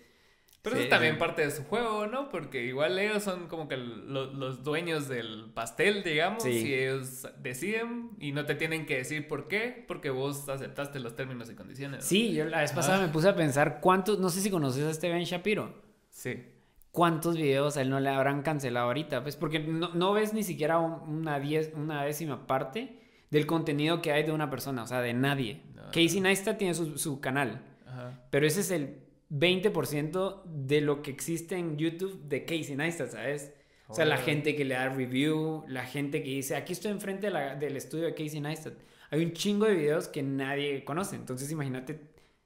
Pero 0.62 0.76
Sí, 0.76 0.82
eso 0.82 0.90
también 0.90 1.14
sí. 1.14 1.18
parte 1.20 1.42
de 1.42 1.50
su 1.52 1.62
juego, 1.64 2.06
¿no? 2.08 2.28
Porque 2.30 2.64
igual 2.64 2.98
ellos 2.98 3.22
son 3.22 3.46
como 3.46 3.68
que 3.68 3.76
lo- 3.76 4.32
los 4.34 4.64
dueños 4.64 5.08
del 5.08 5.50
pastel, 5.54 6.02
digamos, 6.02 6.42
Sí. 6.42 6.50
y 6.50 6.74
ellos 6.74 7.26
deciden 7.40 8.10
y 8.18 8.32
no 8.32 8.44
te 8.44 8.54
tienen 8.56 8.84
que 8.84 8.96
decir 8.98 9.28
por 9.28 9.46
qué, 9.48 9.84
porque 9.86 10.10
vos 10.10 10.48
aceptaste 10.48 10.98
los 11.00 11.14
términos 11.14 11.48
y 11.50 11.54
condiciones. 11.54 12.00
¿no? 12.00 12.04
sí, 12.06 12.32
yo 12.34 12.44
la 12.46 12.60
vez 12.60 12.72
pasada 12.72 13.00
me 13.06 13.12
puse 13.12 13.28
a 13.28 13.36
pensar 13.36 13.78
cuántos, 13.80 14.18
no 14.18 14.30
sé 14.30 14.40
si 14.40 14.50
conoces 14.50 14.84
a 14.84 14.90
este 14.90 15.08
Ben 15.10 15.24
Shapiro. 15.24 15.80
Sí. 16.10 16.42
¿Cuántos 16.90 17.36
videos 17.36 17.76
a 17.76 17.82
él 17.82 17.90
no 17.90 18.00
le 18.00 18.08
habrán 18.08 18.42
cancelado 18.42 18.86
ahorita? 18.86 19.22
Pues 19.22 19.36
porque 19.36 19.60
no, 19.60 19.90
no 19.94 20.12
ves 20.12 20.34
ni 20.34 20.42
siquiera 20.42 20.78
un- 20.78 21.18
una, 21.18 21.38
diez, 21.38 21.72
una 21.74 22.02
décima 22.02 22.46
parte 22.48 22.98
del 23.30 23.46
contenido 23.46 24.02
que 24.02 24.10
hay 24.10 24.24
de 24.24 24.32
una 24.32 24.50
persona, 24.50 24.82
o 24.82 24.86
sea, 24.86 25.00
de 25.02 25.12
nadie. 25.14 25.62
No. 25.74 25.82
Casey 25.92 26.20
Neistat 26.20 26.58
tiene 26.58 26.74
su, 26.74 26.98
su 26.98 27.20
canal, 27.20 27.62
Ajá. 27.86 28.20
pero 28.30 28.46
ese 28.46 28.62
es 28.62 28.70
el 28.72 29.00
20% 29.30 30.42
de 30.44 30.80
lo 30.80 31.02
que 31.02 31.10
existe 31.10 31.56
en 31.56 31.76
YouTube 31.76 32.22
de 32.28 32.44
Casey 32.44 32.76
Neistat, 32.76 33.10
¿sabes? 33.10 33.52
O 33.88 33.94
sea, 33.94 34.04
la 34.04 34.18
gente 34.18 34.54
que 34.54 34.64
le 34.66 34.74
da 34.74 34.88
review, 34.90 35.64
la 35.66 35.84
gente 35.84 36.22
que 36.22 36.28
dice, 36.30 36.56
aquí 36.56 36.74
estoy 36.74 36.90
enfrente 36.90 37.28
de 37.28 37.32
la- 37.32 37.54
del 37.56 37.76
estudio 37.76 38.04
de 38.04 38.14
Casey 38.14 38.40
Neistat. 38.40 38.74
Hay 39.10 39.24
un 39.24 39.32
chingo 39.32 39.64
de 39.64 39.74
videos 39.74 40.08
que 40.08 40.22
nadie 40.22 40.84
conoce. 40.84 41.16
Entonces, 41.16 41.50
imagínate, 41.50 41.98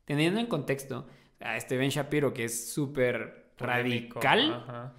teniendo 0.04 0.38
en 0.38 0.46
contexto 0.46 1.06
a 1.40 1.56
este 1.56 1.76
Ben 1.76 1.90
Shapiro, 1.90 2.32
que 2.32 2.44
es 2.44 2.72
súper 2.72 3.46
radical, 3.58 4.52
Ajá. 4.52 4.94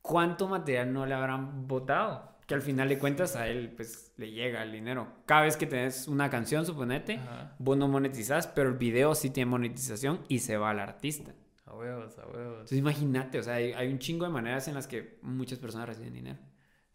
¿cuánto 0.00 0.48
material 0.48 0.92
no 0.92 1.04
le 1.04 1.12
habrán 1.14 1.68
votado? 1.68 2.29
Que 2.50 2.54
al 2.56 2.62
final 2.62 2.88
de 2.88 2.98
cuentas 2.98 3.36
a 3.36 3.46
él, 3.46 3.70
pues, 3.76 4.12
le 4.16 4.32
llega 4.32 4.64
el 4.64 4.72
dinero. 4.72 5.06
Cada 5.24 5.42
vez 5.42 5.56
que 5.56 5.66
tenés 5.66 6.08
una 6.08 6.28
canción, 6.30 6.66
suponete, 6.66 7.14
Ajá. 7.14 7.54
vos 7.60 7.76
no 7.78 7.86
monetizás, 7.86 8.48
pero 8.48 8.70
el 8.70 8.74
video 8.76 9.14
sí 9.14 9.30
tiene 9.30 9.48
monetización 9.48 10.24
y 10.26 10.40
se 10.40 10.56
va 10.56 10.70
al 10.70 10.80
artista. 10.80 11.32
A 11.64 11.74
huevos, 11.76 12.18
a 12.18 12.26
huevos. 12.26 12.52
Entonces, 12.54 12.76
imagínate, 12.78 13.38
o 13.38 13.42
sea, 13.44 13.54
hay, 13.54 13.72
hay 13.72 13.86
un 13.86 14.00
chingo 14.00 14.24
de 14.26 14.32
maneras 14.32 14.66
en 14.66 14.74
las 14.74 14.88
que 14.88 15.20
muchas 15.22 15.60
personas 15.60 15.88
reciben 15.88 16.12
dinero. 16.12 16.40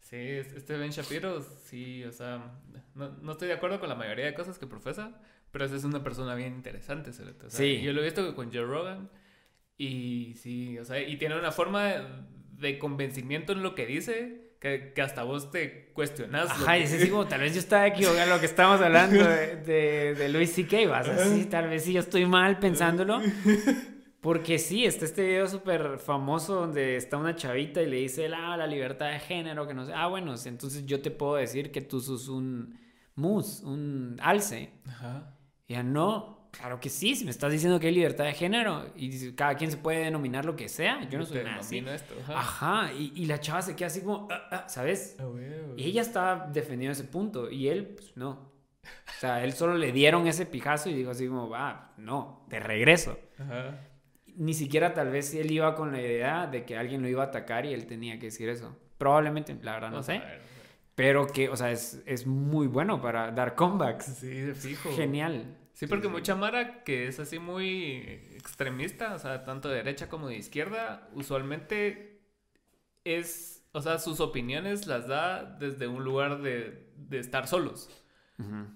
Sí, 0.00 0.16
es- 0.16 0.52
este 0.52 0.76
Ben 0.76 0.90
Shapiro, 0.90 1.40
sí, 1.64 2.04
o 2.04 2.12
sea, 2.12 2.60
no, 2.94 3.08
no 3.22 3.32
estoy 3.32 3.48
de 3.48 3.54
acuerdo 3.54 3.80
con 3.80 3.88
la 3.88 3.94
mayoría 3.94 4.26
de 4.26 4.34
cosas 4.34 4.58
que 4.58 4.66
profesa, 4.66 5.22
pero 5.52 5.64
es 5.64 5.84
una 5.84 6.04
persona 6.04 6.34
bien 6.34 6.52
interesante, 6.54 7.08
o 7.10 7.12
sea, 7.14 7.24
Sí. 7.48 7.80
Yo 7.80 7.94
lo 7.94 8.02
he 8.02 8.04
visto 8.04 8.34
con 8.34 8.52
Joe 8.52 8.66
Rogan 8.66 9.08
y 9.78 10.34
sí, 10.36 10.78
o 10.78 10.84
sea, 10.84 11.00
y 11.00 11.16
tiene 11.16 11.38
una 11.38 11.50
forma 11.50 11.84
de, 11.84 12.04
de 12.58 12.78
convencimiento 12.78 13.54
en 13.54 13.62
lo 13.62 13.74
que 13.74 13.86
dice 13.86 14.45
que, 14.60 14.92
que 14.94 15.02
hasta 15.02 15.22
vos 15.22 15.50
te 15.50 15.92
cuestionas. 15.92 16.48
lo 16.48 16.50
Ajá, 16.50 16.78
y 16.78 16.82
es 16.82 16.92
así 16.92 17.08
como, 17.08 17.26
tal 17.26 17.40
vez 17.40 17.54
yo 17.54 17.60
estaba 17.60 17.86
equivocado 17.86 18.34
lo 18.34 18.40
que 18.40 18.46
estábamos 18.46 18.80
hablando 18.80 19.24
de, 19.24 19.56
de, 19.56 20.14
de 20.14 20.28
Luis 20.28 20.52
C.K. 20.52 20.88
Vas 20.88 21.08
así, 21.08 21.44
tal 21.44 21.68
vez 21.68 21.84
sí 21.84 21.92
yo 21.92 22.00
estoy 22.00 22.26
mal 22.26 22.58
pensándolo. 22.58 23.20
Porque 24.20 24.58
sí, 24.58 24.84
está 24.84 25.04
este 25.04 25.24
video 25.24 25.46
súper 25.46 25.98
famoso 25.98 26.56
donde 26.56 26.96
está 26.96 27.16
una 27.16 27.36
chavita 27.36 27.80
y 27.80 27.86
le 27.86 27.98
dice, 27.98 28.28
ah, 28.34 28.56
la 28.56 28.66
libertad 28.66 29.10
de 29.12 29.20
género, 29.20 29.68
que 29.68 29.74
no 29.74 29.86
sé. 29.86 29.92
Ah, 29.94 30.08
bueno, 30.08 30.34
entonces 30.44 30.84
yo 30.84 31.00
te 31.00 31.12
puedo 31.12 31.36
decir 31.36 31.70
que 31.70 31.80
tú 31.80 32.00
sos 32.00 32.26
un 32.26 32.76
mus, 33.14 33.60
un 33.60 34.16
alce. 34.20 34.72
Ajá. 34.88 35.32
Ya 35.68 35.84
no, 35.84 36.35
claro 36.58 36.80
que 36.80 36.88
sí, 36.88 37.14
si 37.14 37.24
me 37.24 37.30
estás 37.30 37.52
diciendo 37.52 37.78
que 37.80 37.86
hay 37.88 37.94
libertad 37.94 38.24
de 38.24 38.32
género 38.32 38.86
y 38.96 39.32
cada 39.32 39.54
quien 39.56 39.70
se 39.70 39.76
puede 39.76 40.00
denominar 40.04 40.44
lo 40.44 40.56
que 40.56 40.68
sea, 40.68 41.08
yo 41.08 41.18
no 41.18 41.24
soy 41.26 41.42
nada 41.44 41.56
así. 41.58 41.78
esto, 41.78 42.14
ajá. 42.22 42.38
Ajá, 42.38 42.92
y, 42.92 43.12
y 43.14 43.26
la 43.26 43.38
chava 43.40 43.62
se 43.62 43.74
queda 43.76 43.86
así 43.88 44.00
como, 44.02 44.28
"Ah, 44.30 44.48
ah", 44.50 44.64
¿sabes? 44.68 45.16
A 45.20 45.26
huevos. 45.26 45.74
Y 45.78 45.84
ella 45.84 46.02
estaba 46.02 46.48
defendiendo 46.52 46.92
ese 46.92 47.04
punto 47.04 47.50
y 47.50 47.68
él, 47.68 47.86
pues 47.96 48.16
no. 48.16 48.54
O 48.84 49.20
sea, 49.20 49.42
él 49.42 49.52
solo 49.52 49.74
le 49.76 49.90
dieron 49.92 50.26
ese 50.28 50.46
pijazo 50.46 50.88
y 50.90 50.94
dijo 50.94 51.10
así 51.10 51.26
como, 51.26 51.48
va, 51.48 51.92
no, 51.96 52.44
de 52.48 52.60
regreso. 52.60 53.18
Ajá. 53.38 53.80
Ni 54.36 54.54
siquiera 54.54 54.94
tal 54.94 55.10
vez 55.10 55.34
él 55.34 55.50
iba 55.50 55.74
con 55.74 55.92
la 55.92 56.00
idea 56.00 56.46
de 56.46 56.64
que 56.64 56.76
alguien 56.76 57.02
lo 57.02 57.08
iba 57.08 57.22
a 57.24 57.26
atacar 57.26 57.64
y 57.66 57.72
él 57.72 57.86
tenía 57.86 58.18
que 58.18 58.26
decir 58.26 58.48
eso. 58.48 58.76
Probablemente, 58.98 59.56
la 59.62 59.72
verdad 59.72 59.90
no 59.90 60.02
sé. 60.02 60.22
Pero 60.94 61.26
que, 61.26 61.48
o 61.48 61.56
sea, 61.56 61.70
es, 61.72 62.02
es 62.06 62.26
muy 62.26 62.66
bueno 62.68 63.00
para 63.02 63.30
dar 63.30 63.54
comebacks. 63.54 64.04
Sí, 64.06 64.28
de 64.28 64.54
fijo. 64.54 64.90
Genial. 64.94 65.56
Sí, 65.78 65.86
porque 65.86 66.08
mucha 66.08 66.34
Mara 66.34 66.82
que 66.84 67.06
es 67.06 67.18
así 67.20 67.38
muy 67.38 67.96
extremista, 68.34 69.14
o 69.14 69.18
sea, 69.18 69.44
tanto 69.44 69.68
de 69.68 69.76
derecha 69.76 70.08
como 70.08 70.26
de 70.28 70.36
izquierda, 70.38 71.06
usualmente 71.12 72.18
es, 73.04 73.62
o 73.72 73.82
sea, 73.82 73.98
sus 73.98 74.20
opiniones 74.20 74.86
las 74.86 75.06
da 75.06 75.44
desde 75.44 75.86
un 75.86 76.02
lugar 76.02 76.40
de, 76.40 76.88
de 76.96 77.18
estar 77.18 77.46
solos. 77.46 77.90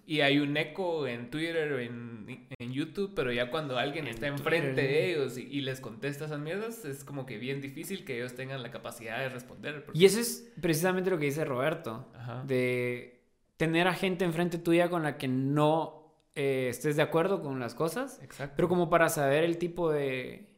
Y 0.06 0.20
hay 0.22 0.38
un 0.38 0.56
eco 0.56 1.06
en 1.06 1.30
Twitter 1.30 1.70
o 1.74 1.78
en, 1.78 2.48
en 2.58 2.72
YouTube, 2.72 3.12
pero 3.14 3.30
ya 3.30 3.50
cuando 3.50 3.76
alguien 3.76 4.06
En 4.06 4.14
está 4.14 4.26
enfrente 4.26 4.68
Twitter. 4.68 4.88
de 4.90 5.10
ellos 5.10 5.36
y, 5.36 5.42
y 5.42 5.60
les 5.60 5.80
contesta 5.80 6.24
esas 6.24 6.40
mierdas, 6.40 6.86
es 6.86 7.04
como 7.04 7.26
que 7.26 7.36
bien 7.36 7.60
difícil 7.60 8.06
que 8.06 8.16
ellos 8.16 8.34
tengan 8.34 8.62
la 8.62 8.70
capacidad 8.70 9.18
de 9.18 9.28
responder. 9.28 9.84
porque- 9.84 9.98
Y 9.98 10.06
eso 10.06 10.18
es 10.18 10.50
precisamente 10.62 11.10
lo 11.10 11.18
que 11.18 11.26
dice 11.26 11.44
Roberto. 11.44 12.10
Ajá. 12.14 12.42
De 12.46 13.20
tener 13.58 13.86
a 13.86 13.92
gente 13.92 14.24
enfrente 14.24 14.56
tuya 14.56 14.88
con 14.88 15.02
la 15.02 15.18
que 15.18 15.28
no 15.28 15.99
eh, 16.40 16.68
estés 16.70 16.96
de 16.96 17.02
acuerdo 17.02 17.42
con 17.42 17.60
las 17.60 17.74
cosas. 17.74 18.18
Exacto. 18.22 18.54
Pero 18.56 18.68
como 18.68 18.88
para 18.88 19.10
saber 19.10 19.44
el 19.44 19.58
tipo 19.58 19.90
de, 19.90 20.48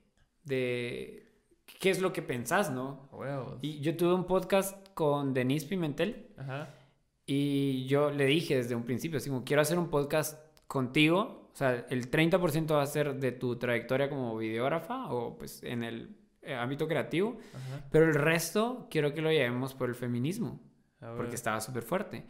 de 0.45 1.26
qué 1.80 1.91
es 1.91 2.01
lo 2.01 2.12
que 2.12 2.22
pensás, 2.22 2.70
¿no? 2.70 3.09
Huevos. 3.11 3.59
Y 3.62 3.80
yo 3.80 3.97
tuve 3.97 4.14
un 4.14 4.24
podcast 4.24 4.89
con 4.95 5.35
Denise 5.35 5.66
Pimentel 5.66 6.28
Ajá. 6.37 6.72
y 7.26 7.85
yo 7.87 8.12
le 8.12 8.26
dije 8.26 8.57
desde 8.57 8.76
un 8.76 8.85
principio, 8.85 9.16
así 9.16 9.28
como 9.28 9.45
quiero 9.45 9.61
hacer 9.62 9.76
un 9.76 9.91
podcast 9.91 10.39
contigo, 10.68 11.51
o 11.53 11.57
sea, 11.57 11.85
el 11.91 12.09
30% 12.12 12.74
va 12.74 12.83
a 12.83 12.87
ser 12.87 13.16
de 13.16 13.33
tu 13.33 13.57
trayectoria 13.57 14.09
como 14.09 14.37
videógrafa 14.37 15.12
o 15.12 15.37
pues 15.37 15.64
en 15.64 15.83
el 15.83 16.16
eh, 16.43 16.55
ámbito 16.55 16.87
creativo, 16.87 17.39
Ajá. 17.55 17.89
pero 17.91 18.05
el 18.05 18.14
resto 18.14 18.87
quiero 18.89 19.12
que 19.12 19.20
lo 19.20 19.33
llevemos 19.33 19.74
por 19.74 19.89
el 19.89 19.97
feminismo, 19.97 20.61
porque 21.16 21.35
estaba 21.35 21.61
súper 21.61 21.83
fuerte. 21.83 22.24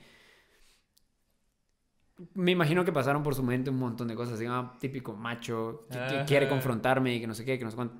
Me 2.35 2.53
imagino 2.53 2.85
que 2.85 2.93
pasaron 2.93 3.23
por 3.23 3.35
su 3.35 3.43
mente 3.43 3.71
un 3.71 3.79
montón 3.79 4.09
de 4.09 4.15
cosas, 4.15 4.35
así, 4.35 4.45
ah, 4.49 4.73
típico 4.81 5.15
macho, 5.15 5.83
que, 5.91 5.99
que 5.99 6.25
quiere 6.27 6.49
confrontarme 6.49 7.15
y 7.15 7.21
que 7.21 7.27
no 7.27 7.35
sé 7.35 7.45
qué, 7.45 7.59
que 7.59 7.65
no 7.65 7.71
sé 7.71 7.77
cuánto. 7.77 7.97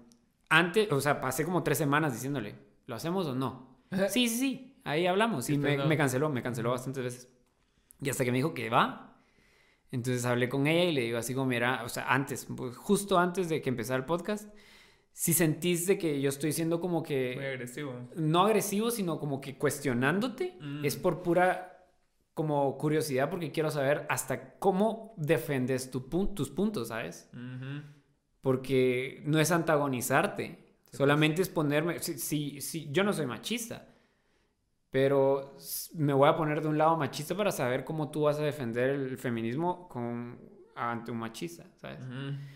Antes, 0.49 0.91
o 0.93 1.01
sea, 1.01 1.21
pasé 1.21 1.45
como 1.45 1.63
tres 1.63 1.79
semanas 1.79 2.13
diciéndole, 2.13 2.55
¿lo 2.87 2.95
hacemos 2.95 3.27
o 3.27 3.35
no? 3.35 3.79
Sí, 4.09 4.29
sí, 4.29 4.39
sí, 4.39 4.81
ahí 4.85 5.07
hablamos. 5.07 5.49
Y 5.51 5.59
me, 5.59 5.77
no. 5.77 5.87
me 5.87 5.97
canceló, 5.97 6.29
me 6.31 6.43
canceló 6.43 6.71
bastantes 6.71 7.03
veces. 7.05 7.29
Y 8.01 8.11
hasta 8.11 8.25
que 8.25 8.33
me 8.33 8.39
dijo 8.39 8.53
que 8.55 8.69
va. 8.71 9.09
Entonces 9.91 10.25
hablé 10.25 10.49
con 10.49 10.67
ella 10.67 10.85
y 10.85 10.93
le 10.93 11.03
digo 11.03 11.19
así 11.19 11.35
como, 11.35 11.47
mira, 11.47 11.83
o 11.85 11.89
sea, 11.89 12.13
antes, 12.13 12.47
pues, 12.57 12.77
justo 12.77 13.19
antes 13.19 13.49
de 13.49 13.61
que 13.61 13.69
empezara 13.69 13.99
el 13.99 14.07
podcast, 14.07 14.49
si 15.13 15.35
sentís 15.35 15.87
de 15.87 15.99
que 15.99 16.21
yo 16.23 16.31
estoy 16.31 16.53
siendo 16.53 16.81
como 16.81 17.01
Muy 17.01 17.07
que, 17.09 17.47
agresivo. 17.53 17.95
no 18.17 18.41
agresivo, 18.47 18.91
sino 18.91 19.19
como 19.21 19.41
que 19.43 19.59
cuestionándote, 19.59 20.57
Mm. 20.61 20.85
es 20.87 20.97
por 20.97 21.23
pura 21.23 21.72
como 22.35 22.77
curiosidad 22.79 23.29
porque 23.31 23.53
quiero 23.53 23.71
saber 23.71 24.07
hasta 24.09 24.55
cómo 24.59 25.15
defendes 25.17 25.91
tu 25.91 26.09
pun- 26.09 26.35
tus 26.35 26.51
puntos, 26.51 26.89
¿sabes? 26.89 27.29
Ujú. 27.33 27.83
Porque 28.41 29.23
no 29.27 29.39
es 29.39 29.51
antagonizarte, 29.53 30.59
pues. 30.85 30.97
solamente 30.97 31.43
es 31.43 31.49
ponerme, 31.49 31.99
si, 32.01 32.19
si, 32.19 32.61
si- 32.61 32.91
yo 32.91 33.05
no 33.05 33.13
soy 33.13 33.27
machista, 33.27 33.87
pero 34.91 35.57
me 35.95 36.13
voy 36.13 36.29
a 36.29 36.37
poner 36.37 36.61
de 36.61 36.69
un 36.69 36.77
lado 36.77 36.97
machista 36.97 37.35
para 37.35 37.51
saber 37.51 37.85
cómo 37.85 38.11
tú 38.11 38.23
vas 38.23 38.39
a 38.39 38.43
defender 38.43 38.91
el 38.91 39.17
feminismo 39.17 39.89
con, 39.89 40.39
ante 40.75 41.11
un 41.11 41.19
machista, 41.19 41.65
¿sabes? 41.77 42.01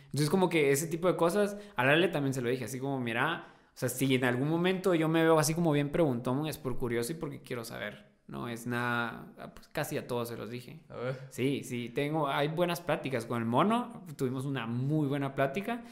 Entonces 0.07 0.29
como 0.31 0.49
que 0.49 0.71
ese 0.71 0.87
tipo 0.87 1.09
de 1.09 1.17
cosas, 1.17 1.57
a 1.77 1.85
Lale 1.85 2.09
también 2.09 2.35
se 2.35 2.43
lo 2.43 2.49
dije, 2.51 2.65
así 2.65 2.79
como, 2.79 3.01
mira, 3.01 3.55
o 3.75 3.79
sea, 3.79 3.89
si 3.89 4.15
en 4.15 4.25
algún 4.25 4.49
momento 4.49 4.95
yo 4.95 5.09
me 5.09 5.23
veo 5.23 5.39
así 5.39 5.55
como 5.55 5.73
bien 5.73 5.91
preguntón, 5.91 6.47
es 6.47 6.59
por 6.59 6.77
curioso 6.77 7.13
y 7.13 7.17
porque 7.17 7.41
quiero 7.43 7.65
saber, 7.65 8.05
no 8.29 8.49
es 8.49 8.67
nada, 8.67 9.33
ah, 9.39 9.55
pues 9.55 9.69
casi 9.69 9.97
a 9.99 10.07
todos 10.07 10.29
se 10.29 10.37
los 10.37 10.51
dije. 10.51 10.81
A 10.89 10.97
ver. 10.97 11.17
Sí, 11.31 11.63
sí, 11.65 11.89
tengo, 11.89 12.29
hay 12.29 12.49
buenas 12.49 12.81
pláticas 12.81 13.27
con 13.27 13.41
el 13.41 13.49
mono, 13.49 14.05
tuvimos 14.17 14.45
una 14.45 14.67
muy 14.67 15.07
buena 15.07 15.35
plática 15.35 15.83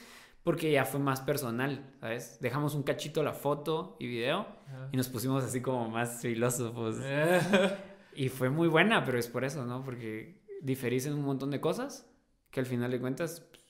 porque 0.43 0.71
ya 0.71 0.85
fue 0.85 1.01
más 1.01 1.21
personal, 1.23 1.95
¿sabes? 2.01 2.39
Dejamos 2.41 2.75
un 2.75 2.83
cachito 2.83 3.23
la 3.23 3.33
foto 3.33 3.97
y 3.99 4.07
video 4.07 4.47
Ajá. 4.67 4.89
y 4.93 4.97
nos 4.97 5.09
pusimos 5.09 5.43
así 5.43 5.61
como 5.61 5.89
más 5.89 6.21
filósofos. 6.21 6.97
Y 8.17 8.29
fue 8.29 8.49
muy 8.49 8.69
buena, 8.69 9.05
pero 9.05 9.19
es 9.19 9.27
por 9.27 9.45
eso, 9.45 9.65
¿no? 9.65 9.83
Porque 9.85 10.41
diferís 10.63 11.07
en 11.07 11.15
un 11.15 11.23
montón 11.23 11.51
de 11.51 11.61
cosas 11.61 12.09
que 12.51 12.61
al 12.61 12.67
final 12.67 12.91
de 12.91 13.01
cuentas 13.01 13.41
pues, 13.51 13.63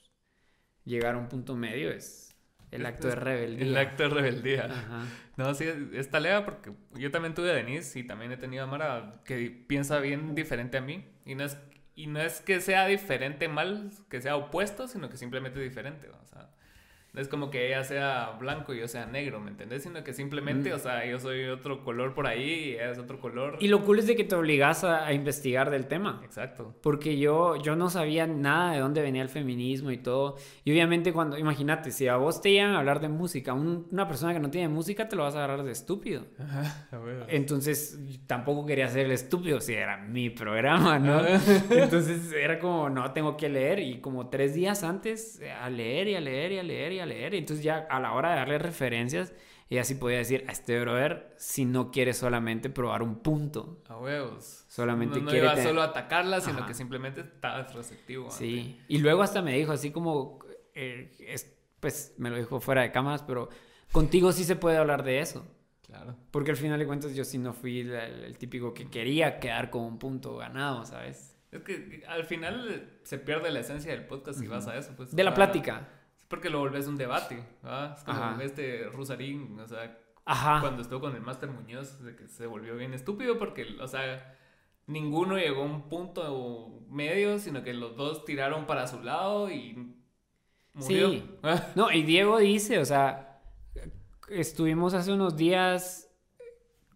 llegar 0.83 1.15
a 1.15 1.17
un 1.17 1.27
punto 1.27 1.55
medio 1.55 1.89
es 1.89 2.24
el 2.75 2.85
acto 2.85 3.07
de 3.07 3.15
rebeldía. 3.15 3.65
El 3.65 3.77
acto 3.77 4.03
de 4.03 4.09
rebeldía. 4.09 4.65
Ajá. 4.65 5.05
No, 5.37 5.53
sí, 5.53 5.65
es 5.93 6.09
talea 6.09 6.45
porque 6.45 6.71
yo 6.93 7.11
también 7.11 7.33
tuve 7.33 7.51
a 7.51 7.53
Denise 7.53 7.99
y 7.99 8.03
también 8.03 8.31
he 8.31 8.37
tenido 8.37 8.63
a 8.63 8.67
Mara 8.67 9.21
que 9.25 9.49
piensa 9.67 9.99
bien 9.99 10.33
diferente 10.33 10.77
a 10.77 10.81
mí. 10.81 11.05
Y 11.25 11.35
no 11.35 11.43
es, 11.43 11.57
y 11.95 12.07
no 12.07 12.21
es 12.21 12.41
que 12.41 12.61
sea 12.61 12.85
diferente 12.87 13.47
mal, 13.47 13.91
que 14.09 14.21
sea 14.21 14.37
opuesto, 14.37 14.87
sino 14.87 15.09
que 15.09 15.17
simplemente 15.17 15.59
es 15.59 15.69
diferente. 15.69 16.07
¿no? 16.07 16.17
O 16.23 16.27
sea, 16.27 16.49
No 17.15 17.21
es 17.21 17.27
como 17.29 17.49
que 17.49 17.67
ella 17.67 17.83
sea 17.83 18.31
blanco 18.39 18.73
y 18.73 18.79
yo 18.79 18.87
sea 18.87 19.05
negro, 19.05 19.39
¿me 19.39 19.49
entendés? 19.51 19.83
Sino 19.83 20.03
que 20.03 20.13
simplemente, 20.13 20.71
Mm. 20.71 20.75
o 20.75 20.79
sea, 20.79 21.05
yo 21.05 21.17
soy 21.19 21.45
otro 21.45 21.83
color 21.83 22.13
por 22.13 22.27
ahí 22.27 22.43
y 22.43 22.69
ella 22.73 22.91
es 22.91 22.97
otro 22.99 23.19
color. 23.19 23.57
Y 23.61 23.69
lo 23.69 23.83
cool 23.83 23.99
es 23.99 24.07
de 24.07 24.15
que 24.15 24.23
te 24.25 24.35
obligas 24.35 24.83
a, 24.83 25.05
a 25.05 25.13
investigar 25.13 25.69
del 25.71 25.87
tema. 25.87 26.21
Exacto. 26.25 26.75
Porque 26.81 27.17
yo, 27.17 27.55
yo 27.55 27.75
no 27.75 27.89
sabía 27.89 28.27
nada 28.27 28.73
de 28.73 28.79
dónde 28.79 29.01
venía 29.01 29.21
el 29.21 29.29
feminismo 29.29 29.91
y 29.91 29.97
todo. 29.97 30.35
Y 30.65 30.71
obviamente 30.71 31.13
cuando, 31.13 31.37
imagínate, 31.37 31.91
si 31.91 32.07
a 32.07 32.17
vos 32.17 32.41
te 32.41 32.51
llegan 32.51 32.71
a 32.75 32.79
hablar 32.79 32.99
de 32.99 33.07
música, 33.09 33.53
un- 33.53 33.87
una 33.91 34.07
persona 34.07 34.33
que 34.33 34.39
no 34.39 34.49
tiene 34.49 34.67
música 34.67 35.07
te 35.07 35.15
lo 35.15 35.23
vas 35.23 35.35
a 35.35 35.37
agarrar 35.45 35.63
de 35.63 35.71
estúpido. 35.71 36.25
A 36.91 36.99
huevos. 36.99 37.27
Entonces 37.29 37.97
tampoco 38.27 38.65
quería 38.65 38.87
ser 38.89 39.05
el 39.05 39.11
estúpido, 39.11 39.61
si 39.61 39.73
era 39.73 39.97
mi 39.97 40.29
programa, 40.29 40.99
¿no? 40.99 41.21
Entonces 41.71 42.31
era 42.33 42.59
como, 42.59 42.89
no, 42.89 43.11
tengo 43.13 43.37
que 43.37 43.49
leer. 43.49 43.79
Y 43.79 43.99
como 44.01 44.29
tres 44.29 44.53
días 44.53 44.83
antes, 44.83 45.41
a 45.61 45.69
leer 45.69 46.07
y 46.09 46.15
a 46.15 46.19
leer 46.21 46.51
y 46.53 46.57
a 46.59 46.63
leer 46.63 46.91
y 46.93 46.99
a 46.99 47.04
leer. 47.05 47.33
Y 47.33 47.37
entonces 47.39 47.63
ya 47.63 47.87
a 47.89 47.99
la 47.99 48.13
hora 48.13 48.31
de 48.31 48.35
darle 48.37 48.57
referencias, 48.59 49.33
ella 49.69 49.83
sí 49.83 49.95
podía 49.95 50.17
decir, 50.19 50.45
a 50.47 50.51
este 50.51 50.79
brother, 50.79 51.33
si 51.37 51.65
no 51.65 51.89
quiere 51.91 52.13
solamente 52.13 52.69
probar 52.69 53.01
un 53.01 53.15
punto. 53.19 53.81
A 53.87 53.97
huevos. 53.97 54.65
Solamente 54.67 55.17
no, 55.19 55.25
no 55.25 55.31
quiere 55.31 55.45
iba 55.45 55.55
tener- 55.55 55.69
solo 55.69 55.81
a 55.81 55.85
atacarla, 55.85 56.39
sino 56.41 56.59
Ajá. 56.59 56.67
que 56.67 56.73
simplemente 56.73 57.21
estabas 57.21 57.73
receptivo. 57.73 58.29
Sí. 58.29 58.79
Y 58.87 58.99
luego 58.99 59.23
hasta 59.23 59.41
me 59.41 59.53
dijo 59.57 59.71
así 59.71 59.91
como, 59.91 60.39
eh, 60.73 61.11
es- 61.19 61.51
pues 61.79 62.13
me 62.17 62.29
lo 62.29 62.37
dijo 62.37 62.59
fuera 62.59 62.81
de 62.81 62.91
cámaras, 62.91 63.23
pero 63.23 63.49
contigo 63.91 64.31
sí 64.31 64.43
se 64.43 64.55
puede 64.55 64.77
hablar 64.77 65.03
de 65.03 65.19
eso. 65.19 65.47
Claro. 65.85 66.15
Porque 66.31 66.51
al 66.51 66.57
final 66.57 66.77
de 66.79 66.85
cuentas 66.87 67.15
yo 67.15 67.23
sí 67.23 67.37
no 67.37 67.53
fui 67.53 67.79
el, 67.81 67.91
el 67.93 68.37
típico 68.37 68.73
que 68.73 68.89
quería 68.89 69.39
quedar 69.39 69.69
con 69.69 69.83
un 69.83 69.97
punto 69.99 70.35
ganado, 70.35 70.85
¿sabes? 70.85 71.37
Es 71.51 71.61
que 71.61 72.03
al 72.07 72.25
final 72.25 72.99
se 73.03 73.17
pierde 73.17 73.49
la 73.51 73.59
esencia 73.61 73.91
del 73.91 74.05
podcast 74.05 74.39
si 74.39 74.47
vas 74.47 74.67
a 74.67 74.75
eso. 74.77 74.93
Pues, 74.97 75.15
De 75.15 75.23
la 75.23 75.33
plática. 75.33 75.87
Porque 76.27 76.49
lo 76.49 76.59
volvés 76.59 76.87
un 76.87 76.97
debate. 76.97 77.43
¿verdad? 77.63 77.95
Es 77.97 78.03
como 78.03 78.17
Ajá. 78.17 78.43
este 78.43 78.85
Rusarín, 78.89 79.59
o 79.59 79.67
sea, 79.67 79.97
Ajá. 80.25 80.59
cuando 80.61 80.81
estuvo 80.81 81.01
con 81.01 81.15
el 81.15 81.21
Master 81.21 81.49
Muñoz, 81.49 82.03
de 82.03 82.15
que 82.15 82.27
se 82.27 82.47
volvió 82.47 82.75
bien 82.75 82.93
estúpido 82.93 83.37
porque, 83.37 83.65
o 83.79 83.87
sea, 83.87 84.35
ninguno 84.87 85.37
llegó 85.37 85.61
a 85.61 85.65
un 85.65 85.89
punto 85.89 86.81
medio, 86.89 87.39
sino 87.39 87.63
que 87.63 87.73
los 87.73 87.95
dos 87.95 88.25
tiraron 88.25 88.65
para 88.65 88.87
su 88.87 89.01
lado 89.01 89.49
y 89.51 89.95
murió. 90.73 91.09
Sí. 91.11 91.23
No, 91.75 91.91
y 91.91 92.03
Diego 92.03 92.39
dice, 92.39 92.79
o 92.79 92.85
sea, 92.85 93.41
estuvimos 94.29 94.93
hace 94.93 95.11
unos 95.11 95.35
días 95.35 96.01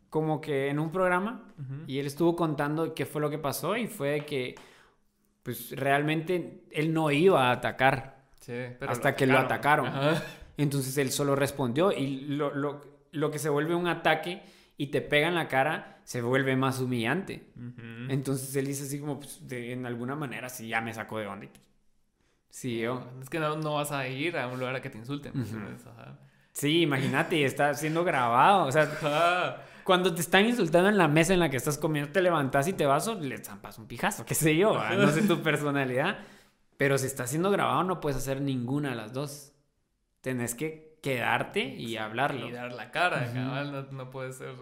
como 0.10 0.42
que 0.42 0.70
en 0.70 0.80
un 0.80 0.92
programa 0.92 1.54
y 1.86 2.00
él 2.00 2.08
estuvo 2.08 2.36
contando 2.36 2.96
qué 2.96 3.06
fue 3.06 3.22
lo 3.22 3.30
que 3.30 3.38
pasó 3.38 3.78
y 3.78 3.86
fue 3.86 4.26
que 4.26 4.56
pues 5.44 5.72
realmente 5.72 6.64
él 6.72 6.94
no 6.94 7.12
iba 7.12 7.50
a 7.50 7.52
atacar. 7.52 8.19
Sí, 8.40 8.54
pero 8.80 8.92
Hasta 8.92 9.16
que 9.16 9.26
lo 9.28 9.38
atacaron. 9.38 9.88
Ajá. 9.88 10.24
Entonces 10.58 10.98
él 10.98 11.12
solo 11.12 11.36
respondió 11.36 11.92
y 11.92 12.22
lo, 12.28 12.54
lo- 12.54 13.00
lo 13.12 13.32
que 13.32 13.40
se 13.40 13.50
vuelve 13.50 13.76
un 13.76 13.88
ataque 13.88 14.44
y 14.78 14.88
te 14.88 15.02
pega 15.02 15.28
en 15.28 15.36
la 15.36 15.48
cara 15.48 16.00
se 16.04 16.22
vuelve 16.22 16.56
más 16.56 16.80
humillante. 16.80 17.52
Ujú. 17.56 18.12
Entonces 18.12 18.56
él 18.56 18.66
dice 18.68 18.84
así 18.84 19.00
como, 19.00 19.20
pues, 19.20 19.48
de, 19.48 19.74
en 19.74 19.86
alguna 19.86 20.16
manera, 20.16 20.50
sí, 20.50 20.68
ya 20.68 20.82
me 20.82 20.94
sacó 20.94 21.20
de 21.20 21.28
onda. 21.28 21.48
pues, 21.48 21.62
Sí, 22.50 22.80
yo. 22.80 23.08
Es 23.22 23.30
que 23.30 23.40
no, 23.40 23.56
no 23.58 23.76
vas 23.76 23.92
a 23.92 24.08
ir 24.08 24.36
a 24.38 24.48
un 24.48 24.60
lugar 24.60 24.76
a 24.76 24.82
que 24.82 24.90
te 24.90 24.98
insulten. 24.98 25.40
Ujú. 25.40 25.46
¿sabes? 25.60 25.86
Ajá. 25.86 26.20
Sí, 26.52 26.82
imagínate, 26.82 27.46
está 27.46 27.74
siendo 27.74 28.04
grabado. 28.04 28.66
O 28.66 28.72
sea, 28.72 28.90
cuando 29.84 30.14
te 30.14 30.22
están 30.22 30.46
insultando 30.46 30.90
en 30.90 30.98
la 30.98 31.08
mesa 31.08 31.34
en 31.34 31.40
la 31.40 31.50
que 31.50 31.58
estás 31.58 31.78
comiendo, 31.78 32.12
te 32.12 32.22
levantas 32.22 32.68
y 32.68 32.74
te 32.74 32.86
vas 32.86 33.08
o 33.08 33.16
le 33.16 33.38
zampas 33.44 33.78
un 33.78 33.88
pijazo, 33.88 34.26
qué 34.26 34.34
sé 34.36 34.56
yo, 34.58 34.74
¿verdad? 34.74 34.98
no 34.98 35.12
sé 35.12 35.22
tu 35.24 35.42
personalidad. 35.42 36.20
Pero 36.80 36.98
si 36.98 37.08
está 37.08 37.28
siendo 37.28 37.52
grabado, 37.52 37.84
no 37.84 38.00
puedes 38.00 38.16
hacer 38.18 38.40
ninguna 38.40 38.92
de 38.92 38.96
las 38.96 39.12
dos. 39.12 39.52
Tenés 40.22 40.56
que 40.56 40.98
quedarte 41.04 41.60
y 41.60 41.98
hablarlo. 41.98 42.48
Y 42.48 42.54
dar 42.54 42.72
la 42.72 42.90
cara, 42.92 43.26
Ujú. 43.26 43.34
cabal, 43.34 43.72
no, 43.74 43.82
no 43.92 44.10
puede 44.10 44.32
ser 44.32 44.56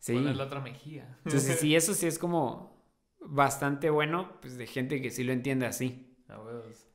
Sí. 0.00 0.14
poner 0.14 0.34
la 0.34 0.42
otra 0.42 0.58
mejilla. 0.58 1.16
Entonces, 1.24 1.60
sí, 1.60 1.76
eso 1.76 1.94
sí 1.94 2.08
es 2.08 2.18
como 2.18 2.84
bastante 3.20 3.90
bueno, 3.90 4.38
pues 4.40 4.58
de 4.58 4.66
gente 4.66 5.00
que 5.00 5.12
sí 5.12 5.22
lo 5.22 5.32
entiende 5.32 5.66
así. 5.66 6.16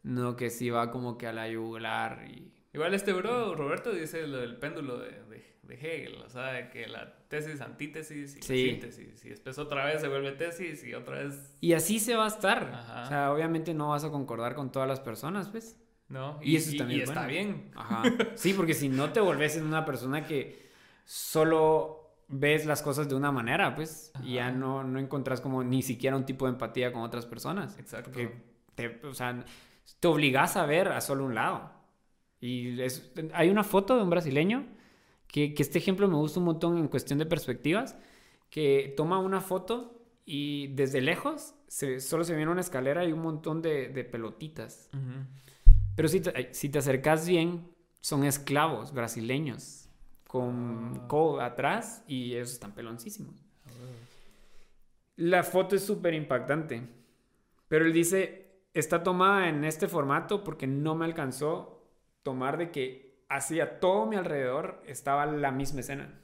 No 0.03 0.35
que 0.35 0.49
sí 0.49 0.69
va 0.69 0.91
como 0.91 1.17
que 1.17 1.27
a 1.27 1.31
la 1.31 1.47
yugular 1.47 2.25
y... 2.29 2.53
Igual 2.73 2.93
este 2.93 3.13
bro, 3.13 3.55
Roberto, 3.55 3.93
dice 3.93 4.27
lo 4.27 4.39
del 4.39 4.57
péndulo 4.57 4.97
de, 4.97 5.11
de, 5.29 5.50
de 5.71 5.77
Hegel, 5.77 6.21
o 6.21 6.29
sea, 6.29 6.51
de 6.53 6.69
que 6.69 6.87
la 6.87 7.13
tesis, 7.27 7.61
antítesis 7.61 8.37
y 8.37 8.41
Sí. 8.41 8.69
síntesis. 8.69 9.25
Y 9.25 9.29
después 9.29 9.57
otra 9.57 9.85
vez 9.85 10.01
se 10.01 10.07
vuelve 10.07 10.31
tesis 10.33 10.83
y 10.83 10.93
otra 10.93 11.19
vez... 11.23 11.57
Y 11.61 11.73
así 11.73 11.99
se 11.99 12.15
va 12.15 12.25
a 12.25 12.27
estar. 12.27 12.71
Ajá. 12.73 13.03
O 13.03 13.07
sea, 13.07 13.33
obviamente 13.33 13.73
no 13.73 13.89
vas 13.89 14.03
a 14.03 14.11
concordar 14.11 14.53
con 14.55 14.71
todas 14.71 14.87
las 14.87 14.99
personas, 14.99 15.49
pues. 15.49 15.77
¿No? 16.09 16.39
Y 16.43 16.57
eso 16.57 16.75
también 16.77 16.99
y 16.99 17.03
es 17.03 17.09
está 17.09 17.25
bien. 17.25 17.71
Ajá. 17.75 18.03
Sí, 18.35 18.53
porque 18.53 18.73
si 18.73 18.89
no 18.89 19.11
te 19.13 19.21
volvés 19.21 19.55
en 19.55 19.63
una 19.65 19.85
persona 19.85 20.25
que 20.25 20.69
solo 21.05 21.97
ves 22.27 22.65
las 22.65 22.81
cosas 22.81 23.07
de 23.09 23.15
una 23.15 23.31
manera, 23.31 23.75
pues, 23.75 24.11
y 24.23 24.35
ya 24.35 24.51
no, 24.51 24.83
no 24.83 24.99
encontrás 24.99 25.41
como 25.41 25.63
ni 25.63 25.81
siquiera 25.81 26.15
un 26.15 26.25
tipo 26.25 26.45
de 26.45 26.51
empatía 26.53 26.91
con 26.93 27.01
otras 27.03 27.25
personas. 27.25 27.77
Exacto. 27.77 28.11
Porque 28.11 28.33
te, 28.75 28.99
o 29.05 29.13
sea, 29.13 29.43
te 29.99 30.07
obligas 30.07 30.55
a 30.57 30.65
ver 30.65 30.87
a 30.89 31.01
solo 31.01 31.25
un 31.25 31.35
lado. 31.35 31.71
Y 32.39 32.81
es- 32.81 33.11
hay 33.33 33.49
una 33.49 33.63
foto 33.63 33.95
de 33.97 34.03
un 34.03 34.09
brasileño 34.09 34.65
que, 35.31 35.53
que 35.53 35.63
este 35.63 35.77
ejemplo 35.79 36.07
me 36.07 36.15
gusta 36.15 36.39
un 36.39 36.45
montón 36.45 36.77
en 36.77 36.87
cuestión 36.87 37.17
de 37.19 37.25
perspectivas, 37.25 37.95
que 38.49 38.93
toma 38.97 39.19
una 39.19 39.39
foto 39.41 39.97
y 40.25 40.67
desde 40.75 41.01
lejos 41.01 41.55
se, 41.67 41.99
solo 42.01 42.23
se 42.23 42.35
viene 42.35 42.51
una 42.51 42.61
escalera 42.61 43.05
y 43.05 43.11
un 43.13 43.21
montón 43.21 43.61
de, 43.61 43.89
de 43.89 44.03
pelotitas. 44.03 44.89
Pero 45.95 46.07
si 46.07 46.19
te, 46.21 46.53
si 46.53 46.69
te 46.69 46.79
acercas 46.79 47.27
bien, 47.27 47.67
son 48.01 48.23
esclavos 48.25 48.93
brasileños 48.93 49.87
con 50.27 50.93
Ah. 50.95 51.07
codo 51.07 51.41
atrás 51.41 52.03
y 52.07 52.33
ellos 52.35 52.51
están 52.51 52.73
peloncísimos. 52.73 53.35
La 55.17 55.43
foto 55.43 55.75
es 55.75 55.83
súper 55.83 56.13
impactante. 56.13 56.87
Pero 57.67 57.85
él 57.85 57.93
dice, 57.93 58.63
está 58.73 59.03
tomada 59.03 59.49
en 59.49 59.63
este 59.63 59.87
formato 59.87 60.43
porque 60.43 60.67
no 60.67 60.95
me 60.95 61.05
alcanzó 61.05 61.85
tomar 62.23 62.57
de 62.57 62.71
que 62.71 63.10
hacia 63.35 63.79
todo 63.79 64.05
mi 64.05 64.15
alrededor 64.15 64.81
estaba 64.85 65.25
la 65.25 65.51
misma 65.51 65.79
escena. 65.81 66.19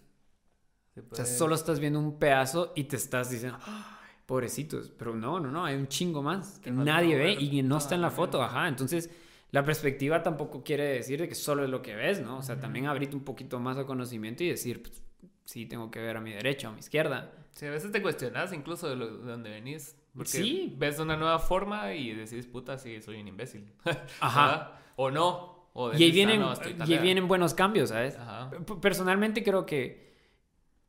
Se 0.94 1.02
O 1.02 1.04
sea, 1.04 1.10
puede- 1.26 1.38
solo 1.38 1.56
estás 1.56 1.80
viendo 1.80 2.00
un 2.00 2.20
pedazo 2.20 2.74
y 2.76 2.86
te 2.86 2.96
estás 2.96 3.30
diciendo, 3.30 3.58
"Ay, 3.66 3.84
pobrecitos. 4.26 4.92
Pero 4.98 5.16
no, 5.16 5.40
no, 5.40 5.52
no, 5.52 5.64
hay 5.66 5.76
un 5.76 5.88
chingo 5.88 6.22
más 6.22 6.60
que 6.60 6.72
nadie 6.72 7.16
ve 7.16 7.24
ver 7.26 7.42
y 7.42 7.50
que 7.52 7.64
no 7.64 7.78
está 7.78 7.96
en 7.96 8.02
la 8.02 8.10
foto. 8.12 8.42
Ajá, 8.44 8.68
entonces 8.68 9.10
la 9.52 9.64
perspectiva 9.64 10.22
tampoco 10.22 10.64
quiere 10.64 10.84
decir 10.84 11.20
de 11.22 11.30
que 11.30 11.36
solo 11.36 11.64
es 11.64 11.70
lo 11.70 11.82
que 11.82 11.96
ves, 11.96 12.20
¿no? 12.22 12.38
O 12.40 12.42
sea, 12.44 12.56
Ujú. 12.56 12.62
también 12.64 12.88
abrirte 12.88 13.16
un 13.16 13.24
poquito 13.24 13.60
más 13.60 13.78
al 13.78 13.86
conocimiento 13.86 14.44
y 14.44 14.50
decir, 14.50 14.82
pues, 14.84 15.02
sí, 15.46 15.66
tengo 15.66 15.90
que 15.90 16.02
ver 16.02 16.18
a 16.18 16.22
mi 16.22 16.32
derecha 16.34 16.68
o 16.68 16.72
a 16.72 16.74
mi 16.74 16.80
izquierda. 16.80 17.32
Sí, 17.52 17.66
a 17.66 17.72
veces 17.72 17.92
te 17.92 18.02
cuestionas 18.02 18.52
incluso 18.54 18.90
de, 18.90 18.96
lo, 18.98 19.18
de 19.20 19.32
dónde 19.32 19.50
venís. 19.50 19.96
Porque 20.14 20.30
Sí. 20.30 20.76
ves 20.78 21.00
una 21.00 21.16
nueva 21.16 21.38
forma 21.40 21.94
y 21.94 22.12
decís, 22.14 22.48
puta, 22.48 22.78
sí, 22.80 23.02
soy 23.02 23.22
un 23.22 23.28
imbécil. 23.28 23.72
Ajá. 24.20 24.42
¿Verdad? 24.48 24.72
O 24.98 25.12
no. 25.12 25.57
O 25.80 25.92
Y 25.94 26.04
ahí 26.04 26.10
"Ah, 26.10 26.14
vienen, 26.14 26.40
no, 26.42 26.54
y 26.54 26.68
ahí 26.70 26.74
talera". 26.74 27.02
vienen 27.04 27.28
buenos 27.28 27.54
cambios, 27.54 27.90
¿sabes? 27.90 28.16
Ajá. 28.18 28.50
Personalmente 28.82 29.44
creo 29.44 29.66
que, 29.68 30.18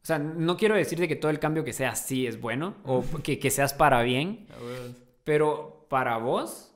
o 0.02 0.06
sea, 0.06 0.18
no 0.18 0.56
quiero 0.56 0.74
decir 0.76 0.98
de 0.98 1.08
que 1.08 1.16
todo 1.16 1.30
el 1.30 1.38
cambio 1.38 1.62
que 1.64 1.74
sea 1.74 1.90
así 1.90 2.26
es 2.26 2.40
bueno 2.40 2.76
o 2.84 3.04
que, 3.22 3.38
que 3.38 3.50
seas 3.50 3.74
para 3.74 4.02
bien, 4.02 4.46
pero 5.24 5.86
para 5.90 6.16
vos 6.18 6.74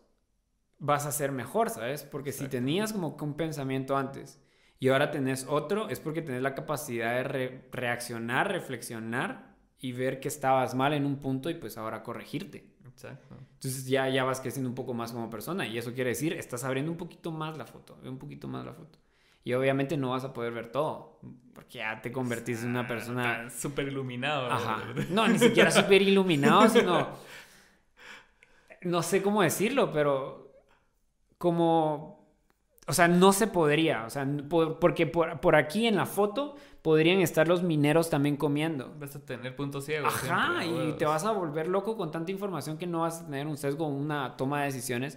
vas 0.79 1.07
a 1.07 1.13
ser 1.13 1.33
mejor, 1.33 1.71
¿sabes? 1.71 2.03
Porque 2.05 2.33
si 2.33 2.45
Exacto. 2.45 2.57
tenías 2.59 2.93
como 2.93 3.17
que 3.17 3.25
un 3.25 3.35
pensamiento 3.37 3.97
antes 3.97 4.41
y 4.81 4.89
ahora 4.89 5.11
tenés 5.11 5.47
otro, 5.49 5.89
es 5.89 6.01
porque 6.01 6.23
tenés 6.23 6.43
la 6.43 6.55
capacidad 6.55 7.15
de 7.15 7.25
re- 7.25 7.69
reaccionar, 7.73 8.51
reflexionar 8.51 9.57
y 9.79 9.93
ver 9.93 10.21
que 10.21 10.29
estabas 10.29 10.75
mal 10.75 10.93
en 10.93 11.07
un 11.07 11.17
punto 11.21 11.51
y 11.51 11.55
pues 11.55 11.79
ahora 11.79 12.03
corregirte. 12.03 12.72
Exacto. 13.03 13.37
Entonces 13.55 13.87
ya, 13.87 14.09
ya 14.09 14.25
vas 14.25 14.41
creciendo 14.41 14.69
un 14.69 14.75
poco 14.75 14.95
más 14.95 15.13
como 15.13 15.29
persona 15.29 15.67
y 15.67 15.79
eso 15.79 15.93
quiere 15.93 16.11
decir, 16.11 16.33
estás 16.35 16.65
abriendo 16.65 16.91
un 16.93 16.99
poquito 16.99 17.33
más 17.33 17.57
la 17.57 17.67
foto, 17.67 17.99
un 18.05 18.19
poquito 18.19 18.49
más 18.49 18.65
la 18.65 18.73
foto. 18.73 18.99
Y 19.45 19.55
obviamente 19.55 19.97
no 19.97 20.11
vas 20.11 20.25
a 20.25 20.33
poder 20.33 20.53
ver 20.53 20.71
todo, 20.71 21.19
porque 21.53 21.79
ya 21.79 22.01
te 22.01 22.13
convertís 22.13 22.63
en 22.63 22.71
una 22.71 22.87
persona... 22.87 23.51
Súper 23.51 23.89
iluminado. 23.89 24.51
Ajá. 24.51 24.85
No, 25.11 25.27
ni 25.27 25.39
siquiera 25.39 25.71
súper 25.71 26.03
iluminado, 26.03 26.69
sino... 26.69 27.09
No 28.83 29.01
sé 29.01 29.23
cómo 29.23 29.43
decirlo, 29.43 29.93
pero 29.93 30.53
como... 31.39 32.22
O 32.93 32.95
sea, 32.95 33.09
no 33.09 33.33
se 33.33 33.47
podría, 33.47 34.05
o 34.05 34.11
sea, 34.11 34.29
por- 34.51 34.79
porque 34.79 35.07
por, 35.07 35.41
por 35.41 35.57
aquí 35.57 35.87
en 35.87 35.97
la 35.97 36.05
foto 36.05 36.57
podrían 36.83 37.21
estar 37.21 37.49
los 37.49 37.63
mineros 37.63 38.11
también 38.11 38.37
comiendo. 38.37 38.95
Vas 39.01 39.17
a 39.17 39.25
tener 39.25 39.57
puntos 39.57 39.87
ciegos. 39.87 40.13
Ajá, 40.13 40.61
siempre, 40.61 40.67
y 40.67 40.73
huevos. 40.75 40.99
te 40.99 41.07
vas 41.07 41.25
a 41.25 41.31
volver 41.33 41.69
loco 41.69 41.97
con 41.97 42.11
tanta 42.11 42.31
información 42.33 42.77
que 42.77 42.87
no 42.87 43.01
vas 43.01 43.23
a 43.23 43.25
tener 43.25 43.47
un 43.47 43.57
sesgo, 43.57 43.87
una 43.87 44.37
toma 44.37 44.61
de 44.61 44.67
decisiones 44.67 45.17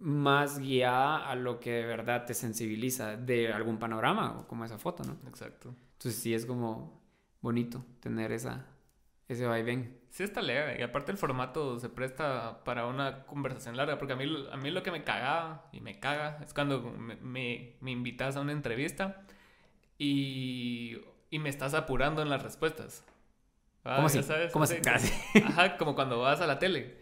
más 0.00 0.58
guiada 0.58 1.28
a 1.30 1.36
lo 1.36 1.60
que 1.60 1.70
de 1.70 1.84
verdad 1.86 2.24
te 2.26 2.34
sensibiliza 2.34 3.16
de 3.16 3.52
algún 3.52 3.78
panorama, 3.78 4.44
como 4.48 4.64
esa 4.64 4.76
foto, 4.78 5.04
¿no? 5.04 5.16
Exacto. 5.28 5.72
Entonces 5.92 6.20
sí 6.20 6.34
es 6.34 6.44
como 6.46 7.00
bonito 7.40 7.84
tener 8.00 8.32
esa, 8.32 8.66
ese 9.28 9.46
va 9.46 9.58
y 9.58 9.62
ven. 9.62 9.98
Sí 10.10 10.22
está 10.22 10.42
leve. 10.42 10.76
Y 10.78 10.82
aparte 10.82 11.12
el 11.12 11.18
formato 11.18 11.78
se 11.78 11.88
presta 11.88 12.62
para 12.64 12.86
una 12.86 13.24
conversación 13.24 13.76
larga. 13.76 13.98
Porque 13.98 14.12
a 14.12 14.16
mí, 14.16 14.24
a 14.50 14.56
mí 14.56 14.70
lo 14.70 14.82
que 14.82 14.90
me 14.90 15.04
cagaba 15.04 15.68
y 15.72 15.80
me 15.80 15.98
caga 15.98 16.38
es 16.44 16.52
cuando 16.52 16.80
me, 16.82 17.16
me, 17.16 17.76
me 17.80 17.90
invitas 17.90 18.36
a 18.36 18.40
una 18.40 18.52
entrevista 18.52 19.24
y, 19.98 20.98
y 21.30 21.38
me 21.38 21.48
estás 21.48 21.74
apurando 21.74 22.22
en 22.22 22.28
las 22.28 22.42
respuestas. 22.42 23.04
Ah, 23.84 23.96
¿Cómo 23.96 24.06
así? 24.06 24.22
¿sabes? 24.22 24.52
¿Cómo 24.52 24.64
así? 24.64 24.76
Ajá, 25.44 25.76
como 25.76 25.94
cuando 25.94 26.20
vas 26.20 26.40
a 26.40 26.46
la 26.46 26.58
tele. 26.58 27.00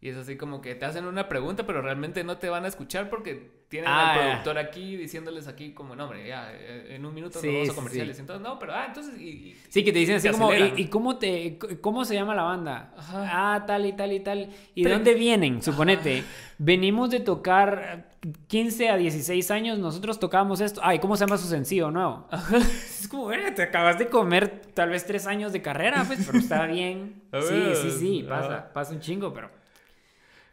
Y 0.00 0.08
es 0.08 0.16
así 0.16 0.36
como 0.36 0.60
que 0.60 0.74
te 0.74 0.84
hacen 0.84 1.04
una 1.04 1.28
pregunta, 1.28 1.64
pero 1.66 1.80
realmente 1.82 2.24
no 2.24 2.38
te 2.38 2.48
van 2.48 2.64
a 2.64 2.68
escuchar 2.68 3.08
porque 3.08 3.61
tienen 3.72 3.90
al 3.90 4.04
Ah, 4.18 4.20
productor 4.20 4.58
aquí 4.58 4.96
diciéndoles 4.96 5.48
aquí 5.48 5.72
como, 5.72 5.96
no, 5.96 6.04
hombre, 6.04 6.28
ya, 6.28 6.52
eh, 6.52 6.94
en 6.94 7.06
un 7.06 7.14
minuto 7.14 7.40
Sí, 7.40 7.46
nos 7.46 7.54
vamos 7.56 7.70
a 7.70 7.74
comerciales. 7.74 8.16
sí. 8.16 8.20
Entonces, 8.20 8.46
no, 8.46 8.58
pero, 8.58 8.74
ah, 8.74 8.84
entonces, 8.86 9.18
y, 9.18 9.56
Sí, 9.70 9.82
que 9.82 9.92
te 9.92 9.98
dicen 9.98 10.16
así 10.16 10.28
como, 10.28 10.52
¿y, 10.54 10.88
cómo 10.88 11.16
te, 11.16 11.58
cómo 11.80 12.04
se 12.04 12.14
llama 12.14 12.34
la 12.34 12.42
banda? 12.42 12.92
Ajá. 12.98 13.54
Ah, 13.54 13.64
tal 13.66 13.86
y 13.86 13.94
tal 13.94 14.12
y 14.12 14.20
tal. 14.20 14.50
¿Y 14.74 14.84
de 14.84 14.90
dónde 14.90 15.14
vienen? 15.14 15.62
Suponete, 15.62 16.22
venimos 16.58 17.08
de 17.08 17.20
tocar 17.20 18.10
15 18.46 18.90
a 18.90 18.96
16 18.98 19.50
años, 19.50 19.78
nosotros 19.78 20.20
tocábamos 20.20 20.60
esto. 20.60 20.80
Ay, 20.84 20.98
¿cómo 20.98 21.16
se 21.16 21.24
llama 21.24 21.38
su 21.38 21.48
sencillo 21.48 21.90
nuevo? 21.90 22.28
Es 23.02 23.08
como, 23.08 23.26
"Verga, 23.26 23.54
te 23.54 23.62
acabas 23.62 23.98
de 23.98 24.06
comer 24.08 24.60
tal 24.74 24.90
vez 24.90 25.04
tres 25.06 25.26
años 25.26 25.52
de 25.52 25.60
carrera, 25.62 26.04
pues, 26.06 26.24
pero 26.26 26.38
está 26.38 26.66
bien. 26.66 27.22
Sí, 27.32 27.74
sí, 27.82 27.90
sí, 27.98 28.26
pasa, 28.28 28.70
pasa 28.74 28.92
un 28.92 29.00
chingo, 29.00 29.32
pero 29.32 29.50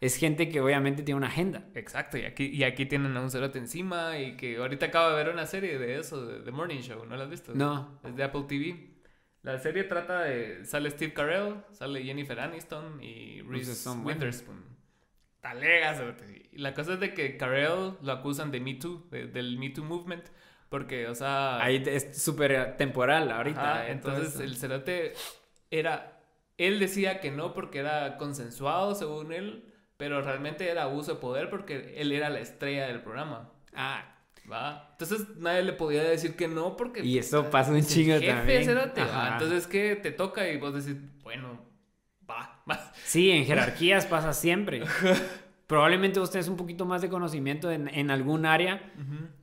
es 0.02 0.16
gente 0.18 0.50
que 0.50 0.62
obviamente 0.62 1.04
tiene 1.04 1.18
una 1.18 1.28
agenda. 1.28 1.68
Exacto, 1.76 2.18
y 2.18 2.26
aquí, 2.26 2.46
y 2.48 2.64
aquí 2.64 2.86
tienen 2.86 3.16
a 3.18 3.22
un 3.22 3.30
cerote 3.32 3.60
encima 3.60 4.18
y 4.20 4.36
que 4.38 4.58
ahorita 4.58 4.88
acabo 4.88 5.10
de 5.10 5.16
ver 5.24 5.34
una 5.34 5.46
serie 5.46 5.78
de 5.78 6.00
eso, 6.00 6.26
de 6.26 6.40
The 6.42 6.52
Morning 6.52 6.80
Show, 6.82 7.06
¿no 7.06 7.16
la 7.18 7.24
has 7.26 7.30
visto? 7.30 7.52
No. 7.56 8.00
Es 8.04 8.16
de 8.16 8.24
Apple 8.24 8.44
TV. 8.48 8.90
La 9.42 9.58
serie 9.58 9.86
trata 9.86 10.24
de... 10.24 10.66
Sale 10.66 10.90
Steve 10.92 11.14
Carell, 11.14 11.56
sale 11.72 12.04
Jennifer 12.04 12.40
Aniston 12.40 13.02
y 13.02 13.42
Reese. 13.42 13.90
Witherspoon. 13.90 14.64
Talega, 15.42 15.94
cerote. 15.96 16.50
Y 16.52 16.58
la 16.58 16.74
cosa 16.74 16.94
es 16.96 17.00
de 17.00 17.14
que 17.14 17.38
Carell 17.38 17.94
lo 18.02 18.12
acusan 18.12 18.52
de 18.52 18.60
Me 18.60 18.74
Too, 18.76 19.08
de- 19.12 19.28
del 19.28 19.58
Me 19.58 19.70
Too 19.70 19.86
Movement, 19.86 20.26
porque, 20.68 21.08
o 21.08 21.16
sea... 21.16 21.62
Ahí 21.64 21.82
es 21.86 22.22
súper 22.22 22.76
temporal 22.76 23.32
ahorita. 23.32 23.72
Ajá, 23.76 23.88
eh, 23.88 23.92
entonces 23.92 24.40
el 24.42 24.56
cerote 24.58 25.14
era... 25.72 26.22
Él 26.58 26.78
decía 26.80 27.22
que 27.22 27.32
no 27.32 27.54
porque 27.54 27.80
era 27.80 28.18
consensuado, 28.18 28.94
según 28.94 29.32
él, 29.32 29.69
pero 30.00 30.22
realmente 30.22 30.70
era 30.70 30.84
abuso 30.84 31.16
de 31.16 31.20
poder 31.20 31.50
porque 31.50 31.94
él 31.98 32.14
era 32.14 32.30
la 32.30 32.40
estrella 32.40 32.88
del 32.88 33.02
programa. 33.02 33.52
Ah, 33.76 34.16
¿Va? 34.50 34.88
Entonces 34.94 35.28
nadie 35.36 35.62
le 35.62 35.74
podía 35.74 36.02
decir 36.04 36.38
que 36.38 36.48
no 36.48 36.78
porque... 36.78 37.04
Y 37.04 37.18
eso 37.18 37.42
pues, 37.42 37.52
pasa 37.52 37.74
un 37.74 37.84
chingo 37.84 38.14
jefe, 38.14 38.28
también. 38.66 38.78
Ajá. 38.96 39.34
Entonces 39.34 39.68
que 39.68 39.98
te 39.98 40.12
toca 40.12 40.48
y 40.48 40.56
vos 40.56 40.74
decís, 40.74 41.02
bueno, 41.22 41.60
va, 42.28 42.64
va. 42.68 42.94
Sí, 43.04 43.30
en 43.30 43.46
jerarquías 43.46 44.06
pasa 44.08 44.32
siempre. 44.32 44.84
Probablemente 45.68 46.22
vos 46.22 46.32
tenés 46.32 46.48
un 46.48 46.56
poquito 46.56 46.86
más 46.86 47.02
de 47.02 47.10
conocimiento 47.10 47.70
en, 47.70 47.90
en 47.90 48.10
algún 48.10 48.46
área, 48.46 48.94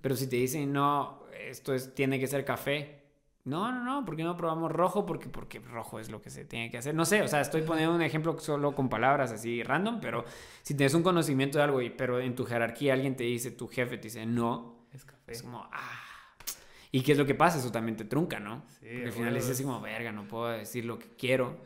pero 0.01 0.17
si 0.17 0.27
te 0.27 0.37
dicen, 0.37 0.73
no, 0.73 1.27
esto 1.39 1.75
es, 1.75 1.95
tiene 1.95 2.19
que 2.19 2.29
ser 2.29 2.47
café. 2.47 3.06
No, 3.47 3.71
no, 3.71 3.85
no, 3.85 4.05
¿por 4.05 4.17
qué 4.17 4.25
no 4.25 4.37
probamos 4.37 4.73
rojo? 4.73 5.07
Porque, 5.07 5.29
porque 5.29 5.61
rojo 5.61 6.01
es 6.01 6.11
lo 6.11 6.21
que 6.21 6.31
se 6.31 6.45
tiene 6.45 6.69
que 6.69 6.79
hacer. 6.79 6.97
No 6.97 7.05
sé, 7.05 7.23
o 7.23 7.29
sea, 7.29 7.41
estoy 7.41 7.63
poniendo 7.63 7.95
un 7.95 8.03
ejemplo 8.03 8.37
solo 8.41 8.75
con 8.75 8.89
palabras 8.89 9.31
así 9.31 9.63
random, 9.63 10.01
pero 10.01 10.25
si 10.63 10.75
tienes 10.75 10.95
un 10.95 11.05
conocimiento 11.05 11.59
de 11.59 11.65
algo, 11.65 11.81
y, 11.81 11.91
pero 11.91 12.19
en 12.19 12.35
tu 12.35 12.45
jerarquía 12.45 12.93
alguien 12.93 13.15
te 13.15 13.23
dice, 13.23 13.53
tu 13.53 13.69
jefe 13.69 13.99
te 13.99 14.09
dice, 14.09 14.27
no, 14.27 14.89
Es 14.93 15.05
café. 15.05 15.31
es 15.31 15.43
como, 15.43 15.63
ah. 15.73 16.03
¿Y 16.91 17.03
qué 17.03 17.13
es 17.13 17.19
lo 17.19 17.25
que 17.25 17.37
pasa? 17.37 17.59
Eso 17.59 17.71
también 17.71 17.97
te 17.97 18.05
trunca, 18.05 18.41
¿no? 18.41 18.65
Sí, 18.81 18.87
Porque 18.89 19.05
al 19.07 19.13
final 19.13 19.35
dices 19.35 19.51
así 19.53 19.63
como, 19.63 19.81
verga, 19.81 20.11
no 20.11 20.27
puedo 20.27 20.49
decir 20.49 20.85
lo 20.85 20.99
que 20.99 21.09
quiero. 21.17 21.59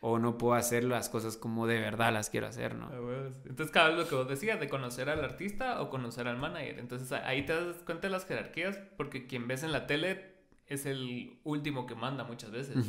O 0.00 0.20
no 0.20 0.38
puedo 0.38 0.54
hacer 0.54 0.84
las 0.84 1.08
cosas 1.08 1.36
como 1.36 1.66
de 1.66 1.80
verdad 1.80 2.12
las 2.12 2.30
quiero 2.30 2.46
hacer, 2.46 2.76
¿no? 2.76 2.86
Ah. 2.92 3.30
Entonces, 3.46 3.72
cada 3.72 3.88
vez 3.88 3.98
lo 3.98 4.08
que 4.08 4.14
vos 4.14 4.28
decías, 4.28 4.60
de 4.60 4.68
conocer 4.68 5.10
al 5.10 5.24
artista 5.24 5.80
o 5.82 5.90
conocer 5.90 6.28
al 6.28 6.36
manager. 6.36 6.78
Entonces, 6.78 7.10
ahí 7.10 7.44
te 7.44 7.54
das 7.54 7.78
cuenta 7.84 8.06
de 8.06 8.12
las 8.12 8.24
jerarquías, 8.24 8.78
porque 8.96 9.26
quien 9.26 9.48
ves 9.48 9.64
en 9.64 9.72
la 9.72 9.88
tele 9.88 10.37
es 10.68 10.86
el 10.86 11.38
último 11.44 11.86
que 11.86 11.94
manda 11.94 12.24
muchas 12.24 12.50
veces. 12.50 12.86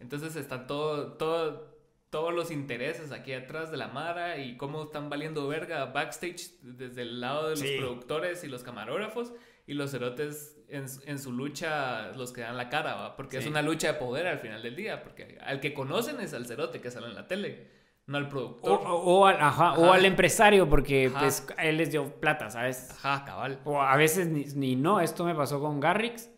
Entonces, 0.00 0.36
está 0.36 0.66
todo, 0.66 1.12
todo, 1.14 1.74
todos 2.10 2.32
los 2.34 2.50
intereses 2.50 3.12
aquí 3.12 3.32
atrás 3.32 3.70
de 3.70 3.76
la 3.76 3.88
Mara 3.88 4.38
y 4.38 4.56
cómo 4.56 4.84
están 4.84 5.08
valiendo 5.10 5.46
verga 5.48 5.86
backstage 5.86 6.50
desde 6.62 7.02
el 7.02 7.20
lado 7.20 7.44
de 7.44 7.50
los 7.50 7.60
Sí. 7.60 7.76
productores 7.78 8.44
y 8.44 8.48
los 8.48 8.62
camarógrafos 8.62 9.32
y 9.66 9.74
los 9.74 9.90
cerotes 9.90 10.56
en, 10.68 10.86
en 11.06 11.18
su 11.18 11.32
lucha, 11.32 12.12
los 12.12 12.32
que 12.32 12.42
dan 12.42 12.56
la 12.56 12.68
cara, 12.68 12.94
¿va? 12.94 13.16
Porque 13.16 13.38
es 13.38 13.46
una 13.46 13.62
lucha 13.62 13.88
de 13.92 13.98
poder 13.98 14.26
al 14.26 14.38
final 14.38 14.62
del 14.62 14.76
día, 14.76 15.02
porque 15.02 15.38
al 15.44 15.60
que 15.60 15.74
conocen 15.74 16.20
es 16.20 16.34
al 16.34 16.46
cerote 16.46 16.80
que 16.80 16.90
sale 16.90 17.06
en 17.08 17.14
la 17.14 17.26
tele, 17.26 17.70
no 18.06 18.18
al 18.18 18.28
productor. 18.28 18.80
o- 18.84 18.94
o 19.02 19.26
al, 19.26 19.40
ajá, 19.40 19.72
o 19.74 19.92
al 19.92 20.04
empresario, 20.04 20.68
porque 20.68 21.10
pues 21.18 21.46
él 21.58 21.76
les 21.78 21.90
dio 21.90 22.20
plata, 22.20 22.50
¿sabes? 22.50 22.90
Ajá, 22.92 23.24
cabal. 23.24 23.60
O 23.64 23.80
a 23.82 23.96
veces 23.96 24.28
ni, 24.28 24.44
ni 24.54 24.76
no, 24.76 25.00
esto 25.00 25.24
me 25.24 25.34
pasó 25.34 25.60
con 25.60 25.80
Garrix, 25.80 26.30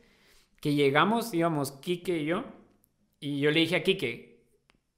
que 0.61 0.75
llegamos, 0.75 1.33
íbamos 1.35 1.73
Kike 1.73 2.19
y 2.19 2.25
yo, 2.27 2.45
y 3.21 3.41
yo 3.41 3.51
le 3.51 3.61
dije 3.61 3.77
a 3.77 3.83
Kike, 3.83 4.29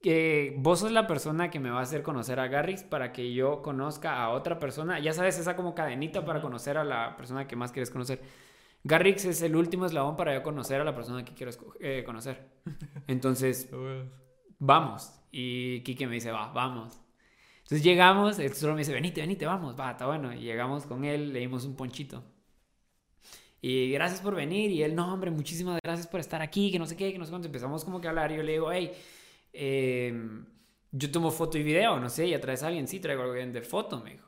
que 0.03 0.55
vos 0.59 0.81
sos 0.81 0.93
la 0.93 1.07
persona 1.07 1.51
que 1.51 1.61
me 1.61 1.71
va 1.71 1.81
a 1.81 1.83
hacer 1.83 2.03
conocer 2.03 2.41
a 2.41 2.49
Garrix 2.49 2.83
para 2.83 3.13
que 3.13 3.33
yo 3.35 3.61
conozca 3.63 4.23
a 4.23 4.31
otra 4.31 4.59
persona, 4.59 4.99
ya 4.99 5.13
sabes, 5.13 5.39
esa 5.39 5.57
como 5.57 5.75
cadenita 5.75 6.25
para 6.25 6.41
conocer 6.41 6.79
a 6.79 6.85
la 6.85 7.17
persona 7.17 7.47
que 7.47 7.57
más 7.57 7.73
quieres 7.73 7.91
conocer. 7.91 8.21
Garrix 8.83 9.27
es 9.27 9.43
el 9.43 9.57
último 9.57 9.85
eslabón 9.85 10.17
para 10.17 10.35
yo 10.35 10.43
conocer 10.43 10.81
a 10.81 10.85
la 10.85 10.95
persona 10.95 11.25
que 11.25 11.35
quiero 11.35 11.53
eh, 11.81 12.03
conocer. 12.05 12.51
Entonces, 13.07 13.69
vamos. 14.59 15.13
Y 15.31 15.83
Kike 15.83 16.07
me 16.07 16.15
dice, 16.15 16.31
va, 16.33 16.51
vamos. 16.53 17.01
Entonces 17.59 17.85
llegamos, 17.85 18.39
él 18.39 18.53
solo 18.55 18.73
me 18.73 18.81
dice, 18.81 18.93
venite, 18.93 19.21
venite, 19.21 19.47
vamos, 19.47 19.79
va, 19.79 19.91
está 19.93 20.07
bueno. 20.07 20.33
Y 20.33 20.41
llegamos 20.41 20.87
con 20.87 21.05
él, 21.05 21.33
le 21.33 21.41
dimos 21.41 21.67
un 21.67 21.77
ponchito. 21.77 22.25
Y 23.61 23.91
gracias 23.93 24.21
por 24.21 24.35
venir. 24.35 24.71
Y 24.71 24.83
él, 24.83 24.95
no, 24.95 25.13
hombre, 25.13 25.31
muchísimas 25.31 25.79
gracias 25.85 26.07
por 26.07 26.21
estar 26.21 26.41
aquí, 26.43 26.71
que 26.71 26.79
no 26.79 26.87
sé 26.87 26.97
qué, 26.97 27.13
que 27.13 27.19
no 27.19 27.25
sé 27.25 27.31
cuánto. 27.31 27.47
Empezamos 27.47 27.85
como 27.85 28.01
que 28.01 28.07
a 28.07 28.11
hablar. 28.11 28.33
Y 28.33 28.37
yo 28.37 28.43
le 28.43 28.53
digo, 28.53 28.73
hey, 28.73 28.93
eh, 29.53 30.13
yo 30.93 31.11
tomo 31.11 31.31
foto 31.31 31.59
y 31.59 31.63
video, 31.63 32.01
no 32.01 32.09
sé, 32.09 32.29
ya 32.29 32.41
traes 32.41 32.63
a 32.63 32.69
alguien. 32.69 32.89
Sí, 32.89 33.01
traigo 33.01 33.23
a 33.23 33.27
alguien 33.27 33.53
de 33.53 33.63
foto, 33.63 34.01
me 34.01 34.13
dijo. 34.13 34.27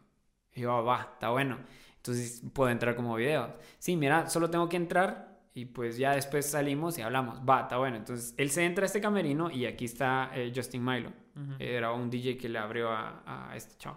Y 0.54 0.60
yo, 0.62 0.72
"Ah, 0.72 0.82
va, 0.82 1.10
está 1.14 1.30
bueno. 1.30 1.58
Entonces 1.96 2.42
puedo 2.52 2.70
entrar 2.70 2.94
como 2.96 3.14
video. 3.14 3.56
Sí, 3.78 3.96
mira, 3.96 4.28
solo 4.28 4.50
tengo 4.50 4.68
que 4.68 4.76
entrar 4.76 5.40
y 5.54 5.66
pues 5.66 5.96
ya 5.96 6.14
después 6.14 6.46
salimos 6.46 6.98
y 6.98 7.02
hablamos. 7.02 7.40
Va, 7.48 7.62
está 7.62 7.78
bueno. 7.78 7.96
Entonces 7.96 8.34
él 8.36 8.50
se 8.50 8.64
entra 8.64 8.84
a 8.84 8.86
este 8.86 9.00
camerino 9.00 9.50
y 9.50 9.66
aquí 9.66 9.84
está 9.84 10.30
eh, 10.34 10.52
Justin 10.54 10.84
Milo. 10.84 11.12
Era 11.58 11.92
un 11.92 12.10
DJ 12.10 12.36
que 12.36 12.48
le 12.48 12.58
abrió 12.58 12.90
a, 12.90 13.22
a 13.50 13.56
este 13.56 13.76
chavo. 13.78 13.96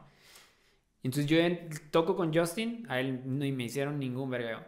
Entonces 1.04 1.26
yo 1.30 1.38
toco 1.92 2.16
con 2.16 2.34
Justin, 2.34 2.86
a 2.90 3.00
él 3.00 3.22
no 3.26 3.46
me 3.56 3.64
hicieron 3.64 4.00
ningún 4.00 4.30
vergueo. 4.30 4.64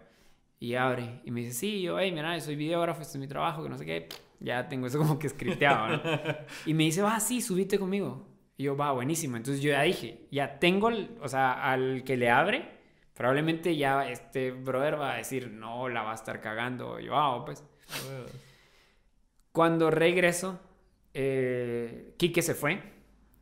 Y 0.60 0.74
abre 0.76 1.22
y 1.24 1.32
me 1.32 1.42
dice, 1.42 1.54
sí, 1.54 1.82
yo, 1.82 2.00
hey, 2.00 2.12
mira, 2.12 2.40
soy 2.40 2.56
videógrafo, 2.56 3.02
este 3.02 3.18
es 3.18 3.20
mi 3.20 3.28
trabajo, 3.28 3.62
que 3.64 3.70
no 3.70 3.78
sé 3.78 3.86
qué. 3.86 4.10
Ya 4.40 4.68
tengo 4.68 4.88
eso 4.88 4.98
como 4.98 5.18
que 5.20 5.30
scripteado, 5.30 5.88
¿no? 5.88 6.02
Y 6.66 6.74
me 6.74 6.84
dice, 6.84 7.02
va, 7.02 7.20
sí, 7.20 7.42
subite 7.42 7.78
conmigo. 7.80 8.28
Y 8.58 8.64
yo, 8.64 8.76
va, 8.76 8.92
buenísimo. 8.92 9.38
Entonces 9.38 9.62
yo 9.62 9.70
ya 9.72 9.82
dije, 9.84 10.28
ya 10.32 10.58
tengo, 10.60 10.90
el- 10.90 11.16
o 11.22 11.28
sea, 11.28 11.54
al 11.72 12.04
que 12.04 12.18
le 12.18 12.30
abre, 12.32 12.70
probablemente 13.14 13.76
ya 13.78 14.10
este 14.10 14.52
brother 14.52 15.00
va 15.00 15.14
a 15.14 15.18
decir, 15.18 15.50
no, 15.52 15.90
la 15.90 16.02
va 16.04 16.12
a 16.12 16.16
estar 16.16 16.42
cagando. 16.42 17.00
Yo, 17.00 17.16
ah, 17.16 17.44
pues. 17.46 17.64
Cuando 19.52 19.90
regreso, 19.90 20.60
eh, 21.14 22.14
Quique 22.18 22.42
se 22.42 22.54
fue 22.54 22.82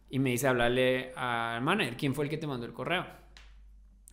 y 0.09 0.19
me 0.19 0.29
dice 0.31 0.47
hablarle 0.47 1.11
al 1.15 1.61
manager, 1.61 1.97
¿quién 1.97 2.13
fue 2.15 2.25
el 2.25 2.29
que 2.29 2.37
te 2.37 2.47
mandó 2.47 2.65
el 2.65 2.73
correo? 2.73 3.05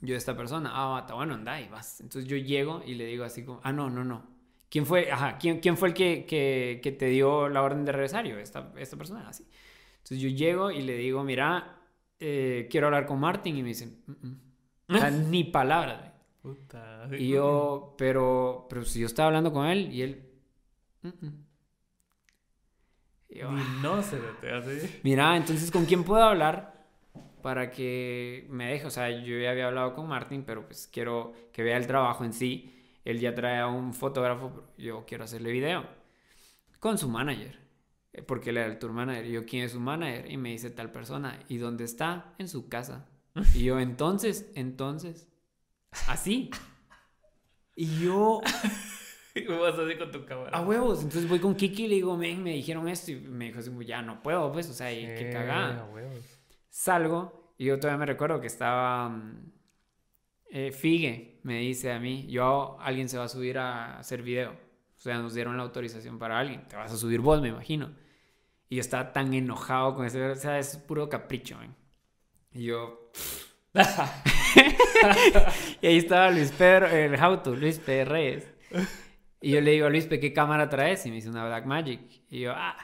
Yo, 0.02 0.16
esta 0.16 0.36
persona, 0.36 0.70
ah, 0.74 1.06
bueno, 1.14 1.34
anda 1.34 1.60
y 1.60 1.68
vas. 1.68 2.00
Entonces 2.00 2.28
yo 2.28 2.36
llego 2.36 2.82
y 2.84 2.94
le 2.94 3.06
digo 3.06 3.24
así 3.24 3.44
como, 3.44 3.60
ah, 3.62 3.72
no, 3.72 3.88
no, 3.88 4.04
no. 4.04 4.26
¿Quién 4.68 4.84
fue, 4.84 5.12
ajá, 5.12 5.38
quién, 5.38 5.60
quién 5.60 5.76
fue 5.76 5.88
el 5.88 5.94
que, 5.94 6.26
que, 6.26 6.80
que 6.82 6.90
te 6.92 7.06
dio 7.06 7.48
la 7.48 7.62
orden 7.62 7.84
de 7.84 7.92
regresar? 7.92 8.26
Yo, 8.26 8.36
esta, 8.38 8.72
esta 8.76 8.96
persona, 8.96 9.28
así. 9.28 9.46
Entonces 9.98 10.18
yo 10.20 10.28
llego 10.28 10.72
y 10.72 10.82
le 10.82 10.96
digo, 10.96 11.22
mira, 11.22 11.78
eh, 12.18 12.66
quiero 12.68 12.88
hablar 12.88 13.06
con 13.06 13.20
Martin. 13.20 13.56
Y 13.56 13.62
me 13.62 13.68
dice, 13.68 13.86
"Mm, 14.06 14.12
mm". 14.26 14.94
O 14.94 14.98
sea, 14.98 15.10
ni 15.10 15.44
palabras. 15.44 16.12
Puta. 16.40 17.08
Y 17.16 17.28
yo, 17.28 17.94
pero, 17.96 18.66
pero 18.68 18.84
si 18.84 18.98
yo 18.98 19.06
estaba 19.06 19.28
hablando 19.28 19.52
con 19.52 19.66
él 19.66 19.92
y 19.92 20.02
él, 20.02 20.28
"Mm, 21.02 21.08
mm". 21.08 21.44
Y 23.28 23.38
yo, 23.38 23.52
Ni 23.52 23.62
no 23.82 24.02
se 24.02 24.16
te 24.40 24.50
hace. 24.50 25.00
Mira, 25.04 25.36
entonces, 25.36 25.70
¿con 25.70 25.84
quién 25.84 26.02
puedo 26.02 26.24
hablar 26.24 26.71
para 27.42 27.70
que 27.70 28.46
me 28.50 28.66
deje? 28.70 28.86
O 28.86 28.90
sea, 28.90 29.10
yo 29.10 29.38
ya 29.38 29.50
había 29.50 29.66
hablado 29.68 29.94
con 29.94 30.08
Martin, 30.08 30.44
pero 30.44 30.66
pues 30.66 30.88
quiero 30.92 31.32
que 31.52 31.62
vea 31.62 31.76
el 31.76 31.86
trabajo 31.86 32.24
en 32.24 32.32
sí. 32.32 32.72
Él 33.04 33.18
ya 33.20 33.34
trae 33.34 33.58
a 33.58 33.66
un 33.66 33.92
fotógrafo, 33.94 34.52
pero 34.54 34.66
yo 34.78 35.04
quiero 35.06 35.24
hacerle 35.24 35.50
video. 35.52 35.84
Con 36.80 36.98
su 36.98 37.08
manager. 37.08 37.58
eh, 38.12 38.22
Porque 38.22 38.50
él 38.50 38.58
era 38.58 38.66
el 38.66 38.78
tour 38.78 38.92
manager. 38.92 39.26
Y 39.26 39.32
yo, 39.32 39.44
¿quién 39.46 39.64
es 39.64 39.72
su 39.72 39.80
manager? 39.80 40.30
Y 40.30 40.36
me 40.36 40.50
dice 40.50 40.70
tal 40.70 40.90
persona. 40.92 41.38
¿Y 41.48 41.58
dónde 41.58 41.84
está? 41.84 42.34
En 42.38 42.48
su 42.48 42.68
casa. 42.68 43.08
Y 43.54 43.64
yo, 43.64 43.80
entonces, 43.80 44.50
entonces. 44.54 45.28
Así. 46.08 46.50
Y 47.74 48.00
yo 48.04 48.40
Y 49.34 49.46
vas 49.46 49.78
así 49.78 49.96
con 49.96 50.10
tu 50.10 50.24
cámara. 50.26 50.56
A 50.58 50.62
huevos. 50.62 50.98
Entonces 51.02 51.28
voy 51.28 51.38
con 51.38 51.54
Kiki 51.54 51.84
y 51.84 51.88
le 51.88 51.94
digo, 51.96 52.16
men, 52.16 52.42
me 52.42 52.52
dijeron 52.52 52.86
esto. 52.88 53.12
Y 53.12 53.16
me 53.16 53.46
dijo 53.46 53.60
así, 53.60 53.70
ya 53.86 54.02
no 54.02 54.22
puedo, 54.22 54.52
pues, 54.52 54.68
o 54.68 54.74
sea, 54.74 54.90
qué 54.90 55.30
cagada. 55.32 55.80
a 55.82 55.84
huevos. 55.86 56.41
Salgo 56.72 57.54
y 57.58 57.66
yo 57.66 57.78
todavía 57.78 57.98
me 57.98 58.06
recuerdo 58.06 58.40
que 58.40 58.46
estaba 58.46 59.10
mm, 59.10 59.52
eh, 60.50 60.72
Figue, 60.72 61.38
me 61.42 61.58
dice 61.58 61.92
a 61.92 62.00
mí, 62.00 62.26
yo, 62.28 62.78
alguien 62.80 63.10
se 63.10 63.18
va 63.18 63.24
a 63.24 63.28
subir 63.28 63.58
a 63.58 63.98
hacer 63.98 64.22
video. 64.22 64.52
O 64.52 65.00
sea, 65.00 65.18
nos 65.18 65.34
dieron 65.34 65.58
la 65.58 65.64
autorización 65.64 66.18
para 66.18 66.38
alguien. 66.38 66.66
Te 66.68 66.76
vas 66.76 66.90
a 66.90 66.96
subir 66.96 67.20
vos, 67.20 67.42
me 67.42 67.48
imagino. 67.48 67.94
Y 68.70 68.76
yo 68.76 68.80
estaba 68.80 69.12
tan 69.12 69.34
enojado 69.34 69.94
con 69.94 70.06
ese, 70.06 70.24
o 70.24 70.34
sea, 70.34 70.58
es 70.58 70.78
puro 70.78 71.10
capricho, 71.10 71.58
man. 71.58 71.76
Y 72.52 72.64
yo... 72.64 73.10
y 75.82 75.86
ahí 75.86 75.98
estaba 75.98 76.30
Luis 76.30 76.52
Pedro, 76.52 76.86
el 76.86 77.18
Jauto, 77.18 77.54
Luis 77.54 77.78
P. 77.80 78.06
Reyes. 78.06 78.50
Y 79.42 79.50
yo 79.50 79.60
le 79.60 79.72
digo 79.72 79.86
a 79.86 79.90
Luis 79.90 80.06
P, 80.06 80.18
¿qué 80.18 80.32
cámara 80.32 80.70
traes? 80.70 81.04
Y 81.04 81.10
me 81.10 81.16
dice 81.16 81.28
una 81.28 81.44
Black 81.44 81.66
Magic. 81.66 82.00
Y 82.30 82.40
yo, 82.40 82.52
ah, 82.56 82.78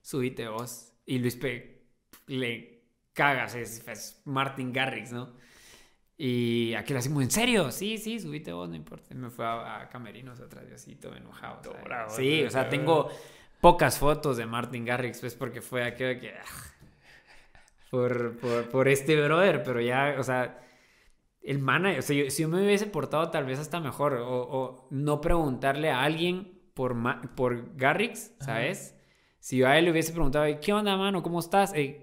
subite 0.00 0.46
vos. 0.46 0.92
Y 1.04 1.18
Luis 1.18 1.34
P 1.34 1.88
le 2.28 2.75
cagas, 3.16 3.54
es, 3.56 3.86
es 3.88 4.22
Martin 4.26 4.72
Garrix, 4.72 5.10
¿no? 5.10 5.34
Y 6.18 6.74
aquí 6.74 6.92
le 6.92 7.00
hacemos, 7.00 7.22
¿en 7.22 7.30
serio? 7.30 7.70
Sí, 7.72 7.98
sí, 7.98 8.20
subite 8.20 8.52
vos, 8.52 8.68
no 8.68 8.76
importa. 8.76 9.14
Me 9.14 9.30
fue 9.30 9.44
a, 9.44 9.80
a 9.80 9.88
Camerinos 9.88 10.40
atrás, 10.40 10.64
yo 10.68 10.74
así, 10.76 10.94
todo 10.94 11.16
enojado. 11.16 11.60
Todo 11.62 11.74
bravo, 11.84 12.10
sí, 12.10 12.44
o 12.44 12.50
sea, 12.50 12.68
tengo 12.68 13.08
pocas 13.60 13.98
fotos 13.98 14.36
de 14.36 14.46
Martin 14.46 14.84
Garrix, 14.84 15.20
pues 15.20 15.34
porque 15.34 15.60
fue 15.60 15.84
aquello 15.84 16.20
que... 16.20 16.30
ah, 16.30 16.44
por, 17.90 18.36
por, 18.38 18.68
por 18.70 18.88
este 18.88 19.16
brother, 19.20 19.62
pero 19.62 19.80
ya, 19.80 20.16
o 20.18 20.22
sea, 20.22 20.60
el 21.42 21.58
manager, 21.58 21.98
o 21.98 22.02
sea, 22.02 22.16
yo- 22.16 22.30
si 22.30 22.42
yo 22.42 22.48
me 22.48 22.62
hubiese 22.64 22.86
portado 22.86 23.30
tal 23.30 23.44
vez 23.44 23.58
hasta 23.58 23.80
mejor, 23.80 24.14
o, 24.14 24.42
o 24.42 24.88
no 24.90 25.20
preguntarle 25.20 25.90
a 25.90 26.02
alguien 26.02 26.60
por, 26.74 26.94
ma- 26.94 27.22
por 27.36 27.76
Garrix, 27.76 28.32
¿sabes? 28.40 28.94
Si 29.38 29.58
yo 29.58 29.68
a 29.68 29.78
él 29.78 29.84
le 29.86 29.92
hubiese 29.92 30.12
preguntado, 30.12 30.44
¿qué 30.60 30.72
onda, 30.72 30.96
mano? 30.96 31.22
¿Cómo 31.22 31.38
estás? 31.40 31.72
Eh, 31.74 32.00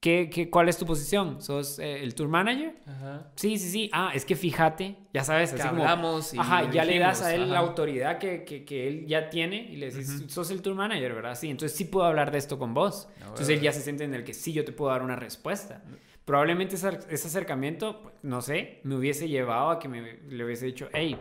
¿qué, 0.00 0.30
qué, 0.32 0.50
cuál 0.50 0.68
es 0.68 0.76
tu 0.78 0.86
posición? 0.86 1.40
¿Sos 1.42 1.78
eh, 1.78 2.02
el 2.02 2.14
tour 2.14 2.28
manager? 2.28 2.74
Ajá. 2.86 3.30
Sí, 3.36 3.58
sí, 3.58 3.70
sí. 3.70 3.90
Ah, 3.92 4.12
es 4.14 4.24
que 4.24 4.34
fíjate, 4.36 4.96
ya 5.12 5.22
sabes, 5.24 5.52
Que 5.52 5.60
así 5.60 5.68
como... 5.68 5.82
hablamos 5.82 6.34
y 6.34 6.38
Ajá, 6.38 6.70
ya 6.70 6.84
le 6.84 6.98
das 6.98 7.22
a 7.22 7.30
él 7.34 7.40
dijimos, 7.40 7.52
la 7.52 7.58
ajá. 7.60 7.68
autoridad 7.68 8.18
que, 8.18 8.44
que, 8.44 8.64
que 8.64 8.88
él 8.88 9.06
ya 9.06 9.28
tiene 9.30 9.56
y 9.70 9.76
le 9.76 9.90
decís, 9.90 10.08
Ujú. 10.20 10.28
sos 10.28 10.50
el 10.50 10.62
tour 10.62 10.74
manager, 10.74 11.14
¿verdad? 11.14 11.34
Sí, 11.34 11.48
entonces 11.50 11.76
sí 11.76 11.84
puedo 11.84 12.06
hablar 12.06 12.30
de 12.30 12.38
esto 12.38 12.58
con 12.58 12.74
vos. 12.74 13.08
Ah, 13.10 13.14
entonces 13.20 13.46
bueno. 13.48 13.58
él 13.58 13.64
ya 13.64 13.72
se 13.72 13.82
siente 13.82 14.04
en 14.04 14.14
el 14.14 14.24
que 14.24 14.34
sí, 14.34 14.52
yo 14.52 14.64
te 14.64 14.72
puedo 14.72 14.90
dar 14.90 15.02
una 15.02 15.16
respuesta. 15.16 15.82
Probablemente 16.24 16.76
ese, 16.76 16.98
ese 17.08 17.28
acercamiento, 17.28 18.02
pues, 18.02 18.14
no 18.22 18.40
sé, 18.40 18.80
me 18.84 18.94
hubiese 18.96 19.28
llevado 19.28 19.70
a 19.70 19.78
que 19.78 19.88
me, 19.88 20.18
le 20.28 20.44
hubiese 20.44 20.66
dicho, 20.66 20.88
hey, 20.92 21.18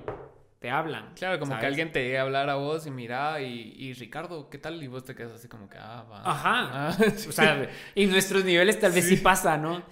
te 0.59 0.69
hablan. 0.69 1.13
Claro, 1.15 1.39
como 1.39 1.57
que 1.57 1.65
alguien 1.65 1.91
te 1.93 2.03
llegue 2.03 2.17
a 2.17 2.23
hablar 2.23 2.49
a 2.49 2.55
vos 2.55 2.85
y 2.85 2.91
mira, 2.91 3.41
y, 3.41 3.73
y 3.77 3.93
Ricardo, 3.93 4.49
¿qué 4.49 4.57
tal? 4.57 4.83
Y 4.83 4.87
vos 4.87 5.05
te 5.05 5.15
quedas 5.15 5.31
así 5.31 5.47
como 5.47 5.69
que, 5.69 5.77
ah, 5.77 6.05
va. 6.11 6.21
Ajá. 6.29 6.89
Ah, 6.89 6.97
O 6.99 7.31
sea, 7.31 7.69
en 7.95 8.11
nuestros 8.11 8.43
niveles 8.43 8.77
tal 8.79 8.91
vez 8.91 9.05
sí, 9.07 9.15
Sí. 9.15 9.23
pasa, 9.23 9.57
¿no? 9.57 9.83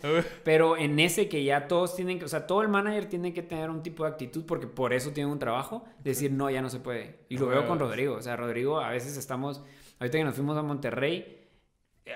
Pero 0.44 0.76
en 0.76 1.00
ese 1.00 1.30
que 1.30 1.44
ya 1.44 1.68
todos 1.70 1.96
tienen 1.96 2.20
que, 2.20 2.26
o 2.26 2.28
sea, 2.28 2.46
todo 2.48 2.62
el 2.62 2.68
manager 2.68 3.06
tiene 3.06 3.34
que 3.34 3.42
tener 3.44 3.70
un 3.70 3.82
tipo 3.82 4.04
de 4.04 4.10
actitud 4.10 4.46
porque 4.46 4.68
por 4.68 4.92
eso 4.94 5.12
tiene 5.12 5.32
un 5.32 5.40
trabajo, 5.40 5.86
decir, 6.04 6.32
no, 6.34 6.50
ya 6.50 6.62
no 6.62 6.70
se 6.70 6.80
puede. 6.80 7.22
Y 7.30 7.38
lo 7.38 7.48
veo 7.48 7.66
con. 7.66 7.80
Rodrigo, 7.80 8.16
o 8.16 8.22
sea, 8.22 8.36
Rodrigo, 8.36 8.80
a 8.82 8.90
veces 8.90 9.16
estamos, 9.16 9.64
ahorita 10.00 10.18
que 10.18 10.24
nos 10.26 10.36
fuimos 10.36 10.58
a 10.58 10.64
Monterrey, 10.64 11.48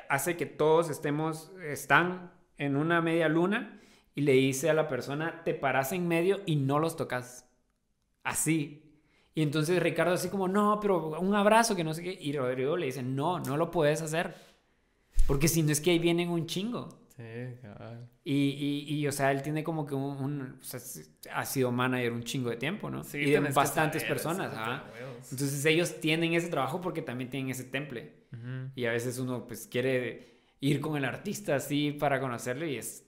hace 0.10 0.36
que 0.36 0.46
todos 0.46 0.90
estemos, 0.90 1.52
están 1.66 2.32
en 2.58 2.76
una 2.76 3.02
media 3.02 3.30
luna 3.30 3.80
y 4.14 4.22
le 4.22 4.34
dice 4.34 4.70
a 4.70 4.74
la 4.74 4.88
persona, 4.90 5.42
te 5.46 5.54
paras 5.54 5.94
en 5.94 6.08
medio 6.08 6.42
y 6.46 6.58
no 6.58 6.80
los 6.80 6.98
tocas. 6.98 7.48
Así. 8.24 8.84
Y 9.34 9.42
entonces 9.44 9.82
Ricardo 9.82 10.14
así 10.14 10.30
como, 10.30 10.48
no, 10.48 10.80
pero 10.82 11.20
un 11.20 11.34
abrazo, 11.36 11.76
que 11.76 11.84
no 11.84 11.94
sé 11.94 12.04
qué. 12.04 12.18
Y 12.20 12.34
Rodrigo 12.34 12.76
le 12.78 12.88
dice, 12.88 13.02
no, 13.04 13.40
no 13.40 13.58
lo 13.58 13.72
puedes 13.72 14.02
hacer. 14.02 14.36
Porque 15.28 15.48
si 15.48 15.64
no 15.64 15.72
es 15.72 15.80
que 15.80 15.92
ahí 15.92 16.00
vienen 16.00 16.30
un 16.30 16.46
chingo. 16.48 16.90
Sí, 17.16 17.56
cabal. 17.62 18.10
Y, 18.24 18.34
y, 18.34 18.96
y, 18.96 19.08
o 19.08 19.12
sea, 19.12 19.32
él 19.32 19.42
tiene 19.42 19.64
como 19.64 19.86
que 19.86 19.96
un, 19.96 20.18
un- 20.18 20.58
o 20.60 20.64
sea, 20.64 20.80
ha 21.34 21.46
sido 21.46 21.72
manager 21.72 22.12
un 22.14 22.24
chingo 22.24 22.50
de 22.50 22.58
tiempo, 22.58 22.90
¿no? 22.90 23.04
Sí, 23.04 23.20
y 23.20 23.32
de 23.32 23.40
bastantes 23.40 24.02
saber, 24.02 24.16
personas. 24.16 24.54
huevos. 24.54 25.32
Entonces 25.32 25.64
ellos 25.66 26.00
tienen 26.00 26.34
ese 26.34 26.50
trabajo 26.50 26.82
porque 26.82 27.02
también 27.02 27.30
tienen 27.30 27.52
ese 27.52 27.64
temple. 27.66 28.26
Ujú. 28.34 28.72
Y 28.76 28.86
a 28.86 28.92
veces 28.92 29.20
uno 29.20 29.46
pues 29.48 29.68
quiere 29.68 30.42
ir 30.60 30.82
con 30.82 30.98
el 30.98 31.06
artista 31.06 31.56
así 31.56 31.92
para 31.92 32.20
conocerlo 32.20 32.66
y 32.66 32.76
es 32.78 33.06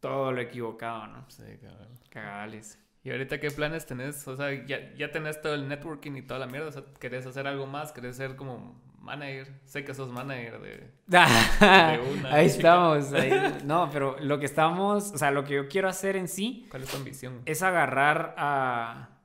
todo 0.00 0.32
lo 0.32 0.40
equivocado, 0.40 1.06
¿no? 1.08 1.24
Sí, 1.28 1.42
cabal. 1.60 1.88
Cagales. 2.08 2.78
¿Y 3.06 3.10
ahorita 3.12 3.38
qué 3.38 3.52
planes 3.52 3.86
tenés? 3.86 4.26
O 4.26 4.36
sea, 4.36 4.52
ya, 4.66 4.92
ya 4.96 5.12
tenés 5.12 5.40
todo 5.40 5.54
el 5.54 5.68
networking 5.68 6.16
y 6.16 6.22
toda 6.22 6.40
la 6.40 6.46
mierda. 6.48 6.66
O 6.66 6.72
sea, 6.72 6.82
¿querés 6.98 7.24
hacer 7.24 7.46
algo 7.46 7.64
más? 7.66 7.92
¿Querés 7.92 8.16
ser 8.16 8.34
como 8.34 8.82
manager? 8.98 9.60
Sé 9.64 9.84
que 9.84 9.94
sos 9.94 10.10
manager 10.10 10.60
de... 10.60 10.90
una 11.06 12.34
ahí 12.34 12.46
chica. 12.48 12.56
estamos. 12.56 13.12
ahí- 13.12 13.58
No, 13.64 13.88
pero 13.92 14.16
lo 14.20 14.40
que 14.40 14.46
estamos, 14.46 15.12
o 15.12 15.18
sea, 15.18 15.30
lo 15.30 15.44
que 15.44 15.54
yo 15.54 15.68
quiero 15.68 15.88
hacer 15.88 16.16
en 16.16 16.26
sí 16.26 16.66
¿Cuál 16.68 16.82
es 16.82 16.88
tu 16.90 16.96
ambición? 16.96 17.42
es 17.46 17.62
agarrar 17.62 18.34
a... 18.36 19.20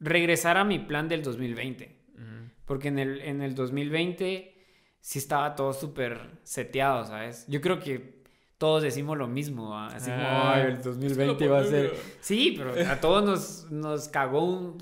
regresar 0.00 0.56
a 0.56 0.64
mi 0.64 0.78
plan 0.80 1.08
del 1.08 1.22
2020. 1.22 1.96
Ujú. 2.14 2.24
Porque 2.64 2.88
en 2.88 2.98
el, 2.98 3.20
en 3.20 3.40
el 3.42 3.54
2020 3.54 4.52
sí 5.00 5.18
estaba 5.20 5.54
todo 5.54 5.72
súper 5.72 6.40
seteado, 6.42 7.04
¿sabes? 7.06 7.46
Yo 7.46 7.60
creo 7.60 7.78
que 7.78 8.13
todos 8.58 8.82
decimos 8.82 9.18
lo 9.18 9.26
mismo, 9.26 9.76
así 9.78 10.10
como, 10.10 10.22
Ah, 10.22 10.54
"Ay, 10.54 10.62
el 10.72 10.82
2020 10.82 11.48
va 11.48 11.58
a 11.60 11.64
ser... 11.64 11.92
Sí, 12.20 12.54
pero 12.56 12.72
a 12.90 13.00
todos 13.00 13.24
nos, 13.24 13.70
nos 13.70 14.08
cagó 14.08 14.44
un- 14.44 14.78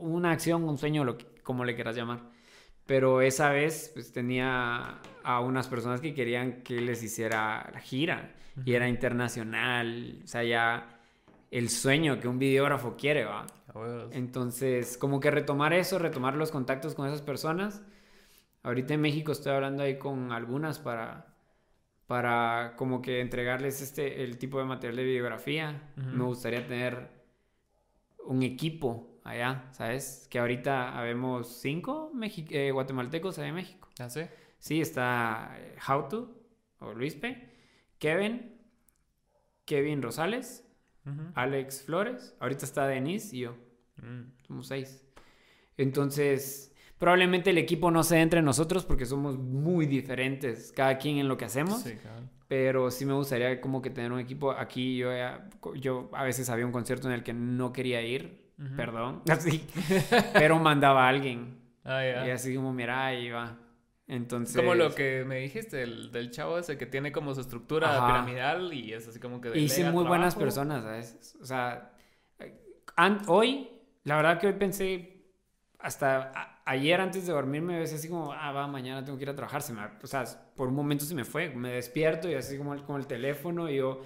una 0.00 0.30
acción, 0.32 0.64
un 0.64 0.78
sueño, 0.78 1.04
lo 1.04 1.16
que- 1.18 1.26
como 1.42 1.64
le 1.64 1.74
quieras 1.74 1.96
llamar. 1.96 2.20
Pero 2.86 3.22
esa 3.22 3.48
vez 3.50 3.90
pues, 3.94 4.12
tenía 4.12 5.00
a 5.22 5.40
unas 5.40 5.68
personas 5.68 6.00
que 6.02 6.12
querían 6.14 6.62
que 6.62 6.80
les 6.80 7.02
hiciera 7.02 7.70
la 7.72 7.80
gira 7.80 8.34
y 8.64 8.74
era 8.74 8.88
internacional, 8.88 10.20
o 10.22 10.26
sea, 10.26 10.44
ya 10.44 11.00
el 11.50 11.70
sueño 11.70 12.20
que 12.20 12.28
un 12.28 12.38
videógrafo 12.38 12.94
quiere, 12.96 13.24
¿va? 13.24 13.46
Entonces, 14.12 14.96
como 14.98 15.18
que 15.20 15.30
retomar 15.30 15.72
eso, 15.72 15.98
retomar 15.98 16.34
los 16.36 16.50
contactos 16.50 16.94
con 16.94 17.06
esas 17.06 17.22
personas. 17.22 17.82
Ahorita 18.62 18.94
en 18.94 19.00
México 19.00 19.32
estoy 19.32 19.52
hablando 19.52 19.82
ahí 19.82 19.98
con 19.98 20.30
algunas 20.32 20.78
para, 20.78 21.33
para 22.06 22.74
como 22.76 23.00
que 23.02 23.20
entregarles 23.20 23.80
este, 23.80 24.22
el 24.24 24.38
tipo 24.38 24.58
de 24.58 24.64
material 24.64 24.96
de 24.96 25.04
videografía. 25.04 25.92
Ujú. 25.96 26.08
Me 26.08 26.24
gustaría 26.24 26.66
tener 26.66 27.08
un 28.26 28.42
equipo 28.42 29.20
allá, 29.24 29.68
¿sabes? 29.72 30.26
Que 30.30 30.38
ahorita 30.38 30.98
habemos 30.98 31.60
cinco 31.60 32.10
mexi- 32.14 32.46
eh, 32.50 32.70
guatemaltecos 32.70 33.38
allá 33.38 33.48
en 33.48 33.54
México. 33.54 33.88
¿Ah, 33.98 34.10
sí? 34.10 34.22
Sí, 34.58 34.80
está 34.80 35.54
eh, 35.58 35.76
Hautu 35.86 36.34
o 36.80 36.92
Luispe, 36.94 37.50
Kevin, 37.98 38.60
Kevin 39.64 40.02
Rosales. 40.02 40.62
Alex 41.34 41.82
Flores, 41.82 42.34
ahorita 42.40 42.64
está 42.64 42.86
Denise 42.86 43.36
y 43.36 43.40
yo. 43.40 43.56
Mm. 43.96 44.22
Somos 44.46 44.68
seis. 44.68 45.04
Entonces, 45.76 46.73
probablemente 47.04 47.50
el 47.50 47.58
equipo 47.58 47.90
no 47.90 48.02
se 48.02 48.18
entre 48.18 48.40
nosotros 48.40 48.86
porque 48.86 49.04
somos 49.04 49.36
muy 49.38 49.84
diferentes, 49.84 50.72
cada 50.74 50.96
quien 50.96 51.18
en 51.18 51.28
lo 51.28 51.36
que 51.36 51.44
hacemos. 51.44 51.82
Sí, 51.82 51.96
cabal. 52.02 52.30
Pero 52.48 52.90
sí 52.90 53.04
me 53.04 53.12
gustaría 53.12 53.60
como 53.60 53.82
que 53.82 53.90
tener 53.90 54.10
un 54.10 54.20
equipo. 54.20 54.52
Aquí 54.52 54.96
yo, 54.96 55.10
yo 55.74 56.08
a 56.14 56.24
veces 56.24 56.48
había 56.48 56.64
un 56.64 56.72
concierto 56.72 57.06
en 57.08 57.12
el 57.12 57.22
que 57.22 57.34
no 57.34 57.74
quería 57.74 58.00
ir, 58.00 58.50
perdón, 58.74 59.20
así. 59.28 59.66
pero 60.32 60.58
mandaba 60.58 61.04
a 61.04 61.08
alguien. 61.10 61.58
Ah, 61.84 62.02
ya. 62.02 62.26
Y 62.26 62.30
así 62.30 62.54
como, 62.54 62.72
mira, 62.72 63.04
ahí 63.04 63.28
va. 63.28 63.58
Entonces... 64.06 64.56
Como 64.56 64.74
lo 64.74 64.94
que 64.94 65.24
me 65.26 65.40
dijiste 65.40 65.76
del, 65.76 66.10
del 66.10 66.30
chavo 66.30 66.56
ese 66.56 66.78
que 66.78 66.86
tiene 66.86 67.12
como 67.12 67.34
su 67.34 67.42
estructura 67.42 67.98
Ajá. 67.98 68.06
piramidal 68.06 68.72
y 68.72 68.94
es 68.94 69.06
así 69.06 69.20
como 69.20 69.42
que 69.42 69.50
Hice 69.58 69.76
delega 69.82 69.92
muy 69.92 70.04
buenas 70.04 70.34
personas, 70.36 70.84
¿sabes? 70.84 71.36
O 71.38 71.44
sea, 71.44 71.92
eh, 72.38 72.54
hoy, 73.26 73.68
la 74.04 74.16
verdad 74.16 74.40
que 74.40 74.46
hoy 74.46 74.54
pensé, 74.54 75.26
hasta 75.78 76.32
a- 76.34 76.53
ayer 76.64 77.00
antes 77.00 77.26
de 77.26 77.32
dormirme, 77.32 77.78
ves 77.78 77.92
así 77.92 78.08
como, 78.08 78.32
ah, 78.32 78.52
va, 78.52 78.66
mañana 78.66 79.04
tengo 79.04 79.18
que 79.18 79.24
ir 79.24 79.30
a 79.30 79.34
trabajar. 79.34 79.62
Se 79.62 79.72
me, 79.72 79.82
o 80.02 80.06
sea, 80.06 80.24
por 80.56 80.68
un 80.68 80.74
momento 80.74 81.04
se 81.04 81.14
me 81.14 81.24
fue. 81.24 81.50
Me 81.50 81.70
despierto 81.72 82.28
y 82.28 82.34
así 82.34 82.56
como 82.56 82.74
el, 82.74 82.82
con 82.82 82.96
el 82.96 83.06
teléfono 83.06 83.68
y 83.70 83.76
yo, 83.76 84.00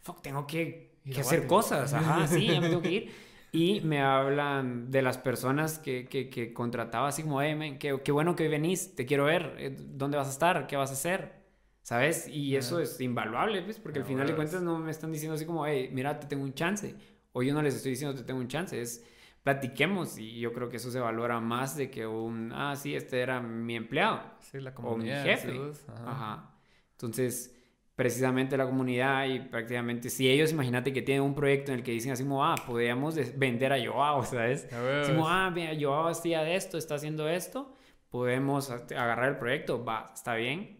fuck, 0.00 0.22
tengo 0.22 0.46
que, 0.46 0.98
que 1.04 1.18
a 1.18 1.20
hacer 1.20 1.46
cosas. 1.46 1.92
Ajá, 1.94 2.26
sí, 2.28 2.46
ya 2.46 2.60
me 2.60 2.68
tengo 2.68 2.82
que 2.82 2.92
ir. 2.92 3.10
Y 3.50 3.80
me 3.80 4.02
hablan 4.02 4.90
de 4.90 5.00
las 5.00 5.16
personas 5.16 5.78
que, 5.78 6.06
que, 6.06 6.28
que 6.28 6.52
contrataba, 6.52 7.08
así 7.08 7.22
como, 7.22 7.40
hey, 7.40 7.54
men, 7.54 7.78
qué, 7.78 7.98
qué 8.04 8.12
bueno 8.12 8.36
que 8.36 8.42
hoy 8.42 8.50
venís, 8.50 8.94
te 8.94 9.06
quiero 9.06 9.24
ver, 9.24 9.54
eh, 9.58 9.74
¿dónde 9.78 10.18
vas 10.18 10.28
a 10.28 10.32
estar? 10.32 10.66
¿Qué 10.66 10.76
vas 10.76 10.90
a 10.90 10.92
hacer? 10.92 11.38
¿Sabes? 11.80 12.28
Y 12.28 12.54
eso 12.56 12.78
es 12.78 13.00
invaluable, 13.00 13.62
pues, 13.62 13.78
porque 13.78 14.00
al 14.00 14.04
final 14.04 14.26
de 14.26 14.34
cuentas 14.34 14.60
no 14.60 14.78
me 14.78 14.90
están 14.90 15.10
diciendo 15.10 15.34
así 15.34 15.46
como, 15.46 15.66
hey, 15.66 15.88
mira, 15.90 16.20
te 16.20 16.26
tengo 16.26 16.44
un 16.44 16.52
chance. 16.52 16.94
O 17.32 17.42
yo 17.42 17.54
no 17.54 17.62
les 17.62 17.74
estoy 17.74 17.92
diciendo 17.92 18.14
te 18.14 18.24
tengo 18.24 18.40
un 18.40 18.48
chance, 18.48 18.78
es 18.78 19.02
platiquemos 19.42 20.18
y 20.18 20.40
yo 20.40 20.52
creo 20.52 20.68
que 20.68 20.76
eso 20.76 20.90
se 20.90 21.00
valora 21.00 21.40
más 21.40 21.76
de 21.76 21.90
que 21.90 22.06
un, 22.06 22.52
ah, 22.52 22.76
sí, 22.76 22.94
este 22.94 23.20
era 23.20 23.40
mi 23.40 23.76
empleado 23.76 24.20
Sí, 24.40 24.60
la 24.60 24.70
o 24.70 24.72
mi 24.72 24.76
comunidad. 24.76 25.24
jefe. 25.24 25.52
vos, 25.52 25.84
ajá. 25.88 26.10
Ajá. 26.10 26.50
Entonces, 26.92 27.54
precisamente 27.94 28.56
la 28.56 28.66
comunidad 28.66 29.26
y 29.26 29.40
prácticamente 29.40 30.08
si 30.08 30.28
ellos 30.28 30.52
imagínate 30.52 30.92
que 30.92 31.02
tienen 31.02 31.24
un 31.24 31.34
proyecto 31.34 31.72
en 31.72 31.78
el 31.78 31.84
que 31.84 31.90
dicen 31.90 32.12
así 32.12 32.22
como 32.22 32.44
ah 32.44 32.54
podríamos 32.64 33.16
vender 33.36 33.72
a 33.72 33.84
Joao 33.84 34.24
sabes 34.24 34.68
como 35.08 35.28
ah 35.28 35.50
mira 35.50 35.72
Joao 35.80 36.06
hacía 36.06 36.48
esto 36.48 36.78
está 36.78 36.94
haciendo 36.94 37.28
esto 37.28 37.74
podemos 38.08 38.70
agarrar 38.70 39.30
el 39.30 39.36
proyecto 39.38 39.84
va 39.84 40.12
está 40.14 40.36
bien 40.36 40.78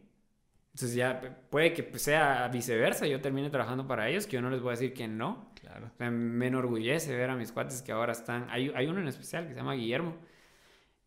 entonces 0.73 0.95
ya 0.95 1.41
puede 1.51 1.73
que 1.73 1.83
pues, 1.83 2.03
sea 2.03 2.47
viceversa 2.53 3.05
yo 3.09 3.21
termine 3.21 3.51
trabajando 3.51 3.89
para 3.89 4.09
ellos 4.09 4.29
que 4.29 4.35
yo 4.35 4.41
no 4.41 4.51
les 4.51 4.61
voy 4.61 4.69
a 4.69 4.77
decir 4.79 4.95
que 4.95 5.09
no 5.09 5.48
Claro. 5.69 5.91
o 5.93 5.97
sea, 5.99 6.11
me 6.11 6.47
enorgullece 6.47 7.15
ver 7.15 7.29
a 7.31 7.37
mis 7.37 7.53
cuates 7.53 7.83
que 7.83 7.93
ahora 7.93 8.13
están. 8.13 8.47
Hay, 8.51 8.73
hay 8.75 8.87
uno 8.87 9.01
en 9.01 9.09
especial 9.09 9.45
que 9.47 9.53
se 9.53 9.59
llama 9.59 9.75
Guillermo. 9.75 10.17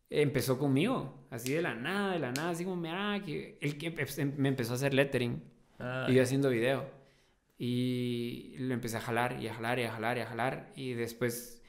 Empezó 0.08 0.58
conmigo, 0.58 1.26
así 1.30 1.52
de 1.54 1.62
la 1.62 1.74
nada, 1.74 2.12
de 2.12 2.18
la 2.18 2.32
nada, 2.32 2.50
así 2.50 2.64
como, 2.64 2.76
mira, 2.76 3.20
que 3.24 3.58
él 3.62 3.78
que 3.78 3.94
empe- 3.94 4.34
me 4.36 4.48
empezó 4.50 4.72
a 4.72 4.76
hacer 4.76 4.92
lettering 4.94 5.42
Ah, 5.78 6.06
y 6.08 6.14
yo 6.14 6.22
haciendo 6.22 6.48
video. 6.50 6.84
Y 7.58 8.54
lo 8.58 8.74
empecé 8.74 8.96
a 8.98 9.00
jalar 9.00 9.40
y 9.40 9.48
a 9.48 9.54
jalar 9.54 9.78
y 9.78 9.84
a 9.84 9.92
jalar 9.92 10.18
y 10.18 10.20
a 10.20 10.26
jalar. 10.26 10.72
Y 10.76 10.92
después, 10.94 11.62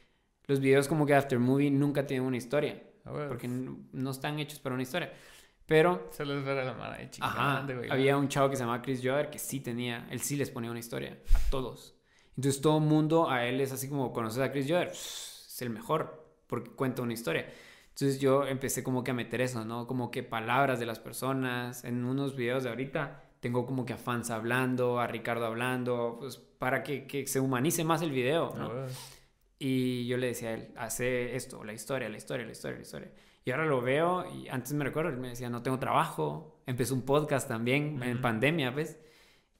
los 0.48 0.60
videos 0.60 0.88
como 0.88 1.06
que 1.06 1.14
After 1.15 1.40
Movie 1.40 1.72
nunca 1.72 2.06
tienen 2.06 2.26
una 2.28 2.38
historia, 2.38 2.82
a 3.06 3.11
ver, 3.11 3.28
porque 3.30 3.48
no, 3.48 4.11
están 4.11 4.40
hechos 4.40 4.60
para 4.60 4.74
una 4.76 4.84
historia. 4.84 5.11
Pero 5.65 6.10
Se 6.11 6.26
les 6.26 6.44
ve 6.44 6.53
la 6.64 6.74
mano 6.74 6.95
güey. 7.76 7.90
Había 7.90 8.18
un 8.18 8.28
chavo 8.28 8.49
que 8.49 8.57
se 8.57 8.64
llamaba 8.64 8.82
Chris 8.82 8.99
Joder 9.02 9.30
que 9.30 9.40
sí 9.40 9.61
tenía, 9.61 10.06
él 10.11 10.20
sí 10.20 10.36
les 10.36 10.49
ponía 10.49 10.70
una 10.70 10.80
historia 10.80 11.18
a 11.34 11.40
todos. 11.49 11.93
Entonces 12.36 12.62
todo 12.62 12.78
el 12.80 12.84
mundo 12.86 13.30
a 13.30 13.46
él 13.46 13.62
es 13.62 13.72
así 13.72 13.90
como 13.90 14.12
conoces 14.12 14.42
a 14.42 14.52
Chris 14.52 14.68
Joder, 14.68 14.88
es 14.90 15.58
el 15.62 15.70
mejor 15.70 16.24
porque 16.48 16.72
cuenta 16.72 17.02
una 17.02 17.14
historia. 17.14 17.48
Entonces 17.90 18.20
yo 18.20 18.48
empecé 18.48 18.84
como 18.84 19.04
que 19.04 19.12
a 19.12 19.14
meter 19.14 19.42
eso, 19.42 19.66
¿no? 19.66 19.86
Como 19.86 20.10
que 20.10 20.24
palabras 20.24 20.80
de 20.80 20.86
las 20.88 21.00
personas. 21.00 21.84
En 21.84 22.06
unos 22.06 22.36
videos 22.36 22.64
de 22.64 22.70
ahorita 22.70 23.24
tengo 23.40 23.66
como 23.66 23.86
que 23.86 23.94
a 23.94 23.98
fans 23.98 24.32
hablando, 24.32 25.00
a 25.00 25.06
Ricardo 25.06 25.46
hablando, 25.46 26.18
pues 26.20 26.38
para 26.38 26.82
que, 26.82 27.06
que 27.06 27.28
se 27.28 27.40
humanice 27.40 27.84
más 27.84 28.02
el 28.02 28.12
video, 28.12 28.54
¿no? 28.58 28.74
ver. 28.74 28.90
Y 29.60 30.08
yo 30.08 30.18
le 30.18 30.28
decía 30.28 30.50
a 30.50 30.54
él, 30.54 30.74
hace 30.76 31.36
esto, 31.36 31.64
la 31.64 31.74
historia, 31.74 32.10
la 32.10 32.18
historia, 32.18 32.46
la 32.46 32.52
historia, 32.52 32.78
la 32.78 32.82
historia. 32.84 33.12
Y 33.46 33.52
ahora 33.52 33.66
lo 33.66 33.82
veo 33.82 34.26
y 34.34 34.48
antes 34.48 34.74
me 34.74 34.84
recuerdo, 34.84 35.12
él 35.12 35.18
me 35.18 35.30
decía, 35.30 35.50
no 35.50 35.62
tengo 35.62 35.78
trabajo. 35.78 36.62
Empezó 36.66 36.96
un 36.96 37.04
podcast 37.04 37.48
también 37.48 38.02
en 38.02 38.14
Ujú. 38.14 38.22
pandemia, 38.22 38.72
¿ves? 38.72 38.98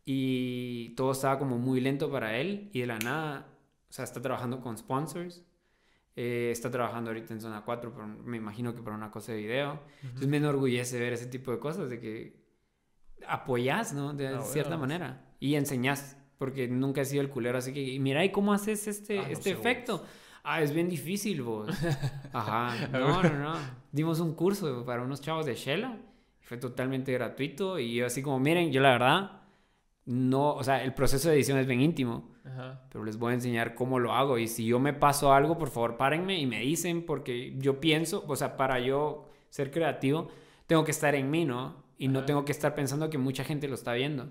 Y 0.06 0.90
todo 0.96 1.12
estaba 1.14 1.40
como 1.40 1.58
muy 1.58 1.80
lento 1.80 2.12
para 2.12 2.38
él 2.38 2.70
y 2.74 2.82
de 2.82 2.88
la 2.88 3.00
nada, 3.00 3.48
o 3.90 3.94
sea, 3.94 4.04
está 4.06 4.22
trabajando 4.22 4.60
con 4.62 4.78
sponsors. 4.78 5.44
eh, 6.16 6.50
está 6.52 6.70
trabajando 6.70 7.10
ahorita 7.10 7.34
en 7.34 7.42
Zona 7.42 7.64
4, 7.66 7.92
por 7.92 8.06
me 8.06 8.38
imagino 8.38 8.76
que 8.76 8.82
por 8.84 8.94
una 8.94 9.10
cosa 9.10 9.32
de 9.32 9.40
video. 9.40 9.80
Entonces 10.04 10.28
me 10.28 10.38
enorgullece 10.38 11.00
ver 11.00 11.14
ese 11.14 11.26
tipo 11.26 11.52
de 11.52 11.58
cosas, 11.60 11.90
de 11.90 12.00
que 12.00 12.44
apoyas, 13.28 13.94
¿no? 13.94 14.14
De 14.14 14.28
Ah, 14.28 14.42
cierta 14.42 14.72
bueno. 14.76 14.82
manera. 14.82 15.26
Y 15.40 15.56
enseñas, 15.56 16.18
porque 16.38 16.68
nunca 16.68 17.02
he 17.02 17.06
sido 17.06 17.22
el 17.22 17.30
culero, 17.30 17.58
así 17.58 17.74
que, 17.74 17.98
mira, 18.00 18.24
¿y 18.24 18.32
cómo 18.32 18.54
haces 18.54 18.88
este, 18.88 19.18
Ah, 19.20 19.24
no 19.24 19.28
este 19.30 19.54
vos. 19.56 19.60
efecto? 19.60 20.06
Ah, 20.44 20.62
es 20.62 20.74
bien 20.74 20.90
difícil, 20.90 21.42
vos. 21.42 21.70
Ajá, 22.34 22.88
no, 22.92 23.24
no, 23.24 23.38
no. 23.38 23.54
Dimos 23.92 24.20
un 24.20 24.36
curso 24.36 24.86
para 24.86 25.02
unos 25.02 25.22
chavos 25.22 25.46
de 25.46 25.56
Shella, 25.56 25.98
fue 26.42 26.58
totalmente 26.58 27.12
gratuito, 27.14 27.80
y 27.80 27.96
yo 27.96 28.06
así 28.06 28.22
como, 28.22 28.40
miren, 28.40 28.72
yo 28.72 28.82
la 28.82 28.92
verdad, 28.92 29.42
no, 30.06 30.54
o 30.54 30.64
sea, 30.64 30.84
el 30.84 30.94
proceso 30.94 31.30
de 31.30 31.36
edición 31.36 31.58
es 31.58 31.68
bien 31.68 31.82
íntimo, 31.82 32.30
Ajá. 32.46 32.82
pero 32.90 33.04
les 33.04 33.18
voy 33.18 33.32
a 33.32 33.36
enseñar 33.36 33.76
cómo 33.76 34.00
lo 34.00 34.14
hago, 34.14 34.38
y 34.38 34.48
si 34.48 34.66
yo 34.66 34.80
me 34.80 34.94
paso 34.94 35.34
algo, 35.34 35.58
por 35.58 35.70
favor, 35.70 35.98
párenme 35.98 36.40
y 36.40 36.46
me 36.46 36.60
dicen, 36.60 37.06
porque 37.06 37.54
yo 37.58 37.80
pienso, 37.80 38.24
o 38.28 38.36
sea, 38.36 38.58
para 38.58 38.80
yo 38.80 39.30
ser 39.50 39.72
creativo, 39.72 40.30
tengo 40.68 40.84
que 40.84 40.92
estar 40.92 41.16
en 41.16 41.30
mí, 41.30 41.46
¿no? 41.46 41.83
Y 41.98 42.08
no 42.08 42.26
tengo 42.26 42.44
que 42.44 42.52
estar 42.52 42.74
pensando 42.76 43.10
que 43.10 43.18
mucha 43.18 43.44
gente 43.44 43.68
lo 43.68 43.76
está 43.76 43.94
viendo. 43.94 44.28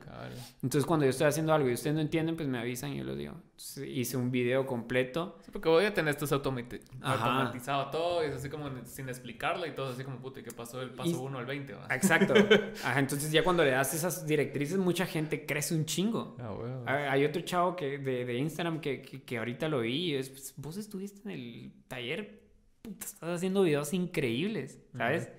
Entonces, 0.63 0.85
cuando 0.85 1.07
yo 1.07 1.11
estoy 1.11 1.27
haciendo 1.29 1.55
algo 1.55 1.71
y 1.71 1.75
ustedes 1.75 1.95
no 1.95 2.01
entienden, 2.03 2.37
pues 2.37 2.49
me 2.49 2.59
avisan 2.59 2.93
y 2.93 2.99
yo 2.99 3.05
lo 3.05 3.15
digo. 3.15 3.35
Entonces, 3.35 3.89
hice 3.89 4.17
un 4.17 4.31
video 4.31 4.67
completo. 4.67 5.39
Sí, 5.45 5.51
porque 5.53 5.69
voy 5.69 5.85
a 5.85 5.95
tener 5.95 6.15
esto 6.15 6.27
automatizado 6.35 7.91
todo 7.91 8.25
y 8.25 8.29
es 8.29 8.35
así 8.35 8.49
como 8.49 8.69
sin 8.85 9.09
explicarlo 9.09 9.67
y 9.67 9.73
todo 9.73 9.91
así 9.93 10.05
como 10.05 10.19
puta, 10.19 10.41
¿y 10.41 10.43
qué 10.43 10.51
pasó 10.51 10.81
del 10.81 10.91
Y- 10.91 10.97
paso 10.97 11.23
1 11.23 11.39
al 11.39 11.47
20? 11.47 11.75
va? 11.75 11.87
Exacto. 11.95 12.35
Ajá, 12.85 12.99
entonces, 12.99 13.31
ya 13.33 13.45
cuando 13.45 13.65
le 13.65 13.71
das 13.71 13.95
esas 13.95 14.27
directrices, 14.27 14.79
mucha 14.79 15.07
gente 15.07 15.47
crece 15.47 15.75
un 15.75 15.85
chingo. 15.87 16.37
Ah. 16.41 17.11
Hay 17.13 17.25
otro 17.25 17.43
chavo 17.43 17.77
que, 17.77 17.99
de, 17.99 18.25
de 18.25 18.35
Instagram 18.39 18.81
que, 18.81 19.03
que, 19.03 19.23
que 19.23 19.39
ahorita 19.39 19.69
lo 19.69 19.81
vi 19.81 20.11
y 20.11 20.15
es, 20.15 20.29
pues, 20.31 20.55
vos 20.57 20.77
estuviste 20.77 21.21
en 21.25 21.31
el 21.31 21.73
taller, 21.89 22.43
puta, 22.83 23.07
estás 23.07 23.31
haciendo 23.37 23.63
videos 23.63 23.93
increíbles, 23.95 24.81
¿sabes? 24.97 25.31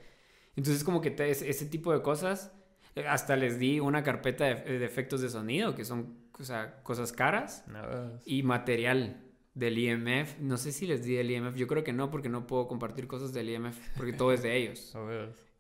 Entonces 0.56 0.84
como 0.84 1.02
que 1.02 1.12
te- 1.12 1.30
ese, 1.30 1.66
tipo 1.66 1.94
de 1.94 2.02
cosas, 2.02 2.52
eh, 2.96 3.06
hasta 3.08 3.36
les 3.36 3.60
di 3.60 3.80
una 3.80 4.04
carpeta 4.04 4.46
de, 4.46 4.80
de 4.80 4.86
efectos 4.86 5.22
de 5.22 5.30
sonido, 5.30 5.76
que 5.76 5.86
son 5.86 6.24
o 6.40 6.44
sea, 6.44 6.82
cosas 6.84 7.12
caras, 7.12 7.64
No, 7.68 7.80
y 8.26 8.44
material 8.44 9.22
del 9.54 9.78
IMF. 9.78 10.40
No 10.40 10.58
sé 10.58 10.72
si 10.72 10.88
les 10.88 11.04
di 11.04 11.18
el 11.18 11.30
IMF, 11.30 11.56
yo 11.56 11.68
creo 11.68 11.84
que 11.84 11.94
no, 11.94 12.10
porque 12.10 12.30
no 12.30 12.48
puedo 12.48 12.68
compartir 12.68 13.08
cosas 13.08 13.34
del 13.34 13.50
IMF, 13.50 13.78
porque 13.96 14.14
todo 14.14 14.32
es 14.32 14.44
de 14.44 14.58
ellos. 14.58 14.96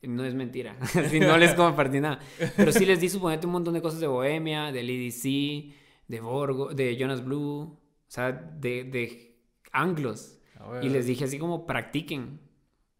No 0.03 0.25
es 0.25 0.33
mentira. 0.33 0.75
Así 0.81 1.21
no 1.21 1.37
les 1.37 1.53
compartí 1.53 2.01
nada. 2.01 2.19
Pero 2.57 2.73
sí 2.73 2.85
les 2.85 2.99
di, 2.99 3.07
suponete, 3.07 3.45
un 3.47 3.53
montón 3.53 3.73
de 3.73 3.81
cosas 3.81 4.01
de 4.01 4.07
Bohemia, 4.07 4.73
del 4.73 4.89
EDC, 4.89 5.73
de 6.09 6.19
Borgo, 6.19 6.73
de 6.73 6.97
Jonas 6.97 7.23
Blue, 7.23 7.61
o 7.61 7.79
sea, 8.09 8.33
de, 8.33 8.83
de 8.83 9.37
anglos. 9.71 10.39
Y 10.81 10.89
les 10.89 11.05
dije 11.05 11.23
así 11.23 11.39
como 11.39 11.65
practiquen 11.65 12.41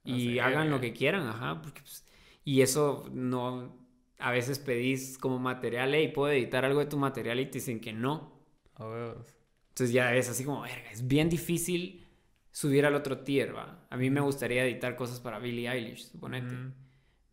y 0.04 0.40
hagan 0.40 0.70
lo 0.70 0.78
güey. 0.78 0.92
que 0.92 0.98
quieran, 0.98 1.28
ajá. 1.28 1.62
Porque, 1.62 1.82
pues, 1.82 2.06
y 2.44 2.62
eso 2.62 3.10
no. 3.12 3.82
A 4.20 4.32
veces 4.32 4.60
pedís 4.60 5.18
como 5.18 5.40
material, 5.40 5.94
hey, 5.94 6.12
puedo 6.14 6.32
editar 6.32 6.64
algo 6.64 6.80
de 6.80 6.86
tu 6.86 6.98
material 6.98 7.40
y 7.40 7.46
te 7.46 7.54
dicen 7.54 7.80
que 7.80 7.92
no. 7.94 8.40
Ah, 8.76 8.86
huevos. 8.88 9.28
Entonces 9.70 9.94
ya 9.94 10.16
es 10.16 10.30
así 10.30 10.46
como, 10.46 10.62
verga, 10.62 10.92
es 10.92 11.08
bien 11.08 11.30
difícil 11.30 12.08
subir 12.52 12.86
al 12.86 12.96
otro 12.96 13.20
tier, 13.20 13.56
va. 13.56 13.86
A 13.90 13.98
mí 13.98 14.10
me 14.10 14.22
gustaría 14.22 14.64
editar 14.64 14.96
cosas 14.96 15.20
para 15.20 15.40
Billie 15.40 15.70
Eilish, 15.70 16.12
suponete. 16.12 16.54
Ujú. 16.54 16.74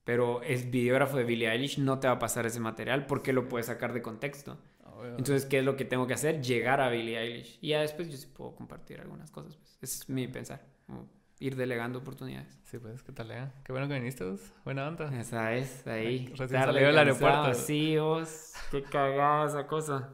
Pero 0.05 0.42
el 0.42 0.70
videógrafo 0.70 1.16
de 1.18 1.24
Billie 1.24 1.51
Eilish 1.51 1.78
no 1.78 2.01
te 2.01 2.09
va 2.09 2.14
a 2.14 2.18
pasar 2.18 2.47
ese 2.47 2.59
material 2.59 3.06
porque 3.06 3.32
lo 3.32 3.48
puedes 3.48 3.66
sacar 3.66 3.92
de 3.92 4.02
contexto. 4.02 4.59
Entonces, 5.02 5.47
¿qué 5.47 5.59
es 5.59 5.64
lo 5.64 5.76
que 5.76 5.84
tengo 5.84 6.06
que 6.06 6.14
hacer? 6.14 6.42
Llegar 6.42 6.80
a 6.80 6.90
Billie 6.90 7.18
Eilish. 7.18 7.59
Y 7.60 7.68
ya 7.68 7.80
después 7.80 8.10
yo 8.10 8.16
sí 8.16 8.26
puedo 8.26 8.55
compartir 8.55 9.01
algunas 9.01 9.30
cosas. 9.30 9.56
Pues. 9.56 9.78
Ese 9.80 10.02
es 10.02 10.09
mi 10.09 10.26
pensar. 10.28 10.66
como 10.86 11.09
ir 11.40 11.56
delegando 11.56 11.98
oportunidades. 11.98 12.60
Sí, 12.64 12.78
pues, 12.78 13.02
¿qué 13.02 13.12
tal, 13.12 13.30
eh? 13.32 13.50
Qué 13.64 13.72
bueno 13.72 13.88
que 13.88 13.94
viniste, 13.94 14.24
vos. 14.24 14.52
Buena 14.64 14.86
onda. 14.86 15.10
Esa 15.18 15.54
es, 15.54 15.86
ahí. 15.86 16.26
Recién 16.36 16.60
tarde, 16.60 16.84
del 16.84 16.96
aeropuerto. 16.96 17.52
Vos. 17.98 18.54
Qué 18.70 18.82
cagada 18.82 19.46
esa 19.46 19.66
cosa. 19.66 20.10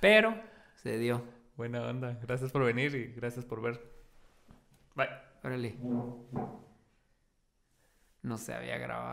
Pero 0.00 0.34
se 0.76 0.96
dio. 0.96 1.22
Buena 1.56 1.82
onda. 1.82 2.18
Gracias 2.22 2.52
por 2.52 2.64
venir 2.64 2.94
y 2.94 3.12
gracias 3.12 3.44
por 3.44 3.60
ver. 3.60 3.80
Bye. 4.94 5.08
Órale. 5.42 5.76
No 8.22 8.38
se 8.38 8.54
había 8.54 8.78
grabado. 8.78 9.08